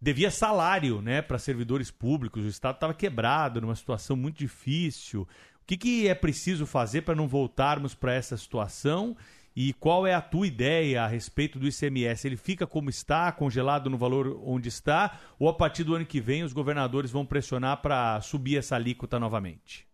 devia 0.00 0.30
salário 0.30 1.02
né, 1.02 1.20
para 1.20 1.38
servidores 1.38 1.90
públicos. 1.90 2.42
O 2.42 2.48
Estado 2.48 2.76
estava 2.76 2.94
quebrado, 2.94 3.60
numa 3.60 3.76
situação 3.76 4.16
muito 4.16 4.38
difícil. 4.38 5.28
Que, 5.70 5.76
que 5.76 6.08
é 6.08 6.16
preciso 6.16 6.66
fazer 6.66 7.02
para 7.02 7.14
não 7.14 7.28
voltarmos 7.28 7.94
para 7.94 8.12
essa 8.12 8.36
situação? 8.36 9.16
E 9.54 9.72
qual 9.74 10.04
é 10.04 10.12
a 10.12 10.20
tua 10.20 10.44
ideia 10.44 11.04
a 11.04 11.06
respeito 11.06 11.60
do 11.60 11.68
ICMS? 11.68 12.26
Ele 12.26 12.36
fica 12.36 12.66
como 12.66 12.90
está, 12.90 13.30
congelado 13.30 13.88
no 13.88 13.96
valor 13.96 14.42
onde 14.44 14.68
está, 14.68 15.20
ou 15.38 15.48
a 15.48 15.54
partir 15.54 15.84
do 15.84 15.94
ano 15.94 16.04
que 16.04 16.20
vem 16.20 16.42
os 16.42 16.52
governadores 16.52 17.12
vão 17.12 17.24
pressionar 17.24 17.80
para 17.80 18.20
subir 18.20 18.56
essa 18.56 18.74
alíquota 18.74 19.20
novamente? 19.20 19.86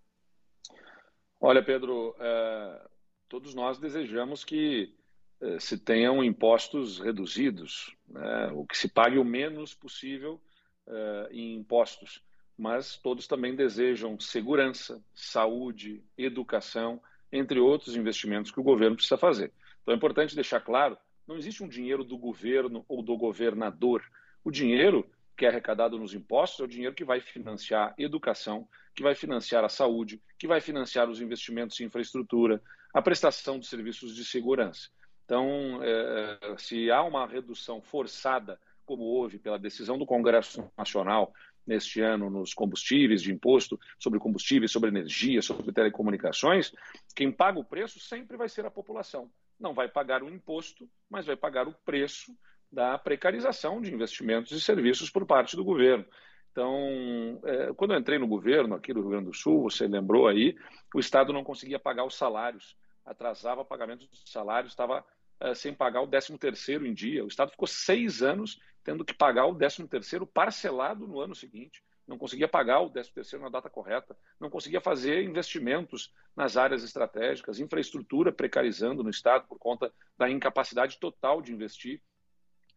Olha, 1.39 1.63
Pedro, 1.63 2.17
é, 2.19 2.89
todos 3.29 3.55
nós 3.55 3.77
desejamos 3.77 4.47
que 4.47 4.95
é, 5.43 5.61
se 5.61 5.77
tenham 5.77 6.25
impostos 6.25 7.01
reduzidos, 7.01 7.95
né, 8.09 8.51
o 8.55 8.65
que 8.65 8.79
se 8.79 8.89
pague 8.89 9.19
o 9.19 9.25
menos 9.25 9.75
possível 9.75 10.41
é, 10.87 11.29
em 11.33 11.55
impostos, 11.57 12.23
mas 12.59 12.97
todos 12.97 13.27
também 13.27 13.55
desejam 13.55 14.19
segurança, 14.19 15.03
saúde, 15.15 16.03
educação, 16.17 17.01
entre 17.31 17.59
outros 17.61 17.97
investimentos 17.97 18.51
que 18.51 18.61
o 18.61 18.65
governo 18.65 18.97
precisa 18.97 19.19
fazer. 19.19 19.53
Então 19.83 19.93
é 19.93 19.97
importante 19.97 20.35
deixar 20.35 20.61
claro: 20.61 20.97
não 21.27 21.37
existe 21.37 21.63
um 21.63 21.69
dinheiro 21.69 22.03
do 22.03 22.17
governo 22.17 22.85
ou 22.89 23.03
do 23.03 23.17
governador. 23.17 24.03
O 24.45 24.51
dinheiro 24.51 25.09
que 25.37 25.45
é 25.45 25.49
arrecadado 25.49 25.99
nos 25.99 26.15
impostos 26.15 26.61
é 26.61 26.65
o 26.65 26.69
dinheiro 26.69 26.95
que 26.95 27.05
vai 27.05 27.21
financiar 27.21 27.95
educação, 27.99 28.67
que 28.95 29.03
vai 29.03 29.15
financiar 29.15 29.65
a 29.65 29.69
saúde, 29.69 30.23
que 30.39 30.47
vai 30.47 30.61
financiar 30.61 31.11
os 31.11 31.21
investimentos 31.21 31.79
em 31.79 31.85
infraestrutura, 31.85 32.63
a 32.95 33.03
prestação 33.03 33.59
de 33.59 33.67
serviços 33.67 34.17
de 34.17 34.25
segurança. 34.25 34.89
Então, 35.27 35.81
é, 35.83 36.55
se 36.57 36.91
há 36.91 37.03
uma 37.03 37.27
redução 37.27 37.83
forçada, 37.83 38.59
como 38.87 39.03
houve 39.03 39.39
pela 39.39 39.59
decisão 39.59 39.99
do 39.99 40.07
Congresso 40.07 40.71
Nacional 40.79 41.35
neste 41.67 42.01
ano 42.01 42.31
nos 42.31 42.55
combustíveis, 42.55 43.23
de 43.23 43.33
imposto 43.33 43.79
sobre 43.99 44.19
combustíveis, 44.19 44.71
sobre 44.71 44.89
energia, 44.89 45.43
sobre 45.43 45.73
telecomunicações, 45.73 46.73
quem 47.15 47.33
paga 47.33 47.59
o 47.59 47.65
preço 47.65 47.99
sempre 47.99 48.37
vai 48.37 48.49
ser 48.49 48.65
a 48.65 48.71
população. 48.71 49.31
Não 49.59 49.75
vai 49.75 49.89
pagar 49.89 50.23
o 50.23 50.29
imposto, 50.29 50.89
mas 51.11 51.27
vai 51.27 51.37
pagar 51.37 51.67
o 51.67 51.75
preço 51.85 52.33
da 52.71 52.99
precarização 52.99 53.81
de 53.81 53.93
investimentos 53.93 54.53
e 54.53 54.61
serviços 54.61 55.11
por 55.11 55.27
parte 55.27 55.57
do 55.57 55.65
governo. 55.65 56.05
Então, 56.53 57.41
é, 57.45 57.73
quando 57.75 57.93
eu 57.93 57.99
entrei 57.99 58.19
no 58.19 58.27
governo 58.27 58.75
aqui 58.75 58.93
do 58.93 59.01
Rio 59.01 59.11
Grande 59.11 59.27
do 59.27 59.35
Sul, 59.35 59.63
você 59.63 59.87
lembrou 59.87 60.27
aí, 60.27 60.57
o 60.95 60.99
Estado 60.99 61.33
não 61.33 61.45
conseguia 61.45 61.79
pagar 61.79 62.05
os 62.05 62.17
salários, 62.17 62.77
atrasava 63.05 63.61
o 63.61 63.65
pagamento 63.65 64.07
dos 64.07 64.23
salários, 64.27 64.73
estava 64.73 65.05
é, 65.41 65.55
sem 65.55 65.73
pagar 65.75 66.03
o 66.03 66.07
13 66.07 66.37
terceiro 66.39 66.87
em 66.87 66.95
dia. 66.95 67.25
O 67.25 67.29
Estado 67.29 67.51
ficou 67.51 67.67
seis 67.67 68.23
anos 68.23 68.61
tendo 68.83 69.05
que 69.05 69.15
pagar 69.15 69.47
o 69.47 69.55
13 69.55 69.87
terceiro 69.89 70.27
parcelado 70.27 71.07
no 71.07 71.21
ano 71.21 71.35
seguinte. 71.35 71.83
Não 72.07 72.17
conseguia 72.17 72.47
pagar 72.47 72.81
o 72.81 72.91
13 72.91 73.13
terceiro 73.13 73.45
na 73.45 73.51
data 73.51 73.69
correta, 73.69 74.17
não 74.39 74.49
conseguia 74.49 74.81
fazer 74.81 75.25
investimentos 75.25 76.15
nas 76.37 76.57
áreas 76.57 76.85
estratégicas, 76.85 77.59
infraestrutura 77.59 78.31
precarizando 78.31 79.03
no 79.03 79.11
Estado 79.11 79.47
por 79.49 79.59
conta 79.59 79.93
da 80.17 80.31
incapacidade 80.31 80.99
total 80.99 81.43
de 81.43 81.53
investir 81.53 82.01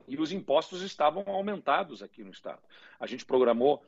e 0.08 0.18
os 0.20 0.32
impostos 0.32 0.82
estavam 0.82 1.24
aumentados 1.28 2.02
aqui 2.02 2.24
no 2.24 2.32
Estado. 2.32 2.62
A 3.00 3.06
gente 3.06 3.26
programou 3.26 3.86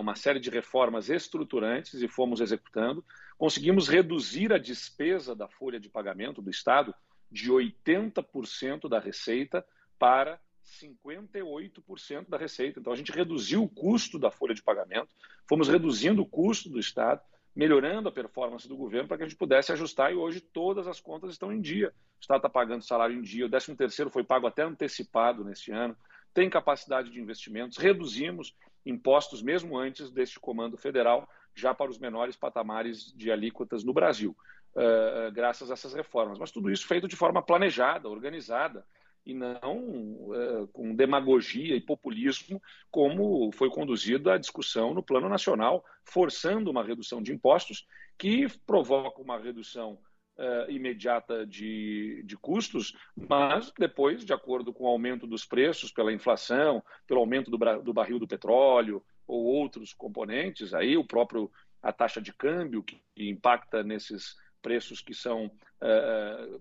uma 0.00 0.16
série 0.16 0.40
de 0.40 0.50
reformas 0.50 1.08
estruturantes 1.08 2.02
e 2.02 2.08
fomos 2.08 2.40
executando. 2.40 3.04
Conseguimos 3.38 3.86
reduzir 3.86 4.52
a 4.52 4.58
despesa 4.58 5.34
da 5.34 5.48
folha 5.48 5.78
de 5.78 5.88
pagamento 5.88 6.42
do 6.42 6.50
Estado 6.50 6.92
de 7.30 7.50
80% 7.50 8.88
da 8.88 8.98
receita 8.98 9.64
para 9.98 10.40
58% 10.64 12.28
da 12.28 12.36
receita. 12.36 12.80
Então, 12.80 12.92
a 12.92 12.96
gente 12.96 13.12
reduziu 13.12 13.62
o 13.62 13.68
custo 13.68 14.18
da 14.18 14.30
folha 14.30 14.54
de 14.54 14.62
pagamento, 14.62 15.08
fomos 15.48 15.68
reduzindo 15.68 16.22
o 16.22 16.26
custo 16.26 16.68
do 16.70 16.78
Estado, 16.78 17.20
melhorando 17.54 18.08
a 18.08 18.12
performance 18.12 18.66
do 18.66 18.76
governo 18.76 19.06
para 19.06 19.18
que 19.18 19.22
a 19.22 19.28
gente 19.28 19.38
pudesse 19.38 19.70
ajustar 19.72 20.12
e 20.12 20.16
hoje 20.16 20.40
todas 20.40 20.88
as 20.88 21.00
contas 21.00 21.30
estão 21.30 21.52
em 21.52 21.60
dia. 21.60 21.88
O 21.88 22.20
Estado 22.20 22.38
está 22.38 22.48
pagando 22.48 22.82
salário 22.82 23.16
em 23.16 23.22
dia, 23.22 23.46
o 23.46 23.50
13 23.50 23.76
terceiro 23.76 24.10
foi 24.10 24.24
pago 24.24 24.46
até 24.46 24.62
antecipado 24.62 25.44
neste 25.44 25.70
ano, 25.70 25.96
tem 26.32 26.50
capacidade 26.50 27.10
de 27.10 27.20
investimentos, 27.20 27.78
reduzimos 27.78 28.56
impostos 28.84 29.40
mesmo 29.40 29.78
antes 29.78 30.10
deste 30.10 30.40
comando 30.40 30.76
federal, 30.76 31.28
já 31.54 31.74
para 31.74 31.90
os 31.90 31.98
menores 31.98 32.36
patamares 32.36 33.12
de 33.14 33.30
alíquotas 33.30 33.84
no 33.84 33.92
Brasil, 33.92 34.36
uh, 34.74 35.32
graças 35.32 35.70
a 35.70 35.74
essas 35.74 35.94
reformas. 35.94 36.38
Mas 36.38 36.50
tudo 36.50 36.70
isso 36.70 36.86
feito 36.86 37.08
de 37.08 37.16
forma 37.16 37.42
planejada, 37.42 38.08
organizada, 38.08 38.84
e 39.26 39.32
não 39.32 39.78
uh, 39.78 40.68
com 40.72 40.94
demagogia 40.94 41.74
e 41.74 41.80
populismo, 41.80 42.60
como 42.90 43.50
foi 43.52 43.70
conduzida 43.70 44.34
a 44.34 44.38
discussão 44.38 44.92
no 44.92 45.02
plano 45.02 45.28
nacional, 45.28 45.84
forçando 46.04 46.70
uma 46.70 46.84
redução 46.84 47.22
de 47.22 47.32
impostos 47.32 47.86
que 48.18 48.46
provoca 48.66 49.22
uma 49.22 49.38
redução 49.38 49.98
uh, 50.36 50.70
imediata 50.70 51.46
de, 51.46 52.22
de 52.24 52.36
custos, 52.36 52.94
mas 53.16 53.72
depois, 53.78 54.24
de 54.24 54.32
acordo 54.32 54.72
com 54.72 54.84
o 54.84 54.88
aumento 54.88 55.26
dos 55.26 55.44
preços 55.44 55.90
pela 55.90 56.12
inflação, 56.12 56.82
pelo 57.06 57.20
aumento 57.20 57.50
do, 57.50 57.56
do 57.82 57.94
barril 57.94 58.18
do 58.18 58.28
petróleo 58.28 59.02
ou 59.26 59.44
outros 59.44 59.92
componentes, 59.92 60.74
aí 60.74 60.96
o 60.96 61.04
próprio 61.04 61.50
a 61.82 61.92
taxa 61.92 62.20
de 62.20 62.32
câmbio 62.32 62.82
que, 62.82 63.00
impacta 63.16 63.82
nesses 63.82 64.36
preços 64.62 65.02
que 65.02 65.14
são 65.14 65.46
uh, 65.46 66.60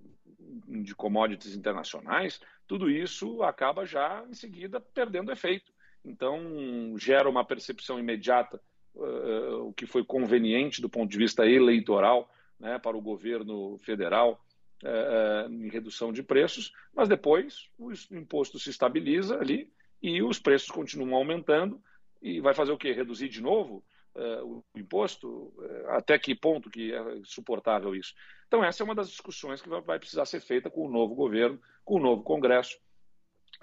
de 0.84 0.94
commodities 0.94 1.56
internacionais, 1.56 2.42
tudo 2.68 2.90
isso 2.90 3.42
acaba 3.42 3.86
já 3.86 4.24
em 4.30 4.34
seguida 4.34 4.82
perdendo 4.82 5.32
efeito. 5.32 5.72
Então 6.04 6.98
gera 6.98 7.30
uma 7.30 7.46
percepção 7.46 7.98
imediata 7.98 8.60
uh, 8.96 9.68
o 9.68 9.74
que 9.74 9.86
foi 9.86 10.04
conveniente 10.04 10.82
do 10.82 10.90
ponto 10.90 11.10
de 11.10 11.18
vista 11.18 11.48
eleitoral 11.48 12.30
né, 12.60 12.78
para 12.78 12.98
o 12.98 13.02
governo 13.02 13.78
federal 13.80 14.44
é, 14.86 15.48
em 15.50 15.70
redução 15.70 16.12
de 16.12 16.22
preços, 16.22 16.74
mas 16.94 17.08
depois 17.08 17.70
o 17.78 17.94
imposto 18.12 18.60
se 18.60 18.70
estabiliza 18.70 19.40
ali 19.40 19.72
e 20.02 20.22
os 20.22 20.40
preços 20.40 20.70
continuam 20.70 21.16
aumentando 21.16 21.82
e 22.24 22.40
vai 22.40 22.54
fazer 22.54 22.72
o 22.72 22.78
quê? 22.78 22.92
Reduzir 22.92 23.30
de 23.30 23.42
novo 23.42 23.84
é, 24.16 24.42
o 24.42 24.64
imposto? 24.76 25.54
É, 25.62 25.98
até 25.98 26.18
que 26.18 26.34
ponto 26.34 26.70
que 26.70 26.94
é 26.94 27.04
suportável 27.24 27.94
isso? 27.94 28.14
Então 28.48 28.64
essa 28.64 28.82
é 28.82 28.86
uma 28.86 28.96
das 28.96 29.10
discussões 29.10 29.62
que 29.62 29.70
vai 29.70 30.00
precisar 30.00 30.26
ser 30.26 30.40
feita 30.40 30.70
com 30.70 30.88
o 30.88 30.92
novo 30.92 31.14
governo, 31.14 31.62
com 31.84 31.96
o 31.96 32.02
novo 32.02 32.24
Congresso, 32.24 32.80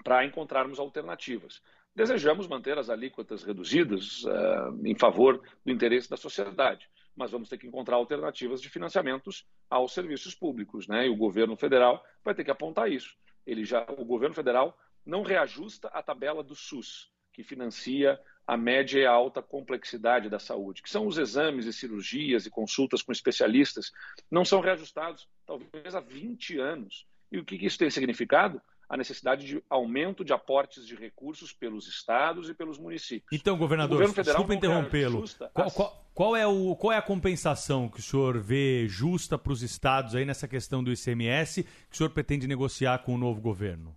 para 0.03 0.23
encontrarmos 0.25 0.79
alternativas. 0.79 1.61
Desejamos 1.93 2.47
manter 2.47 2.77
as 2.77 2.89
alíquotas 2.89 3.43
reduzidas 3.43 4.23
uh, 4.23 4.87
em 4.87 4.95
favor 4.95 5.41
do 5.65 5.71
interesse 5.71 6.09
da 6.09 6.15
sociedade 6.15 6.87
mas 7.15 7.31
vamos 7.31 7.49
ter 7.49 7.57
que 7.57 7.67
encontrar 7.67 7.95
alternativas 7.95 8.61
de 8.61 8.69
financiamentos 8.69 9.45
aos 9.69 9.93
serviços 9.93 10.35
públicos, 10.35 10.87
né? 10.87 11.07
E 11.07 11.09
o 11.09 11.15
governo 11.15 11.55
federal 11.55 12.03
vai 12.23 12.33
ter 12.33 12.43
que 12.43 12.51
apontar 12.51 12.91
isso. 12.91 13.15
Ele 13.45 13.63
já, 13.63 13.85
o 13.97 14.05
governo 14.05 14.35
federal 14.35 14.77
não 15.05 15.23
reajusta 15.23 15.87
a 15.89 16.01
tabela 16.01 16.43
do 16.43 16.55
SUS, 16.55 17.11
que 17.33 17.43
financia 17.43 18.19
a 18.45 18.57
média 18.57 18.99
e 18.99 19.05
a 19.05 19.11
alta 19.11 19.41
complexidade 19.41 20.29
da 20.29 20.39
saúde, 20.39 20.81
que 20.81 20.89
são 20.89 21.07
os 21.07 21.17
exames 21.17 21.65
e 21.65 21.73
cirurgias 21.73 22.45
e 22.45 22.49
consultas 22.49 23.01
com 23.01 23.11
especialistas, 23.11 23.91
não 24.29 24.43
são 24.43 24.61
reajustados 24.61 25.27
talvez 25.45 25.95
há 25.95 25.99
20 25.99 26.59
anos. 26.59 27.05
E 27.31 27.39
o 27.39 27.45
que 27.45 27.55
isso 27.55 27.77
tem 27.77 27.89
significado? 27.89 28.61
a 28.91 28.97
necessidade 28.97 29.47
de 29.47 29.63
aumento 29.69 30.21
de 30.21 30.33
aportes 30.33 30.85
de 30.85 30.95
recursos 30.95 31.53
pelos 31.53 31.87
estados 31.87 32.49
e 32.49 32.53
pelos 32.53 32.77
municípios. 32.77 33.31
Então, 33.31 33.57
governador, 33.57 34.05
desculpa 34.11 34.53
interrompê-lo. 34.53 35.23
Qual, 35.53 35.71
qual, 35.71 36.05
qual, 36.13 36.35
é 36.35 36.43
qual 36.77 36.91
é 36.91 36.97
a 36.97 37.01
compensação 37.01 37.87
que 37.87 38.01
o 38.01 38.03
senhor 38.03 38.37
vê 38.37 38.85
justa 38.89 39.37
para 39.37 39.53
os 39.53 39.63
estados 39.63 40.13
aí 40.13 40.25
nessa 40.25 40.45
questão 40.45 40.83
do 40.83 40.91
ICMS 40.91 41.63
que 41.63 41.93
o 41.93 41.95
senhor 41.95 42.09
pretende 42.09 42.45
negociar 42.49 42.97
com 42.97 43.15
o 43.15 43.17
novo 43.17 43.39
governo? 43.39 43.95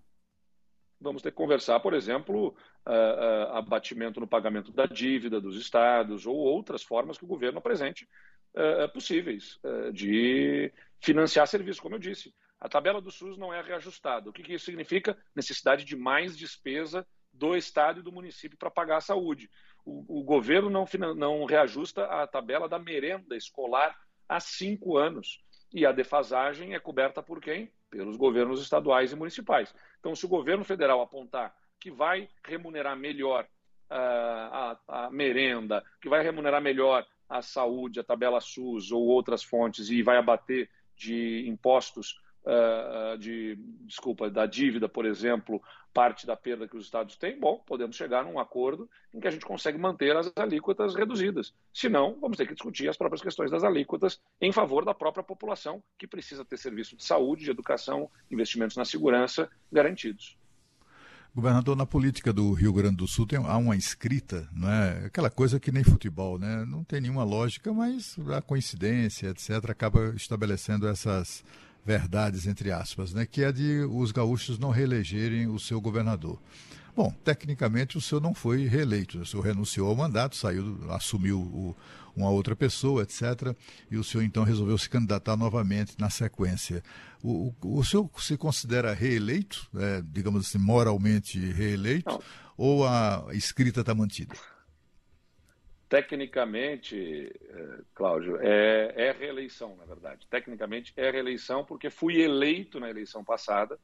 Vamos 1.01 1.23
ter 1.23 1.33
que 1.33 1.37
conversar, 1.37 1.81
por 1.81 1.93
exemplo, 1.93 2.55
uh, 2.87 3.53
abatimento 3.53 4.21
no 4.21 4.27
pagamento 4.27 4.73
da 4.73 4.87
dívida 4.87 5.41
dos 5.41 5.57
estados 5.57 6.27
ou 6.27 6.37
outras 6.37 6.83
formas 6.83 7.19
que 7.19 7.25
o 7.25 7.29
governo 7.29 7.59
apresente 7.59 8.09
uh, 8.55 8.93
possíveis 8.93 9.59
de 9.93 10.73
financiar 11.01 11.47
serviços, 11.47 11.81
como 11.81 11.95
eu 11.95 11.99
disse. 11.99 12.35
A 12.61 12.69
tabela 12.69 13.01
do 13.01 13.11
SUS 13.11 13.37
não 13.37 13.53
é 13.53 13.61
reajustada. 13.61 14.31
O 14.31 14.33
que, 14.33 14.43
que 14.43 14.55
isso 14.55 14.65
significa? 14.65 15.19
Necessidade 15.37 15.85
de 15.85 15.97
mais 15.97 16.37
despesa 16.37 17.07
do 17.31 17.57
Estado 17.57 18.01
e 18.01 18.03
do 18.03 18.13
município 18.13 18.57
para 18.57 18.71
pagar 18.71 18.99
a 18.99 19.03
saúde. 19.03 19.51
O, 19.85 20.21
o 20.21 20.25
governo 20.25 20.71
não, 20.71 20.87
não 21.15 21.45
reajusta 21.45 22.05
a 22.05 22.27
tabela 22.27 22.69
da 22.69 22.79
merenda 22.79 23.37
escolar 23.37 23.95
há 24.29 24.41
cinco 24.41 24.97
anos. 24.97 25.43
E 25.73 25.85
a 25.85 25.93
defasagem 25.93 26.75
é 26.75 26.79
coberta 26.79 27.23
por 27.23 27.41
quem? 27.41 27.71
Pelos 27.91 28.17
governos 28.17 28.63
estaduais 28.63 29.13
e 29.13 29.17
municipais. 29.17 29.75
Então, 29.99 30.15
se 30.15 30.25
o 30.25 30.29
governo 30.29 30.65
federal 30.65 31.03
apontar 31.03 31.55
que 31.81 31.91
vai 31.91 32.29
remunerar 32.45 32.97
melhor 32.97 33.45
uh, 33.91 33.95
a, 33.95 34.79
a 34.89 35.11
merenda, 35.11 35.85
que 36.01 36.09
vai 36.09 36.23
remunerar 36.23 36.63
melhor 36.63 37.07
a 37.29 37.43
saúde, 37.43 38.01
a 38.01 38.05
tabela 38.05 38.41
SUS 38.41 38.93
ou 38.93 39.03
outras 39.07 39.43
fontes 39.43 39.89
e 39.91 40.03
vai 40.03 40.17
abater 40.17 40.71
de 40.97 41.49
impostos 41.49 42.21
uh, 42.45 43.19
de, 43.19 43.57
desculpa, 43.81 44.31
da 44.31 44.47
dívida, 44.47 44.89
por 44.89 45.05
exemplo, 45.05 45.63
parte 45.93 46.27
da 46.27 46.37
perda 46.37 46.67
que 46.67 46.77
os 46.77 46.85
estados 46.85 47.17
têm, 47.17 47.39
bom, 47.39 47.63
podemos 47.65 47.97
chegar 47.97 48.25
num 48.25 48.39
acordo 48.39 48.91
em 49.13 49.21
que 49.21 49.29
a 49.29 49.31
gente 49.31 49.47
consegue 49.47 49.79
manter 49.79 50.17
as 50.17 50.33
alíquotas 50.37 50.95
reduzidas. 50.95 51.55
Se 51.73 51.89
não, 51.89 52.19
vamos 52.21 52.37
ter 52.37 52.47
que 52.47 52.55
discutir 52.55 52.89
as 52.89 52.97
próprias 52.97 53.23
questões 53.23 53.51
das 53.51 53.63
alíquotas 53.63 54.21
em 54.41 54.53
favor 54.53 54.85
da 54.85 54.93
própria 54.93 55.23
população, 55.23 55.83
que 55.97 56.07
precisa 56.07 56.45
ter 56.45 56.57
serviço 56.57 56.97
de 56.97 57.05
saúde, 57.05 57.45
de 57.45 57.51
educação, 57.51 58.11
investimentos 58.31 58.77
na 58.77 58.85
segurança 58.85 59.49
garantidos. 59.71 60.37
Governador, 61.35 61.77
na 61.77 61.85
política 61.85 62.33
do 62.33 62.53
Rio 62.53 62.73
Grande 62.73 62.97
do 62.97 63.09
Sul 63.09 63.27
tem, 63.27 63.39
há 63.39 63.57
uma 63.57 63.77
escrita, 63.77 64.49
não 64.53 64.71
é? 64.71 65.07
aquela 65.07 65.29
coisa 65.29 65.59
que 65.59 65.73
nem 65.73 65.83
futebol, 65.83 66.39
né? 66.39 66.65
não 66.65 66.85
tem 66.85 67.01
nenhuma 67.01 67.25
lógica, 67.25 67.73
mas 67.73 68.17
a 68.37 68.41
coincidência, 68.41 69.29
etc., 69.29 69.71
acaba 69.71 70.15
estabelecendo 70.15 70.87
essas, 70.87 71.43
verdades, 71.85 72.47
entre 72.47 72.73
aspas, 72.73 73.13
né, 73.13 73.27
que 73.27 73.43
é 73.43 73.53
de 73.53 73.81
os 73.91 74.11
gaúchos 74.11 74.59
não 74.59 74.71
reelegerem 74.71 75.47
o 75.47 75.59
seu 75.59 75.81
governador. 75.81 76.41
Bom, 76.97 77.13
tecnicamente 77.25 77.99
o 77.99 78.01
senhor 78.01 78.21
não 78.21 78.33
foi 78.33 78.67
reeleito, 78.67 79.19
o 79.19 79.27
senhor 79.27 79.43
renunciou 79.43 79.89
ao 79.89 79.97
mandato, 79.97 80.37
saiu, 80.37 80.79
assumiu 80.91 81.41
o, 81.41 81.77
uma 82.15 82.31
outra 82.31 82.55
pessoa, 82.55 83.03
etc. 83.03 83.57
E 83.91 83.97
o 83.97 84.05
senhor 84.05 84.23
então 84.23 84.45
resolveu 84.45 84.79
se 84.79 84.89
candidatar 84.89 85.37
novamente 85.37 85.97
na 85.99 86.09
sequência. 86.09 86.85
O, 87.21 87.53
o, 87.61 87.79
o 87.81 87.85
senhor 87.85 88.09
se 88.19 88.37
considera 88.37 88.93
reeleito, 88.93 89.69
é, 89.75 90.03
digamos 90.05 90.47
assim, 90.47 90.59
moralmente 90.59 91.39
reeleito, 91.39 92.11
não. 92.11 92.23
ou 92.57 92.87
a 92.87 93.27
escrita 93.33 93.81
está 93.81 93.93
mantida? 93.93 94.35
Tecnicamente, 95.89 96.97
eh, 96.97 97.79
Cláudio, 97.95 98.39
é, 98.41 98.93
é 98.97 99.13
reeleição, 99.13 99.77
na 99.77 99.85
verdade. 99.85 100.27
Tecnicamente 100.29 100.93
é 100.97 101.11
reeleição 101.11 101.65
porque 101.65 101.91
fui 101.91 102.21
eleito 102.21 102.81
na 102.81 102.89
eleição 102.89 103.23
passada 103.23 103.79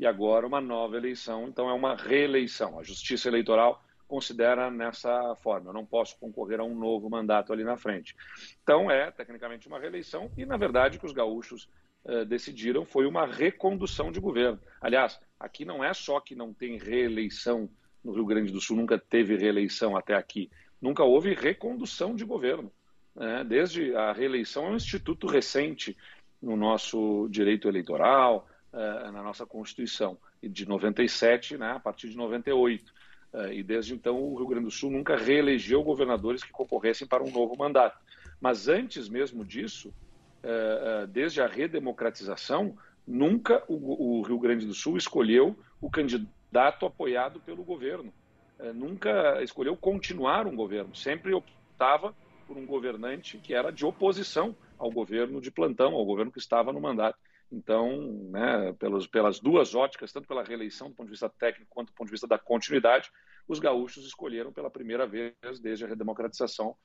e 0.00 0.06
agora 0.06 0.46
uma 0.46 0.60
nova 0.60 0.96
eleição, 0.96 1.46
então 1.46 1.68
é 1.68 1.72
uma 1.72 1.94
reeleição. 1.94 2.80
A 2.80 2.82
Justiça 2.82 3.28
Eleitoral 3.28 3.80
considera 4.08 4.68
nessa 4.70 5.36
forma. 5.36 5.70
Eu 5.70 5.74
não 5.74 5.86
posso 5.86 6.18
concorrer 6.18 6.58
a 6.58 6.64
um 6.64 6.74
novo 6.74 7.08
mandato 7.08 7.52
ali 7.52 7.62
na 7.62 7.76
frente. 7.76 8.16
Então 8.62 8.90
é 8.90 9.12
tecnicamente 9.12 9.68
uma 9.68 9.78
reeleição 9.78 10.28
e, 10.36 10.44
na 10.44 10.56
verdade, 10.56 10.98
que 10.98 11.06
os 11.06 11.12
gaúchos 11.12 11.68
eh, 12.04 12.24
decidiram 12.24 12.84
foi 12.84 13.06
uma 13.06 13.24
recondução 13.24 14.10
de 14.10 14.18
governo. 14.18 14.58
Aliás, 14.80 15.20
aqui 15.38 15.64
não 15.64 15.84
é 15.84 15.94
só 15.94 16.18
que 16.18 16.34
não 16.34 16.52
tem 16.52 16.76
reeleição 16.76 17.70
no 18.02 18.12
Rio 18.12 18.26
Grande 18.26 18.50
do 18.50 18.60
Sul, 18.60 18.78
nunca 18.78 18.98
teve 18.98 19.36
reeleição 19.36 19.96
até 19.96 20.14
aqui 20.14 20.50
nunca 20.80 21.04
houve 21.04 21.34
recondução 21.34 22.14
de 22.14 22.24
governo. 22.24 22.72
Né? 23.14 23.44
Desde 23.44 23.94
a 23.94 24.12
reeleição 24.12 24.66
é 24.66 24.70
um 24.70 24.76
instituto 24.76 25.26
recente 25.26 25.96
no 26.40 26.56
nosso 26.56 27.28
direito 27.28 27.68
eleitoral, 27.68 28.48
uh, 28.72 29.12
na 29.12 29.22
nossa 29.22 29.46
Constituição, 29.46 30.18
de 30.42 30.66
97, 30.66 31.56
né, 31.56 31.72
a 31.72 31.80
partir 31.80 32.08
de 32.08 32.16
98. 32.16 32.90
Uh, 33.32 33.36
eh, 33.36 33.54
e 33.56 33.62
desde 33.62 33.94
então 33.94 34.20
o 34.20 34.34
Rio 34.36 34.46
Grande 34.46 34.64
do 34.64 34.70
Sul 34.70 34.90
nunca 34.90 35.16
reelegeu 35.16 35.82
governadores 35.82 36.42
que 36.42 36.50
concorressem 36.50 37.06
para 37.06 37.22
um 37.22 37.30
novo 37.30 37.56
mandato. 37.56 37.98
Mas 38.40 38.68
antes 38.68 39.08
mesmo 39.08 39.44
disso, 39.44 39.94
uh, 40.42 41.06
desde 41.06 41.40
a 41.40 41.46
redemocratização, 41.46 42.76
nunca 43.06 43.62
o, 43.68 44.18
o 44.18 44.22
Rio 44.22 44.38
Grande 44.38 44.66
do 44.66 44.74
Sul 44.74 44.96
escolheu 44.96 45.56
o 45.80 45.90
candidato 45.90 46.86
apoiado 46.86 47.40
pelo 47.40 47.64
governo. 47.64 48.12
eh, 48.58 48.72
nunca 48.72 49.42
escolheu 49.42 49.76
continuar 49.76 50.46
um 50.46 50.54
governo, 50.54 50.94
sempre 50.94 51.32
optava 51.32 52.14
por 52.46 52.56
um 52.56 52.66
governante 52.66 53.38
que 53.38 53.54
era 53.54 53.70
de 53.70 53.86
oposição 53.86 54.54
ao 54.78 54.90
governo 54.90 55.40
de 55.40 55.50
plantão, 55.50 55.94
ao 55.94 56.04
governo 56.04 56.32
que 56.32 56.38
estava 56.38 56.72
no 56.72 56.80
mandato. 56.80 57.18
Então, 57.52 58.00
né, 58.30 58.72
pelas, 58.78 59.06
pelas 59.06 59.40
duas 59.40 59.74
óticas, 59.74 60.12
tanto 60.12 60.28
pela 60.28 60.44
reeleição 60.44 60.88
do 60.88 60.94
ponto 60.94 61.06
de 61.06 61.12
vista 61.12 61.28
técnico 61.28 61.70
quanto 61.70 61.88
do 61.88 61.94
ponto 61.94 62.06
de 62.06 62.12
vista 62.12 62.26
da 62.26 62.38
continuidade, 62.38 63.10
os 63.48 63.58
gaúchos 63.58 64.06
escolheram 64.06 64.52
pela 64.52 64.70
primeira 64.70 65.06
vez 65.06 65.34
desde 65.60 65.84
a 65.84 65.88
redemocratização, 65.88 66.76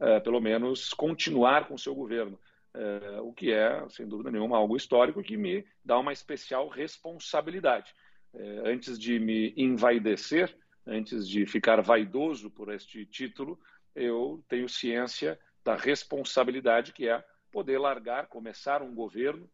uh, 0.00 0.22
pelo 0.22 0.40
menos, 0.40 0.94
continuar 0.94 1.68
com 1.68 1.74
o 1.74 1.78
seu 1.78 1.94
governo. 1.94 2.38
Uh, 2.74 3.22
o 3.22 3.32
que 3.32 3.52
é, 3.52 3.86
sem 3.90 4.08
dúvida 4.08 4.30
nenhuma, 4.30 4.56
algo 4.56 4.76
histórico 4.76 5.22
que 5.22 5.36
me 5.36 5.64
dá 5.84 5.98
uma 5.98 6.12
especial 6.12 6.68
responsabilidade. 6.68 7.94
Uh, 8.32 8.66
antes 8.66 8.98
de 8.98 9.18
me 9.18 9.52
envaidecer, 9.56 10.56
antes 10.86 11.28
de 11.28 11.44
ficar 11.44 11.82
vaidoso 11.82 12.50
por 12.50 12.72
este 12.72 13.04
título, 13.04 13.60
eu 13.94 14.42
tenho 14.48 14.68
ciência 14.68 15.38
da 15.62 15.76
responsabilidade 15.76 16.92
que 16.92 17.08
é 17.08 17.22
poder 17.52 17.78
largar, 17.78 18.26
começar 18.26 18.82
um 18.82 18.94
governo 18.94 19.48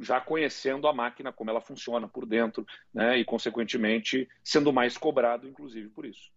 já 0.00 0.20
conhecendo 0.20 0.88
a 0.88 0.92
máquina, 0.92 1.32
como 1.32 1.50
ela 1.50 1.60
funciona 1.60 2.08
por 2.08 2.26
dentro, 2.26 2.66
né, 2.92 3.18
e, 3.18 3.24
consequentemente, 3.24 4.28
sendo 4.42 4.72
mais 4.72 4.96
cobrado, 4.96 5.46
inclusive, 5.46 5.88
por 5.88 6.04
isso. 6.04 6.30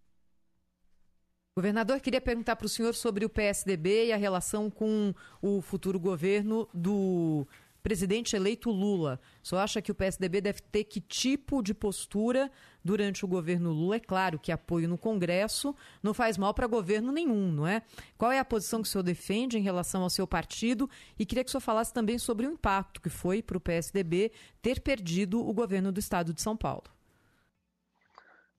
Governador, 1.57 1.99
queria 1.99 2.22
perguntar 2.22 2.56
para 2.56 2.68
o 2.68 2.69
senhor 2.69 2.94
sobre 2.94 3.26
o 3.26 3.30
PSDB 3.30 4.07
e 4.07 4.14
a 4.14 4.18
relação 4.18 4.69
com 4.69 5.11
o 5.41 5.60
futuro 5.60 5.99
governo 5.99 6.69
do 6.72 7.48
presidente 7.81 8.35
eleito 8.35 8.69
Lula. 8.69 9.19
O 9.44 9.48
senhor 9.48 9.61
acha 9.61 9.81
que 9.81 9.91
o 9.91 9.95
PSDB 9.95 10.39
deve 10.39 10.61
ter 10.61 10.84
que 10.84 11.02
tipo 11.02 11.64
de 11.64 11.73
postura 11.73 12.52
durante 12.88 13.26
o 13.26 13.27
governo 13.27 13.72
Lula? 13.72 13.97
É 13.97 13.99
claro 13.99 14.39
que 14.39 14.51
apoio 14.51 14.88
no 14.88 14.97
Congresso 14.97 15.76
não 16.01 16.14
faz 16.14 16.38
mal 16.38 16.53
para 16.53 16.65
governo 16.65 17.11
nenhum, 17.11 17.51
não 17.51 17.68
é? 17.68 17.84
Qual 18.18 18.31
é 18.31 18.39
a 18.39 18.45
posição 18.45 18.81
que 18.81 18.88
o 18.88 18.91
senhor 18.91 19.03
defende 19.03 19.57
em 19.57 19.61
relação 19.61 20.01
ao 20.01 20.09
seu 20.09 20.26
partido? 20.26 20.89
E 21.19 21.26
queria 21.26 21.43
que 21.43 21.49
o 21.49 21.51
senhor 21.51 21.61
falasse 21.61 21.93
também 21.93 22.18
sobre 22.18 22.47
o 22.47 22.51
impacto 22.51 23.01
que 23.01 23.09
foi 23.09 23.43
para 23.43 23.57
o 23.57 23.61
PSDB 23.61 24.31
ter 24.61 24.80
perdido 24.80 25.45
o 25.45 25.53
governo 25.53 25.91
do 25.91 25.99
estado 25.99 26.34
de 26.34 26.41
São 26.41 26.55
Paulo. 26.55 26.85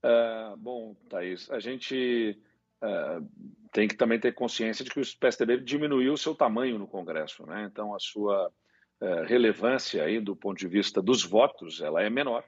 Uh, 0.04 0.56
bom, 0.58 0.94
Thaís, 1.08 1.50
a 1.50 1.58
gente 1.58 2.38
uh, 2.82 3.26
tem 3.72 3.88
que 3.88 3.96
também 3.96 4.20
ter 4.20 4.34
consciência 4.34 4.84
de 4.84 4.90
que 4.90 5.00
o 5.00 5.16
PSDB 5.18 5.58
diminuiu 5.58 6.12
o 6.12 6.18
seu 6.18 6.34
tamanho 6.34 6.78
no 6.78 6.86
Congresso, 6.86 7.46
né? 7.46 7.66
Então, 7.70 7.94
a 7.94 7.98
sua 7.98 8.52
é, 9.00 9.24
relevância 9.26 10.02
aí 10.02 10.18
do 10.18 10.34
ponto 10.34 10.58
de 10.58 10.66
vista 10.66 11.00
dos 11.00 11.22
votos, 11.22 11.80
ela 11.80 12.02
é 12.02 12.10
menor, 12.10 12.44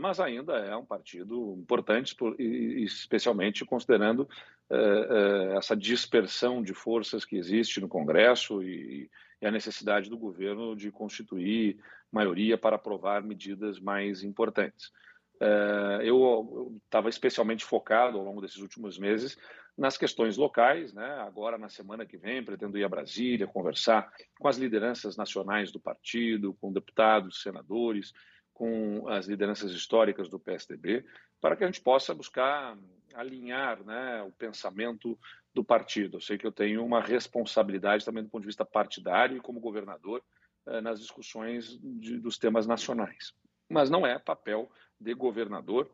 mas 0.00 0.18
ainda 0.18 0.54
é 0.56 0.74
um 0.74 0.84
partido 0.84 1.54
importante, 1.58 2.16
especialmente 2.38 3.64
considerando 3.64 4.28
é, 4.70 5.54
essa 5.56 5.76
dispersão 5.76 6.62
de 6.62 6.72
forças 6.72 7.24
que 7.24 7.36
existe 7.36 7.80
no 7.80 7.88
Congresso 7.88 8.62
e 8.62 9.10
a 9.42 9.50
necessidade 9.50 10.08
do 10.08 10.16
governo 10.16 10.74
de 10.74 10.90
constituir 10.90 11.78
maioria 12.10 12.56
para 12.56 12.76
aprovar 12.76 13.22
medidas 13.22 13.78
mais 13.78 14.22
importantes. 14.22 14.90
Eu 16.02 16.80
estava 16.86 17.10
especialmente 17.10 17.62
focado 17.64 18.18
ao 18.18 18.24
longo 18.24 18.40
desses 18.40 18.56
últimos 18.56 18.98
meses 18.98 19.36
nas 19.76 19.98
questões 19.98 20.36
locais. 20.36 20.92
Né? 20.94 21.06
Agora, 21.20 21.58
na 21.58 21.68
semana 21.68 22.06
que 22.06 22.16
vem, 22.16 22.42
pretendo 22.42 22.78
ir 22.78 22.84
a 22.84 22.88
Brasília, 22.88 23.46
conversar 23.46 24.10
com 24.38 24.48
as 24.48 24.56
lideranças 24.56 25.16
nacionais 25.16 25.70
do 25.70 25.78
partido, 25.78 26.54
com 26.54 26.72
deputados, 26.72 27.42
senadores, 27.42 28.12
com 28.56 29.06
as 29.08 29.26
lideranças 29.26 29.70
históricas 29.72 30.30
do 30.30 30.38
PSDB, 30.38 31.04
para 31.42 31.54
que 31.54 31.62
a 31.62 31.66
gente 31.66 31.82
possa 31.82 32.14
buscar 32.14 32.74
alinhar 33.14 33.84
né, 33.84 34.22
o 34.22 34.32
pensamento 34.32 35.18
do 35.52 35.62
partido. 35.62 36.16
Eu 36.16 36.22
sei 36.22 36.38
que 36.38 36.46
eu 36.46 36.50
tenho 36.50 36.82
uma 36.82 37.02
responsabilidade 37.02 38.02
também 38.02 38.24
do 38.24 38.30
ponto 38.30 38.40
de 38.40 38.46
vista 38.46 38.64
partidário 38.64 39.36
e 39.36 39.40
como 39.40 39.60
governador 39.60 40.22
eh, 40.66 40.80
nas 40.80 40.98
discussões 40.98 41.78
de, 41.82 42.18
dos 42.18 42.38
temas 42.38 42.66
nacionais. 42.66 43.34
Mas 43.68 43.90
não 43.90 44.06
é 44.06 44.18
papel 44.18 44.70
de 44.98 45.12
governador 45.12 45.90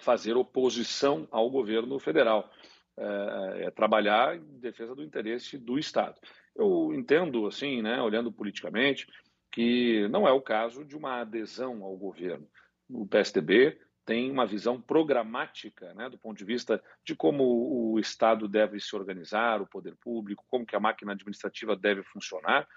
fazer 0.00 0.34
oposição 0.34 1.28
ao 1.30 1.50
governo 1.50 1.98
federal 1.98 2.50
é, 2.96 3.66
é, 3.66 3.70
trabalhar 3.70 4.34
em 4.34 4.58
defesa 4.60 4.94
do 4.94 5.02
interesse 5.02 5.58
do 5.58 5.78
Estado. 5.78 6.18
Eu 6.54 6.94
entendo, 6.94 7.46
assim, 7.46 7.82
né, 7.82 8.00
olhando 8.00 8.32
politicamente, 8.32 9.06
que 9.50 10.06
não 10.08 10.26
é 10.26 10.32
o 10.32 10.40
caso 10.40 10.84
de 10.84 10.96
uma 10.96 11.20
adesão 11.20 11.82
ao 11.82 11.96
governo. 11.96 12.48
O 12.88 13.06
PSDB 13.06 13.78
tem 14.04 14.30
uma 14.30 14.46
visão 14.46 14.80
programática, 14.80 15.92
né, 15.94 16.08
do 16.08 16.16
ponto 16.16 16.38
de 16.38 16.44
vista 16.44 16.82
de 17.04 17.16
como 17.16 17.92
o 17.92 17.98
Estado 17.98 18.46
deve 18.46 18.78
se 18.78 18.94
organizar, 18.94 19.60
o 19.60 19.66
poder 19.66 19.96
público, 19.96 20.44
como 20.48 20.64
que 20.64 20.76
a 20.76 20.80
máquina 20.80 21.12
administrativa 21.12 21.74
deve 21.74 22.04
funcionar, 22.04 22.68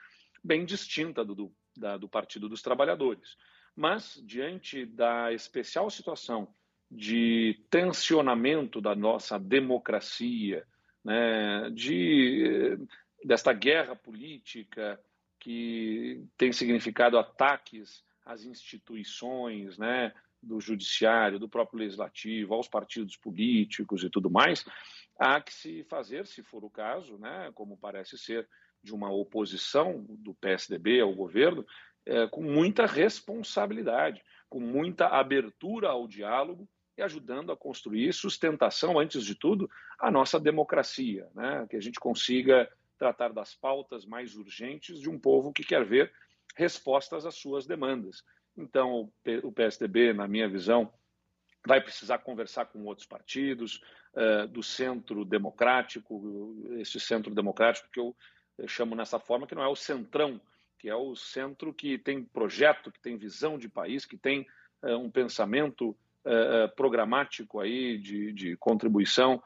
bem 0.43 0.65
distinta 0.65 1.23
do, 1.23 1.35
do, 1.35 1.51
da, 1.77 1.97
do 1.97 2.09
Partido 2.09 2.49
dos 2.49 2.63
Trabalhadores. 2.63 3.37
Mas, 3.75 4.19
diante 4.25 4.85
da 4.85 5.31
especial 5.31 5.89
situação 5.91 6.53
de 6.89 7.63
tensionamento 7.69 8.81
da 8.81 8.95
nossa 8.95 9.37
democracia, 9.37 10.65
né, 11.05 11.69
de, 11.69 12.77
desta 13.23 13.53
guerra 13.53 13.95
política 13.95 14.99
que 15.49 16.27
tem 16.37 16.51
significado 16.51 17.17
ataques 17.17 18.03
às 18.23 18.43
instituições, 18.43 19.79
né, 19.79 20.13
do 20.39 20.61
judiciário, 20.61 21.39
do 21.39 21.49
próprio 21.49 21.79
legislativo, 21.79 22.53
aos 22.53 22.67
partidos 22.67 23.17
políticos 23.17 24.03
e 24.03 24.11
tudo 24.11 24.29
mais, 24.29 24.63
há 25.17 25.41
que 25.41 25.51
se 25.51 25.83
fazer, 25.85 26.27
se 26.27 26.43
for 26.43 26.63
o 26.63 26.69
caso, 26.69 27.17
né, 27.17 27.49
como 27.55 27.75
parece 27.75 28.15
ser 28.15 28.47
de 28.83 28.93
uma 28.93 29.11
oposição 29.11 30.05
do 30.07 30.35
PSDB 30.35 31.01
ao 31.01 31.15
governo, 31.15 31.65
é, 32.05 32.27
com 32.27 32.43
muita 32.43 32.85
responsabilidade, 32.85 34.21
com 34.47 34.59
muita 34.59 35.07
abertura 35.07 35.89
ao 35.89 36.07
diálogo 36.07 36.69
e 36.95 37.01
ajudando 37.01 37.51
a 37.51 37.57
construir 37.57 38.13
sustentação, 38.13 38.99
antes 38.99 39.25
de 39.25 39.33
tudo, 39.33 39.67
a 39.99 40.11
nossa 40.11 40.39
democracia, 40.39 41.27
né? 41.33 41.65
que 41.67 41.75
a 41.75 41.81
gente 41.81 41.99
consiga 41.99 42.69
tratar 42.99 43.31
das 43.31 43.55
pautas 43.55 44.05
mais 44.05 44.35
urgentes 44.35 44.99
de 44.99 45.09
um 45.09 45.17
povo 45.17 45.53
que 45.53 45.63
quer 45.63 45.85
ver 45.85 46.11
respostas 46.55 47.25
às 47.25 47.35
suas 47.35 47.65
demandas. 47.65 48.23
Então, 48.57 49.11
o 49.43 49.51
PSDB, 49.51 50.13
na 50.13 50.27
minha 50.27 50.49
visão, 50.49 50.91
vai 51.65 51.81
precisar 51.81 52.19
conversar 52.19 52.65
com 52.65 52.83
outros 52.83 53.07
partidos, 53.07 53.81
uh, 54.13 54.47
do 54.47 54.61
centro 54.61 55.23
democrático, 55.23 56.55
esse 56.79 56.99
centro 56.99 57.33
democrático 57.33 57.89
que 57.91 57.99
eu, 57.99 58.15
eu 58.57 58.67
chamo 58.67 58.95
nessa 58.95 59.19
forma, 59.19 59.47
que 59.47 59.55
não 59.55 59.63
é 59.63 59.67
o 59.67 59.75
centrão, 59.75 60.39
que 60.77 60.89
é 60.89 60.95
o 60.95 61.15
centro 61.15 61.73
que 61.73 61.97
tem 61.97 62.23
projeto, 62.23 62.91
que 62.91 63.01
tem 63.01 63.17
visão 63.17 63.57
de 63.57 63.69
país, 63.69 64.05
que 64.05 64.17
tem 64.17 64.45
uh, 64.83 64.97
um 64.97 65.09
pensamento 65.09 65.97
programático 66.75 67.61
aí 67.61 67.97
de, 67.97 68.33
de 68.33 68.57
contribuição 68.57 69.41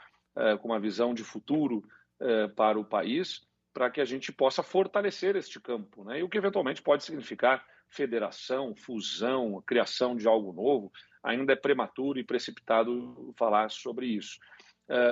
com 0.60 0.70
uma 0.70 0.80
visão 0.80 1.14
de 1.14 1.24
futuro 1.24 1.84
uh, 2.24 2.50
para 2.56 2.80
o 2.80 2.86
país, 2.86 3.46
para 3.74 3.90
que 3.90 4.02
a 4.02 4.06
gente 4.06 4.32
possa 4.32 4.64
fortalecer 4.64 5.36
este 5.36 5.60
campo, 5.60 6.04
né? 6.04 6.20
E 6.20 6.24
o 6.24 6.30
que 6.30 6.38
eventualmente 6.38 6.82
pode 6.82 7.04
significar 7.04 7.66
federação, 7.90 8.76
fusão, 8.76 9.62
criação 9.66 10.16
de 10.16 10.28
algo 10.28 10.52
novo, 10.52 10.92
ainda 11.22 11.54
é 11.54 11.56
prematuro 11.56 12.20
e 12.20 12.24
precipitado 12.24 13.34
falar 13.38 13.70
sobre 13.70 14.08
isso. 14.08 14.40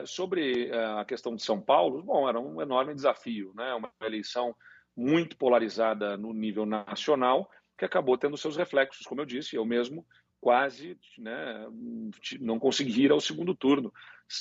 sobre 0.06 0.72
a 0.74 1.06
questão 1.06 1.36
de 1.36 1.44
São 1.44 1.62
Paulo, 1.62 2.02
bom, 2.02 2.28
era 2.28 2.40
um 2.40 2.60
enorme 2.60 2.96
desafio, 2.96 3.54
né? 3.56 3.74
Uma 3.76 3.92
eleição 4.02 4.56
muito 4.96 5.38
polarizada 5.38 6.18
no 6.18 6.34
nível 6.34 6.66
nacional, 6.66 7.50
que 7.78 7.86
acabou 7.86 8.18
tendo 8.18 8.38
seus 8.38 8.58
reflexos, 8.58 9.06
como 9.06 9.22
eu 9.22 9.26
disse, 9.26 9.56
eu 9.56 9.66
mesmo 9.66 10.06
quase 10.42 10.98
né, 11.18 11.68
não 12.40 12.60
conseguir 12.60 13.04
ir 13.04 13.12
ao 13.12 13.22
segundo 13.22 13.56
turno. 13.56 13.94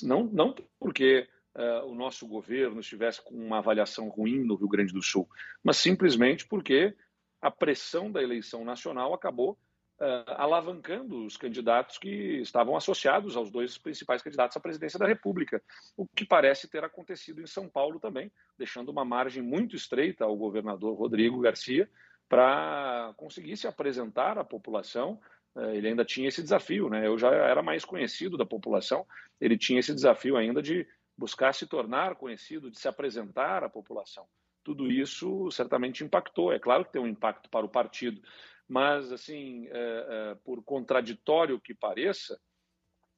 Não, 0.02 0.24
não 0.24 0.54
porque 0.78 1.28
uh, 1.56 1.86
o 1.86 1.94
nosso 1.94 2.26
governo 2.26 2.80
estivesse 2.80 3.22
com 3.22 3.34
uma 3.34 3.58
avaliação 3.58 4.08
ruim 4.08 4.44
no 4.44 4.54
Rio 4.54 4.68
Grande 4.68 4.92
do 4.92 5.02
Sul, 5.02 5.28
mas 5.62 5.76
simplesmente 5.76 6.46
porque 6.46 6.94
a 7.40 7.50
pressão 7.50 8.10
da 8.10 8.22
eleição 8.22 8.64
nacional 8.64 9.14
acabou 9.14 9.52
uh, 10.00 10.30
alavancando 10.36 11.24
os 11.24 11.36
candidatos 11.36 11.98
que 11.98 12.40
estavam 12.40 12.76
associados 12.76 13.36
aos 13.36 13.50
dois 13.50 13.78
principais 13.78 14.22
candidatos 14.22 14.56
à 14.56 14.60
presidência 14.60 14.98
da 14.98 15.06
República, 15.06 15.62
o 15.96 16.06
que 16.06 16.24
parece 16.24 16.68
ter 16.68 16.84
acontecido 16.84 17.40
em 17.40 17.46
São 17.46 17.68
Paulo 17.68 17.98
também, 17.98 18.30
deixando 18.58 18.90
uma 18.90 19.04
margem 19.04 19.42
muito 19.42 19.76
estreita 19.76 20.24
ao 20.24 20.36
governador 20.36 20.96
Rodrigo 20.96 21.40
Garcia 21.40 21.88
para 22.28 23.12
conseguir 23.16 23.56
se 23.56 23.66
apresentar 23.66 24.38
à 24.38 24.44
população 24.44 25.20
é, 25.56 25.76
ele 25.76 25.88
ainda 25.88 26.04
tinha 26.04 26.28
esse 26.28 26.42
desafio, 26.42 26.88
né? 26.88 27.06
Eu 27.06 27.18
já 27.18 27.30
era 27.30 27.62
mais 27.62 27.84
conhecido 27.84 28.36
da 28.36 28.46
população, 28.46 29.06
ele 29.40 29.58
tinha 29.58 29.80
esse 29.80 29.92
desafio 29.92 30.36
ainda 30.36 30.62
de 30.62 30.86
buscar 31.20 31.52
se 31.52 31.66
tornar 31.66 32.16
conhecido, 32.16 32.70
de 32.70 32.80
se 32.80 32.88
apresentar 32.88 33.62
à 33.62 33.68
população. 33.68 34.26
Tudo 34.64 34.90
isso 34.90 35.50
certamente 35.50 36.02
impactou. 36.02 36.50
É 36.50 36.58
claro 36.58 36.82
que 36.84 36.92
tem 36.92 37.02
um 37.02 37.06
impacto 37.06 37.50
para 37.50 37.66
o 37.66 37.68
partido, 37.68 38.22
mas 38.66 39.12
assim, 39.12 39.66
é, 39.68 39.72
é, 39.72 40.34
por 40.42 40.64
contraditório 40.64 41.60
que 41.60 41.74
pareça, 41.74 42.40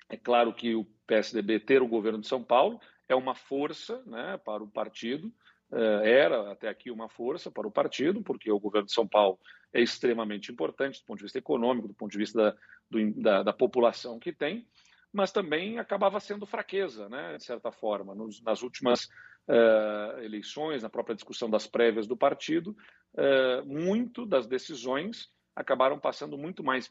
É 0.09 0.17
claro 0.17 0.53
que 0.53 0.75
o 0.75 0.85
PSDB 1.07 1.61
ter 1.61 1.81
o 1.81 1.89
governo 1.89 2.21
de 2.21 2.27
São 2.29 2.43
Paulo 2.45 2.79
é 3.09 3.15
uma 3.15 3.35
força 3.35 4.03
né, 4.05 4.37
para 4.45 4.63
o 4.63 4.71
partido, 4.71 5.33
eh, 5.73 6.03
era 6.25 6.53
até 6.53 6.69
aqui 6.69 6.91
uma 6.91 7.09
força 7.09 7.51
para 7.51 7.67
o 7.67 7.73
partido, 7.73 8.23
porque 8.23 8.51
o 8.53 8.61
governo 8.61 8.87
de 8.87 8.93
São 8.93 9.09
Paulo 9.09 9.39
é 9.73 9.81
extremamente 9.81 10.53
importante 10.53 11.01
do 11.01 11.07
ponto 11.07 11.19
de 11.19 11.25
vista 11.25 11.39
econômico, 11.39 11.89
do 11.89 11.95
ponto 11.95 12.13
de 12.13 12.19
vista 12.19 12.37
da, 12.43 12.57
do, 12.91 13.23
da, 13.23 13.43
da 13.43 13.53
população 13.55 14.19
que 14.19 14.33
tem, 14.35 14.67
mas 15.13 15.31
também 15.31 15.79
acabava 15.79 16.19
sendo 16.19 16.47
fraqueza, 16.47 17.09
né, 17.09 17.37
de 17.37 17.45
certa 17.45 17.71
forma. 17.71 18.15
Nos, 18.15 18.41
nas 18.43 18.63
últimas 18.63 19.05
uh, 19.49 20.19
eleições, 20.23 20.83
na 20.83 20.89
própria 20.89 21.15
discussão 21.15 21.51
das 21.51 21.67
prévias 21.67 22.07
do 22.07 22.17
partido, 22.17 22.77
uh, 23.15 23.67
muito 23.67 24.25
das 24.25 24.47
decisões 24.47 25.31
acabaram 25.55 25.99
passando 25.99 26.39
muito 26.39 26.65
mais 26.65 26.91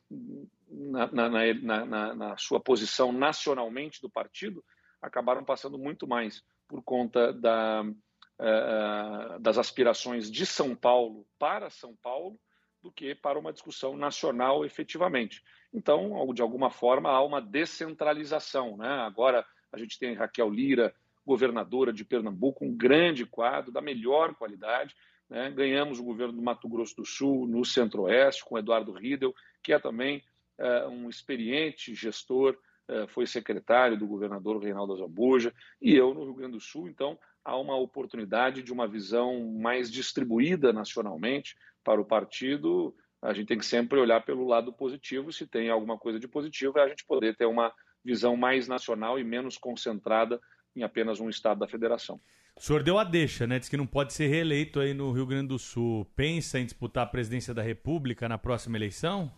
na, 0.69 1.11
na, 1.11 1.85
na, 1.85 2.15
na, 2.15 2.38
sua 2.38 2.60
posição 2.60 3.11
nacionalmente 3.11 3.99
do 3.99 4.10
partido, 4.10 4.64
acabaram 5.02 5.43
passando 5.43 5.80
muito 5.80 6.07
mais 6.07 6.43
por 6.68 6.84
conta 6.84 7.34
da, 7.34 7.84
uh, 7.84 9.39
das 9.39 9.57
aspirações 9.57 10.30
de 10.30 10.45
São 10.45 10.76
Paulo 10.76 11.26
para 11.39 11.72
São 11.72 11.95
Paulo 12.03 12.39
do 12.82 12.91
que 12.91 13.14
para 13.14 13.38
uma 13.38 13.53
discussão 13.53 13.95
nacional 13.95 14.66
efetivamente. 14.66 15.44
Então, 15.74 16.26
de 16.34 16.41
alguma 16.41 16.70
forma, 16.70 17.10
há 17.10 17.24
uma 17.24 17.41
descentralização. 17.41 18.78
Né? 18.78 18.88
Agora 18.88 19.45
a 19.72 19.78
gente 19.78 19.98
tem 19.99 20.14
Raquel 20.14 20.49
Lira, 20.49 20.94
governadora 21.26 21.94
de 21.94 22.03
Pernambuco, 22.03 22.66
um 22.66 22.76
grande 22.76 23.26
quadro 23.26 23.72
da 23.72 23.82
melhor 23.82 24.34
qualidade, 24.36 24.95
né? 25.32 25.49
Ganhamos 25.49 25.98
o 25.98 26.03
governo 26.03 26.34
do 26.34 26.41
Mato 26.41 26.68
Grosso 26.68 26.94
do 26.98 27.06
Sul 27.06 27.48
no 27.48 27.64
Centro-Oeste, 27.64 28.44
com 28.44 28.60
Eduardo 28.60 28.91
Riedel, 28.91 29.34
que 29.64 29.72
é 29.72 29.80
também 29.80 30.22
uh, 30.60 30.90
um 30.90 31.10
experiente 31.10 31.95
gestor, 31.95 32.58
uh, 32.90 33.08
foi 33.08 33.26
secretário 33.26 33.98
do 33.98 34.06
governador 34.06 34.62
Reinaldo 34.62 34.91
Azambuja, 34.91 35.53
e 35.82 35.95
eu 35.95 36.14
no 36.14 36.26
Rio 36.26 36.34
Grande 36.34 36.58
do 36.58 36.60
Sul. 36.60 36.90
Então, 36.90 37.18
há 37.43 37.57
uma 37.57 37.76
oportunidade 37.76 38.61
de 38.61 38.72
uma 38.72 38.88
visão 38.88 39.51
mais 39.53 39.91
distribuída 39.91 40.72
nacionalmente 40.72 41.55
para 41.84 41.99
o 41.99 42.05
partido. 42.05 42.95
A 43.22 43.34
gente 43.34 43.47
tem 43.47 43.57
que 43.57 43.65
sempre 43.65 43.99
olhar 43.99 44.23
pelo 44.23 44.47
lado 44.47 44.72
positivo. 44.72 45.31
Se 45.31 45.45
tem 45.45 45.69
alguma 45.69 45.97
coisa 45.97 46.19
de 46.19 46.27
positivo, 46.27 46.80
é 46.80 46.84
a 46.84 46.88
gente 46.88 47.05
poder 47.05 47.35
ter 47.35 47.45
uma 47.45 47.73
visão 48.03 48.35
mais 48.35 48.68
nacional 48.68 49.19
e 49.19 49.23
menos 49.23 49.57
concentrada 49.57 50.39
em 50.76 50.84
apenas 50.84 51.19
um 51.19 51.30
estado 51.30 51.59
da 51.59 51.68
federação. 51.68 52.19
O 52.55 52.61
senhor 52.61 52.84
deu 52.84 52.99
a 52.99 53.03
deixa, 53.03 53.47
né? 53.47 53.59
Diz 53.59 53.69
que 53.69 53.77
não 53.77 53.88
pode 53.88 54.13
ser 54.13 54.27
reeleito 54.27 54.80
aí 54.80 54.93
no 54.93 55.11
Rio 55.11 55.26
Grande 55.26 55.47
do 55.47 55.59
Sul. 55.59 56.05
Pensa 56.15 56.59
em 56.59 56.65
disputar 56.65 57.05
a 57.05 57.09
presidência 57.09 57.53
da 57.53 57.61
República 57.61 58.27
na 58.27 58.38
próxima 58.38 58.77
eleição? 58.77 59.31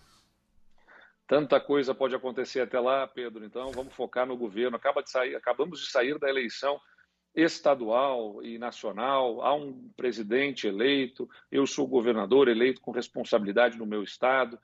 Tanta 1.28 1.60
coisa 1.60 1.96
pode 1.96 2.14
acontecer 2.16 2.62
até 2.62 2.80
lá, 2.80 3.08
Pedro. 3.08 3.46
Então 3.46 3.72
vamos 3.72 3.94
focar 3.94 4.26
no 4.26 4.36
governo. 4.36 4.76
Acaba 4.76 5.02
de 5.02 5.10
sair, 5.10 5.36
acabamos 5.36 5.80
de 5.80 5.90
sair 5.90 6.18
da 6.20 6.30
eleição 6.30 6.80
estadual 7.36 8.44
e 8.44 8.58
nacional. 8.58 9.42
Há 9.42 9.54
um 9.54 9.90
presidente 9.96 10.68
eleito. 10.68 11.30
Eu 11.52 11.66
sou 11.66 11.88
governador 11.88 12.48
eleito 12.48 12.82
com 12.82 12.92
responsabilidade 12.92 13.78
no 13.78 13.86
meu 13.86 14.04
estado. 14.04 14.60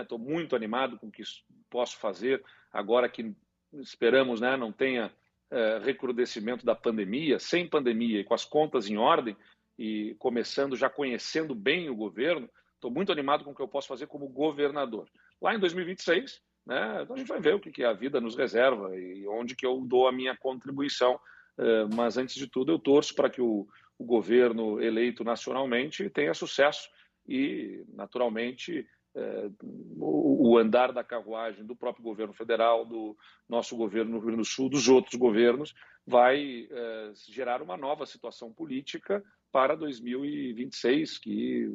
Estou 0.00 0.18
né? 0.18 0.24
muito 0.24 0.56
animado 0.56 0.98
com 0.98 1.08
o 1.08 1.12
que 1.12 1.22
posso 1.68 1.98
fazer 1.98 2.42
agora 2.72 3.08
que 3.08 3.34
esperamos, 3.74 4.40
né? 4.40 4.56
Não 4.56 4.72
tenha 4.72 5.12
é, 5.50 5.78
recrudescimento 5.78 6.64
da 6.64 6.74
pandemia, 6.74 7.38
sem 7.38 7.68
pandemia 7.68 8.20
e 8.20 8.24
com 8.24 8.34
as 8.34 8.44
contas 8.44 8.88
em 8.88 8.96
ordem, 8.96 9.36
e 9.78 10.16
começando 10.18 10.76
já 10.76 10.88
conhecendo 10.88 11.54
bem 11.54 11.90
o 11.90 11.94
governo, 11.94 12.48
estou 12.74 12.90
muito 12.90 13.12
animado 13.12 13.44
com 13.44 13.50
o 13.50 13.54
que 13.54 13.60
eu 13.60 13.68
posso 13.68 13.88
fazer 13.88 14.06
como 14.06 14.28
governador. 14.28 15.08
Lá 15.40 15.54
em 15.54 15.58
2026, 15.58 16.40
né, 16.66 17.06
a 17.08 17.16
gente 17.16 17.28
vai 17.28 17.40
ver 17.40 17.54
o 17.54 17.60
que, 17.60 17.70
que 17.70 17.84
a 17.84 17.92
vida 17.92 18.20
nos 18.20 18.36
reserva 18.36 18.96
e 18.96 19.26
onde 19.28 19.54
que 19.54 19.66
eu 19.66 19.80
dou 19.82 20.08
a 20.08 20.12
minha 20.12 20.36
contribuição. 20.36 21.20
É, 21.58 21.84
mas, 21.94 22.16
antes 22.16 22.34
de 22.34 22.46
tudo, 22.46 22.72
eu 22.72 22.78
torço 22.78 23.14
para 23.14 23.30
que 23.30 23.40
o, 23.40 23.66
o 23.98 24.04
governo 24.04 24.80
eleito 24.80 25.24
nacionalmente 25.24 26.08
tenha 26.10 26.34
sucesso 26.34 26.88
e, 27.26 27.84
naturalmente, 27.94 28.86
é, 29.14 29.50
o 29.98 30.58
andar 30.58 30.92
da 30.92 31.02
carruagem 31.02 31.64
do 31.64 31.74
próprio 31.74 32.04
governo 32.04 32.34
federal, 32.34 32.84
do 32.84 33.16
nosso 33.48 33.76
governo 33.76 34.12
no 34.12 34.18
Rio 34.18 34.26
Grande 34.26 34.42
do 34.42 34.44
Sul, 34.44 34.68
dos 34.68 34.88
outros 34.88 35.14
governos, 35.14 35.74
vai 36.06 36.68
é, 36.70 37.12
gerar 37.28 37.62
uma 37.62 37.76
nova 37.76 38.04
situação 38.04 38.52
política 38.52 39.24
para 39.50 39.74
2026, 39.74 41.16
que 41.16 41.70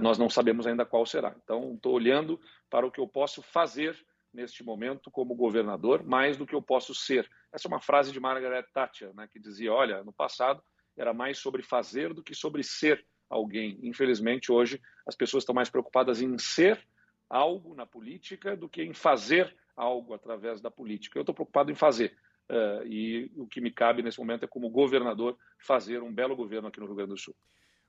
nós 0.00 0.16
não 0.16 0.30
sabemos 0.30 0.66
ainda 0.66 0.86
qual 0.86 1.04
será. 1.04 1.36
Então, 1.44 1.74
estou 1.74 1.92
olhando 1.92 2.40
para 2.70 2.86
o 2.86 2.90
que 2.90 2.98
eu 2.98 3.06
posso 3.06 3.42
fazer 3.42 3.94
neste 4.34 4.64
momento 4.64 5.10
como 5.10 5.34
governador, 5.34 6.02
mais 6.04 6.36
do 6.36 6.44
que 6.44 6.54
eu 6.54 6.60
posso 6.60 6.94
ser. 6.94 7.30
Essa 7.52 7.68
é 7.68 7.70
uma 7.70 7.80
frase 7.80 8.12
de 8.12 8.20
Margaret 8.20 8.64
Thatcher, 8.74 9.14
né, 9.14 9.28
que 9.32 9.38
dizia: 9.38 9.72
olha, 9.72 10.02
no 10.02 10.12
passado 10.12 10.62
era 10.96 11.14
mais 11.14 11.38
sobre 11.38 11.62
fazer 11.62 12.12
do 12.12 12.22
que 12.22 12.34
sobre 12.34 12.62
ser 12.62 13.04
alguém. 13.30 13.78
Infelizmente, 13.82 14.52
hoje, 14.52 14.80
as 15.06 15.16
pessoas 15.16 15.42
estão 15.42 15.54
mais 15.54 15.70
preocupadas 15.70 16.20
em 16.20 16.36
ser 16.38 16.86
algo 17.28 17.74
na 17.74 17.86
política 17.86 18.56
do 18.56 18.68
que 18.68 18.82
em 18.82 18.92
fazer 18.92 19.54
algo 19.76 20.14
através 20.14 20.60
da 20.60 20.70
política. 20.70 21.18
Eu 21.18 21.22
estou 21.22 21.34
preocupado 21.34 21.70
em 21.70 21.74
fazer. 21.74 22.16
Uh, 22.48 22.86
e 22.86 23.32
o 23.36 23.46
que 23.46 23.60
me 23.60 23.70
cabe 23.70 24.02
nesse 24.02 24.18
momento 24.18 24.44
é, 24.44 24.46
como 24.46 24.68
governador, 24.68 25.36
fazer 25.58 26.02
um 26.02 26.12
belo 26.12 26.36
governo 26.36 26.68
aqui 26.68 26.78
no 26.78 26.86
Rio 26.86 26.94
Grande 26.94 27.12
do 27.12 27.18
Sul. 27.18 27.34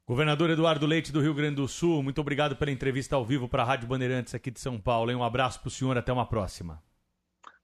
Governador 0.08 0.52
Eduardo 0.52 0.86
Leite 0.86 1.12
do 1.12 1.20
Rio 1.20 1.34
Grande 1.34 1.56
do 1.56 1.68
Sul, 1.68 2.04
muito 2.04 2.22
obrigado 2.22 2.56
pela 2.56 2.70
entrevista 2.70 3.16
ao 3.16 3.26
vivo 3.26 3.50
para 3.50 3.64
a 3.64 3.66
Rádio 3.66 3.88
Bandeirantes 3.88 4.36
aqui 4.36 4.52
de 4.52 4.60
São 4.60 4.80
Paulo. 4.80 5.12
Um 5.12 5.24
abraço 5.24 5.60
para 5.60 5.68
o 5.68 5.72
senhor, 5.72 5.98
até 5.98 6.14
uma 6.14 6.28
próxima. 6.28 6.80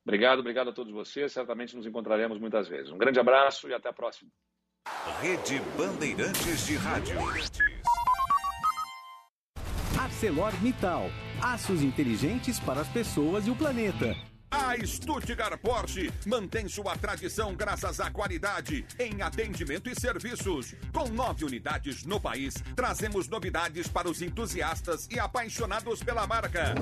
Obrigado, 0.04 0.40
obrigado 0.40 0.72
a 0.72 0.74
todos 0.74 0.92
vocês. 0.92 1.32
Certamente 1.32 1.76
nos 1.76 1.86
encontraremos 1.86 2.40
muitas 2.40 2.68
vezes. 2.68 2.92
Um 2.92 2.98
grande 2.98 3.20
abraço 3.20 3.70
e 3.70 3.74
até 3.76 3.90
a 3.90 3.94
próxima. 3.94 4.32
Rede 5.22 5.62
Bandeirantes 5.78 6.66
de 6.66 6.78
Rádio. 6.78 7.16
ArcelorMittal. 10.00 11.12
Aços 11.44 11.84
inteligentes 11.84 12.60
para 12.60 12.82
as 12.82 12.88
pessoas 12.88 13.46
e 13.46 13.52
o 13.52 13.56
planeta. 13.56 14.16
A 14.52 14.76
Stuttgart 14.86 15.58
Porsche 15.62 16.12
mantém 16.26 16.68
sua 16.68 16.98
tradição 16.98 17.56
graças 17.56 18.02
à 18.02 18.12
qualidade 18.12 18.86
em 19.00 19.22
atendimento 19.22 19.90
e 19.90 19.96
serviços. 19.98 20.76
Com 20.94 21.08
nove 21.08 21.46
unidades 21.46 22.04
no 22.04 22.20
país, 22.20 22.56
trazemos 22.76 23.30
novidades 23.30 23.88
para 23.88 24.10
os 24.10 24.22
entusiastas 24.22 25.08
e 25.10 25.18
apaixonados 25.18 26.04
pela 26.04 26.28
marca. 26.28 26.76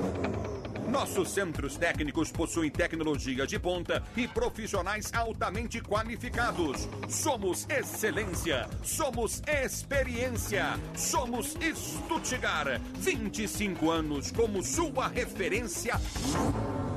Nossos 0.90 1.30
centros 1.30 1.76
técnicos 1.76 2.32
possuem 2.32 2.70
tecnologia 2.70 3.46
de 3.46 3.56
ponta 3.56 4.02
e 4.16 4.26
profissionais 4.26 5.12
altamente 5.14 5.80
qualificados. 5.80 6.88
Somos 7.08 7.68
excelência, 7.70 8.68
somos 8.82 9.40
experiência, 9.46 10.76
somos 10.96 11.56
Stuttgart. 11.76 12.80
25 12.96 13.88
anos 13.88 14.32
como 14.32 14.60
sua 14.64 15.06
referência. 15.06 15.94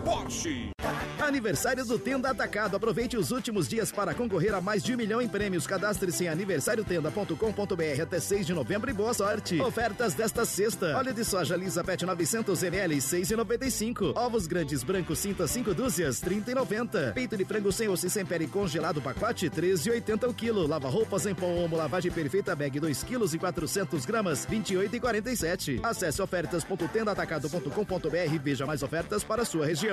Porsche. 0.03 0.73
Aniversário 1.19 1.85
do 1.85 1.97
Tenda 1.97 2.29
Atacado. 2.29 2.75
Aproveite 2.75 3.15
os 3.17 3.31
últimos 3.31 3.67
dias 3.67 3.91
para 3.91 4.13
concorrer 4.13 4.53
a 4.53 4.61
mais 4.61 4.83
de 4.83 4.93
um 4.93 4.97
milhão 4.97 5.19
em 5.21 5.27
prêmios. 5.27 5.65
Cadastre-se 5.65 6.25
em 6.25 6.27
aniversariotenda.com.br 6.27 8.01
até 8.01 8.19
6 8.19 8.45
de 8.47 8.53
novembro 8.53 8.89
e 8.89 8.93
boa 8.93 9.13
sorte. 9.13 9.61
Ofertas 9.61 10.13
desta 10.13 10.43
sexta. 10.45 10.97
Óleo 10.97 11.13
de 11.13 11.23
soja 11.23 11.55
Lisa 11.55 11.81
Pet 11.83 12.05
900 12.05 12.63
ml, 12.63 12.97
6,95. 12.97 14.13
Ovos 14.15 14.47
grandes 14.47 14.83
brancos 14.83 15.19
cinta 15.19 15.47
5 15.47 15.73
dúzias, 15.73 16.21
30,90. 16.21 17.13
Peito 17.13 17.37
de 17.37 17.45
frango 17.45 17.71
sem 17.71 17.87
osso 17.87 18.07
e 18.07 18.09
sem 18.09 18.25
pele 18.25 18.47
congelado 18.47 19.01
pacote, 19.01 19.49
13,80 19.49 20.29
o 20.29 20.33
quilo. 20.33 20.67
Lava 20.67 20.89
roupas 20.89 21.25
em 21.25 21.33
pó 21.33 21.47
Omo 21.47 21.77
lavagem 21.77 22.11
perfeita 22.11 22.53
bag 22.55 22.79
2 22.79 23.03
quilos 23.03 23.33
e 23.33 23.39
400 23.39 24.05
gramas, 24.05 24.45
28,47. 24.45 25.79
Acesse 25.83 26.21
ofertas.tendaatacado.com.br 26.21 28.33
e 28.33 28.37
veja 28.37 28.65
mais 28.65 28.83
ofertas 28.83 29.23
para 29.23 29.43
a 29.43 29.45
sua 29.45 29.65
região. 29.65 29.92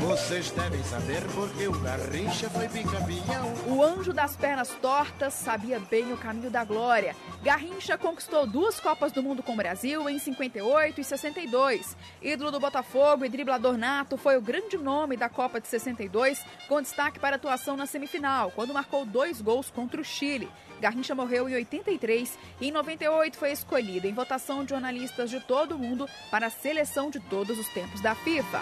Vocês 0.00 0.50
devem 0.50 0.82
saber 0.82 1.22
porque 1.32 1.68
o 1.68 1.72
Garrincha 1.78 2.50
foi 2.50 2.66
bicampeão. 2.66 3.54
O 3.68 3.82
anjo 3.82 4.12
das 4.12 4.34
pernas 4.34 4.68
tortas 4.82 5.32
sabia 5.32 5.78
bem 5.78 6.12
o 6.12 6.16
caminho 6.16 6.50
da 6.50 6.64
glória. 6.64 7.14
Garrincha 7.42 7.96
conquistou 7.96 8.44
duas 8.44 8.80
Copas 8.80 9.12
do 9.12 9.22
Mundo 9.22 9.42
com 9.42 9.52
o 9.52 9.56
Brasil 9.56 10.08
em 10.10 10.18
58 10.18 11.00
e 11.00 11.04
62. 11.04 11.96
Ídolo 12.20 12.50
do 12.50 12.58
Botafogo 12.58 13.24
e 13.24 13.28
driblador 13.28 13.78
nato, 13.78 14.16
foi 14.16 14.36
o 14.36 14.42
grande 14.42 14.76
nome 14.76 15.16
da 15.16 15.28
Copa 15.28 15.60
de 15.60 15.68
62, 15.68 16.44
com 16.68 16.82
destaque 16.82 17.20
para 17.20 17.36
atuação 17.36 17.76
na 17.76 17.86
semifinal, 17.86 18.50
quando 18.50 18.74
marcou 18.74 19.06
dois 19.06 19.40
gols 19.40 19.70
contra 19.70 20.00
o 20.00 20.04
Chile. 20.04 20.50
Garrincha 20.80 21.14
morreu 21.14 21.48
em 21.48 21.54
83 21.54 22.36
e 22.60 22.68
em 22.68 22.72
98 22.72 23.38
foi 23.38 23.52
escolhido 23.52 24.08
em 24.08 24.12
votação 24.12 24.64
de 24.64 24.70
jornalistas 24.70 25.30
de 25.30 25.38
todo 25.38 25.76
o 25.76 25.78
mundo 25.78 26.08
para 26.30 26.48
a 26.48 26.50
seleção 26.50 27.08
de 27.08 27.20
todos 27.20 27.56
os 27.56 27.68
tempos 27.68 28.00
da 28.00 28.16
FIFA. 28.16 28.60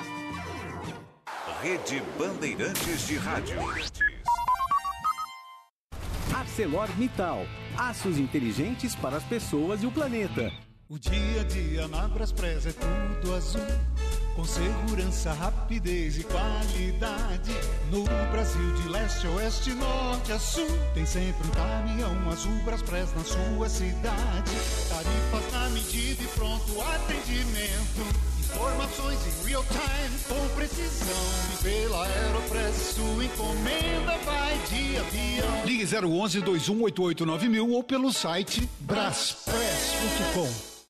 Rede 1.59 2.03
Bandeirantes 2.19 3.07
de 3.07 3.17
Rádio. 3.17 3.57
ArcelorMittal. 6.35 7.45
Aços 7.77 8.19
inteligentes 8.19 8.95
para 8.95 9.19
as 9.19 9.25
pessoas 9.25 9.83
e 9.83 9.87
o 9.87 9.91
planeta. 9.91 10.51
O 10.89 10.99
dia 10.99 11.41
a 11.41 11.45
dia 11.45 11.89
na 11.89 12.09
Braspress 12.09 12.67
é 12.67 12.73
tudo 12.73 13.35
azul. 13.35 13.61
Com 14.35 14.45
segurança, 14.45 15.35
rapidez 15.35 16.17
e 16.19 16.25
qualidade. 16.25 17.53
No 17.91 18.05
Brasil, 18.31 18.73
de 18.77 18.89
leste 18.89 19.27
a 19.27 19.31
oeste, 19.33 19.75
norte 19.75 20.33
a 20.33 20.39
sul. 20.39 20.67
Tem 20.95 21.05
sempre 21.05 21.47
um 21.47 21.51
caminhão 21.51 22.31
azul 22.31 22.57
Braspress 22.65 23.13
na 23.15 23.25
sua 23.25 23.69
cidade. 23.69 24.53
Tarifas 24.89 25.53
na 25.53 25.69
medida 25.69 26.23
e 26.23 26.27
pronto 26.29 26.81
atendimento. 26.81 28.30
Informações 28.55 29.19
em 29.27 29.49
real 29.49 29.65
time 29.65 30.19
com 30.29 30.49
precisão. 30.55 31.17
Pela 31.63 32.05
Aeropress 32.07 32.95
sua 32.95 33.25
encomenda 33.25 34.17
vai 34.25 34.59
de 34.69 34.97
avião. 34.97 35.65
Ligue 35.65 35.85
011 35.85 36.41
2188 36.41 37.27
9000 37.27 37.71
ou 37.71 37.83
pelo 37.83 38.13
site 38.13 38.69
braspress.com. 38.81 40.70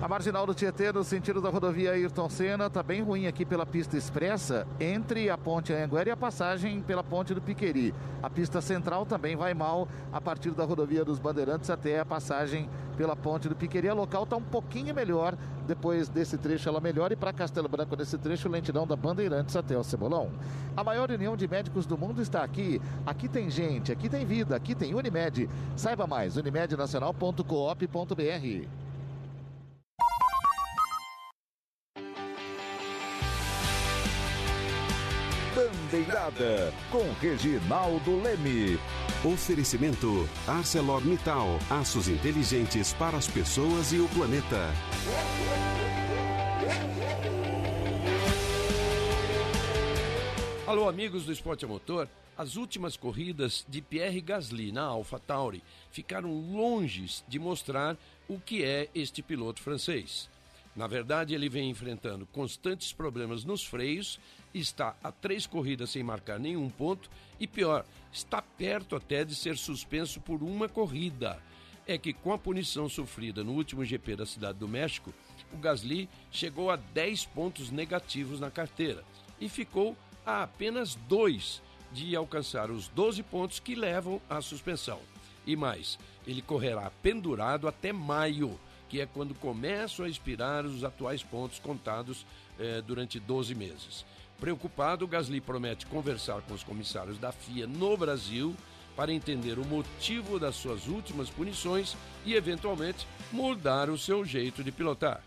A 0.00 0.06
marginal 0.06 0.46
do 0.46 0.54
Tietê, 0.54 0.92
no 0.92 1.02
sentido 1.02 1.40
da 1.40 1.50
rodovia 1.50 1.90
Ayrton 1.90 2.30
Senna, 2.30 2.66
está 2.66 2.84
bem 2.84 3.02
ruim 3.02 3.26
aqui 3.26 3.44
pela 3.44 3.66
pista 3.66 3.96
expressa, 3.96 4.64
entre 4.78 5.28
a 5.28 5.36
ponte 5.36 5.72
Anhanguera 5.72 6.10
e 6.10 6.12
a 6.12 6.16
passagem 6.16 6.80
pela 6.80 7.02
ponte 7.02 7.34
do 7.34 7.42
Piqueri. 7.42 7.92
A 8.22 8.30
pista 8.30 8.60
central 8.60 9.04
também 9.04 9.34
vai 9.34 9.52
mal 9.54 9.88
a 10.12 10.20
partir 10.20 10.52
da 10.52 10.64
rodovia 10.64 11.04
dos 11.04 11.18
Bandeirantes 11.18 11.68
até 11.68 11.98
a 11.98 12.06
passagem 12.06 12.70
pela 12.96 13.16
ponte 13.16 13.48
do 13.48 13.56
Piqueri. 13.56 13.88
A 13.88 13.94
local 13.94 14.22
está 14.22 14.36
um 14.36 14.42
pouquinho 14.42 14.94
melhor, 14.94 15.36
depois 15.66 16.08
desse 16.08 16.38
trecho 16.38 16.68
ela 16.68 16.80
melhora 16.80 17.14
e 17.14 17.16
para 17.16 17.32
Castelo 17.32 17.68
Branco 17.68 17.96
nesse 17.96 18.16
trecho, 18.16 18.48
lentidão 18.48 18.86
da 18.86 18.94
Bandeirantes 18.94 19.56
até 19.56 19.76
o 19.76 19.82
Cebolão. 19.82 20.30
A 20.76 20.84
maior 20.84 21.10
união 21.10 21.36
de 21.36 21.48
médicos 21.48 21.86
do 21.86 21.98
mundo 21.98 22.22
está 22.22 22.44
aqui. 22.44 22.80
Aqui 23.04 23.28
tem 23.28 23.50
gente, 23.50 23.90
aqui 23.90 24.08
tem 24.08 24.24
vida, 24.24 24.54
aqui 24.54 24.76
tem 24.76 24.94
Unimed. 24.94 25.50
Saiba 25.74 26.06
mais, 26.06 26.36
unimednacional.coop.br. 26.36 28.87
Bandeirada 35.88 36.72
com 36.90 37.02
Reginaldo 37.18 38.20
Leme. 38.20 38.78
Oferecimento 39.24 40.28
ArcelorMittal, 40.46 41.58
aços 41.70 42.08
inteligentes 42.08 42.92
para 42.92 43.16
as 43.16 43.26
pessoas 43.26 43.90
e 43.90 43.98
o 43.98 44.06
planeta. 44.10 44.68
Alô, 50.66 50.90
amigos 50.90 51.24
do 51.24 51.32
Esporte 51.32 51.64
a 51.64 51.68
Motor. 51.68 52.06
As 52.36 52.56
últimas 52.56 52.94
corridas 52.94 53.64
de 53.66 53.80
Pierre 53.80 54.20
Gasly 54.20 54.70
na 54.70 54.82
AlphaTauri 54.82 55.62
ficaram 55.90 56.30
longe 56.52 57.22
de 57.26 57.38
mostrar 57.38 57.96
o 58.28 58.38
que 58.38 58.62
é 58.62 58.90
este 58.94 59.22
piloto 59.22 59.62
francês. 59.62 60.28
Na 60.76 60.86
verdade, 60.86 61.34
ele 61.34 61.48
vem 61.48 61.70
enfrentando 61.70 62.24
constantes 62.26 62.92
problemas 62.92 63.42
nos 63.42 63.64
freios, 63.64 64.20
está 64.58 64.96
a 65.02 65.10
três 65.12 65.46
corridas 65.46 65.90
sem 65.90 66.02
marcar 66.02 66.38
nenhum 66.38 66.68
ponto 66.68 67.10
e, 67.38 67.46
pior, 67.46 67.84
está 68.12 68.42
perto 68.42 68.96
até 68.96 69.24
de 69.24 69.34
ser 69.34 69.56
suspenso 69.56 70.20
por 70.20 70.42
uma 70.42 70.68
corrida. 70.68 71.40
É 71.86 71.96
que 71.96 72.12
com 72.12 72.32
a 72.32 72.38
punição 72.38 72.88
sofrida 72.88 73.42
no 73.42 73.52
último 73.52 73.84
GP 73.84 74.16
da 74.16 74.26
Cidade 74.26 74.58
do 74.58 74.68
México, 74.68 75.12
o 75.52 75.56
Gasly 75.56 76.08
chegou 76.30 76.70
a 76.70 76.76
10 76.76 77.26
pontos 77.26 77.70
negativos 77.70 78.40
na 78.40 78.50
carteira 78.50 79.04
e 79.40 79.48
ficou 79.48 79.96
a 80.24 80.42
apenas 80.42 80.94
dois 80.94 81.62
de 81.92 82.14
alcançar 82.14 82.70
os 82.70 82.88
12 82.88 83.22
pontos 83.22 83.58
que 83.58 83.74
levam 83.74 84.20
à 84.28 84.40
suspensão. 84.40 85.00
E 85.46 85.56
mais, 85.56 85.98
ele 86.26 86.42
correrá 86.42 86.90
pendurado 87.02 87.66
até 87.66 87.92
maio, 87.92 88.60
que 88.88 89.00
é 89.00 89.06
quando 89.06 89.34
começam 89.34 90.04
a 90.04 90.08
expirar 90.08 90.66
os 90.66 90.84
atuais 90.84 91.22
pontos 91.22 91.58
contados 91.58 92.26
eh, 92.58 92.82
durante 92.86 93.18
12 93.18 93.54
meses. 93.54 94.04
Preocupado, 94.40 95.06
Gasly 95.06 95.40
promete 95.40 95.86
conversar 95.86 96.42
com 96.42 96.54
os 96.54 96.62
comissários 96.62 97.18
da 97.18 97.32
FIA 97.32 97.66
no 97.66 97.96
Brasil 97.96 98.54
para 98.94 99.12
entender 99.12 99.58
o 99.58 99.64
motivo 99.64 100.38
das 100.38 100.56
suas 100.56 100.86
últimas 100.86 101.28
punições 101.28 101.96
e, 102.24 102.34
eventualmente, 102.34 103.06
mudar 103.32 103.90
o 103.90 103.98
seu 103.98 104.24
jeito 104.24 104.62
de 104.62 104.70
pilotar. 104.72 105.22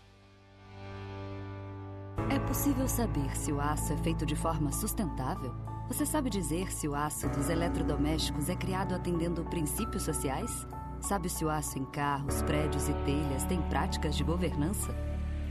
É 2.30 2.38
possível 2.38 2.88
saber 2.88 3.36
se 3.36 3.52
o 3.52 3.60
aço 3.60 3.92
é 3.92 3.96
feito 3.98 4.24
de 4.24 4.36
forma 4.36 4.72
sustentável? 4.72 5.54
Você 5.88 6.06
sabe 6.06 6.30
dizer 6.30 6.72
se 6.72 6.88
o 6.88 6.94
aço 6.94 7.28
dos 7.28 7.50
eletrodomésticos 7.50 8.48
é 8.48 8.56
criado 8.56 8.94
atendendo 8.94 9.44
princípios 9.44 10.02
sociais? 10.04 10.66
Sabe 11.00 11.28
se 11.28 11.44
o 11.44 11.50
aço 11.50 11.78
em 11.78 11.84
carros, 11.86 12.40
prédios 12.42 12.88
e 12.88 12.94
telhas 13.04 13.44
tem 13.44 13.60
práticas 13.62 14.16
de 14.16 14.24
governança? 14.24 14.94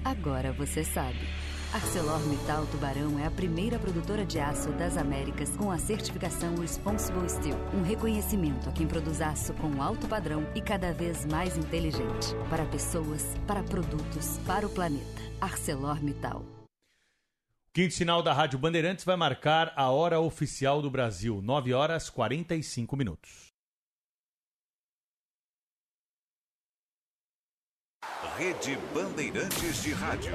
Agora 0.04 0.52
você 0.54 0.84
sabe. 0.84 1.28
ArcelorMittal 1.74 2.66
Tubarão 2.68 3.18
é 3.18 3.26
a 3.26 3.32
primeira 3.32 3.80
produtora 3.80 4.26
de 4.26 4.38
aço 4.38 4.74
das 4.74 4.98
Américas 4.98 5.56
com 5.56 5.72
a 5.72 5.78
certificação 5.78 6.58
Responsible 6.58 7.30
Steel, 7.30 7.58
um 7.74 7.82
reconhecimento 7.82 8.68
a 8.68 8.74
quem 8.74 8.86
produz 8.86 9.22
aço 9.22 9.54
com 9.54 9.82
alto 9.82 10.06
padrão 10.06 10.46
e 10.54 10.62
cada 10.62 10.92
vez 10.92 11.26
mais 11.26 11.56
inteligente, 11.56 12.36
para 12.50 12.66
pessoas, 12.66 13.24
para 13.48 13.64
produtos, 13.64 14.38
para 14.46 14.68
o 14.68 14.70
planeta. 14.70 15.22
ArcelorMittal. 15.40 16.44
Quinto 17.74 17.94
sinal 17.94 18.22
da 18.22 18.34
Rádio 18.34 18.60
Bandeirantes 18.60 19.06
vai 19.06 19.16
marcar 19.16 19.72
a 19.78 19.90
hora 19.90 20.20
oficial 20.20 20.82
do 20.82 20.92
Brasil, 20.92 21.42
9 21.42 21.74
horas 21.74 22.10
45 22.10 22.98
minutos. 22.98 23.54
Rede 28.38 28.78
Bandeirantes 28.94 29.82
de 29.84 29.94
Rádio. 29.94 30.34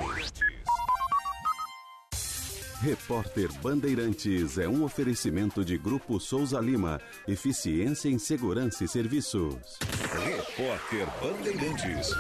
Repórter 2.81 3.51
Bandeirantes 3.63 4.59
é 4.59 4.69
um 4.69 4.85
oferecimento 4.85 5.65
de 5.65 5.79
Grupo 5.79 6.21
Souza 6.21 6.61
Lima. 6.61 7.01
Eficiência 7.27 8.09
em 8.09 8.19
Segurança 8.19 8.85
e 8.85 8.89
Serviços. 8.89 9.79
Repórter 10.25 11.07
Bandeirantes. 11.23 12.11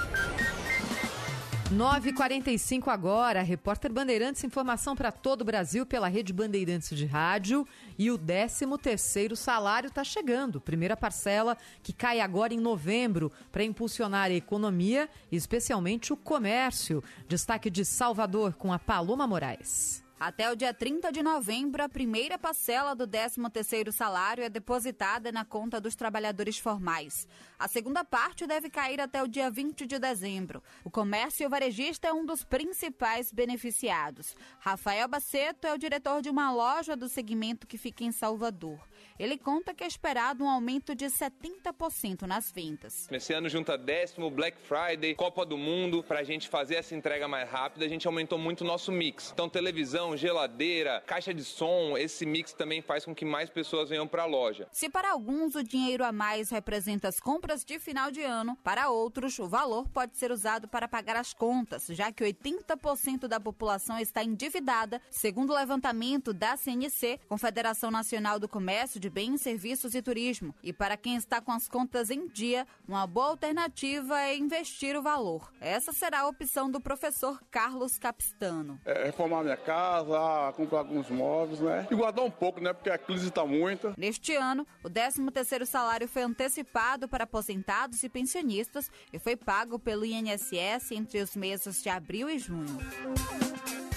9h45 1.70 2.88
agora, 2.88 3.42
repórter 3.42 3.92
Bandeirantes, 3.92 4.44
informação 4.44 4.96
para 4.96 5.12
todo 5.12 5.42
o 5.42 5.44
Brasil 5.44 5.84
pela 5.84 6.08
rede 6.08 6.32
Bandeirantes 6.32 6.96
de 6.96 7.04
Rádio. 7.04 7.66
E 7.98 8.10
o 8.10 8.18
13º 8.18 9.36
salário 9.36 9.88
está 9.88 10.02
chegando. 10.02 10.58
Primeira 10.58 10.96
parcela 10.96 11.56
que 11.82 11.92
cai 11.92 12.18
agora 12.18 12.54
em 12.54 12.60
novembro 12.60 13.30
para 13.52 13.62
impulsionar 13.62 14.30
a 14.30 14.34
economia, 14.34 15.08
especialmente 15.30 16.14
o 16.14 16.16
comércio. 16.16 17.04
Destaque 17.28 17.68
de 17.68 17.84
Salvador 17.84 18.54
com 18.54 18.72
a 18.72 18.78
Paloma 18.78 19.26
Moraes. 19.26 20.05
Até 20.18 20.50
o 20.50 20.56
dia 20.56 20.72
30 20.72 21.12
de 21.12 21.22
novembro, 21.22 21.82
a 21.82 21.90
primeira 21.90 22.38
parcela 22.38 22.96
do 22.96 23.06
13º 23.06 23.92
salário 23.92 24.42
é 24.42 24.48
depositada 24.48 25.30
na 25.30 25.44
conta 25.44 25.78
dos 25.78 25.94
trabalhadores 25.94 26.58
formais. 26.58 27.28
A 27.58 27.68
segunda 27.68 28.02
parte 28.02 28.46
deve 28.46 28.70
cair 28.70 28.98
até 28.98 29.22
o 29.22 29.28
dia 29.28 29.50
20 29.50 29.86
de 29.86 29.98
dezembro. 29.98 30.62
O 30.82 30.90
comércio 30.90 31.46
varejista 31.50 32.08
é 32.08 32.14
um 32.14 32.24
dos 32.24 32.42
principais 32.42 33.30
beneficiados. 33.30 34.34
Rafael 34.58 35.06
Baceto 35.06 35.66
é 35.66 35.74
o 35.74 35.78
diretor 35.78 36.22
de 36.22 36.30
uma 36.30 36.50
loja 36.50 36.96
do 36.96 37.10
segmento 37.10 37.66
que 37.66 37.76
fica 37.76 38.02
em 38.02 38.10
Salvador. 38.10 38.80
Ele 39.18 39.38
conta 39.38 39.72
que 39.72 39.82
é 39.82 39.86
esperado 39.86 40.44
um 40.44 40.48
aumento 40.48 40.94
de 40.94 41.06
70% 41.06 42.22
nas 42.22 42.50
vendas. 42.50 43.08
Esse 43.10 43.32
ano 43.32 43.48
junta 43.48 43.78
décimo, 43.78 44.30
Black 44.30 44.58
Friday, 44.58 45.14
Copa 45.14 45.46
do 45.46 45.56
Mundo, 45.56 46.02
para 46.02 46.20
a 46.20 46.24
gente 46.24 46.48
fazer 46.48 46.74
essa 46.74 46.94
entrega 46.94 47.26
mais 47.26 47.48
rápida, 47.48 47.86
a 47.86 47.88
gente 47.88 48.06
aumentou 48.06 48.38
muito 48.38 48.60
o 48.60 48.66
nosso 48.66 48.92
mix. 48.92 49.30
Então 49.32 49.48
televisão, 49.48 50.16
geladeira, 50.16 51.02
caixa 51.06 51.32
de 51.32 51.44
som, 51.44 51.96
esse 51.96 52.26
mix 52.26 52.52
também 52.52 52.82
faz 52.82 53.04
com 53.06 53.14
que 53.14 53.24
mais 53.24 53.48
pessoas 53.48 53.88
venham 53.88 54.06
para 54.06 54.24
a 54.24 54.26
loja. 54.26 54.68
Se 54.70 54.88
para 54.88 55.12
alguns 55.12 55.54
o 55.54 55.62
dinheiro 55.62 56.04
a 56.04 56.12
mais 56.12 56.50
representa 56.50 57.08
as 57.08 57.18
compras 57.18 57.64
de 57.64 57.78
final 57.78 58.10
de 58.10 58.22
ano, 58.22 58.56
para 58.62 58.90
outros 58.90 59.38
o 59.38 59.48
valor 59.48 59.88
pode 59.88 60.16
ser 60.18 60.30
usado 60.30 60.68
para 60.68 60.86
pagar 60.86 61.16
as 61.16 61.32
contas, 61.32 61.86
já 61.88 62.12
que 62.12 62.22
80% 62.22 63.26
da 63.26 63.40
população 63.40 63.98
está 63.98 64.22
endividada, 64.22 65.00
segundo 65.10 65.50
o 65.50 65.56
levantamento 65.56 66.32
da 66.34 66.56
CNC, 66.56 67.20
Confederação 67.28 67.90
Nacional 67.90 68.38
do 68.38 68.48
Comércio 68.48 69.00
de 69.00 69.05
Bens, 69.10 69.40
Serviços 69.40 69.94
e 69.94 70.02
Turismo. 70.02 70.54
E 70.62 70.72
para 70.72 70.96
quem 70.96 71.16
está 71.16 71.40
com 71.40 71.52
as 71.52 71.68
contas 71.68 72.10
em 72.10 72.26
dia, 72.28 72.66
uma 72.86 73.06
boa 73.06 73.28
alternativa 73.28 74.20
é 74.20 74.36
investir 74.36 74.96
o 74.96 75.02
valor. 75.02 75.52
Essa 75.60 75.92
será 75.92 76.20
a 76.20 76.28
opção 76.28 76.70
do 76.70 76.80
professor 76.80 77.40
Carlos 77.50 77.98
Capistano. 77.98 78.80
É, 78.84 79.04
reformar 79.04 79.42
minha 79.42 79.56
casa, 79.56 80.52
comprar 80.56 80.78
alguns 80.78 81.08
móveis, 81.10 81.60
né? 81.60 81.86
E 81.90 81.94
guardar 81.94 82.24
um 82.24 82.30
pouco, 82.30 82.60
né? 82.60 82.72
Porque 82.72 82.90
a 82.90 82.98
crise 82.98 83.28
está 83.28 83.44
muita. 83.44 83.94
Neste 83.96 84.34
ano, 84.34 84.66
o 84.84 84.88
13º 84.88 85.64
salário 85.64 86.08
foi 86.08 86.22
antecipado 86.22 87.08
para 87.08 87.24
aposentados 87.24 88.02
e 88.02 88.08
pensionistas 88.08 88.90
e 89.12 89.18
foi 89.18 89.36
pago 89.36 89.78
pelo 89.78 90.04
INSS 90.04 90.92
entre 90.92 91.20
os 91.20 91.36
meses 91.36 91.82
de 91.82 91.88
abril 91.88 92.28
e 92.28 92.38
junho. 92.38 92.78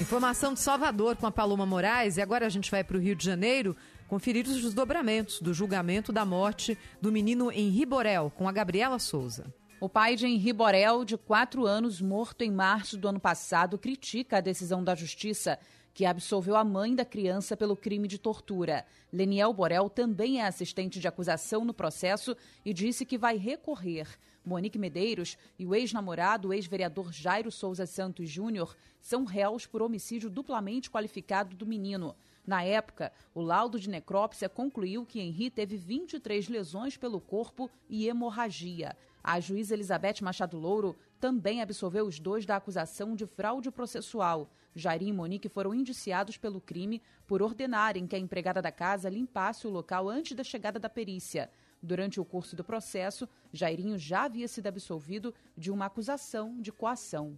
Informação 0.02 0.54
de 0.54 0.62
Salvador 0.62 1.18
com 1.18 1.28
a 1.28 1.32
Paloma 1.32 1.66
Moraes 1.66 2.18
e 2.18 2.22
agora 2.22 2.46
a 2.46 2.50
gente 2.50 2.72
vai 2.72 2.84
para 2.84 2.96
o 2.96 3.00
Rio 3.00 3.16
de 3.16 3.26
Janeiro 3.26 3.76
conferir 4.10 4.48
os 4.48 4.60
desdobramentos 4.60 5.40
do 5.40 5.54
julgamento 5.54 6.12
da 6.12 6.26
morte 6.26 6.76
do 7.00 7.12
menino 7.12 7.52
Henri 7.52 7.86
Borel 7.86 8.34
com 8.36 8.50
a 8.50 8.52
Gabriela 8.52 8.98
Souza. 8.98 9.54
O 9.80 9.88
pai 9.88 10.16
de 10.16 10.26
Henri 10.26 10.52
Borel, 10.52 11.06
de 11.06 11.16
4 11.16 11.66
anos, 11.66 12.02
morto 12.02 12.42
em 12.42 12.52
março 12.52 12.98
do 12.98 13.08
ano 13.08 13.20
passado, 13.20 13.78
critica 13.78 14.38
a 14.38 14.42
decisão 14.42 14.84
da 14.84 14.96
justiça 14.96 15.60
que 15.94 16.06
absolveu 16.06 16.56
a 16.56 16.64
mãe 16.64 16.96
da 16.96 17.06
criança 17.06 17.56
pelo 17.56 17.76
crime 17.76 18.08
de 18.08 18.18
tortura. 18.18 18.84
Leniel 19.14 19.54
Borel 19.54 19.90
também 19.90 20.42
é 20.42 20.48
assistente 20.48 21.00
de 21.00 21.08
acusação 21.08 21.64
no 21.64 21.74
processo 21.74 22.36
e 22.66 22.74
disse 22.74 23.06
que 23.06 23.18
vai 23.18 23.38
recorrer. 23.38 24.08
Monique 24.44 24.80
Medeiros 24.80 25.38
e 25.58 25.66
o 25.66 25.76
ex-namorado, 25.76 26.52
ex-vereador 26.52 27.14
Jairo 27.14 27.52
Souza 27.52 27.86
Santos 27.86 28.28
Júnior, 28.28 28.76
são 29.00 29.24
réus 29.24 29.68
por 29.68 29.82
homicídio 29.82 30.30
duplamente 30.30 30.90
qualificado 30.90 31.56
do 31.56 31.66
menino. 31.66 32.16
Na 32.46 32.64
época, 32.64 33.12
o 33.34 33.42
laudo 33.42 33.80
de 33.80 33.90
necrópsia 33.90 34.50
concluiu 34.50 35.06
que 35.06 35.20
Henri 35.20 35.50
teve 35.50 35.78
23 35.78 36.50
lesões 36.50 36.98
pelo 36.98 37.20
corpo 37.20 37.70
e 37.90 38.08
hemorragia. 38.08 38.96
A 39.24 39.40
juíza 39.40 39.74
Elizabeth 39.74 40.22
Machado 40.22 40.58
Louro 40.58 40.96
também 41.20 41.62
absolveu 41.62 42.06
os 42.06 42.20
dois 42.20 42.46
da 42.46 42.56
acusação 42.56 43.16
de 43.16 43.26
fraude 43.26 43.70
processual. 43.70 44.50
Jairim 44.74 45.10
e 45.10 45.14
Monique 45.14 45.50
foram 45.50 45.74
indiciados 45.74 46.38
pelo 46.38 46.62
crime 46.62 47.02
por 47.28 47.42
ordenarem 47.42 48.08
que 48.08 48.16
a 48.16 48.20
empregada 48.20 48.62
da 48.62 48.72
casa 48.72 49.10
limpasse 49.10 49.68
o 49.68 49.70
local 49.70 50.08
antes 50.08 50.36
da 50.36 50.44
chegada 50.44 50.80
da 50.80 50.90
perícia. 50.90 51.50
Durante 51.82 52.20
o 52.20 52.26
curso 52.26 52.56
do 52.56 52.64
processo, 52.64 53.28
Jairinho 53.54 53.98
já 53.98 54.24
havia 54.24 54.48
sido 54.48 54.68
absolvido 54.68 55.34
de 55.58 55.72
uma 55.72 55.86
acusação 55.86 56.60
de 56.62 56.72
coação. 56.72 57.38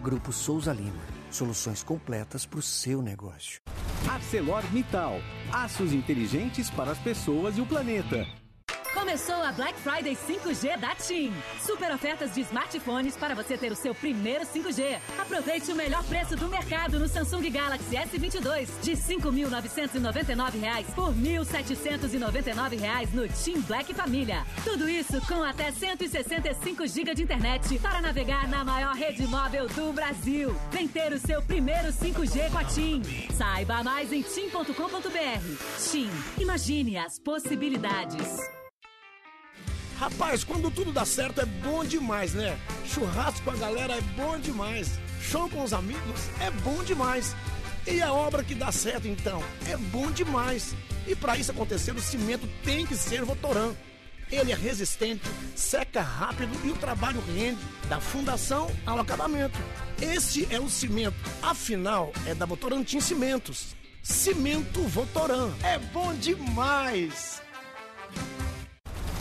Grupo 0.00 0.32
Souza 0.32 0.72
Lima. 0.72 1.02
Soluções 1.30 1.82
completas 1.82 2.46
para 2.46 2.60
o 2.60 2.62
seu 2.62 3.02
negócio. 3.02 3.60
ArcelorMittal. 4.08 5.20
Aços 5.52 5.92
inteligentes 5.92 6.70
para 6.70 6.92
as 6.92 6.98
pessoas 6.98 7.58
e 7.58 7.60
o 7.60 7.66
planeta. 7.66 8.24
Começou 8.98 9.36
a 9.36 9.52
Black 9.52 9.78
Friday 9.78 10.16
5G 10.16 10.76
da 10.76 10.92
TIM. 10.92 11.32
Super 11.64 11.94
ofertas 11.94 12.34
de 12.34 12.40
smartphones 12.40 13.16
para 13.16 13.32
você 13.32 13.56
ter 13.56 13.70
o 13.70 13.76
seu 13.76 13.94
primeiro 13.94 14.44
5G. 14.44 14.98
Aproveite 15.16 15.70
o 15.70 15.76
melhor 15.76 16.02
preço 16.02 16.34
do 16.34 16.48
mercado 16.48 16.98
no 16.98 17.06
Samsung 17.06 17.48
Galaxy 17.48 17.94
S22 17.94 18.68
de 18.82 18.94
R$ 18.94 18.96
5.999 18.96 20.84
por 20.96 21.14
R$ 21.14 21.38
1.799 21.38 23.14
no 23.14 23.28
TIM 23.28 23.60
Black 23.60 23.94
Família. 23.94 24.44
Tudo 24.64 24.88
isso 24.88 25.24
com 25.28 25.44
até 25.44 25.70
165 25.70 26.84
GB 26.84 27.14
de 27.14 27.22
internet 27.22 27.78
para 27.78 28.02
navegar 28.02 28.48
na 28.48 28.64
maior 28.64 28.96
rede 28.96 29.24
móvel 29.28 29.68
do 29.68 29.92
Brasil. 29.92 30.54
Vem 30.72 30.88
ter 30.88 31.12
o 31.12 31.20
seu 31.20 31.40
primeiro 31.40 31.92
5G 31.92 32.50
com 32.50 32.58
a 32.58 32.64
TIM. 32.64 33.02
Saiba 33.32 33.84
mais 33.84 34.12
em 34.12 34.22
tim.com.br. 34.22 35.90
TIM, 35.90 36.10
imagine 36.40 36.98
as 36.98 37.16
possibilidades. 37.20 38.57
Rapaz, 39.98 40.44
quando 40.44 40.70
tudo 40.70 40.92
dá 40.92 41.04
certo 41.04 41.40
é 41.40 41.44
bom 41.44 41.84
demais, 41.84 42.32
né? 42.32 42.56
Churrasco 42.86 43.42
com 43.42 43.50
a 43.50 43.56
galera 43.56 43.96
é 43.96 44.00
bom 44.00 44.38
demais. 44.38 44.92
Show 45.20 45.48
com 45.50 45.64
os 45.64 45.72
amigos 45.72 46.30
é 46.40 46.50
bom 46.62 46.84
demais. 46.84 47.34
E 47.84 48.00
a 48.00 48.12
obra 48.12 48.44
que 48.44 48.54
dá 48.54 48.70
certo, 48.70 49.08
então, 49.08 49.42
é 49.66 49.76
bom 49.76 50.10
demais. 50.12 50.76
E 51.06 51.16
para 51.16 51.36
isso 51.36 51.50
acontecer, 51.50 51.90
o 51.92 52.00
cimento 52.00 52.48
tem 52.62 52.86
que 52.86 52.94
ser 52.94 53.24
Votoran. 53.24 53.74
Ele 54.30 54.52
é 54.52 54.54
resistente, 54.54 55.22
seca 55.56 56.02
rápido 56.02 56.54
e 56.64 56.70
o 56.70 56.76
trabalho 56.76 57.20
rende 57.34 57.60
da 57.88 57.98
fundação 57.98 58.70
ao 58.86 59.00
acabamento. 59.00 59.58
Esse 60.00 60.46
é 60.54 60.60
o 60.60 60.68
cimento, 60.68 61.16
afinal, 61.42 62.12
é 62.24 62.34
da 62.34 62.46
Votorantim 62.46 63.00
Cimentos. 63.00 63.74
Cimento 64.00 64.82
Votoran. 64.82 65.50
É 65.64 65.78
bom 65.78 66.14
demais! 66.14 67.42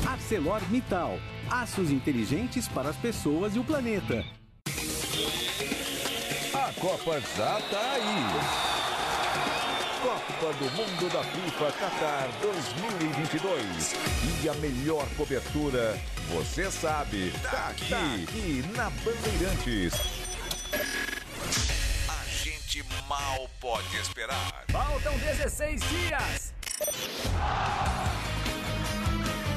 ArcelorMittal. 0.05 1.19
Aços 1.49 1.91
inteligentes 1.91 2.67
para 2.67 2.89
as 2.89 2.97
pessoas 2.97 3.55
e 3.55 3.59
o 3.59 3.63
planeta. 3.63 4.23
A 6.53 6.73
Copa 6.79 7.21
já 7.35 7.61
tá 7.69 7.91
aí. 7.93 8.77
Copa 10.01 10.53
do 10.53 10.71
Mundo 10.71 11.11
da 11.11 11.23
FIFA 11.23 11.71
Qatar 11.71 12.29
2022. 12.41 13.95
E 14.43 14.49
a 14.49 14.53
melhor 14.55 15.07
cobertura, 15.17 15.99
você 16.29 16.69
sabe, 16.69 17.31
tá 17.41 17.69
aqui, 17.69 17.89
tá 17.89 18.13
aqui 18.13 18.63
na 18.75 18.89
Bandeirantes. 18.89 19.93
A 22.09 22.25
gente 22.43 22.83
mal 23.07 23.49
pode 23.59 23.97
esperar. 23.97 24.65
Faltam 24.69 25.17
16 25.17 25.81
dias. 25.81 26.53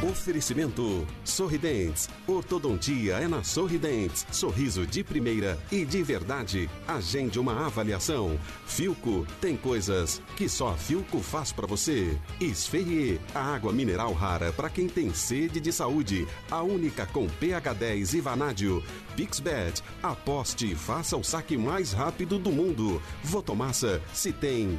Oferecimento 0.02 1.06
Sorridentes. 1.22 2.08
Ortodontia 2.26 3.16
é 3.16 3.28
na 3.28 3.44
Sorridentes. 3.44 4.26
Sorriso 4.32 4.86
de 4.86 5.04
primeira 5.04 5.58
e 5.70 5.84
de 5.84 6.02
verdade. 6.02 6.70
Agende 6.88 7.38
uma 7.38 7.66
avaliação. 7.66 8.40
Filco 8.66 9.26
tem 9.42 9.58
coisas 9.58 10.22
que 10.38 10.48
só 10.48 10.70
a 10.70 10.76
Filco 10.76 11.20
faz 11.20 11.52
para 11.52 11.66
você. 11.66 12.18
Esferrier, 12.40 13.20
a 13.34 13.54
água 13.54 13.74
mineral 13.74 14.14
rara 14.14 14.50
para 14.54 14.70
quem 14.70 14.88
tem 14.88 15.12
sede 15.12 15.60
de 15.60 15.70
saúde. 15.70 16.26
A 16.50 16.62
única 16.62 17.04
com 17.04 17.28
pH 17.28 17.74
10 17.74 18.14
e 18.14 18.20
vanádio. 18.22 18.82
Pixbet, 19.14 19.82
aposte 20.02 20.72
e 20.72 20.74
faça 20.74 21.14
o 21.14 21.22
saque 21.22 21.58
mais 21.58 21.92
rápido 21.92 22.38
do 22.38 22.50
mundo. 22.50 23.02
Votomassa, 23.22 24.00
se 24.14 24.32
tem 24.32 24.78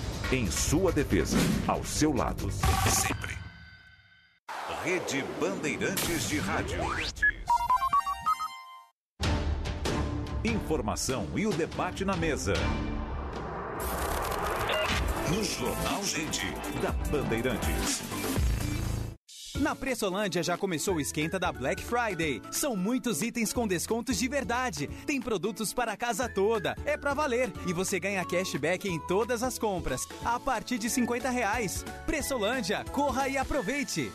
Em 0.31 0.49
sua 0.49 0.93
defesa, 0.93 1.37
ao 1.67 1.83
seu 1.83 2.13
lado, 2.13 2.49
sempre. 2.89 3.37
Rede 4.81 5.25
Bandeirantes 5.41 6.29
de 6.29 6.39
Rádio. 6.39 6.79
Informação 10.41 11.27
e 11.35 11.45
o 11.45 11.49
debate 11.51 12.05
na 12.05 12.15
mesa. 12.15 12.53
No 15.29 15.43
Jornal 15.43 16.01
Gente, 16.05 16.47
da 16.81 16.93
Bandeirantes. 17.11 18.01
Na 19.59 19.75
Pressolândia 19.75 20.41
já 20.41 20.57
começou 20.57 20.95
o 20.95 21.01
esquenta 21.01 21.37
da 21.37 21.51
Black 21.51 21.83
Friday. 21.83 22.41
São 22.51 22.75
muitos 22.75 23.21
itens 23.21 23.51
com 23.51 23.67
descontos 23.67 24.17
de 24.17 24.27
verdade. 24.27 24.87
Tem 25.05 25.21
produtos 25.21 25.73
para 25.73 25.91
a 25.91 25.97
casa 25.97 26.29
toda. 26.29 26.75
É 26.85 26.95
pra 26.95 27.13
valer. 27.13 27.51
E 27.67 27.73
você 27.73 27.99
ganha 27.99 28.25
cashback 28.25 28.87
em 28.87 28.99
todas 29.07 29.43
as 29.43 29.59
compras. 29.59 30.07
A 30.23 30.39
partir 30.39 30.77
de 30.77 30.89
50 30.89 31.29
reais. 31.29 31.83
Pressolândia, 32.05 32.85
corra 32.91 33.27
e 33.27 33.37
aproveite. 33.37 34.11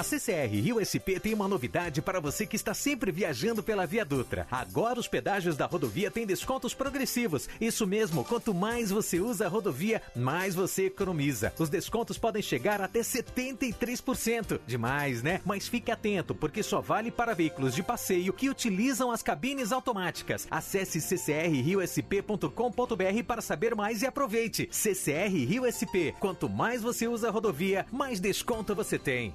A 0.00 0.02
CCR 0.02 0.48
Rio 0.48 0.80
SP 0.80 1.20
tem 1.20 1.34
uma 1.34 1.46
novidade 1.46 2.00
para 2.00 2.20
você 2.20 2.46
que 2.46 2.56
está 2.56 2.72
sempre 2.72 3.12
viajando 3.12 3.62
pela 3.62 3.84
Via 3.84 4.02
Dutra. 4.02 4.46
Agora 4.50 4.98
os 4.98 5.06
pedágios 5.06 5.58
da 5.58 5.66
rodovia 5.66 6.10
têm 6.10 6.24
descontos 6.24 6.72
progressivos. 6.72 7.50
Isso 7.60 7.86
mesmo, 7.86 8.24
quanto 8.24 8.54
mais 8.54 8.90
você 8.90 9.20
usa 9.20 9.44
a 9.44 9.48
rodovia, 9.50 10.00
mais 10.16 10.54
você 10.54 10.86
economiza. 10.86 11.52
Os 11.58 11.68
descontos 11.68 12.16
podem 12.16 12.40
chegar 12.40 12.80
até 12.80 13.00
73%. 13.00 14.58
Demais, 14.66 15.22
né? 15.22 15.42
Mas 15.44 15.68
fique 15.68 15.92
atento, 15.92 16.34
porque 16.34 16.62
só 16.62 16.80
vale 16.80 17.10
para 17.10 17.34
veículos 17.34 17.74
de 17.74 17.82
passeio 17.82 18.32
que 18.32 18.48
utilizam 18.48 19.12
as 19.12 19.22
cabines 19.22 19.70
automáticas. 19.70 20.48
Acesse 20.50 20.98
ccrriosp.com.br 20.98 23.24
para 23.26 23.42
saber 23.42 23.74
mais 23.74 24.00
e 24.00 24.06
aproveite. 24.06 24.66
CCR 24.72 25.44
Rio 25.44 25.64
SP. 25.68 26.16
Quanto 26.18 26.48
mais 26.48 26.80
você 26.80 27.06
usa 27.06 27.28
a 27.28 27.30
rodovia, 27.30 27.84
mais 27.92 28.18
desconto 28.18 28.74
você 28.74 28.98
tem. 28.98 29.34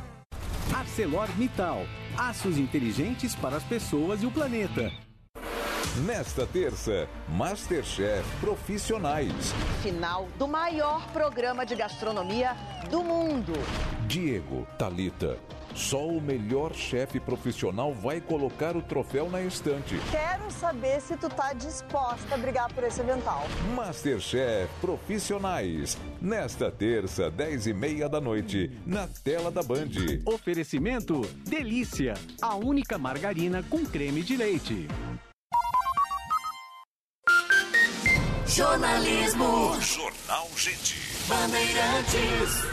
ArcelorMittal. 0.91 1.85
Aços 2.17 2.57
inteligentes 2.57 3.33
para 3.33 3.55
as 3.55 3.63
pessoas 3.63 4.21
e 4.21 4.25
o 4.25 4.31
planeta. 4.31 4.91
Nesta 5.97 6.47
terça, 6.47 7.05
Masterchef 7.27 8.23
Profissionais. 8.39 9.53
Final 9.83 10.29
do 10.39 10.47
maior 10.47 11.05
programa 11.11 11.65
de 11.65 11.75
gastronomia 11.75 12.55
do 12.89 13.03
mundo. 13.03 13.51
Diego, 14.07 14.65
Talita. 14.77 15.37
Só 15.75 16.07
o 16.07 16.21
melhor 16.21 16.73
chefe 16.73 17.19
profissional 17.19 17.93
vai 17.93 18.21
colocar 18.21 18.77
o 18.77 18.81
troféu 18.81 19.29
na 19.29 19.41
estante. 19.41 19.99
Quero 20.09 20.49
saber 20.49 21.01
se 21.01 21.17
tu 21.17 21.27
tá 21.27 21.51
disposta 21.51 22.35
a 22.35 22.37
brigar 22.37 22.71
por 22.73 22.85
esse 22.85 23.01
avental. 23.01 23.43
Masterchef 23.75 24.69
Profissionais. 24.79 25.97
Nesta 26.21 26.71
terça, 26.71 27.29
10 27.29 27.67
e 27.67 27.73
meia 27.73 28.07
da 28.07 28.21
noite, 28.21 28.71
na 28.85 29.09
tela 29.25 29.51
da 29.51 29.61
Band. 29.61 29.89
Oferecimento 30.25 31.19
Delícia, 31.45 32.13
a 32.41 32.55
única 32.55 32.97
margarina 32.97 33.61
com 33.69 33.85
creme 33.85 34.23
de 34.23 34.37
leite. 34.37 34.87
Jornalismo. 38.55 39.79
Jornal 39.79 40.49
Gente. 40.57 40.97
Bandeirantes. 41.25 42.65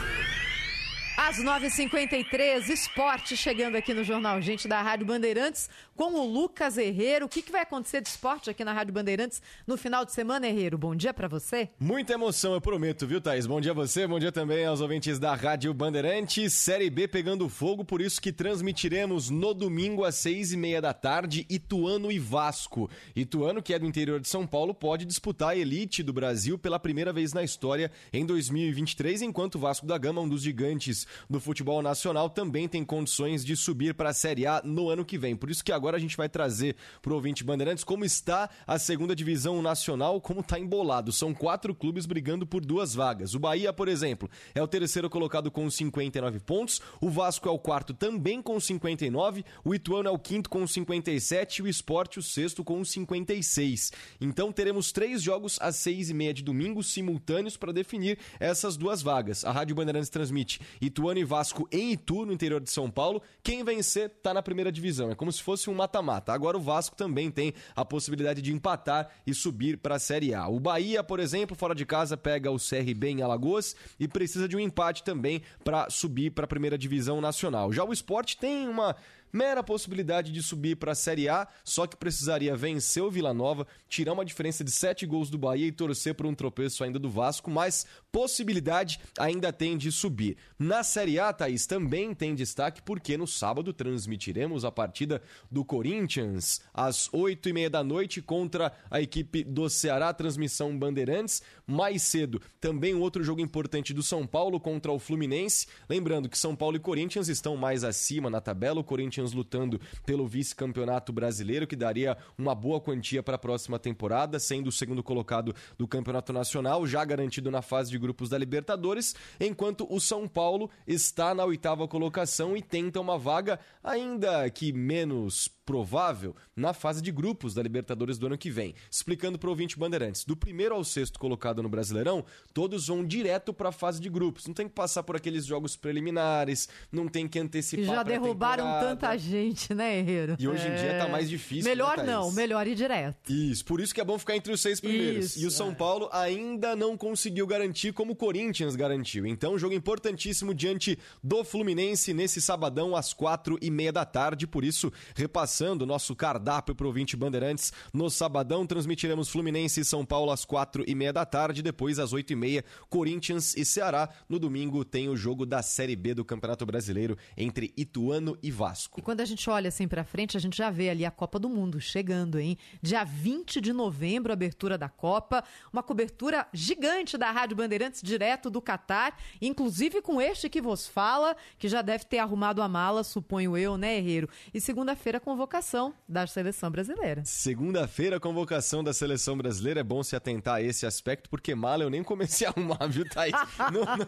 Às 1.16 1.36
9h53, 1.38 2.68
esporte 2.68 3.36
chegando 3.36 3.76
aqui 3.76 3.94
no 3.94 4.02
Jornal 4.02 4.40
Gente 4.40 4.66
da 4.66 4.82
Rádio 4.82 5.06
Bandeirantes 5.06 5.70
com 5.98 6.14
o 6.14 6.32
Lucas 6.32 6.78
Herreiro. 6.78 7.26
O 7.26 7.28
que, 7.28 7.42
que 7.42 7.50
vai 7.50 7.62
acontecer 7.62 8.00
de 8.00 8.08
esporte 8.08 8.48
aqui 8.48 8.62
na 8.64 8.72
Rádio 8.72 8.94
Bandeirantes 8.94 9.42
no 9.66 9.76
final 9.76 10.04
de 10.04 10.12
semana, 10.12 10.46
Herreiro? 10.46 10.78
Bom 10.78 10.94
dia 10.94 11.12
para 11.12 11.26
você. 11.26 11.70
Muita 11.80 12.12
emoção, 12.12 12.54
eu 12.54 12.60
prometo, 12.60 13.04
viu, 13.04 13.20
Thaís? 13.20 13.48
Bom 13.48 13.60
dia 13.60 13.72
a 13.72 13.74
você, 13.74 14.06
bom 14.06 14.16
dia 14.16 14.30
também 14.30 14.64
aos 14.64 14.80
ouvintes 14.80 15.18
da 15.18 15.34
Rádio 15.34 15.74
Bandeirantes. 15.74 16.52
Série 16.52 16.88
B 16.88 17.08
pegando 17.08 17.48
fogo, 17.48 17.84
por 17.84 18.00
isso 18.00 18.22
que 18.22 18.30
transmitiremos 18.30 19.28
no 19.28 19.52
domingo 19.52 20.04
às 20.04 20.14
seis 20.14 20.52
e 20.52 20.56
meia 20.56 20.80
da 20.80 20.94
tarde 20.94 21.44
Ituano 21.50 22.12
e 22.12 22.18
Vasco. 22.20 22.88
Ituano, 23.16 23.60
que 23.60 23.74
é 23.74 23.78
do 23.80 23.84
interior 23.84 24.20
de 24.20 24.28
São 24.28 24.46
Paulo, 24.46 24.72
pode 24.72 25.04
disputar 25.04 25.48
a 25.48 25.56
elite 25.56 26.04
do 26.04 26.12
Brasil 26.12 26.56
pela 26.56 26.78
primeira 26.78 27.12
vez 27.12 27.32
na 27.32 27.42
história 27.42 27.90
em 28.12 28.24
2023, 28.24 29.22
enquanto 29.22 29.56
o 29.56 29.58
Vasco 29.58 29.84
da 29.84 29.98
Gama, 29.98 30.20
um 30.20 30.28
dos 30.28 30.42
gigantes 30.42 31.08
do 31.28 31.40
futebol 31.40 31.82
nacional, 31.82 32.30
também 32.30 32.68
tem 32.68 32.84
condições 32.84 33.44
de 33.44 33.56
subir 33.56 33.94
para 33.94 34.10
a 34.10 34.14
Série 34.14 34.46
A 34.46 34.62
no 34.64 34.88
ano 34.88 35.04
que 35.04 35.18
vem. 35.18 35.34
Por 35.34 35.50
isso 35.50 35.64
que 35.64 35.72
agora 35.72 35.87
a 35.96 36.00
gente 36.00 36.16
vai 36.16 36.28
trazer 36.28 36.76
para 37.00 37.12
o 37.12 37.14
ouvinte 37.14 37.44
Bandeirantes 37.44 37.84
como 37.84 38.04
está 38.04 38.50
a 38.66 38.78
segunda 38.78 39.14
divisão 39.14 39.62
nacional, 39.62 40.20
como 40.20 40.40
está 40.40 40.58
embolado. 40.58 41.12
São 41.12 41.32
quatro 41.32 41.74
clubes 41.74 42.06
brigando 42.06 42.46
por 42.46 42.64
duas 42.64 42.94
vagas. 42.94 43.34
O 43.34 43.38
Bahia, 43.38 43.72
por 43.72 43.88
exemplo, 43.88 44.28
é 44.54 44.62
o 44.62 44.68
terceiro 44.68 45.08
colocado 45.08 45.50
com 45.50 45.70
59 45.70 46.40
pontos, 46.40 46.80
o 47.00 47.08
Vasco 47.08 47.48
é 47.48 47.50
o 47.50 47.58
quarto 47.58 47.94
também 47.94 48.42
com 48.42 48.58
59, 48.58 49.44
o 49.64 49.74
Ituano 49.74 50.08
é 50.08 50.12
o 50.12 50.18
quinto 50.18 50.50
com 50.50 50.66
57 50.66 51.58
e 51.58 51.62
o 51.62 51.68
Esporte 51.68 52.18
o 52.18 52.22
sexto 52.22 52.62
com 52.64 52.84
56. 52.84 53.92
Então 54.20 54.52
teremos 54.52 54.92
três 54.92 55.22
jogos 55.22 55.58
às 55.60 55.76
seis 55.76 56.10
e 56.10 56.14
meia 56.14 56.34
de 56.34 56.42
domingo 56.42 56.82
simultâneos 56.82 57.56
para 57.56 57.72
definir 57.72 58.18
essas 58.38 58.76
duas 58.76 59.02
vagas. 59.02 59.44
A 59.44 59.52
Rádio 59.52 59.76
Bandeirantes 59.76 60.10
transmite 60.10 60.60
Ituano 60.80 61.20
e 61.20 61.24
Vasco 61.24 61.68
em 61.70 61.92
Itu, 61.92 62.26
no 62.26 62.32
interior 62.32 62.60
de 62.60 62.70
São 62.70 62.90
Paulo. 62.90 63.22
Quem 63.42 63.64
vencer 63.64 64.10
tá 64.22 64.34
na 64.34 64.42
primeira 64.42 64.72
divisão. 64.72 65.10
É 65.10 65.14
como 65.14 65.32
se 65.32 65.42
fosse 65.42 65.70
um 65.70 65.74
mata-mata. 65.78 66.32
Agora 66.32 66.58
o 66.58 66.60
Vasco 66.60 66.94
também 66.94 67.30
tem 67.30 67.54
a 67.74 67.84
possibilidade 67.84 68.42
de 68.42 68.52
empatar 68.52 69.08
e 69.26 69.32
subir 69.32 69.78
para 69.78 69.94
a 69.94 69.98
Série 69.98 70.34
A. 70.34 70.48
O 70.48 70.60
Bahia, 70.60 71.02
por 71.02 71.20
exemplo, 71.20 71.56
fora 71.56 71.74
de 71.74 71.86
casa 71.86 72.16
pega 72.16 72.50
o 72.50 72.58
CRB 72.58 73.08
em 73.08 73.22
Alagoas 73.22 73.74
e 73.98 74.06
precisa 74.06 74.46
de 74.46 74.56
um 74.56 74.60
empate 74.60 75.02
também 75.02 75.40
para 75.64 75.88
subir 75.88 76.30
para 76.30 76.44
a 76.44 76.48
primeira 76.48 76.76
divisão 76.76 77.20
nacional. 77.20 77.72
Já 77.72 77.84
o 77.84 77.92
Esporte 77.92 78.36
tem 78.36 78.68
uma 78.68 78.94
mera 79.32 79.62
possibilidade 79.62 80.32
de 80.32 80.42
subir 80.42 80.76
para 80.76 80.92
a 80.92 80.94
Série 80.94 81.28
A, 81.28 81.46
só 81.64 81.86
que 81.86 81.96
precisaria 81.96 82.56
vencer 82.56 83.02
o 83.02 83.10
Vila 83.10 83.32
Nova, 83.34 83.66
tirar 83.88 84.12
uma 84.12 84.24
diferença 84.24 84.62
de 84.64 84.70
sete 84.70 85.06
gols 85.06 85.30
do 85.30 85.38
Bahia 85.38 85.66
e 85.66 85.72
torcer 85.72 86.14
por 86.14 86.26
um 86.26 86.34
tropeço 86.34 86.84
ainda 86.84 86.98
do 86.98 87.10
Vasco, 87.10 87.50
mas 87.50 87.86
possibilidade 88.10 89.00
ainda 89.18 89.52
tem 89.52 89.76
de 89.76 89.92
subir. 89.92 90.36
Na 90.58 90.82
Série 90.82 91.18
A, 91.18 91.32
Thaís, 91.32 91.66
também 91.66 92.14
tem 92.14 92.34
destaque 92.34 92.82
porque 92.82 93.16
no 93.16 93.26
sábado 93.26 93.72
transmitiremos 93.72 94.64
a 94.64 94.70
partida 94.70 95.22
do 95.50 95.64
Corinthians 95.64 96.60
às 96.72 97.12
oito 97.12 97.48
e 97.48 97.52
meia 97.52 97.70
da 97.70 97.84
noite 97.84 98.22
contra 98.22 98.72
a 98.90 99.00
equipe 99.00 99.44
do 99.44 99.68
Ceará, 99.68 100.12
transmissão 100.12 100.78
Bandeirantes. 100.78 101.42
Mais 101.70 102.02
cedo, 102.02 102.40
também 102.58 102.94
outro 102.94 103.22
jogo 103.22 103.42
importante 103.42 103.92
do 103.92 104.02
São 104.02 104.26
Paulo 104.26 104.58
contra 104.58 104.90
o 104.90 104.98
Fluminense. 104.98 105.66
Lembrando 105.86 106.26
que 106.26 106.38
São 106.38 106.56
Paulo 106.56 106.76
e 106.76 106.80
Corinthians 106.80 107.28
estão 107.28 107.58
mais 107.58 107.84
acima 107.84 108.30
na 108.30 108.40
tabela, 108.40 108.80
o 108.80 108.84
Corinthians 108.84 109.34
lutando 109.34 109.78
pelo 110.06 110.26
vice-campeonato 110.26 111.12
brasileiro, 111.12 111.66
que 111.66 111.76
daria 111.76 112.16
uma 112.38 112.54
boa 112.54 112.80
quantia 112.80 113.22
para 113.22 113.34
a 113.34 113.38
próxima 113.38 113.78
temporada, 113.78 114.40
sendo 114.40 114.68
o 114.68 114.72
segundo 114.72 115.02
colocado 115.02 115.54
do 115.76 115.86
Campeonato 115.86 116.32
Nacional, 116.32 116.86
já 116.86 117.04
garantido 117.04 117.50
na 117.50 117.60
fase 117.60 117.90
de 117.90 117.98
grupos 117.98 118.30
da 118.30 118.38
Libertadores, 118.38 119.14
enquanto 119.38 119.86
o 119.90 120.00
São 120.00 120.26
Paulo 120.26 120.70
está 120.86 121.34
na 121.34 121.44
oitava 121.44 121.86
colocação 121.86 122.56
e 122.56 122.62
tenta 122.62 122.98
uma 122.98 123.18
vaga, 123.18 123.60
ainda 123.84 124.48
que 124.48 124.72
menos 124.72 125.48
provável, 125.68 126.34
na 126.56 126.72
fase 126.72 127.02
de 127.02 127.12
grupos 127.12 127.52
da 127.52 127.62
Libertadores 127.62 128.16
do 128.16 128.26
ano 128.26 128.38
que 128.38 128.50
vem. 128.50 128.74
Explicando 128.90 129.38
para 129.38 129.48
o 129.48 129.50
ouvinte 129.50 129.78
Bandeirantes, 129.78 130.24
do 130.24 130.34
primeiro 130.34 130.74
ao 130.74 130.82
sexto 130.82 131.18
colocado 131.18 131.57
no 131.62 131.68
Brasileirão, 131.68 132.24
todos 132.52 132.86
vão 132.86 133.04
direto 133.04 133.52
para 133.52 133.70
a 133.70 133.72
fase 133.72 134.00
de 134.00 134.08
grupos. 134.08 134.46
Não 134.46 134.54
tem 134.54 134.68
que 134.68 134.74
passar 134.74 135.02
por 135.02 135.16
aqueles 135.16 135.44
jogos 135.44 135.76
preliminares, 135.76 136.68
não 136.90 137.08
tem 137.08 137.28
que 137.28 137.38
antecipar. 137.38 137.96
Já 137.96 138.02
derrubaram 138.02 138.64
tanta 138.80 139.16
gente, 139.16 139.74
né, 139.74 139.98
Herreiro? 139.98 140.36
E 140.38 140.48
hoje 140.48 140.66
em 140.66 140.74
dia 140.74 140.98
tá 140.98 141.08
mais 141.08 141.28
difícil. 141.28 141.68
Melhor 141.68 141.98
né, 141.98 142.04
não, 142.04 142.32
melhor 142.32 142.66
ir 142.66 142.74
direto. 142.74 143.32
Isso, 143.32 143.64
por 143.64 143.80
isso 143.80 143.94
que 143.94 144.00
é 144.00 144.04
bom 144.04 144.18
ficar 144.18 144.36
entre 144.36 144.52
os 144.52 144.60
seis 144.60 144.80
primeiros. 144.80 145.36
Isso, 145.36 145.40
e 145.40 145.46
o 145.46 145.50
São 145.50 145.70
é. 145.70 145.74
Paulo 145.74 146.08
ainda 146.12 146.76
não 146.76 146.96
conseguiu 146.96 147.46
garantir 147.46 147.92
como 147.92 148.12
o 148.12 148.16
Corinthians 148.16 148.76
garantiu. 148.76 149.26
Então, 149.26 149.58
jogo 149.58 149.74
importantíssimo 149.74 150.54
diante 150.54 150.98
do 151.22 151.44
Fluminense 151.44 152.12
nesse 152.12 152.40
sabadão 152.40 152.94
às 152.94 153.12
quatro 153.12 153.58
e 153.60 153.70
meia 153.70 153.92
da 153.92 154.04
tarde. 154.04 154.46
Por 154.46 154.64
isso, 154.64 154.92
repassando 155.14 155.84
o 155.84 155.86
nosso 155.86 156.14
cardápio 156.14 156.74
pro 156.74 156.86
ouvinte 156.86 157.16
Bandeirantes, 157.16 157.72
no 157.92 158.10
sabadão 158.10 158.66
transmitiremos 158.66 159.28
Fluminense 159.28 159.80
e 159.80 159.84
São 159.84 160.04
Paulo 160.04 160.30
às 160.30 160.44
quatro 160.44 160.84
e 160.86 160.94
meia 160.94 161.12
da 161.12 161.24
tarde. 161.24 161.47
Depois, 161.54 161.98
às 161.98 162.12
oito 162.12 162.32
e 162.32 162.36
meia, 162.36 162.64
Corinthians 162.88 163.56
e 163.56 163.64
Ceará. 163.64 164.08
No 164.28 164.38
domingo, 164.38 164.84
tem 164.84 165.08
o 165.08 165.16
jogo 165.16 165.46
da 165.46 165.62
Série 165.62 165.96
B 165.96 166.14
do 166.14 166.24
Campeonato 166.24 166.64
Brasileiro 166.66 167.16
entre 167.36 167.72
Ituano 167.76 168.36
e 168.42 168.50
Vasco. 168.50 169.00
E 169.00 169.02
quando 169.02 169.20
a 169.20 169.24
gente 169.24 169.48
olha 169.48 169.68
assim 169.68 169.86
pra 169.86 170.04
frente, 170.04 170.36
a 170.36 170.40
gente 170.40 170.56
já 170.56 170.70
vê 170.70 170.90
ali 170.90 171.04
a 171.04 171.10
Copa 171.10 171.38
do 171.38 171.48
Mundo 171.48 171.80
chegando, 171.80 172.38
hein? 172.38 172.56
Dia 172.82 173.04
20 173.04 173.60
de 173.60 173.72
novembro, 173.72 174.32
abertura 174.32 174.76
da 174.76 174.88
Copa, 174.88 175.44
uma 175.72 175.82
cobertura 175.82 176.46
gigante 176.52 177.16
da 177.16 177.30
Rádio 177.30 177.56
Bandeirantes 177.56 178.02
direto 178.02 178.50
do 178.50 178.60
Catar, 178.60 179.16
inclusive 179.40 180.02
com 180.02 180.20
este 180.20 180.48
que 180.48 180.60
vos 180.60 180.86
fala, 180.86 181.36
que 181.58 181.68
já 181.68 181.82
deve 181.82 182.04
ter 182.04 182.18
arrumado 182.18 182.60
a 182.60 182.68
mala, 182.68 183.04
suponho 183.04 183.56
eu, 183.56 183.76
né, 183.76 183.98
Herreiro? 183.98 184.28
E 184.52 184.60
segunda-feira 184.60 185.20
convocação 185.20 185.94
da 186.08 186.26
seleção 186.26 186.70
brasileira. 186.70 187.22
Segunda-feira, 187.24 188.18
convocação 188.18 188.82
da 188.82 188.92
seleção 188.92 189.36
brasileira. 189.36 189.80
É 189.80 189.84
bom 189.84 190.02
se 190.02 190.16
atentar 190.16 190.56
a 190.56 190.62
esse 190.62 190.86
aspecto, 190.86 191.30
porque 191.30 191.37
mala 191.56 191.82
eu 191.84 191.90
nem 191.90 192.02
comecei 192.02 192.46
a 192.46 192.50
arrumar, 192.50 192.86
viu, 192.88 193.08
Thaís? 193.08 193.32
Não, 193.72 193.84
não. 193.84 194.06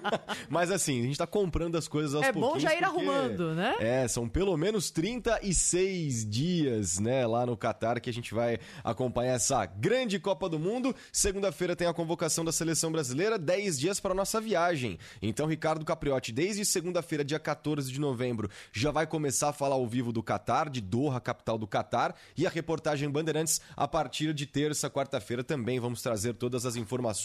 Mas 0.48 0.70
assim, 0.70 1.00
a 1.00 1.04
gente 1.04 1.18
tá 1.18 1.26
comprando 1.26 1.76
as 1.76 1.86
coisas 1.88 2.14
aos 2.14 2.24
É 2.24 2.32
bom 2.32 2.40
pouquinhos. 2.40 2.62
já 2.62 2.74
ir 2.74 2.78
porque- 2.82 2.86
arrumando, 2.98 3.54
né? 3.54 3.74
É, 3.80 4.08
são 4.08 4.28
pelo 4.28 4.56
menos 4.56 4.90
36 4.90 6.24
dias, 6.28 6.98
né, 6.98 7.26
lá 7.26 7.44
no 7.46 7.56
Catar, 7.56 8.00
que 8.00 8.08
a 8.10 8.12
gente 8.12 8.32
vai 8.34 8.58
acompanhar 8.84 9.34
essa 9.34 9.64
grande 9.66 10.18
Copa 10.18 10.48
do 10.48 10.58
Mundo. 10.58 10.94
Segunda-feira 11.12 11.74
tem 11.76 11.86
a 11.86 11.94
convocação 11.94 12.44
da 12.44 12.52
seleção 12.52 12.90
brasileira, 12.92 13.38
10 13.38 13.78
dias 13.78 14.00
para 14.00 14.14
nossa 14.14 14.40
viagem. 14.40 14.98
Então, 15.22 15.46
Ricardo 15.46 15.84
Capriotti, 15.84 16.32
desde 16.32 16.64
segunda-feira, 16.64 17.24
dia 17.24 17.38
14 17.38 17.90
de 17.90 18.00
novembro, 18.00 18.50
já 18.72 18.90
vai 18.90 19.06
começar 19.06 19.50
a 19.50 19.52
falar 19.52 19.74
ao 19.74 19.86
vivo 19.86 20.12
do 20.12 20.22
Catar, 20.22 20.68
de 20.70 20.80
Doha, 20.80 21.20
capital 21.20 21.58
do 21.58 21.66
Catar, 21.66 22.14
e 22.36 22.46
a 22.46 22.50
reportagem 22.50 23.08
Bandeirantes 23.10 23.60
a 23.76 23.86
partir 23.88 24.32
de 24.34 24.46
terça, 24.46 24.88
quarta-feira 24.90 25.42
também 25.44 25.78
vamos 25.80 26.02
trazer 26.02 26.34
todas 26.34 26.64
as 26.66 26.76
informações. 26.76 27.19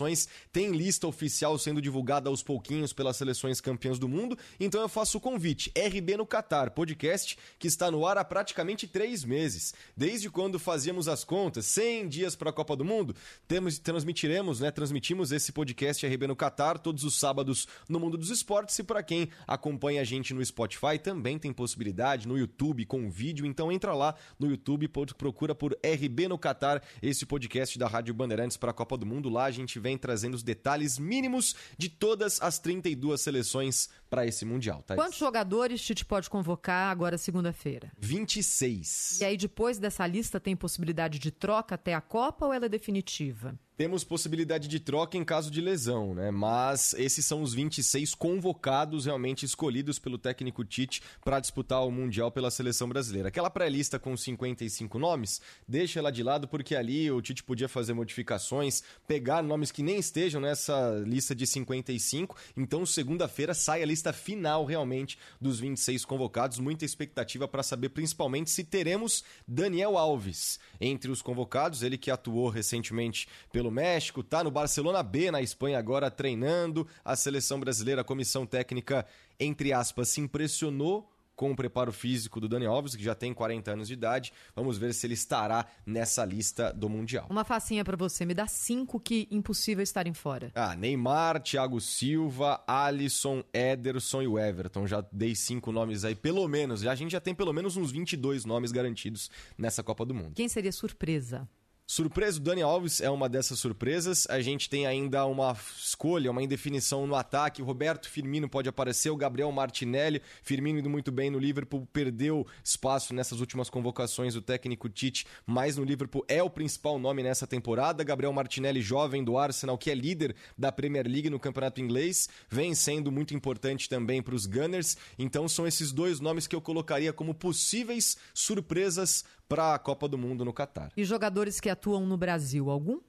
Tem 0.51 0.71
lista 0.71 1.07
oficial 1.07 1.57
sendo 1.57 1.81
divulgada 1.81 2.29
aos 2.29 2.43
pouquinhos 2.43 2.93
pelas 2.93 3.17
seleções 3.17 3.61
campeãs 3.61 3.97
do 3.97 4.07
mundo, 4.07 4.37
então 4.59 4.81
eu 4.81 4.89
faço 4.89 5.17
o 5.17 5.21
convite. 5.21 5.71
RB 5.75 6.17
no 6.17 6.25
Catar, 6.25 6.71
podcast 6.71 7.37
que 7.57 7.67
está 7.67 7.89
no 7.89 8.05
ar 8.05 8.17
há 8.17 8.23
praticamente 8.23 8.87
três 8.87 9.23
meses. 9.23 9.73
Desde 9.95 10.29
quando 10.29 10.59
fazíamos 10.59 11.07
as 11.07 11.23
contas, 11.23 11.65
100 11.65 12.07
dias 12.07 12.35
para 12.35 12.49
a 12.49 12.53
Copa 12.53 12.75
do 12.75 12.83
Mundo, 12.83 13.15
temos, 13.47 13.79
transmitiremos, 13.79 14.59
né? 14.59 14.71
Transmitimos 14.71 15.31
esse 15.31 15.51
podcast 15.51 16.05
RB 16.05 16.27
no 16.27 16.35
Catar 16.35 16.77
todos 16.79 17.03
os 17.03 17.19
sábados 17.19 17.67
no 17.87 17.99
Mundo 17.99 18.17
dos 18.17 18.29
Esportes. 18.29 18.77
E 18.79 18.83
para 18.83 19.03
quem 19.03 19.29
acompanha 19.47 20.01
a 20.01 20.03
gente 20.03 20.33
no 20.33 20.43
Spotify, 20.43 20.99
também 21.01 21.37
tem 21.39 21.53
possibilidade 21.53 22.27
no 22.27 22.37
YouTube 22.37 22.85
com 22.85 23.09
vídeo. 23.09 23.45
Então 23.45 23.71
entra 23.71 23.93
lá 23.93 24.15
no 24.39 24.47
YouTube, 24.47 24.87
procura 25.17 25.55
por 25.55 25.77
RB 25.83 26.27
no 26.27 26.37
Catar, 26.37 26.83
esse 27.01 27.25
podcast 27.25 27.77
da 27.77 27.87
Rádio 27.87 28.13
Bandeirantes 28.13 28.57
para 28.57 28.71
a 28.71 28.73
Copa 28.73 28.97
do 28.97 29.05
Mundo. 29.05 29.29
Lá 29.29 29.45
a 29.45 29.51
gente 29.51 29.79
vem 29.85 29.99
trazendo 29.99 30.33
os 30.33 30.41
detalhes 30.41 30.97
mínimos 30.97 31.55
de 31.77 31.89
todas 31.89 32.41
as 32.41 32.57
32 32.57 33.21
seleções 33.21 33.87
para 34.09 34.25
esse 34.25 34.43
Mundial. 34.43 34.81
Tá? 34.81 34.95
Quantos 34.95 35.19
jogadores 35.19 35.79
Tite 35.79 36.03
pode 36.03 36.27
convocar 36.27 36.89
agora 36.89 37.19
segunda-feira? 37.19 37.91
26. 37.99 39.19
E 39.21 39.25
aí, 39.25 39.37
depois 39.37 39.77
dessa 39.77 40.07
lista, 40.07 40.39
tem 40.39 40.55
possibilidade 40.55 41.19
de 41.19 41.29
troca 41.29 41.75
até 41.75 41.93
a 41.93 42.01
Copa 42.01 42.47
ou 42.47 42.53
ela 42.53 42.65
é 42.65 42.69
definitiva? 42.69 43.59
Temos 43.77 44.05
possibilidade 44.05 44.69
de 44.69 44.79
troca 44.79 45.17
em 45.17 45.23
caso 45.25 45.51
de 45.51 45.59
lesão, 45.59 46.15
né? 46.15 46.31
Mas 46.31 46.93
esses 46.93 47.25
são 47.25 47.41
os 47.41 47.53
26 47.53 48.15
convocados 48.15 49.05
realmente 49.05 49.45
escolhidos 49.45 49.99
pelo 49.99 50.17
técnico 50.17 50.63
Tite 50.63 51.01
para 51.25 51.41
disputar 51.41 51.85
o 51.85 51.91
Mundial 51.91 52.31
pela 52.31 52.49
seleção 52.49 52.87
brasileira. 52.87 53.27
Aquela 53.27 53.49
pré-lista 53.49 53.99
com 53.99 54.15
55 54.15 54.97
nomes, 54.97 55.41
deixa 55.67 55.99
ela 55.99 56.09
de 56.09 56.23
lado 56.23 56.47
porque 56.47 56.73
ali 56.73 57.11
o 57.11 57.21
Tite 57.21 57.43
podia 57.43 57.67
fazer 57.67 57.93
modificações, 57.93 58.81
pegar 59.05 59.43
nomes 59.43 59.73
que 59.73 59.83
nem 59.83 59.97
estejam 59.97 60.39
nessa 60.39 61.03
lista 61.05 61.35
de 61.35 61.45
55. 61.45 62.33
Então, 62.55 62.85
segunda-feira 62.85 63.53
sai 63.53 63.83
a 63.83 63.85
lista 63.85 64.13
final 64.13 64.63
realmente 64.63 65.17
dos 65.41 65.59
26 65.59 66.05
convocados. 66.05 66.59
Muita 66.59 66.85
expectativa 66.85 67.45
para 67.45 67.61
saber 67.61 67.89
principalmente 67.89 68.51
se 68.51 68.63
teremos 68.63 69.21
Daniel 69.45 69.97
Alves 69.97 70.61
entre 70.79 71.11
os 71.11 71.21
convocados, 71.21 71.83
ele 71.83 71.97
que 71.97 72.09
atuou 72.09 72.47
recentemente 72.47 73.27
pelo 73.51 73.64
México, 73.71 74.23
tá 74.23 74.43
no 74.43 74.51
Barcelona 74.51 75.01
B 75.03 75.31
na 75.31 75.41
Espanha 75.41 75.77
agora 75.77 76.11
treinando. 76.11 76.87
A 77.03 77.15
seleção 77.15 77.59
brasileira, 77.59 78.01
a 78.01 78.03
comissão 78.03 78.45
técnica, 78.45 79.05
entre 79.39 79.73
aspas, 79.73 80.09
se 80.09 80.21
impressionou 80.21 81.09
com 81.35 81.51
o 81.51 81.55
preparo 81.55 81.91
físico 81.91 82.39
do 82.39 82.47
Dani 82.47 82.65
Alves, 82.65 82.95
que 82.95 83.03
já 83.03 83.13
tem 83.13 83.33
40 83.33 83.71
anos 83.71 83.87
de 83.87 83.93
idade. 83.93 84.31
Vamos 84.55 84.77
ver 84.77 84.93
se 84.93 85.05
ele 85.05 85.13
estará 85.13 85.65
nessa 85.85 86.23
lista 86.23 86.71
do 86.73 86.89
Mundial. 86.89 87.27
Uma 87.29 87.43
facinha 87.43 87.83
pra 87.83 87.97
você, 87.97 88.25
me 88.25 88.33
dá 88.33 88.47
cinco 88.47 88.99
que 88.99 89.27
impossível 89.29 89.83
estarem 89.83 90.13
fora. 90.13 90.51
Ah, 90.55 90.75
Neymar, 90.75 91.41
Thiago 91.41 91.79
Silva, 91.81 92.63
Alisson, 92.65 93.43
Ederson 93.53 94.21
e 94.21 94.27
o 94.27 94.39
Everton. 94.39 94.87
Já 94.87 95.05
dei 95.11 95.35
cinco 95.35 95.71
nomes 95.71 96.05
aí, 96.05 96.15
pelo 96.15 96.47
menos. 96.47 96.85
A 96.85 96.95
gente 96.95 97.11
já 97.11 97.19
tem 97.19 97.35
pelo 97.35 97.51
menos 97.51 97.75
uns 97.75 97.91
22 97.91 98.45
nomes 98.45 98.71
garantidos 98.71 99.29
nessa 99.57 99.83
Copa 99.83 100.05
do 100.05 100.13
Mundo. 100.13 100.35
Quem 100.35 100.47
seria 100.47 100.71
surpresa? 100.71 101.47
Surpresa, 101.87 102.39
o 102.39 102.41
Dani 102.41 102.63
Alves 102.63 102.99
é 102.99 103.11
uma 103.11 103.29
dessas 103.29 103.59
surpresas. 103.59 104.25
A 104.27 104.41
gente 104.41 104.67
tem 104.67 104.87
ainda 104.87 105.23
uma 105.27 105.55
escolha, 105.77 106.31
uma 106.31 106.41
indefinição 106.41 107.05
no 107.05 107.13
ataque. 107.13 107.61
O 107.61 107.65
Roberto 107.65 108.09
Firmino 108.09 108.49
pode 108.49 108.67
aparecer, 108.67 109.11
o 109.11 109.15
Gabriel 109.15 109.51
Martinelli. 109.51 110.19
Firmino 110.41 110.79
indo 110.79 110.89
muito 110.89 111.11
bem 111.11 111.29
no 111.29 111.37
Liverpool, 111.37 111.87
perdeu 111.93 112.43
espaço 112.63 113.13
nessas 113.13 113.39
últimas 113.39 113.69
convocações 113.69 114.33
do 114.33 114.41
técnico 114.41 114.89
Tite, 114.89 115.27
mas 115.45 115.77
no 115.77 115.83
Liverpool 115.83 116.25
é 116.27 116.41
o 116.41 116.49
principal 116.49 116.97
nome 116.97 117.21
nessa 117.21 117.45
temporada. 117.45 118.03
Gabriel 118.03 118.33
Martinelli, 118.33 118.81
jovem 118.81 119.23
do 119.23 119.37
Arsenal, 119.37 119.77
que 119.77 119.91
é 119.91 119.93
líder 119.93 120.35
da 120.57 120.71
Premier 120.71 121.07
League 121.07 121.29
no 121.29 121.39
campeonato 121.39 121.79
inglês, 121.79 122.27
vem 122.49 122.73
sendo 122.73 123.11
muito 123.11 123.35
importante 123.35 123.87
também 123.87 124.23
para 124.23 124.33
os 124.33 124.47
Gunners. 124.47 124.97
Então 125.19 125.47
são 125.47 125.67
esses 125.67 125.91
dois 125.91 126.19
nomes 126.19 126.47
que 126.47 126.55
eu 126.55 126.61
colocaria 126.61 127.13
como 127.13 127.35
possíveis 127.35 128.17
surpresas 128.33 129.23
para 129.47 129.73
a 129.73 129.79
Copa 129.79 130.07
do 130.07 130.17
Mundo 130.17 130.43
no 130.43 130.53
Catar. 130.53 130.91
E 130.95 131.03
jogadores 131.03 131.59
que 131.59 131.69
atuam 131.69 132.05
no 132.05 132.17
Brasil, 132.17 132.69
algum? 132.69 132.99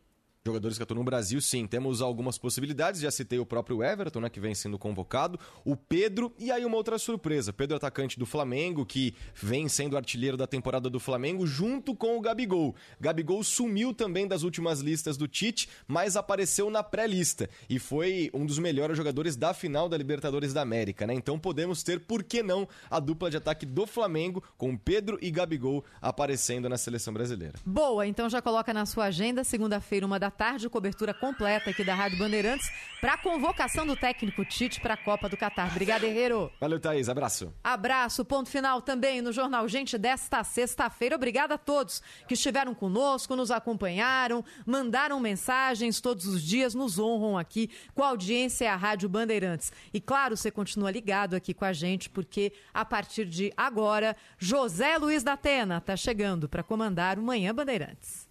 Jogadores 0.47 0.77
que 0.77 0.83
atuam 0.85 0.99
no 0.99 1.05
Brasil, 1.05 1.41
sim, 1.41 1.67
temos 1.67 2.01
algumas 2.01 2.39
possibilidades. 2.39 3.01
Já 3.01 3.11
citei 3.11 3.37
o 3.41 3.45
próprio 3.45 3.83
Everton, 3.83 4.21
né, 4.21 4.31
que 4.31 4.39
vem 4.39 4.55
sendo 4.55 4.79
convocado, 4.79 5.41
o 5.65 5.75
Pedro 5.75 6.33
e 6.39 6.53
aí 6.53 6.65
uma 6.65 6.77
outra 6.77 6.99
surpresa. 6.99 7.53
Pedro, 7.53 7.77
atacante 7.77 8.17
do 8.17 8.25
Flamengo, 8.25 8.87
que 8.87 9.13
vem 9.35 9.69
sendo 9.69 9.97
artilheiro 9.97 10.37
da 10.37 10.47
temporada 10.47 10.89
do 10.89 11.01
Flamengo, 11.01 11.45
junto 11.49 11.97
com 11.97 12.17
o 12.17 12.21
Gabigol. 12.21 12.77
Gabigol 13.01 13.43
sumiu 13.43 13.93
também 13.93 14.29
das 14.29 14.45
últimas 14.45 14.79
listas 14.79 15.17
do 15.17 15.27
Tite, 15.27 15.69
mas 15.89 16.17
apareceu 16.17 16.71
na 16.71 16.81
pré-lista 16.81 17.51
e 17.69 17.81
foi 17.81 18.31
um 18.33 18.47
dos 18.47 18.61
melhores 18.61 18.97
jogadores 18.97 19.35
da 19.35 19.53
final 19.53 19.89
da 19.89 19.97
Libertadores 19.97 20.53
da 20.53 20.63
América, 20.63 21.09
né? 21.09 21.15
Então 21.15 21.41
podemos 21.41 21.83
ter, 21.83 21.99
por 21.99 22.23
que 22.23 22.41
não, 22.41 22.69
a 22.89 23.01
dupla 23.01 23.29
de 23.29 23.37
ataque 23.37 23.67
do 23.67 23.85
Flamengo 23.85 24.45
com 24.57 24.77
Pedro 24.77 25.19
e 25.21 25.29
Gabigol 25.29 25.85
aparecendo 26.01 26.69
na 26.69 26.79
seleção 26.79 27.13
brasileira. 27.13 27.55
Boa, 27.67 28.07
então 28.07 28.31
já 28.31 28.41
coloca 28.41 28.73
na 28.73 28.87
sua 28.87 29.07
agenda, 29.07 29.43
segunda-feira, 29.43 30.07
uma 30.07 30.21
da 30.21 30.31
tarde, 30.37 30.69
cobertura 30.69 31.15
completa 31.15 31.71
aqui 31.71 31.83
da 31.83 31.95
Rádio 31.95 32.19
Bandeirantes 32.19 32.71
para 33.01 33.15
a 33.15 33.19
convocação 33.19 33.87
do 33.87 33.97
técnico 33.97 34.45
Tite 34.45 34.81
para 34.81 34.95
a 34.95 34.97
Copa 34.97 35.29
do 35.29 35.37
Catar. 35.37 35.71
Obrigada, 35.71 36.07
Herrero. 36.07 36.53
Valeu, 36.61 36.79
Thaís. 36.79 37.09
Abraço. 37.09 37.53
Abraço. 37.65 38.25
Ponto 38.25 38.51
final 38.51 38.83
também 38.83 39.23
no 39.23 39.33
Jornal 39.33 39.67
Gente 39.69 39.97
desta 39.97 40.45
sexta-feira. 40.45 41.17
Obrigada 41.17 41.55
a 41.55 41.59
todos 41.59 42.03
que 42.29 42.35
estiveram 42.35 42.75
conosco, 42.75 43.35
nos 43.35 43.51
acompanharam, 43.51 44.45
mandaram 44.67 45.19
mensagens 45.19 46.01
todos 46.01 46.27
os 46.27 46.43
dias, 46.43 46.75
nos 46.75 46.99
honram 46.99 47.39
aqui 47.39 47.71
com 47.95 48.03
a 48.03 48.09
audiência 48.09 48.71
à 48.73 48.77
Rádio 48.77 49.09
Bandeirantes. 49.09 49.73
E 49.95 50.01
claro, 50.01 50.37
você 50.37 50.51
continua 50.51 50.91
ligado 50.91 51.35
aqui 51.35 51.55
com 51.55 51.65
a 51.65 51.73
gente, 51.73 52.11
porque 52.11 52.53
a 52.75 52.85
partir 52.85 53.25
de 53.25 53.53
agora, 53.57 54.17
José 54.39 54.99
Luiz 54.99 55.23
da 55.23 55.33
Atena 55.33 55.79
está 55.79 55.97
chegando 55.97 56.49
para 56.49 56.63
comandar 56.63 57.19
o 57.19 57.23
Manhã 57.23 57.55
Bandeirantes. 57.55 58.26